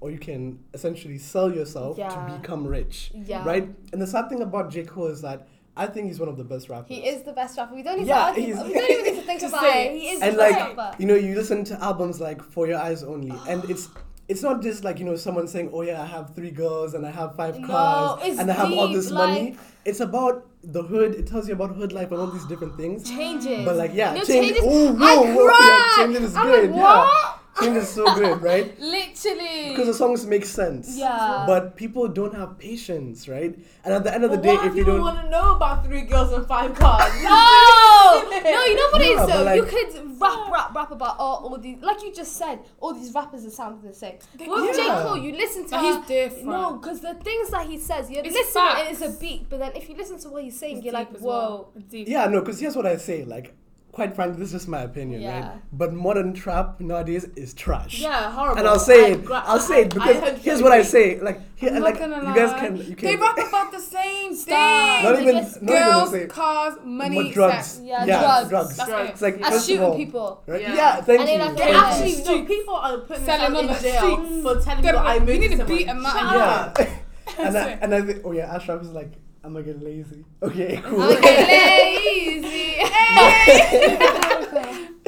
or 0.00 0.10
you 0.10 0.18
can 0.18 0.58
essentially 0.74 1.16
sell 1.18 1.54
yourself 1.54 1.96
Yeah. 1.96 2.08
to 2.08 2.36
become 2.36 2.66
rich, 2.66 3.12
Yeah. 3.14 3.46
right? 3.46 3.68
And 3.92 4.02
the 4.02 4.06
sad 4.08 4.28
thing 4.28 4.42
about 4.42 4.70
J 4.70 4.82
Cole 4.82 5.06
is 5.06 5.22
that 5.22 5.46
I 5.76 5.86
think 5.86 6.08
he's 6.08 6.18
one 6.20 6.28
of 6.28 6.36
the 6.36 6.44
best 6.44 6.68
rappers. 6.68 6.88
He 6.94 7.06
is 7.06 7.22
the 7.22 7.32
best 7.32 7.56
rapper. 7.56 7.74
We 7.76 7.82
don't 7.84 7.98
need 8.00 8.08
Yeah, 8.08 8.16
to 8.18 8.22
argue. 8.30 8.46
We 8.48 8.74
don't 8.74 8.90
even 8.90 9.04
need 9.04 9.20
to 9.20 9.26
think 9.30 9.42
about 9.44 9.64
it. 9.64 9.92
He 9.92 10.08
is 10.08 10.20
and 10.20 10.34
the 10.34 10.38
like 10.38 10.58
best 10.58 10.76
rapper. 10.76 10.96
you 11.00 11.06
know 11.06 11.14
you 11.14 11.34
listen 11.36 11.62
to 11.70 11.74
albums 11.82 12.20
like 12.20 12.42
for 12.42 12.66
your 12.66 12.78
eyes 12.78 13.02
only 13.04 13.32
and 13.48 13.64
it's 13.70 13.88
it's 14.32 14.42
not 14.48 14.62
just 14.66 14.84
like 14.84 14.98
you 15.00 15.04
know 15.08 15.16
someone 15.24 15.46
saying 15.54 15.68
oh 15.72 15.82
yeah 15.88 16.00
i 16.02 16.06
have 16.12 16.34
three 16.36 16.50
girls 16.62 16.94
and 16.94 17.06
i 17.10 17.10
have 17.10 17.34
five 17.40 17.56
cars 17.66 18.20
it's 18.28 18.38
and 18.40 18.50
i 18.50 18.54
have 18.60 18.72
all 18.72 18.86
deep, 18.88 18.96
this 18.96 19.10
money 19.10 19.56
it's 19.84 20.00
about 20.00 20.46
the 20.76 20.82
hood 20.82 21.14
it 21.22 21.26
tells 21.26 21.48
you 21.48 21.54
about 21.58 21.74
hood 21.82 21.92
life 21.92 22.10
and 22.12 22.20
all 22.20 22.30
these 22.38 22.46
different 22.46 22.76
things 22.76 23.08
changes. 23.10 23.64
but 23.64 23.76
like 23.76 23.92
yeah 23.92 24.12
No, 24.14 24.24
change 24.24 24.46
changes. 24.56 24.62
oh 24.64 24.96
I 25.10 25.16
whoa, 25.16 25.34
whoa 25.36 25.50
yeah, 25.50 25.94
cried. 26.06 26.22
is 26.22 26.36
I'm 26.36 26.46
good 26.46 26.70
like, 26.70 26.80
yeah 26.80 27.38
what? 27.54 27.64
change 27.64 27.76
is 27.76 27.88
so 27.88 28.04
good 28.14 28.40
right 28.50 28.78
Literally. 28.80 29.70
because 29.70 29.86
the 29.86 29.94
songs 29.94 30.26
make 30.26 30.44
sense 30.44 30.96
Yeah. 30.96 31.44
but 31.46 31.76
people 31.76 32.08
don't 32.08 32.34
have 32.34 32.58
patience 32.58 33.28
right 33.28 33.54
and 33.84 33.94
at 33.94 34.04
the 34.04 34.14
end 34.14 34.24
of 34.24 34.30
the 34.30 34.36
But 34.38 34.42
day 34.42 34.54
if 34.68 34.74
you 34.76 34.84
don't 34.84 35.00
want 35.00 35.20
to 35.22 35.28
know 35.30 35.54
about 35.56 35.84
three 35.84 36.02
girls 36.02 36.32
and 36.32 36.46
five 36.46 36.74
cars? 36.74 37.12
No, 37.22 38.22
no, 38.30 38.64
you 38.64 38.76
know 38.76 38.88
what 38.92 39.00
it 39.02 39.08
Yeah, 39.10 39.12
is 39.12 39.20
but 39.20 39.26
though. 39.38 39.42
like- 39.44 39.56
you 39.56 39.64
could 39.64 40.20
rap, 40.20 40.52
rap, 40.52 40.74
rap 40.74 40.90
about 40.90 41.16
all, 41.18 41.36
all 41.46 41.58
these, 41.58 41.78
like 41.82 42.02
you 42.02 42.12
just 42.12 42.36
said, 42.36 42.58
all 42.80 42.92
these 42.92 43.12
rappers 43.14 43.42
that 43.44 43.52
sound 43.52 43.82
the 43.82 43.94
same. 43.94 44.16
They- 44.36 44.46
With 44.46 44.76
J 44.76 44.86
Cole, 44.88 45.16
you 45.16 45.32
listen 45.32 45.64
to 45.64 45.70
But 45.70 45.80
her- 45.80 45.98
he's 45.98 46.06
different. 46.06 46.46
No, 46.46 46.74
because 46.74 47.00
the 47.00 47.14
things 47.14 47.50
that 47.50 47.66
he 47.66 47.78
says, 47.78 48.10
you 48.10 48.18
It's 48.24 48.34
listen 48.34 48.62
it's 48.90 49.00
a 49.02 49.18
beat, 49.20 49.48
but 49.48 49.60
then 49.60 49.72
if 49.74 49.88
you 49.88 49.96
listen 49.96 50.18
to 50.20 50.28
what 50.28 50.42
he's 50.44 50.58
saying, 50.58 50.76
It's 50.78 50.84
you're 50.86 50.92
deep 50.92 51.08
like, 51.08 51.14
as 51.14 51.20
whoa. 51.22 51.28
well. 51.30 51.72
Deep. 51.88 52.08
Yeah, 52.08 52.26
no, 52.26 52.40
because 52.40 52.60
here's 52.60 52.76
what 52.76 52.86
I 52.86 52.96
say. 52.96 53.24
Like, 53.24 53.54
quite 53.92 54.14
frankly, 54.16 54.38
this 54.40 54.48
is 54.48 54.52
just 54.52 54.68
my 54.68 54.80
opinion, 54.80 55.20
Yeah. 55.20 55.40
right? 55.50 55.60
But 55.72 55.92
modern 55.92 56.32
trap 56.32 56.80
nowadays 56.80 57.24
is 57.36 57.52
trash. 57.52 58.00
Yeah, 58.00 58.32
horrible. 58.32 58.58
And 58.58 58.66
I'll 58.68 58.78
say 58.78 59.04
I 59.04 59.08
it. 59.14 59.24
gra- 59.24 59.44
I'll 59.46 59.60
say 59.60 59.82
it 59.82 59.92
because 59.94 60.16
I 60.16 60.30
here's 60.36 60.62
what 60.62 60.72
I 60.72 60.82
say. 60.82 61.20
Like, 61.20 61.40
here, 61.56 61.68
I'm 61.70 61.76
and 61.76 61.84
not 61.84 62.00
like, 62.00 62.26
you 62.28 62.34
guys 62.34 62.60
can, 62.60 62.76
you 62.78 62.96
can. 62.96 63.06
They 63.08 63.16
rap 63.16 63.36
about 63.36 63.70
the 63.70 63.78
same 63.80 64.34
Stop. 64.34 64.48
thing. 65.02 65.04
not 65.12 65.20
even, 65.22 65.34
just- 65.44 65.62
not 65.62 65.72
even 65.76 65.82
Girls, 65.92 66.10
say. 66.10 66.26
cars, 66.26 66.74
money, 66.84 67.22
More 67.22 67.32
drugs. 67.32 67.54
sex. 67.66 67.80
Yeah, 67.84 68.04
yeah, 68.06 68.20
drugs. 68.22 68.48
drugs. 68.48 68.76
That's 68.78 68.88
Drugs. 68.88 69.10
It's 69.10 69.22
like 69.22 69.34
And 69.36 69.44
first 69.44 69.56
of 69.56 69.62
shooting 69.66 69.82
all, 69.84 69.96
people. 69.96 70.42
right? 70.46 70.60
Yeah. 70.62 70.74
Yeah, 70.74 71.00
thank 71.02 71.20
And 71.20 71.28
you. 71.30 71.38
like, 71.38 71.56
They 71.58 71.70
Yeah. 71.70 71.80
actually, 71.84 72.12
no, 72.16 72.24
Street. 72.24 72.46
people 72.48 72.74
are 72.74 72.98
putting 72.98 73.24
Selling 73.24 73.52
themselves 73.52 73.84
on 74.02 74.24
in 74.24 74.24
the 74.32 74.40
jail 74.40 74.42
for 74.56 74.60
telling 74.64 74.82
Get 74.82 74.94
you 74.94 75.00
I 75.00 75.14
away. 75.16 75.18
murdered 75.20 75.42
You 75.42 75.48
need 75.50 75.58
to 75.58 75.64
beat 75.66 75.88
a 75.88 75.94
man. 75.94 76.12
Shut 76.12 76.78
yeah. 76.80 76.98
and 77.46 77.56
I, 77.58 77.68
and 77.82 77.94
I 77.94 78.00
think, 78.00 78.22
oh 78.24 78.32
yeah, 78.32 78.54
Ashraf 78.54 78.80
is 78.82 78.88
like, 78.90 79.12
I'm 79.44 79.52
gonna 79.52 79.64
get 79.64 79.82
lazy. 79.82 80.24
Okay, 80.42 80.80
cool. 80.84 81.02
Okay, 81.02 81.46
lazy. 81.46 82.76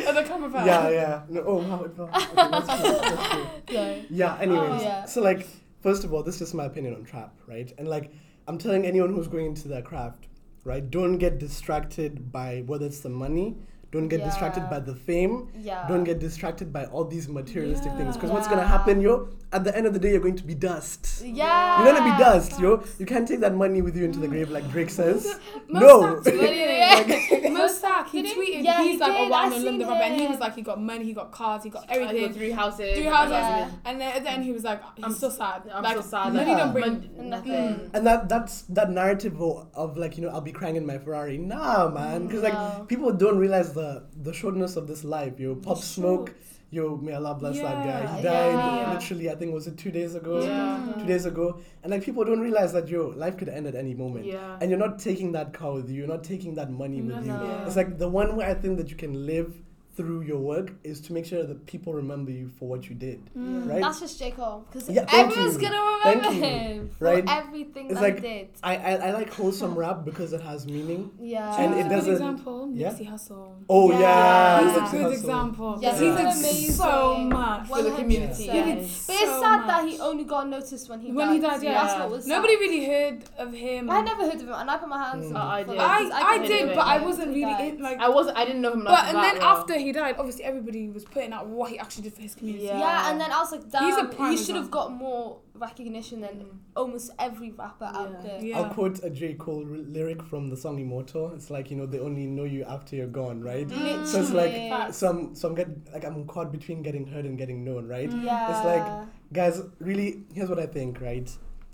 Oh, 0.07 0.12
the 0.12 0.22
camera 0.22 0.51
fell. 0.51 0.66
yeah, 0.66 0.89
yeah. 0.91 1.22
No, 1.30 1.43
oh 1.47 1.57
wow, 1.66 1.85
it 1.85 1.97
fell. 1.97 2.11
Okay, 2.14 2.26
that's 2.35 2.82
cool. 2.82 3.01
That's 3.01 3.32
cool. 3.32 3.51
Yeah. 3.70 4.03
Yeah, 4.11 4.37
anyways. 4.39 4.82
Oh, 4.82 4.85
yeah. 4.85 5.05
So 5.07 5.22
like 5.22 5.47
first 5.80 6.05
of 6.05 6.12
all, 6.12 6.22
this 6.22 6.35
is 6.35 6.41
just 6.41 6.55
my 6.55 6.64
opinion 6.64 6.95
on 6.95 7.05
trap, 7.05 7.35
right? 7.47 7.72
And 7.78 7.89
like 7.89 8.12
I'm 8.47 8.59
telling 8.59 8.85
anyone 8.85 9.14
who's 9.14 9.28
going 9.28 9.47
into 9.47 9.68
their 9.68 9.80
craft, 9.82 10.26
right? 10.64 10.89
Don't 10.91 11.16
get 11.18 11.39
distracted 11.39 12.30
by 12.30 12.64
whether 12.66 12.85
it's 12.87 13.01
the 13.01 13.09
money, 13.09 13.57
don't 13.95 14.09
get 14.14 14.20
distracted 14.28 14.64
by 14.74 14.80
the 14.88 14.95
fame, 15.09 15.34
Yeah. 15.68 15.86
don't 15.90 16.05
get 16.11 16.18
distracted 16.28 16.68
by 16.76 16.84
all 16.92 17.05
these 17.14 17.26
materialistic 17.38 17.92
things. 17.99 18.16
Because 18.16 18.30
what's 18.36 18.49
gonna 18.53 18.66
happen, 18.76 19.01
yo, 19.07 19.14
at 19.57 19.62
the 19.66 19.72
end 19.78 19.86
of 19.88 19.92
the 19.97 20.01
day 20.05 20.11
you're 20.12 20.26
going 20.28 20.40
to 20.45 20.49
be 20.53 20.57
dust. 20.70 21.22
Yeah. 21.24 21.82
You're 21.84 21.92
gonna 21.95 22.09
be 22.12 22.16
dust, 22.28 22.51
yo. 22.61 22.70
You 22.99 23.07
can't 23.12 23.26
take 23.30 23.40
that 23.47 23.55
money 23.64 23.80
with 23.86 23.97
you 23.97 24.05
into 24.05 24.18
the 24.24 24.28
grave 24.34 24.51
like 24.51 24.66
Drake 24.74 24.90
says. 25.01 25.22
No. 25.68 26.16
acts 26.18 26.28
Mossack, 27.55 28.09
he 28.11 28.22
tweeted, 28.34 28.64
Yeah, 28.64 28.82
he's 28.82 28.92
he 28.95 28.99
like, 28.99 29.12
oh, 29.12 29.14
did. 29.14 29.26
oh, 29.26 29.30
well, 29.30 29.40
I'm 29.47 29.53
I 29.53 29.57
a 29.57 29.59
seen 29.59 29.66
London 29.66 29.88
rapper. 29.88 30.03
And 30.03 30.14
he 30.16 30.24
him. 30.24 30.30
was 30.32 30.40
like, 30.40 30.55
he 30.57 30.62
got 30.70 30.80
money, 30.92 31.05
he 31.11 31.12
got 31.20 31.30
cars, 31.40 31.62
he 31.62 31.70
got 31.70 31.84
I 31.88 31.99
got 31.99 32.09
everything. 32.09 32.32
three 32.38 32.51
houses. 32.51 32.97
Three 32.99 33.05
houses. 33.18 33.32
Yeah. 33.32 33.70
And 33.86 34.01
then 34.01 34.11
at 34.16 34.22
the 34.24 34.30
end, 34.34 34.42
he 34.45 34.53
was 34.59 34.64
like, 34.64 34.80
he's 34.97 35.05
I'm 35.05 35.14
so 35.24 35.30
sad. 35.30 35.62
I'm 35.72 35.82
like, 35.84 35.97
so 35.97 36.03
sad. 36.03 36.34
Money 36.34 36.51
Yeah. 36.51 36.59
don't 36.62 36.72
bring. 36.72 36.84
Mon- 37.16 37.30
Nothing. 37.34 37.90
And 37.95 38.03
that 38.09 38.28
that's 38.32 38.62
that 38.78 38.90
narrative 38.90 39.40
of, 39.40 39.68
of 39.74 39.97
like 40.03 40.12
you 40.16 40.22
know 40.24 40.30
I'll 40.34 40.40
be 40.51 40.53
crying 40.61 40.76
in 40.80 40.84
my 40.92 40.99
Ferrari. 40.99 41.38
Nah, 41.38 41.88
man, 41.99 42.26
because 42.26 42.42
like 42.49 42.88
people 42.92 43.12
don't 43.12 43.38
realize 43.38 43.68
the 43.80 43.84
the 44.26 44.32
shortness 44.32 44.76
of 44.76 44.87
this 44.87 45.03
life. 45.05 45.39
Yo, 45.39 45.55
pop 45.55 45.78
smoke. 45.78 46.35
Yo, 46.70 46.97
may 46.97 47.12
Allah 47.12 47.35
bless 47.35 47.57
that 47.57 47.85
guy. 47.89 48.16
He 48.16 48.22
died 48.22 48.55
yeah. 48.55 48.93
literally. 48.93 49.30
I 49.30 49.37
think 49.37 49.55
was 49.55 49.66
it 49.68 49.78
two 49.78 49.93
days 49.93 50.16
ago. 50.16 50.43
Yeah. 50.43 50.93
Two 50.99 51.07
days 51.07 51.24
ago, 51.24 51.61
and 51.82 51.93
like 51.93 52.03
people 52.03 52.24
don't 52.24 52.41
realize 52.41 52.72
that 52.72 52.89
yo 52.89 53.12
life 53.24 53.37
could 53.39 53.49
end 53.49 53.66
at 53.66 53.76
any 53.76 53.95
moment. 53.95 54.26
Yeah. 54.26 54.59
And 54.61 54.70
you're 54.70 54.85
not 54.87 54.99
taking 54.99 55.32
that 55.32 55.53
car 55.53 55.72
with 55.74 55.89
you. 55.89 55.99
You're 56.01 56.14
not 56.16 56.24
taking 56.24 56.55
that 56.57 56.70
money 56.72 57.01
with 57.01 57.24
you. 57.26 57.32
No. 57.32 57.64
It's 57.66 57.76
like 57.76 57.99
the 57.99 58.09
one 58.09 58.35
way 58.37 58.47
I 58.47 58.55
think 58.55 58.78
that 58.78 58.91
you 58.91 58.97
can 58.97 59.26
live 59.26 59.55
through 59.97 60.22
your 60.22 60.38
work 60.38 60.72
is 60.82 61.01
to 61.03 61.12
make 61.12 61.24
sure 61.24 61.45
that 61.45 61.66
people 61.66 61.92
remember 61.95 62.30
you 62.32 62.49
for 62.59 62.66
what 62.68 62.88
you 62.88 62.95
did. 62.95 63.20
Mm. 63.36 63.68
Right? 63.68 63.80
That's 63.80 64.01
just 64.01 64.18
J. 64.18 64.32
Cole. 64.32 64.64
Because 64.70 64.88
Yeah, 64.90 65.07
everyone's 65.12 65.57
gonna 65.57 65.99
Thank 66.03 66.16
remember 66.24 66.32
you. 66.34 66.42
him 66.53 66.90
for 66.99 67.05
Right? 67.05 67.24
everything 67.28 67.86
It's 67.86 67.95
that 67.95 68.03
like- 68.03 68.14
he 68.16 68.20
did. 68.20 68.49
I, 68.62 68.76
I 68.76 68.92
I 69.09 69.11
like 69.12 69.32
wholesome 69.32 69.74
rap 69.78 70.05
because 70.05 70.32
it 70.32 70.40
has 70.40 70.66
meaning. 70.66 71.11
Yeah. 71.20 71.55
And 71.61 71.74
He's 71.74 71.84
it 71.84 71.86
a 71.86 71.90
doesn't- 71.90 72.14
good 72.14 72.20
example. 72.22 72.70
yeah? 72.74 72.90
Nipsey 72.90 73.09
Hussle. 73.09 73.49
Oh 73.68 73.90
Yeah. 73.92 74.01
yeah, 74.01 74.64
He's 74.64 74.72
Nipsey 74.72 74.86
a 74.86 74.90
good 74.90 75.05
Hussle. 75.07 75.12
example. 75.12 75.78
Yeah, 75.80 75.90
he's 75.92 76.01
he 76.01 76.07
amazing. 76.09 76.70
so 76.72 77.16
much 77.18 77.68
For 77.68 77.82
the 77.82 77.90
community, 77.92 78.47
100%. 78.49 78.53
He 78.55 78.62
did 78.74 78.76
But 78.76 78.82
it's 78.84 78.92
so 79.30 79.40
sad 79.42 79.68
that 79.68 79.88
he 79.88 80.01
only 80.01 80.24
got 80.24 80.49
noticed 80.49 80.88
when 80.90 81.01
he 81.01 81.12
When 81.12 81.28
died. 81.28 81.34
he 81.34 81.40
died, 81.40 81.62
yeah. 81.62 81.72
That's 81.84 81.99
what 82.01 82.11
was 82.11 82.24
sad. 82.24 82.30
Nobody 82.34 82.57
really 82.57 82.84
heard 82.86 83.18
of 83.38 83.53
him. 83.53 83.90
I 83.90 84.01
never 84.01 84.22
heard 84.24 84.34
of 84.34 84.49
him, 84.49 84.53
and 84.53 84.70
I 84.70 84.76
put 84.76 84.88
my 84.88 85.05
hands. 85.05 85.26
Mm. 85.26 85.36
up 85.36 85.45
Oh, 85.45 85.49
I 85.49 85.62
for 85.64 85.70
did. 85.70 85.78
that, 85.80 85.90
I, 85.90 86.03
'cause 86.03 86.12
I 86.14 86.47
did, 86.47 86.68
but 86.74 86.86
I 86.95 86.99
wasn't 87.01 87.28
really 87.28 87.76
like. 87.80 87.99
I 88.01 88.09
wasn't. 88.09 88.36
I 88.38 88.45
didn't 88.45 88.62
know 88.62 88.72
him. 88.72 88.84
but 88.84 88.92
like 88.92 89.09
and 89.14 89.16
then 89.24 89.38
well. 89.38 89.57
after 89.59 89.74
he 89.85 89.93
died, 89.93 90.16
obviously 90.18 90.45
everybody 90.45 90.89
was 90.89 91.05
putting 91.05 91.32
out 91.32 91.47
what 91.47 91.70
he 91.70 91.78
actually 91.78 92.05
did 92.05 92.14
for 92.14 92.22
his 92.22 92.35
community. 92.35 92.66
Yeah. 92.66 92.78
Yeah, 92.78 93.11
and 93.11 93.20
then 93.20 93.30
I 93.30 93.39
was 93.39 93.53
like, 93.53 93.70
damn, 93.70 93.85
He's 93.85 93.97
a 93.97 94.30
he 94.30 94.37
should 94.37 94.57
have 94.57 94.70
got 94.70 94.93
more 94.93 95.41
recognition 95.55 96.20
than 96.20 96.30
mm. 96.30 96.49
almost 96.74 97.11
every 97.18 97.53
rapper 97.53 97.85
out 97.85 98.22
there. 98.22 98.41
Yeah. 98.43 98.59
I'll 98.59 98.70
quote 98.70 99.03
a 99.05 99.11
J. 99.11 99.35
Cole 99.35 99.64
r- 99.68 99.76
lyric 99.76 100.22
from 100.22 100.51
the 100.51 100.57
song 100.57 100.78
Immortal. 100.80 101.32
It's 101.35 101.51
like, 101.51 101.70
you 101.70 101.76
know, 101.76 101.87
they 101.87 102.01
only 102.01 102.26
know 102.26 102.45
you 102.45 102.64
after 102.64 102.97
you're 102.97 103.07
gone, 103.07 103.41
right? 103.41 103.68
Literally. 103.68 104.07
So 104.07 104.20
it's 104.20 104.30
like, 104.30 104.53
Facts. 104.53 104.97
so 104.97 105.09
I'm, 105.11 105.35
so 105.35 105.49
I'm 105.49 105.55
get, 105.55 105.68
like, 105.93 106.05
I'm 106.05 106.26
caught 106.26 106.51
between 106.51 106.82
getting 106.82 107.07
heard 107.07 107.24
and 107.24 107.39
getting 107.39 107.64
known, 107.64 107.87
right? 107.87 108.11
Yeah. 108.11 108.57
It's 108.57 108.64
like- 108.64 109.09
Guys, 109.32 109.61
really, 109.80 110.22
here's 110.32 110.49
what 110.49 110.61
I 110.61 110.66
think, 110.66 111.01
right? 111.01 111.28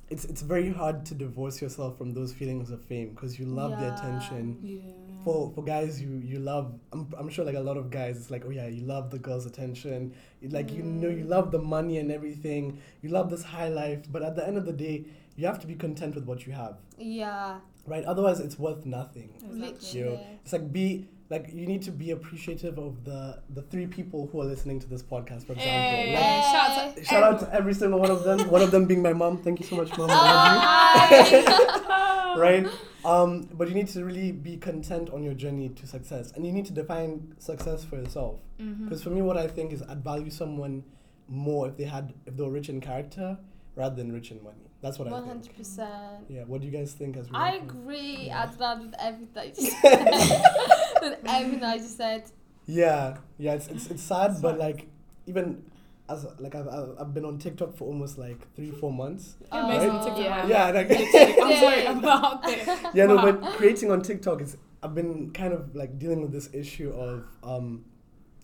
It's, 0.08 0.24
it's 0.24 0.40
very 0.40 0.72
hard 0.72 1.04
to 1.06 1.14
divorce 1.14 1.60
yourself 1.60 1.98
from 1.98 2.14
those 2.14 2.32
feelings 2.32 2.70
of 2.70 2.82
fame 2.82 3.10
because 3.10 3.38
you 3.38 3.46
love 3.46 3.78
the 3.78 3.94
attention. 3.94 4.58
Yeah. 4.62 5.09
For, 5.24 5.50
for 5.54 5.62
guys, 5.62 6.00
you, 6.00 6.20
you 6.24 6.38
love, 6.38 6.72
I'm, 6.92 7.12
I'm 7.18 7.28
sure 7.28 7.44
like 7.44 7.54
a 7.56 7.60
lot 7.60 7.76
of 7.76 7.90
guys, 7.90 8.16
it's 8.16 8.30
like, 8.30 8.44
oh 8.46 8.50
yeah, 8.50 8.66
you 8.66 8.82
love 8.82 9.10
the 9.10 9.18
girl's 9.18 9.46
attention. 9.46 10.14
You, 10.40 10.48
like, 10.48 10.72
you 10.72 10.82
know, 10.82 11.08
you 11.08 11.24
love 11.24 11.50
the 11.50 11.58
money 11.58 11.98
and 11.98 12.10
everything. 12.10 12.80
You 13.02 13.10
love 13.10 13.30
this 13.30 13.42
high 13.44 13.68
life. 13.68 14.00
But 14.10 14.22
at 14.22 14.36
the 14.36 14.46
end 14.46 14.56
of 14.56 14.64
the 14.66 14.72
day, 14.72 15.04
you 15.36 15.46
have 15.46 15.58
to 15.60 15.66
be 15.66 15.74
content 15.74 16.14
with 16.14 16.24
what 16.24 16.46
you 16.46 16.52
have. 16.52 16.76
yeah, 16.98 17.60
right? 17.86 18.04
Otherwise, 18.04 18.40
it's 18.40 18.58
worth 18.58 18.84
nothing. 18.86 19.30
Exactly. 19.36 19.58
literally. 20.02 20.26
It's 20.44 20.52
like 20.52 20.72
be 20.72 21.06
like 21.30 21.48
you 21.52 21.66
need 21.66 21.82
to 21.82 21.92
be 21.92 22.10
appreciative 22.10 22.76
of 22.78 23.04
the 23.04 23.40
the 23.50 23.62
three 23.62 23.86
people 23.86 24.28
who 24.30 24.40
are 24.40 24.44
listening 24.44 24.80
to 24.80 24.86
this 24.88 25.02
podcast, 25.02 25.46
for 25.46 25.52
example. 25.52 25.60
Hey, 25.62 26.12
Like, 26.14 26.22
Hey. 26.24 26.52
shout 26.52 26.78
out 26.78 26.96
to 26.96 27.04
shout 27.04 27.22
out 27.22 27.40
to 27.40 27.54
every 27.54 27.72
single 27.74 28.00
one 28.00 28.10
of 28.10 28.24
them. 28.24 28.50
One 28.50 28.60
of 28.62 28.70
them 28.70 28.84
being 28.86 29.00
my 29.02 29.12
mom. 29.14 29.38
Thank 29.38 29.60
you 29.60 29.66
so 29.66 29.76
much, 29.76 29.96
mom. 29.96 30.10
Oh, 30.10 30.12
I 30.12 30.16
love 30.16 30.58
oh, 30.62 31.38
hi. 31.40 31.76
you. 31.78 31.86
Right? 32.38 32.66
Um, 33.02 33.48
but 33.54 33.66
you 33.66 33.74
need 33.74 33.88
to 33.88 34.04
really 34.04 34.30
be 34.30 34.58
content 34.58 35.08
on 35.08 35.22
your 35.22 35.32
journey 35.32 35.70
to 35.70 35.86
success, 35.86 36.32
and 36.32 36.44
you 36.44 36.52
need 36.52 36.66
to 36.66 36.72
define 36.74 37.34
success 37.38 37.82
for 37.82 37.96
yourself. 37.96 38.40
Because 38.58 39.02
for 39.02 39.08
me, 39.08 39.22
what 39.22 39.38
I 39.38 39.46
think 39.46 39.72
is 39.72 39.82
I'd 39.82 40.04
value 40.04 40.28
someone 40.28 40.84
more 41.26 41.68
if 41.68 41.78
they 41.78 41.84
had 41.84 42.12
if 42.26 42.36
they 42.36 42.42
were 42.42 42.50
rich 42.50 42.68
in 42.68 42.82
character 42.82 43.38
rather 43.74 43.94
than 43.96 44.12
rich 44.12 44.30
in 44.30 44.42
money. 44.42 44.68
That's 44.82 44.98
what 44.98 45.08
I 45.08 45.12
think. 45.12 45.26
hundred 45.26 45.56
percent. 45.56 46.26
Yeah. 46.28 46.42
What 46.44 46.60
do 46.60 46.66
you 46.66 46.72
guys 46.72 46.92
think? 46.92 47.16
As 47.16 47.30
we 47.30 47.36
I 47.36 47.52
agree. 47.52 48.26
Yeah. 48.26 48.46
Adnan 48.46 48.82
with 48.82 48.94
everything. 49.00 49.52
you 49.56 49.70
said. 49.82 50.10
with 51.00 51.18
everything 51.26 51.64
I 51.64 51.78
just 51.78 51.96
said. 51.96 52.30
Yeah, 52.66 53.16
yeah, 53.38 53.54
it's 53.54 53.68
it's, 53.68 53.86
it's 53.88 54.02
sad, 54.02 54.42
but 54.42 54.58
like 54.58 54.86
even 55.26 55.64
as 56.10 56.26
like 56.38 56.54
I've, 56.54 56.68
I've 56.68 56.88
I've 57.00 57.14
been 57.14 57.24
on 57.24 57.38
TikTok 57.38 57.76
for 57.76 57.84
almost 57.84 58.18
like 58.18 58.52
three 58.54 58.70
four 58.70 58.92
months. 58.92 59.36
You're 59.52 59.62
amazing. 59.62 59.90
TikTok. 59.90 60.18
Yeah. 60.18 60.46
Yeah, 60.46 60.70
like 60.70 60.90
I'm 60.90 61.56
sorry, 61.60 61.86
I'm 61.86 62.04
out 62.04 62.42
there. 62.42 62.90
yeah, 62.94 63.06
no, 63.06 63.16
but 63.16 63.42
creating 63.56 63.90
on 63.90 64.02
TikTok 64.02 64.42
is 64.42 64.56
I've 64.82 64.94
been 64.94 65.30
kind 65.30 65.52
of 65.52 65.74
like 65.74 65.98
dealing 65.98 66.20
with 66.20 66.32
this 66.32 66.50
issue 66.52 66.90
of 66.90 67.24
um, 67.42 67.84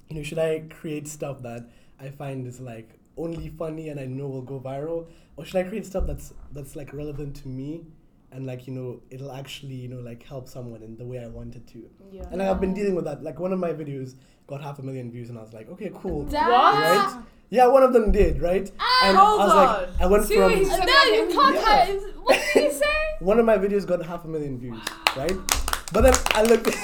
you 0.09 0.17
know, 0.17 0.23
should 0.23 0.39
I 0.39 0.65
create 0.71 1.09
stuff 1.09 1.43
that 1.43 1.69
I 1.99 2.11
find 2.11 2.47
is 2.47 2.61
like 2.61 2.99
only 3.17 3.49
funny 3.49 3.89
and 3.89 3.99
I 3.99 4.07
know 4.07 4.29
will 4.29 4.43
go 4.43 4.61
viral, 4.61 5.09
or 5.37 5.45
should 5.45 5.57
I 5.57 5.65
create 5.65 5.87
stuff 5.87 6.07
that's 6.07 6.33
that's 6.53 6.77
like 6.77 6.93
relevant 6.93 7.37
to 7.37 7.49
me 7.49 7.85
and 8.33 8.45
like 8.45 8.67
you 8.67 8.73
know 8.73 9.01
it'll 9.11 9.33
actually 9.33 9.75
you 9.75 9.89
know 9.89 10.01
like 10.01 10.23
help 10.23 10.49
someone 10.49 10.83
in 10.83 10.97
the 10.97 11.05
way 11.05 11.19
I 11.19 11.27
wanted 11.27 11.67
to. 11.69 11.89
Yeah. 12.13 12.25
And 12.31 12.39
like, 12.39 12.49
I've 12.49 12.61
been 12.61 12.75
dealing 12.75 12.95
with 12.95 13.05
that. 13.07 13.23
Like 13.23 13.39
one 13.41 13.53
of 13.53 13.59
my 13.59 13.73
videos 13.73 14.15
got 14.47 14.61
half 14.63 14.79
a 14.79 14.83
million 14.83 15.11
views, 15.11 15.29
and 15.31 15.39
I 15.39 15.43
was 15.43 15.53
like, 15.53 15.69
okay, 15.71 15.91
cool. 15.95 16.25
Damn. 16.25 16.51
Right? 16.51 17.23
Yeah, 17.49 17.67
one 17.67 17.83
of 17.83 17.93
them 17.93 18.11
did, 18.11 18.43
right? 18.43 18.71
Ah, 18.81 19.09
and 19.09 19.17
hold 19.17 19.41
I 19.41 19.45
was 19.45 19.53
on. 19.53 19.67
like, 19.67 20.01
I 20.01 20.07
went 20.07 20.25
Seriously? 20.25 20.65
from 20.65 20.87
No, 20.87 21.03
you 21.05 21.29
can't. 21.33 21.55
Yeah. 21.55 21.85
have- 21.85 22.03
What 22.23 22.43
did 22.55 22.65
you 22.65 22.73
say? 22.73 22.85
one 23.21 23.39
of 23.39 23.45
my 23.45 23.57
videos 23.57 23.87
got 23.87 24.05
half 24.05 24.25
a 24.25 24.29
million 24.29 24.59
views, 24.59 24.81
right? 25.17 25.37
But 25.93 26.01
then 26.03 26.15
I 26.35 26.43
looked. 26.43 26.67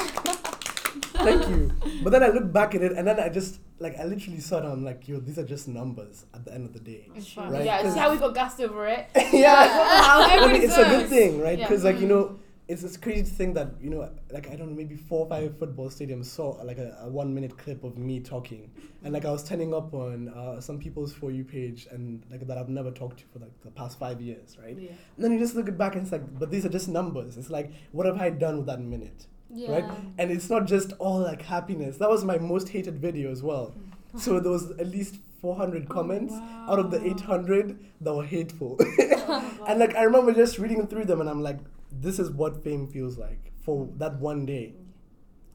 Thank 1.23 1.49
you. 1.49 1.71
But 2.03 2.11
then 2.11 2.23
I 2.23 2.29
looked 2.29 2.53
back 2.53 2.75
at 2.75 2.83
it, 2.83 2.93
and 2.93 3.07
then 3.07 3.19
I 3.19 3.29
just 3.29 3.59
like 3.79 3.99
I 3.99 4.05
literally 4.05 4.41
saw 4.41 4.59
it. 4.59 4.65
I'm 4.65 4.85
like, 4.85 5.09
yo, 5.09 5.19
these 5.19 5.39
are 5.39 5.45
just 5.45 5.67
numbers 5.67 6.27
at 6.33 6.45
the 6.45 6.55
end 6.55 6.67
of 6.67 6.73
the 6.73 6.81
day. 6.81 7.09
Right, 7.37 7.65
Yeah, 7.65 7.93
see 7.93 7.99
how 7.99 8.13
we 8.13 8.19
got 8.19 8.35
gassed 8.35 8.61
over 8.61 8.87
it? 8.87 9.09
yeah, 9.33 10.47
it's 10.55 10.79
a 10.79 10.85
good 10.85 11.09
thing, 11.09 11.41
right? 11.41 11.59
Yeah. 11.59 11.69
Because 11.69 11.85
like 11.85 11.99
you 11.99 12.07
mm. 12.07 12.11
know, 12.11 12.39
it's 12.73 12.83
it's 12.83 12.97
crazy 12.97 13.23
to 13.23 13.31
think 13.31 13.55
that 13.55 13.69
you 13.81 13.91
know, 13.91 14.11
like 14.31 14.51
I 14.51 14.57
don't 14.57 14.71
know, 14.71 14.75
maybe 14.75 14.97
four 14.97 15.27
or 15.27 15.29
five 15.29 15.59
football 15.59 15.91
stadiums 15.91 16.25
saw 16.25 16.51
like 16.65 16.79
a, 16.79 16.97
a 17.03 17.09
one 17.09 17.35
minute 17.35 17.57
clip 17.59 17.85
of 17.85 17.99
me 17.99 18.19
talking, 18.21 18.71
and 19.05 19.13
like 19.13 19.25
I 19.27 19.31
was 19.31 19.45
turning 19.45 19.75
up 19.75 19.93
on 19.93 20.29
uh, 20.31 20.61
some 20.61 20.79
people's 20.79 21.13
for 21.13 21.31
you 21.31 21.45
page, 21.45 21.87
and 21.91 22.25
like 22.31 22.47
that 22.47 22.57
I've 22.57 22.71
never 22.71 22.91
talked 22.91 23.19
to 23.19 23.25
for 23.33 23.41
like 23.41 23.53
the 23.63 23.71
past 23.71 23.99
five 23.99 24.21
years, 24.21 24.57
right? 24.63 24.77
Yeah. 24.79 24.91
And 25.17 25.25
then 25.25 25.33
you 25.33 25.39
just 25.39 25.55
look 25.55 25.69
it 25.69 25.77
back 25.77 25.95
and 25.95 26.03
it's 26.03 26.13
like, 26.13 26.39
but 26.39 26.51
these 26.51 26.65
are 26.65 26.71
just 26.71 26.89
numbers. 26.89 27.37
It's 27.37 27.51
like, 27.51 27.73
what 27.93 28.07
have 28.07 28.19
I 28.19 28.31
done 28.31 28.57
with 28.57 28.67
that 28.67 28.81
minute? 28.81 29.27
Yeah. 29.55 29.73
Right? 29.73 29.85
And 30.17 30.31
it's 30.31 30.49
not 30.49 30.67
just 30.67 30.93
all 30.99 31.21
like 31.21 31.43
happiness. 31.43 31.99
That 31.99 32.09
was 32.09 32.25
my 32.25 32.39
most 32.39 32.71
hated 32.71 32.99
video 32.99 33.31
as 33.31 33.43
well. 33.43 33.75
So 34.17 34.41
there 34.41 34.53
was 34.53 34.71
at 34.73 34.87
least 34.87 35.19
400 35.43 35.89
comments 35.89 36.35
out 36.69 36.79
of 36.79 36.91
the 36.91 37.05
800 37.05 37.79
that 38.01 38.15
were 38.15 38.25
hateful. 38.25 38.77
Oh, 38.81 39.65
and 39.69 39.81
like 39.81 39.95
I 39.95 40.05
remember 40.05 40.33
just 40.33 40.59
reading 40.59 40.87
through 40.87 41.05
them 41.05 41.21
and 41.21 41.29
I'm 41.29 41.43
like, 41.43 41.59
this 42.01 42.19
is 42.19 42.31
what 42.31 42.63
fame 42.63 42.87
feels 42.87 43.19
like 43.19 43.53
for 43.65 43.89
that 43.99 44.17
one 44.17 44.47
day. 44.47 44.75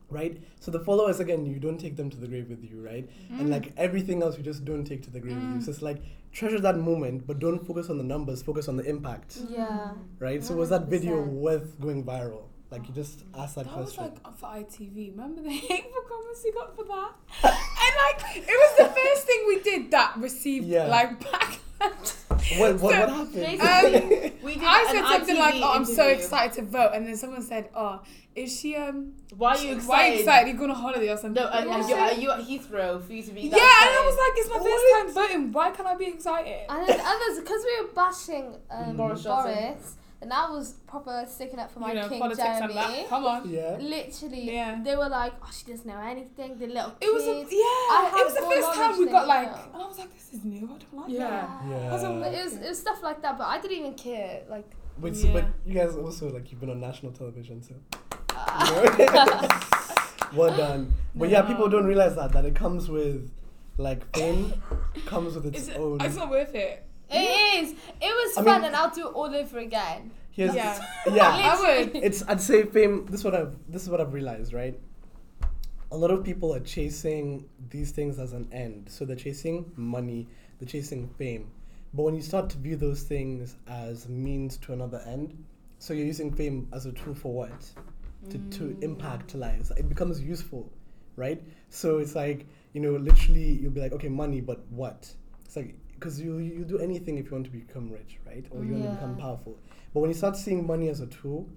Right? 0.09 0.41
So 0.61 0.71
the 0.71 0.79
followers 0.79 1.19
again, 1.19 1.45
you 1.45 1.59
don't 1.59 1.77
take 1.77 1.97
them 1.97 2.09
to 2.09 2.17
the 2.17 2.27
grave 2.27 2.49
with 2.49 2.63
you, 2.63 2.81
right? 2.81 3.09
And 3.29 3.47
mm. 3.47 3.51
like 3.51 3.73
everything 3.75 4.23
else 4.23 4.37
you 4.37 4.43
just 4.43 4.63
don't 4.63 4.85
take 4.85 5.03
to 5.03 5.09
the 5.09 5.19
grave 5.19 5.35
with 5.35 5.55
you. 5.55 5.61
So 5.61 5.71
it's 5.71 5.79
mm. 5.81 5.83
like 5.83 6.01
treasure 6.31 6.59
that 6.59 6.77
moment, 6.77 7.27
but 7.27 7.39
don't 7.39 7.65
focus 7.65 7.89
on 7.89 7.97
the 7.97 8.05
numbers, 8.05 8.41
focus 8.41 8.69
on 8.69 8.77
the 8.77 8.85
impact. 8.85 9.39
Yeah. 9.49 9.91
Right? 10.19 10.41
So 10.41 10.55
was 10.55 10.69
that 10.69 10.85
video 10.85 11.21
worth 11.21 11.79
going 11.81 12.05
viral? 12.05 12.43
Like 12.71 12.87
you 12.87 12.93
just 12.93 13.23
ask 13.37 13.55
that, 13.55 13.65
That 13.65 13.77
was 13.77 13.97
like 13.97 14.21
for 14.37 14.47
ITV. 14.47 15.11
Remember 15.11 15.41
the 15.41 15.49
hateful 15.69 16.01
comments 16.07 16.43
you 16.43 16.53
got 16.53 16.75
for 16.75 16.83
that? 16.83 17.11
and 17.43 18.23
like 18.23 18.37
it 18.37 18.45
was 18.47 18.77
the 18.77 18.85
first 19.01 19.25
thing 19.25 19.45
we 19.47 19.59
did 19.61 19.91
that 19.91 20.17
received 20.17 20.67
Yeah. 20.67 20.87
like 20.87 21.19
back. 21.31 21.59
What, 21.79 21.99
what, 22.59 22.81
what 22.81 22.93
happened? 23.09 23.33
basically- 23.33 24.33
We 24.47 24.53
did 24.55 24.63
I 24.65 24.85
said 24.91 25.05
something 25.05 25.35
ITV 25.35 25.39
like, 25.39 25.55
"Oh, 25.57 25.73
I'm 25.73 25.83
so 25.85 26.07
excited 26.07 26.53
to 26.55 26.61
vote," 26.63 26.91
and 26.93 27.05
then 27.05 27.17
someone 27.17 27.41
said, 27.41 27.69
"Oh, 27.75 28.01
is 28.33 28.57
she 28.57 28.75
um? 28.77 29.13
Why 29.35 29.55
are 29.55 29.57
you 29.57 29.73
excited? 29.75 29.87
Why 29.89 30.03
are 30.07 30.13
you 30.13 30.19
excited? 30.19 30.47
You 30.53 30.57
going 30.57 30.69
on 30.71 30.77
holiday 30.77 31.09
or 31.09 31.17
something?" 31.17 31.43
No, 31.43 31.49
and, 31.49 31.69
and 31.69 31.89
Yeah. 31.89 31.89
you're, 31.89 31.99
are 31.99 32.13
you 32.13 32.31
at 32.31 32.39
Heathrow 32.47 33.03
for 33.05 33.11
you 33.11 33.23
to 33.23 33.31
be 33.33 33.41
yeah, 33.41 33.49
that 33.57 33.87
and 33.89 33.97
I 33.99 34.05
was 34.05 34.13
excited? 34.13 34.21
like, 34.23 34.37
"It's 34.37 34.49
my 34.49 34.57
What? 34.61 34.71
first 34.71 35.15
time 35.17 35.27
voting. 35.27 35.51
Why 35.51 35.71
can't 35.71 35.87
I 35.89 35.95
be 35.95 36.05
excited?" 36.05 36.65
And 36.69 36.87
then 36.87 36.99
others, 37.03 37.39
because 37.39 37.61
we 37.65 37.81
were 37.81 37.91
bashing 37.93 38.55
um. 38.71 38.95
Boris 38.95 39.23
Boris, 39.23 39.23
Johnson. 39.23 39.96
And 40.21 40.33
I 40.33 40.49
was 40.49 40.73
proper 40.87 41.25
sticking 41.29 41.59
up 41.59 41.71
for 41.71 41.79
my 41.79 41.89
you 41.93 41.95
know, 42.01 42.09
king 42.09 42.19
politics 42.19 42.43
Jeremy. 42.43 42.73
and 42.77 42.93
that. 42.95 43.09
Come 43.09 43.25
on. 43.25 43.49
yeah. 43.49 43.77
Literally, 43.79 44.51
Yeah. 44.53 44.81
they 44.83 44.95
were 44.95 45.09
like, 45.09 45.33
"Oh, 45.43 45.49
she 45.55 45.71
doesn't 45.71 45.85
know 45.85 45.99
anything." 45.99 46.57
The 46.57 46.67
little 46.67 46.93
It 46.99 47.13
was 47.13 47.23
a, 47.27 47.33
kids. 47.33 47.51
yeah. 47.51 48.19
It 48.19 48.25
was 48.25 48.35
the 48.35 48.41
first 48.41 48.73
time 48.79 48.97
we 48.99 49.05
got 49.07 49.27
like, 49.27 49.51
know. 49.51 49.61
and 49.73 49.81
I 49.83 49.87
was 49.87 49.97
like, 49.99 50.13
"This 50.13 50.33
is 50.33 50.43
new. 50.43 50.65
I 50.65 50.77
don't 50.79 50.93
like 51.01 51.09
Yeah. 51.09 51.29
that." 51.29 51.49
Yeah. 51.69 51.89
I 51.89 51.93
was 51.93 52.03
like, 52.03 52.33
it 52.33 52.43
was 52.45 52.53
it 52.55 52.69
was 52.69 52.79
stuff 52.79 53.03
like 53.03 53.21
that, 53.21 53.37
but 53.37 53.45
I 53.47 53.59
didn't 53.61 53.77
even 53.77 53.93
care. 53.93 54.41
Like, 54.49 54.69
Wait, 54.99 55.15
so, 55.15 55.31
but 55.31 55.45
you 55.65 55.73
guys 55.75 55.95
also 55.95 56.29
like 56.29 56.51
you've 56.51 56.59
been 56.59 56.71
on 56.71 56.79
national 56.79 57.11
television, 57.11 57.61
so 57.61 57.75
uh, 58.35 58.95
you 58.97 59.05
know? 59.05 60.37
well 60.37 60.55
done. 60.57 60.93
But 61.15 61.29
yeah, 61.29 61.43
people 61.43 61.69
don't 61.69 61.85
realize 61.85 62.15
that 62.15 62.31
that 62.33 62.45
it 62.45 62.55
comes 62.55 62.89
with 62.89 63.29
like 63.77 64.01
fame 64.15 64.53
comes 65.05 65.35
with 65.35 65.45
its 65.45 65.59
Is 65.61 65.67
it, 65.69 65.77
own. 65.77 66.01
it's 66.01 66.15
not 66.15 66.31
worth 66.31 66.55
it. 66.55 66.83
It 67.09 67.63
is. 67.63 67.71
It 67.71 67.75
was 68.01 68.37
I 68.37 68.43
fun, 68.43 68.61
mean- 68.61 68.67
and 68.67 68.75
I'll 68.75 68.89
do 68.89 69.07
it 69.07 69.13
all 69.13 69.33
over 69.33 69.59
again. 69.59 70.11
Here's 70.31 70.53
Yeah. 70.53 70.79
yeah. 71.11 71.55
I 71.57 71.79
would. 71.79 71.95
It's 71.95 72.23
I'd 72.27 72.41
say 72.41 72.63
fame. 72.63 73.05
This 73.07 73.21
is 73.21 73.25
what 73.25 73.33
I've 73.35 73.55
this 73.67 73.83
is 73.83 73.89
what 73.89 73.99
I've 73.99 74.13
realized, 74.13 74.53
right? 74.53 74.79
A 75.91 75.97
lot 75.97 76.11
of 76.11 76.23
people 76.23 76.53
are 76.53 76.59
chasing 76.59 77.45
these 77.69 77.91
things 77.91 78.19
as 78.19 78.33
an 78.33 78.47
end. 78.51 78.87
So 78.89 79.05
they're 79.05 79.15
chasing 79.15 79.71
money, 79.75 80.27
they're 80.59 80.67
chasing 80.67 81.07
fame. 81.17 81.49
But 81.93 82.03
when 82.03 82.15
you 82.15 82.21
start 82.21 82.49
to 82.51 82.57
view 82.57 82.75
those 82.75 83.01
things 83.03 83.55
as 83.67 84.07
means 84.09 84.57
to 84.57 84.73
another 84.73 85.01
end, 85.07 85.43
so 85.79 85.93
you're 85.93 86.05
using 86.05 86.31
fame 86.31 86.67
as 86.73 86.85
a 86.85 86.91
tool 86.91 87.15
for 87.15 87.33
what? 87.33 87.71
To, 88.29 88.37
to 88.37 88.63
mm. 88.63 88.83
impact 88.83 89.33
lives. 89.35 89.71
It 89.71 89.87
becomes 89.87 90.21
useful, 90.21 90.69
right? 91.15 91.41
So 91.69 91.99
it's 91.99 92.15
like, 92.15 92.45
you 92.73 92.81
know, 92.81 92.91
literally 92.91 93.51
you'll 93.53 93.71
be 93.71 93.79
like, 93.79 93.93
okay, 93.93 94.09
money, 94.09 94.41
but 94.41 94.59
what? 94.69 95.09
It's 95.45 95.55
like, 95.55 95.75
because 95.99 96.19
you, 96.21 96.37
you 96.37 96.63
do 96.63 96.77
anything 96.79 97.17
if 97.17 97.25
you 97.25 97.31
want 97.31 97.45
to 97.45 97.51
become 97.51 97.89
rich, 97.89 98.17
right? 98.25 98.45
Or 98.51 98.63
you 98.63 98.73
want 98.73 98.85
to 98.85 98.91
become 98.91 99.17
powerful. 99.17 99.57
But 99.93 100.01
when 100.01 100.09
you 100.09 100.15
start 100.15 100.35
seeing 100.37 100.65
money 100.67 100.89
as 100.89 100.99
a 100.99 101.07
tool 101.07 101.49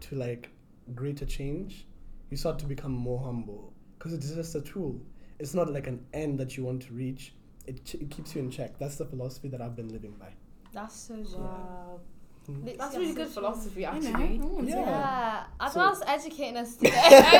to 0.00 0.14
like 0.16 0.50
greater 0.94 1.24
change, 1.24 1.86
you 2.30 2.36
start 2.36 2.58
to 2.58 2.66
become 2.66 2.92
more 2.92 3.20
humble 3.22 3.72
because 3.98 4.12
it's 4.12 4.30
just 4.30 4.54
a 4.54 4.60
tool. 4.60 5.00
It's 5.38 5.54
not 5.54 5.72
like 5.72 5.86
an 5.86 6.04
end 6.12 6.38
that 6.40 6.56
you 6.56 6.64
want 6.64 6.82
to 6.82 6.92
reach. 6.92 7.32
It, 7.66 7.84
ch- 7.84 7.94
it 7.96 8.10
keeps 8.10 8.34
you 8.34 8.40
in 8.42 8.50
check. 8.50 8.78
That's 8.78 8.96
the 8.96 9.04
philosophy 9.06 9.48
that 9.48 9.60
I've 9.60 9.76
been 9.76 9.88
living 9.88 10.12
by. 10.20 10.28
That's 10.72 10.94
so 10.94 11.14
true. 11.16 11.38
Wow. 11.38 12.00
Mm. 12.48 12.64
Literally, 12.64 12.76
That's 12.78 12.96
really 12.96 13.08
so 13.12 13.14
good 13.16 13.28
philosophy, 13.28 13.84
actually. 13.84 14.14
I 14.14 14.38
want 14.44 14.66
to. 14.68 14.72
Yeah. 14.72 15.44
Yeah, 15.60 15.68
So- 15.68 15.80
Adnan's 15.80 16.02
educating 16.06 16.56
us 16.58 16.76
today. 16.80 16.92
I 16.94 17.38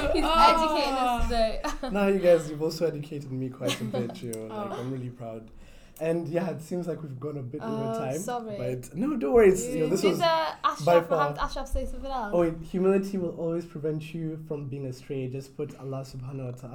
know. 0.00 0.10
He's 0.14 0.24
Oh. 0.26 0.54
educating 0.54 0.94
us 0.94 1.24
today. 1.28 1.90
now 1.90 2.06
you 2.08 2.18
guys, 2.18 2.50
you've 2.50 2.62
also 2.62 2.86
educated 2.86 3.32
me 3.32 3.48
quite 3.48 3.80
a 3.80 3.84
bit. 3.84 4.22
You 4.22 4.32
know, 4.34 4.40
like 4.54 4.70
Oh. 4.72 4.80
I'm 4.80 4.92
really 4.92 5.10
proud. 5.10 5.50
And 6.00 6.26
yeah, 6.28 6.50
it 6.50 6.60
seems 6.60 6.88
like 6.88 7.00
we've 7.02 7.20
gone 7.20 7.36
a 7.38 7.42
bit 7.42 7.62
over 7.62 7.92
Oh, 7.94 7.98
time. 7.98 8.18
sorry. 8.18 8.56
But 8.58 8.94
no, 8.96 9.16
don't 9.16 9.32
worry. 9.32 9.50
It's, 9.50 9.64
you 9.68 9.80
know, 9.80 9.88
this 9.90 10.00
Did 10.00 10.10
was. 10.12 10.20
uh, 10.22 10.54
by 10.84 10.96
Ashraf, 10.96 11.08
far- 11.08 11.36
Ashraf 11.38 11.68
say 11.68 11.86
something 11.86 12.10
else? 12.10 12.30
Oh, 12.34 12.40
wait, 12.40 12.54
humility 12.62 13.16
will 13.16 13.36
always 13.38 13.64
prevent 13.64 14.12
you 14.12 14.36
from 14.48 14.66
being 14.68 14.86
astray. 14.86 15.28
Just 15.28 15.56
put 15.56 15.78
Allah 15.78 16.02
subhanahu 16.04 16.46
wa 16.46 16.50
ta'ala 16.50 16.74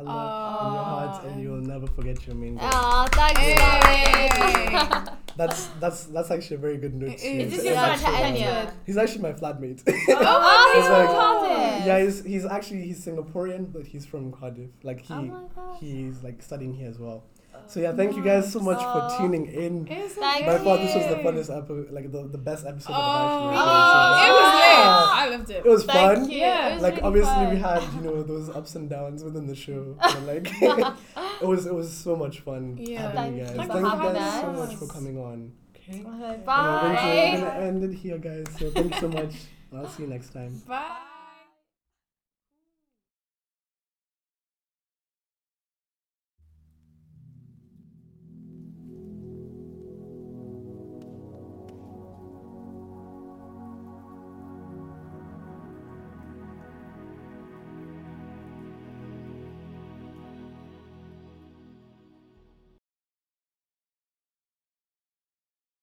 in 0.67 0.73
your 0.73 0.83
heart 0.83 1.25
and 1.25 1.41
you'll 1.43 1.57
never 1.61 1.85
forget 1.87 2.25
your 2.25 2.37
main 2.37 2.55
goal. 2.55 2.69
Oh, 2.71 3.07
thanks, 3.11 3.39
Hey. 3.41 4.29
Lauren. 4.39 5.09
That's 5.37 5.67
that's 5.79 6.03
that's 6.07 6.31
actually 6.31 6.57
a 6.57 6.59
very 6.59 6.75
good 6.77 6.93
note. 6.95 7.13
Is. 7.13 7.23
Is 7.23 7.51
this 7.55 7.63
Yeah, 7.63 7.71
your 7.71 7.97
friend 7.97 8.01
the 8.01 8.05
show 8.05 8.11
on. 8.11 8.33
Kenya? 8.33 8.73
He's 8.85 8.97
actually 8.97 9.21
my 9.21 9.31
flatmate. 9.31 9.81
oh, 9.87 10.71
he's 10.75 10.85
from 10.85 10.93
like- 10.93 11.09
Cardiff. 11.09 11.85
yeah, 11.87 11.99
he's 12.03 12.25
he's 12.25 12.45
actually 12.45 12.81
he's 12.81 13.05
Singaporean, 13.05 13.71
but 13.71 13.85
he's 13.87 14.05
from 14.05 14.33
Cardiff. 14.33 14.69
Like 14.83 14.99
he 14.99 15.13
Oh 15.13 15.21
my 15.21 15.39
gosh. 15.55 15.79
he's 15.79 16.23
like 16.23 16.41
studying 16.41 16.73
here 16.73 16.89
as 16.89 16.99
well. 16.99 17.23
So 17.69 17.79
yeah, 17.79 17.93
thank 17.93 18.15
you 18.17 18.23
guys 18.23 18.51
so 18.51 18.59
much 18.59 18.79
for 18.81 19.17
tuning 19.19 19.45
in. 19.45 19.87
It's 19.87 20.15
Thank 20.15 20.45
By 20.47 20.53
you. 20.57 20.63
far, 20.63 20.77
this 20.79 20.95
was 20.95 21.05
the 21.05 21.15
funnest 21.17 21.55
episode, 21.55 21.91
like 21.91 22.11
the, 22.11 22.27
the 22.27 22.37
best 22.37 22.65
episode 22.65 22.93
that 22.93 22.99
I've 22.99 23.29
Oh, 23.31 23.51
Oh, 23.53 24.25
it 24.25 24.31
was 24.31 24.53
lit. 24.55 24.79
I 25.21 25.27
loved 25.29 25.49
it. 25.51 25.65
It 25.65 25.69
was 25.69 25.85
Thank 25.85 26.17
fun. 26.19 26.29
you. 26.31 26.37
Yeah. 26.39 26.73
Was 26.73 26.81
like 26.81 26.93
really 26.95 27.07
obviously 27.07 27.33
fun. 27.33 27.49
we 27.53 27.59
had 27.59 27.83
you 27.93 28.01
know 28.01 28.23
those 28.23 28.49
ups 28.49 28.75
and 28.75 28.89
downs 28.89 29.23
within 29.23 29.45
the 29.45 29.55
show 29.55 29.95
but 30.01 30.21
like 30.23 30.47
it 30.61 31.47
was 31.47 31.65
it 31.67 31.73
was 31.75 31.91
so 31.95 32.15
much 32.15 32.39
fun 32.39 32.77
Yeah. 32.81 33.11
having 33.11 33.37
you 33.37 33.43
guys 33.45 33.55
you 33.55 33.63
thank 33.63 33.73
you 33.75 33.81
guys 33.83 34.17
having 34.17 34.55
so 34.55 34.65
much 34.65 34.75
for 34.75 34.87
coming 34.87 35.17
on 35.19 35.51
okay 35.75 36.01
Bye. 36.01 36.09
And 36.09 36.97
uh, 36.97 37.01
we're 37.03 37.15
going 37.15 37.35
to- 37.35 37.47
gonna 37.51 37.65
end 37.67 37.83
it 37.83 37.93
here 37.93 38.17
guys 38.17 38.45
so 38.57 38.71
thank 38.71 38.93
you 38.95 38.99
so 38.99 39.07
much 39.09 39.35
i'll 39.75 39.87
see 39.89 40.03
you 40.03 40.09
next 40.09 40.33
time 40.33 40.61
Bye. 40.67 41.08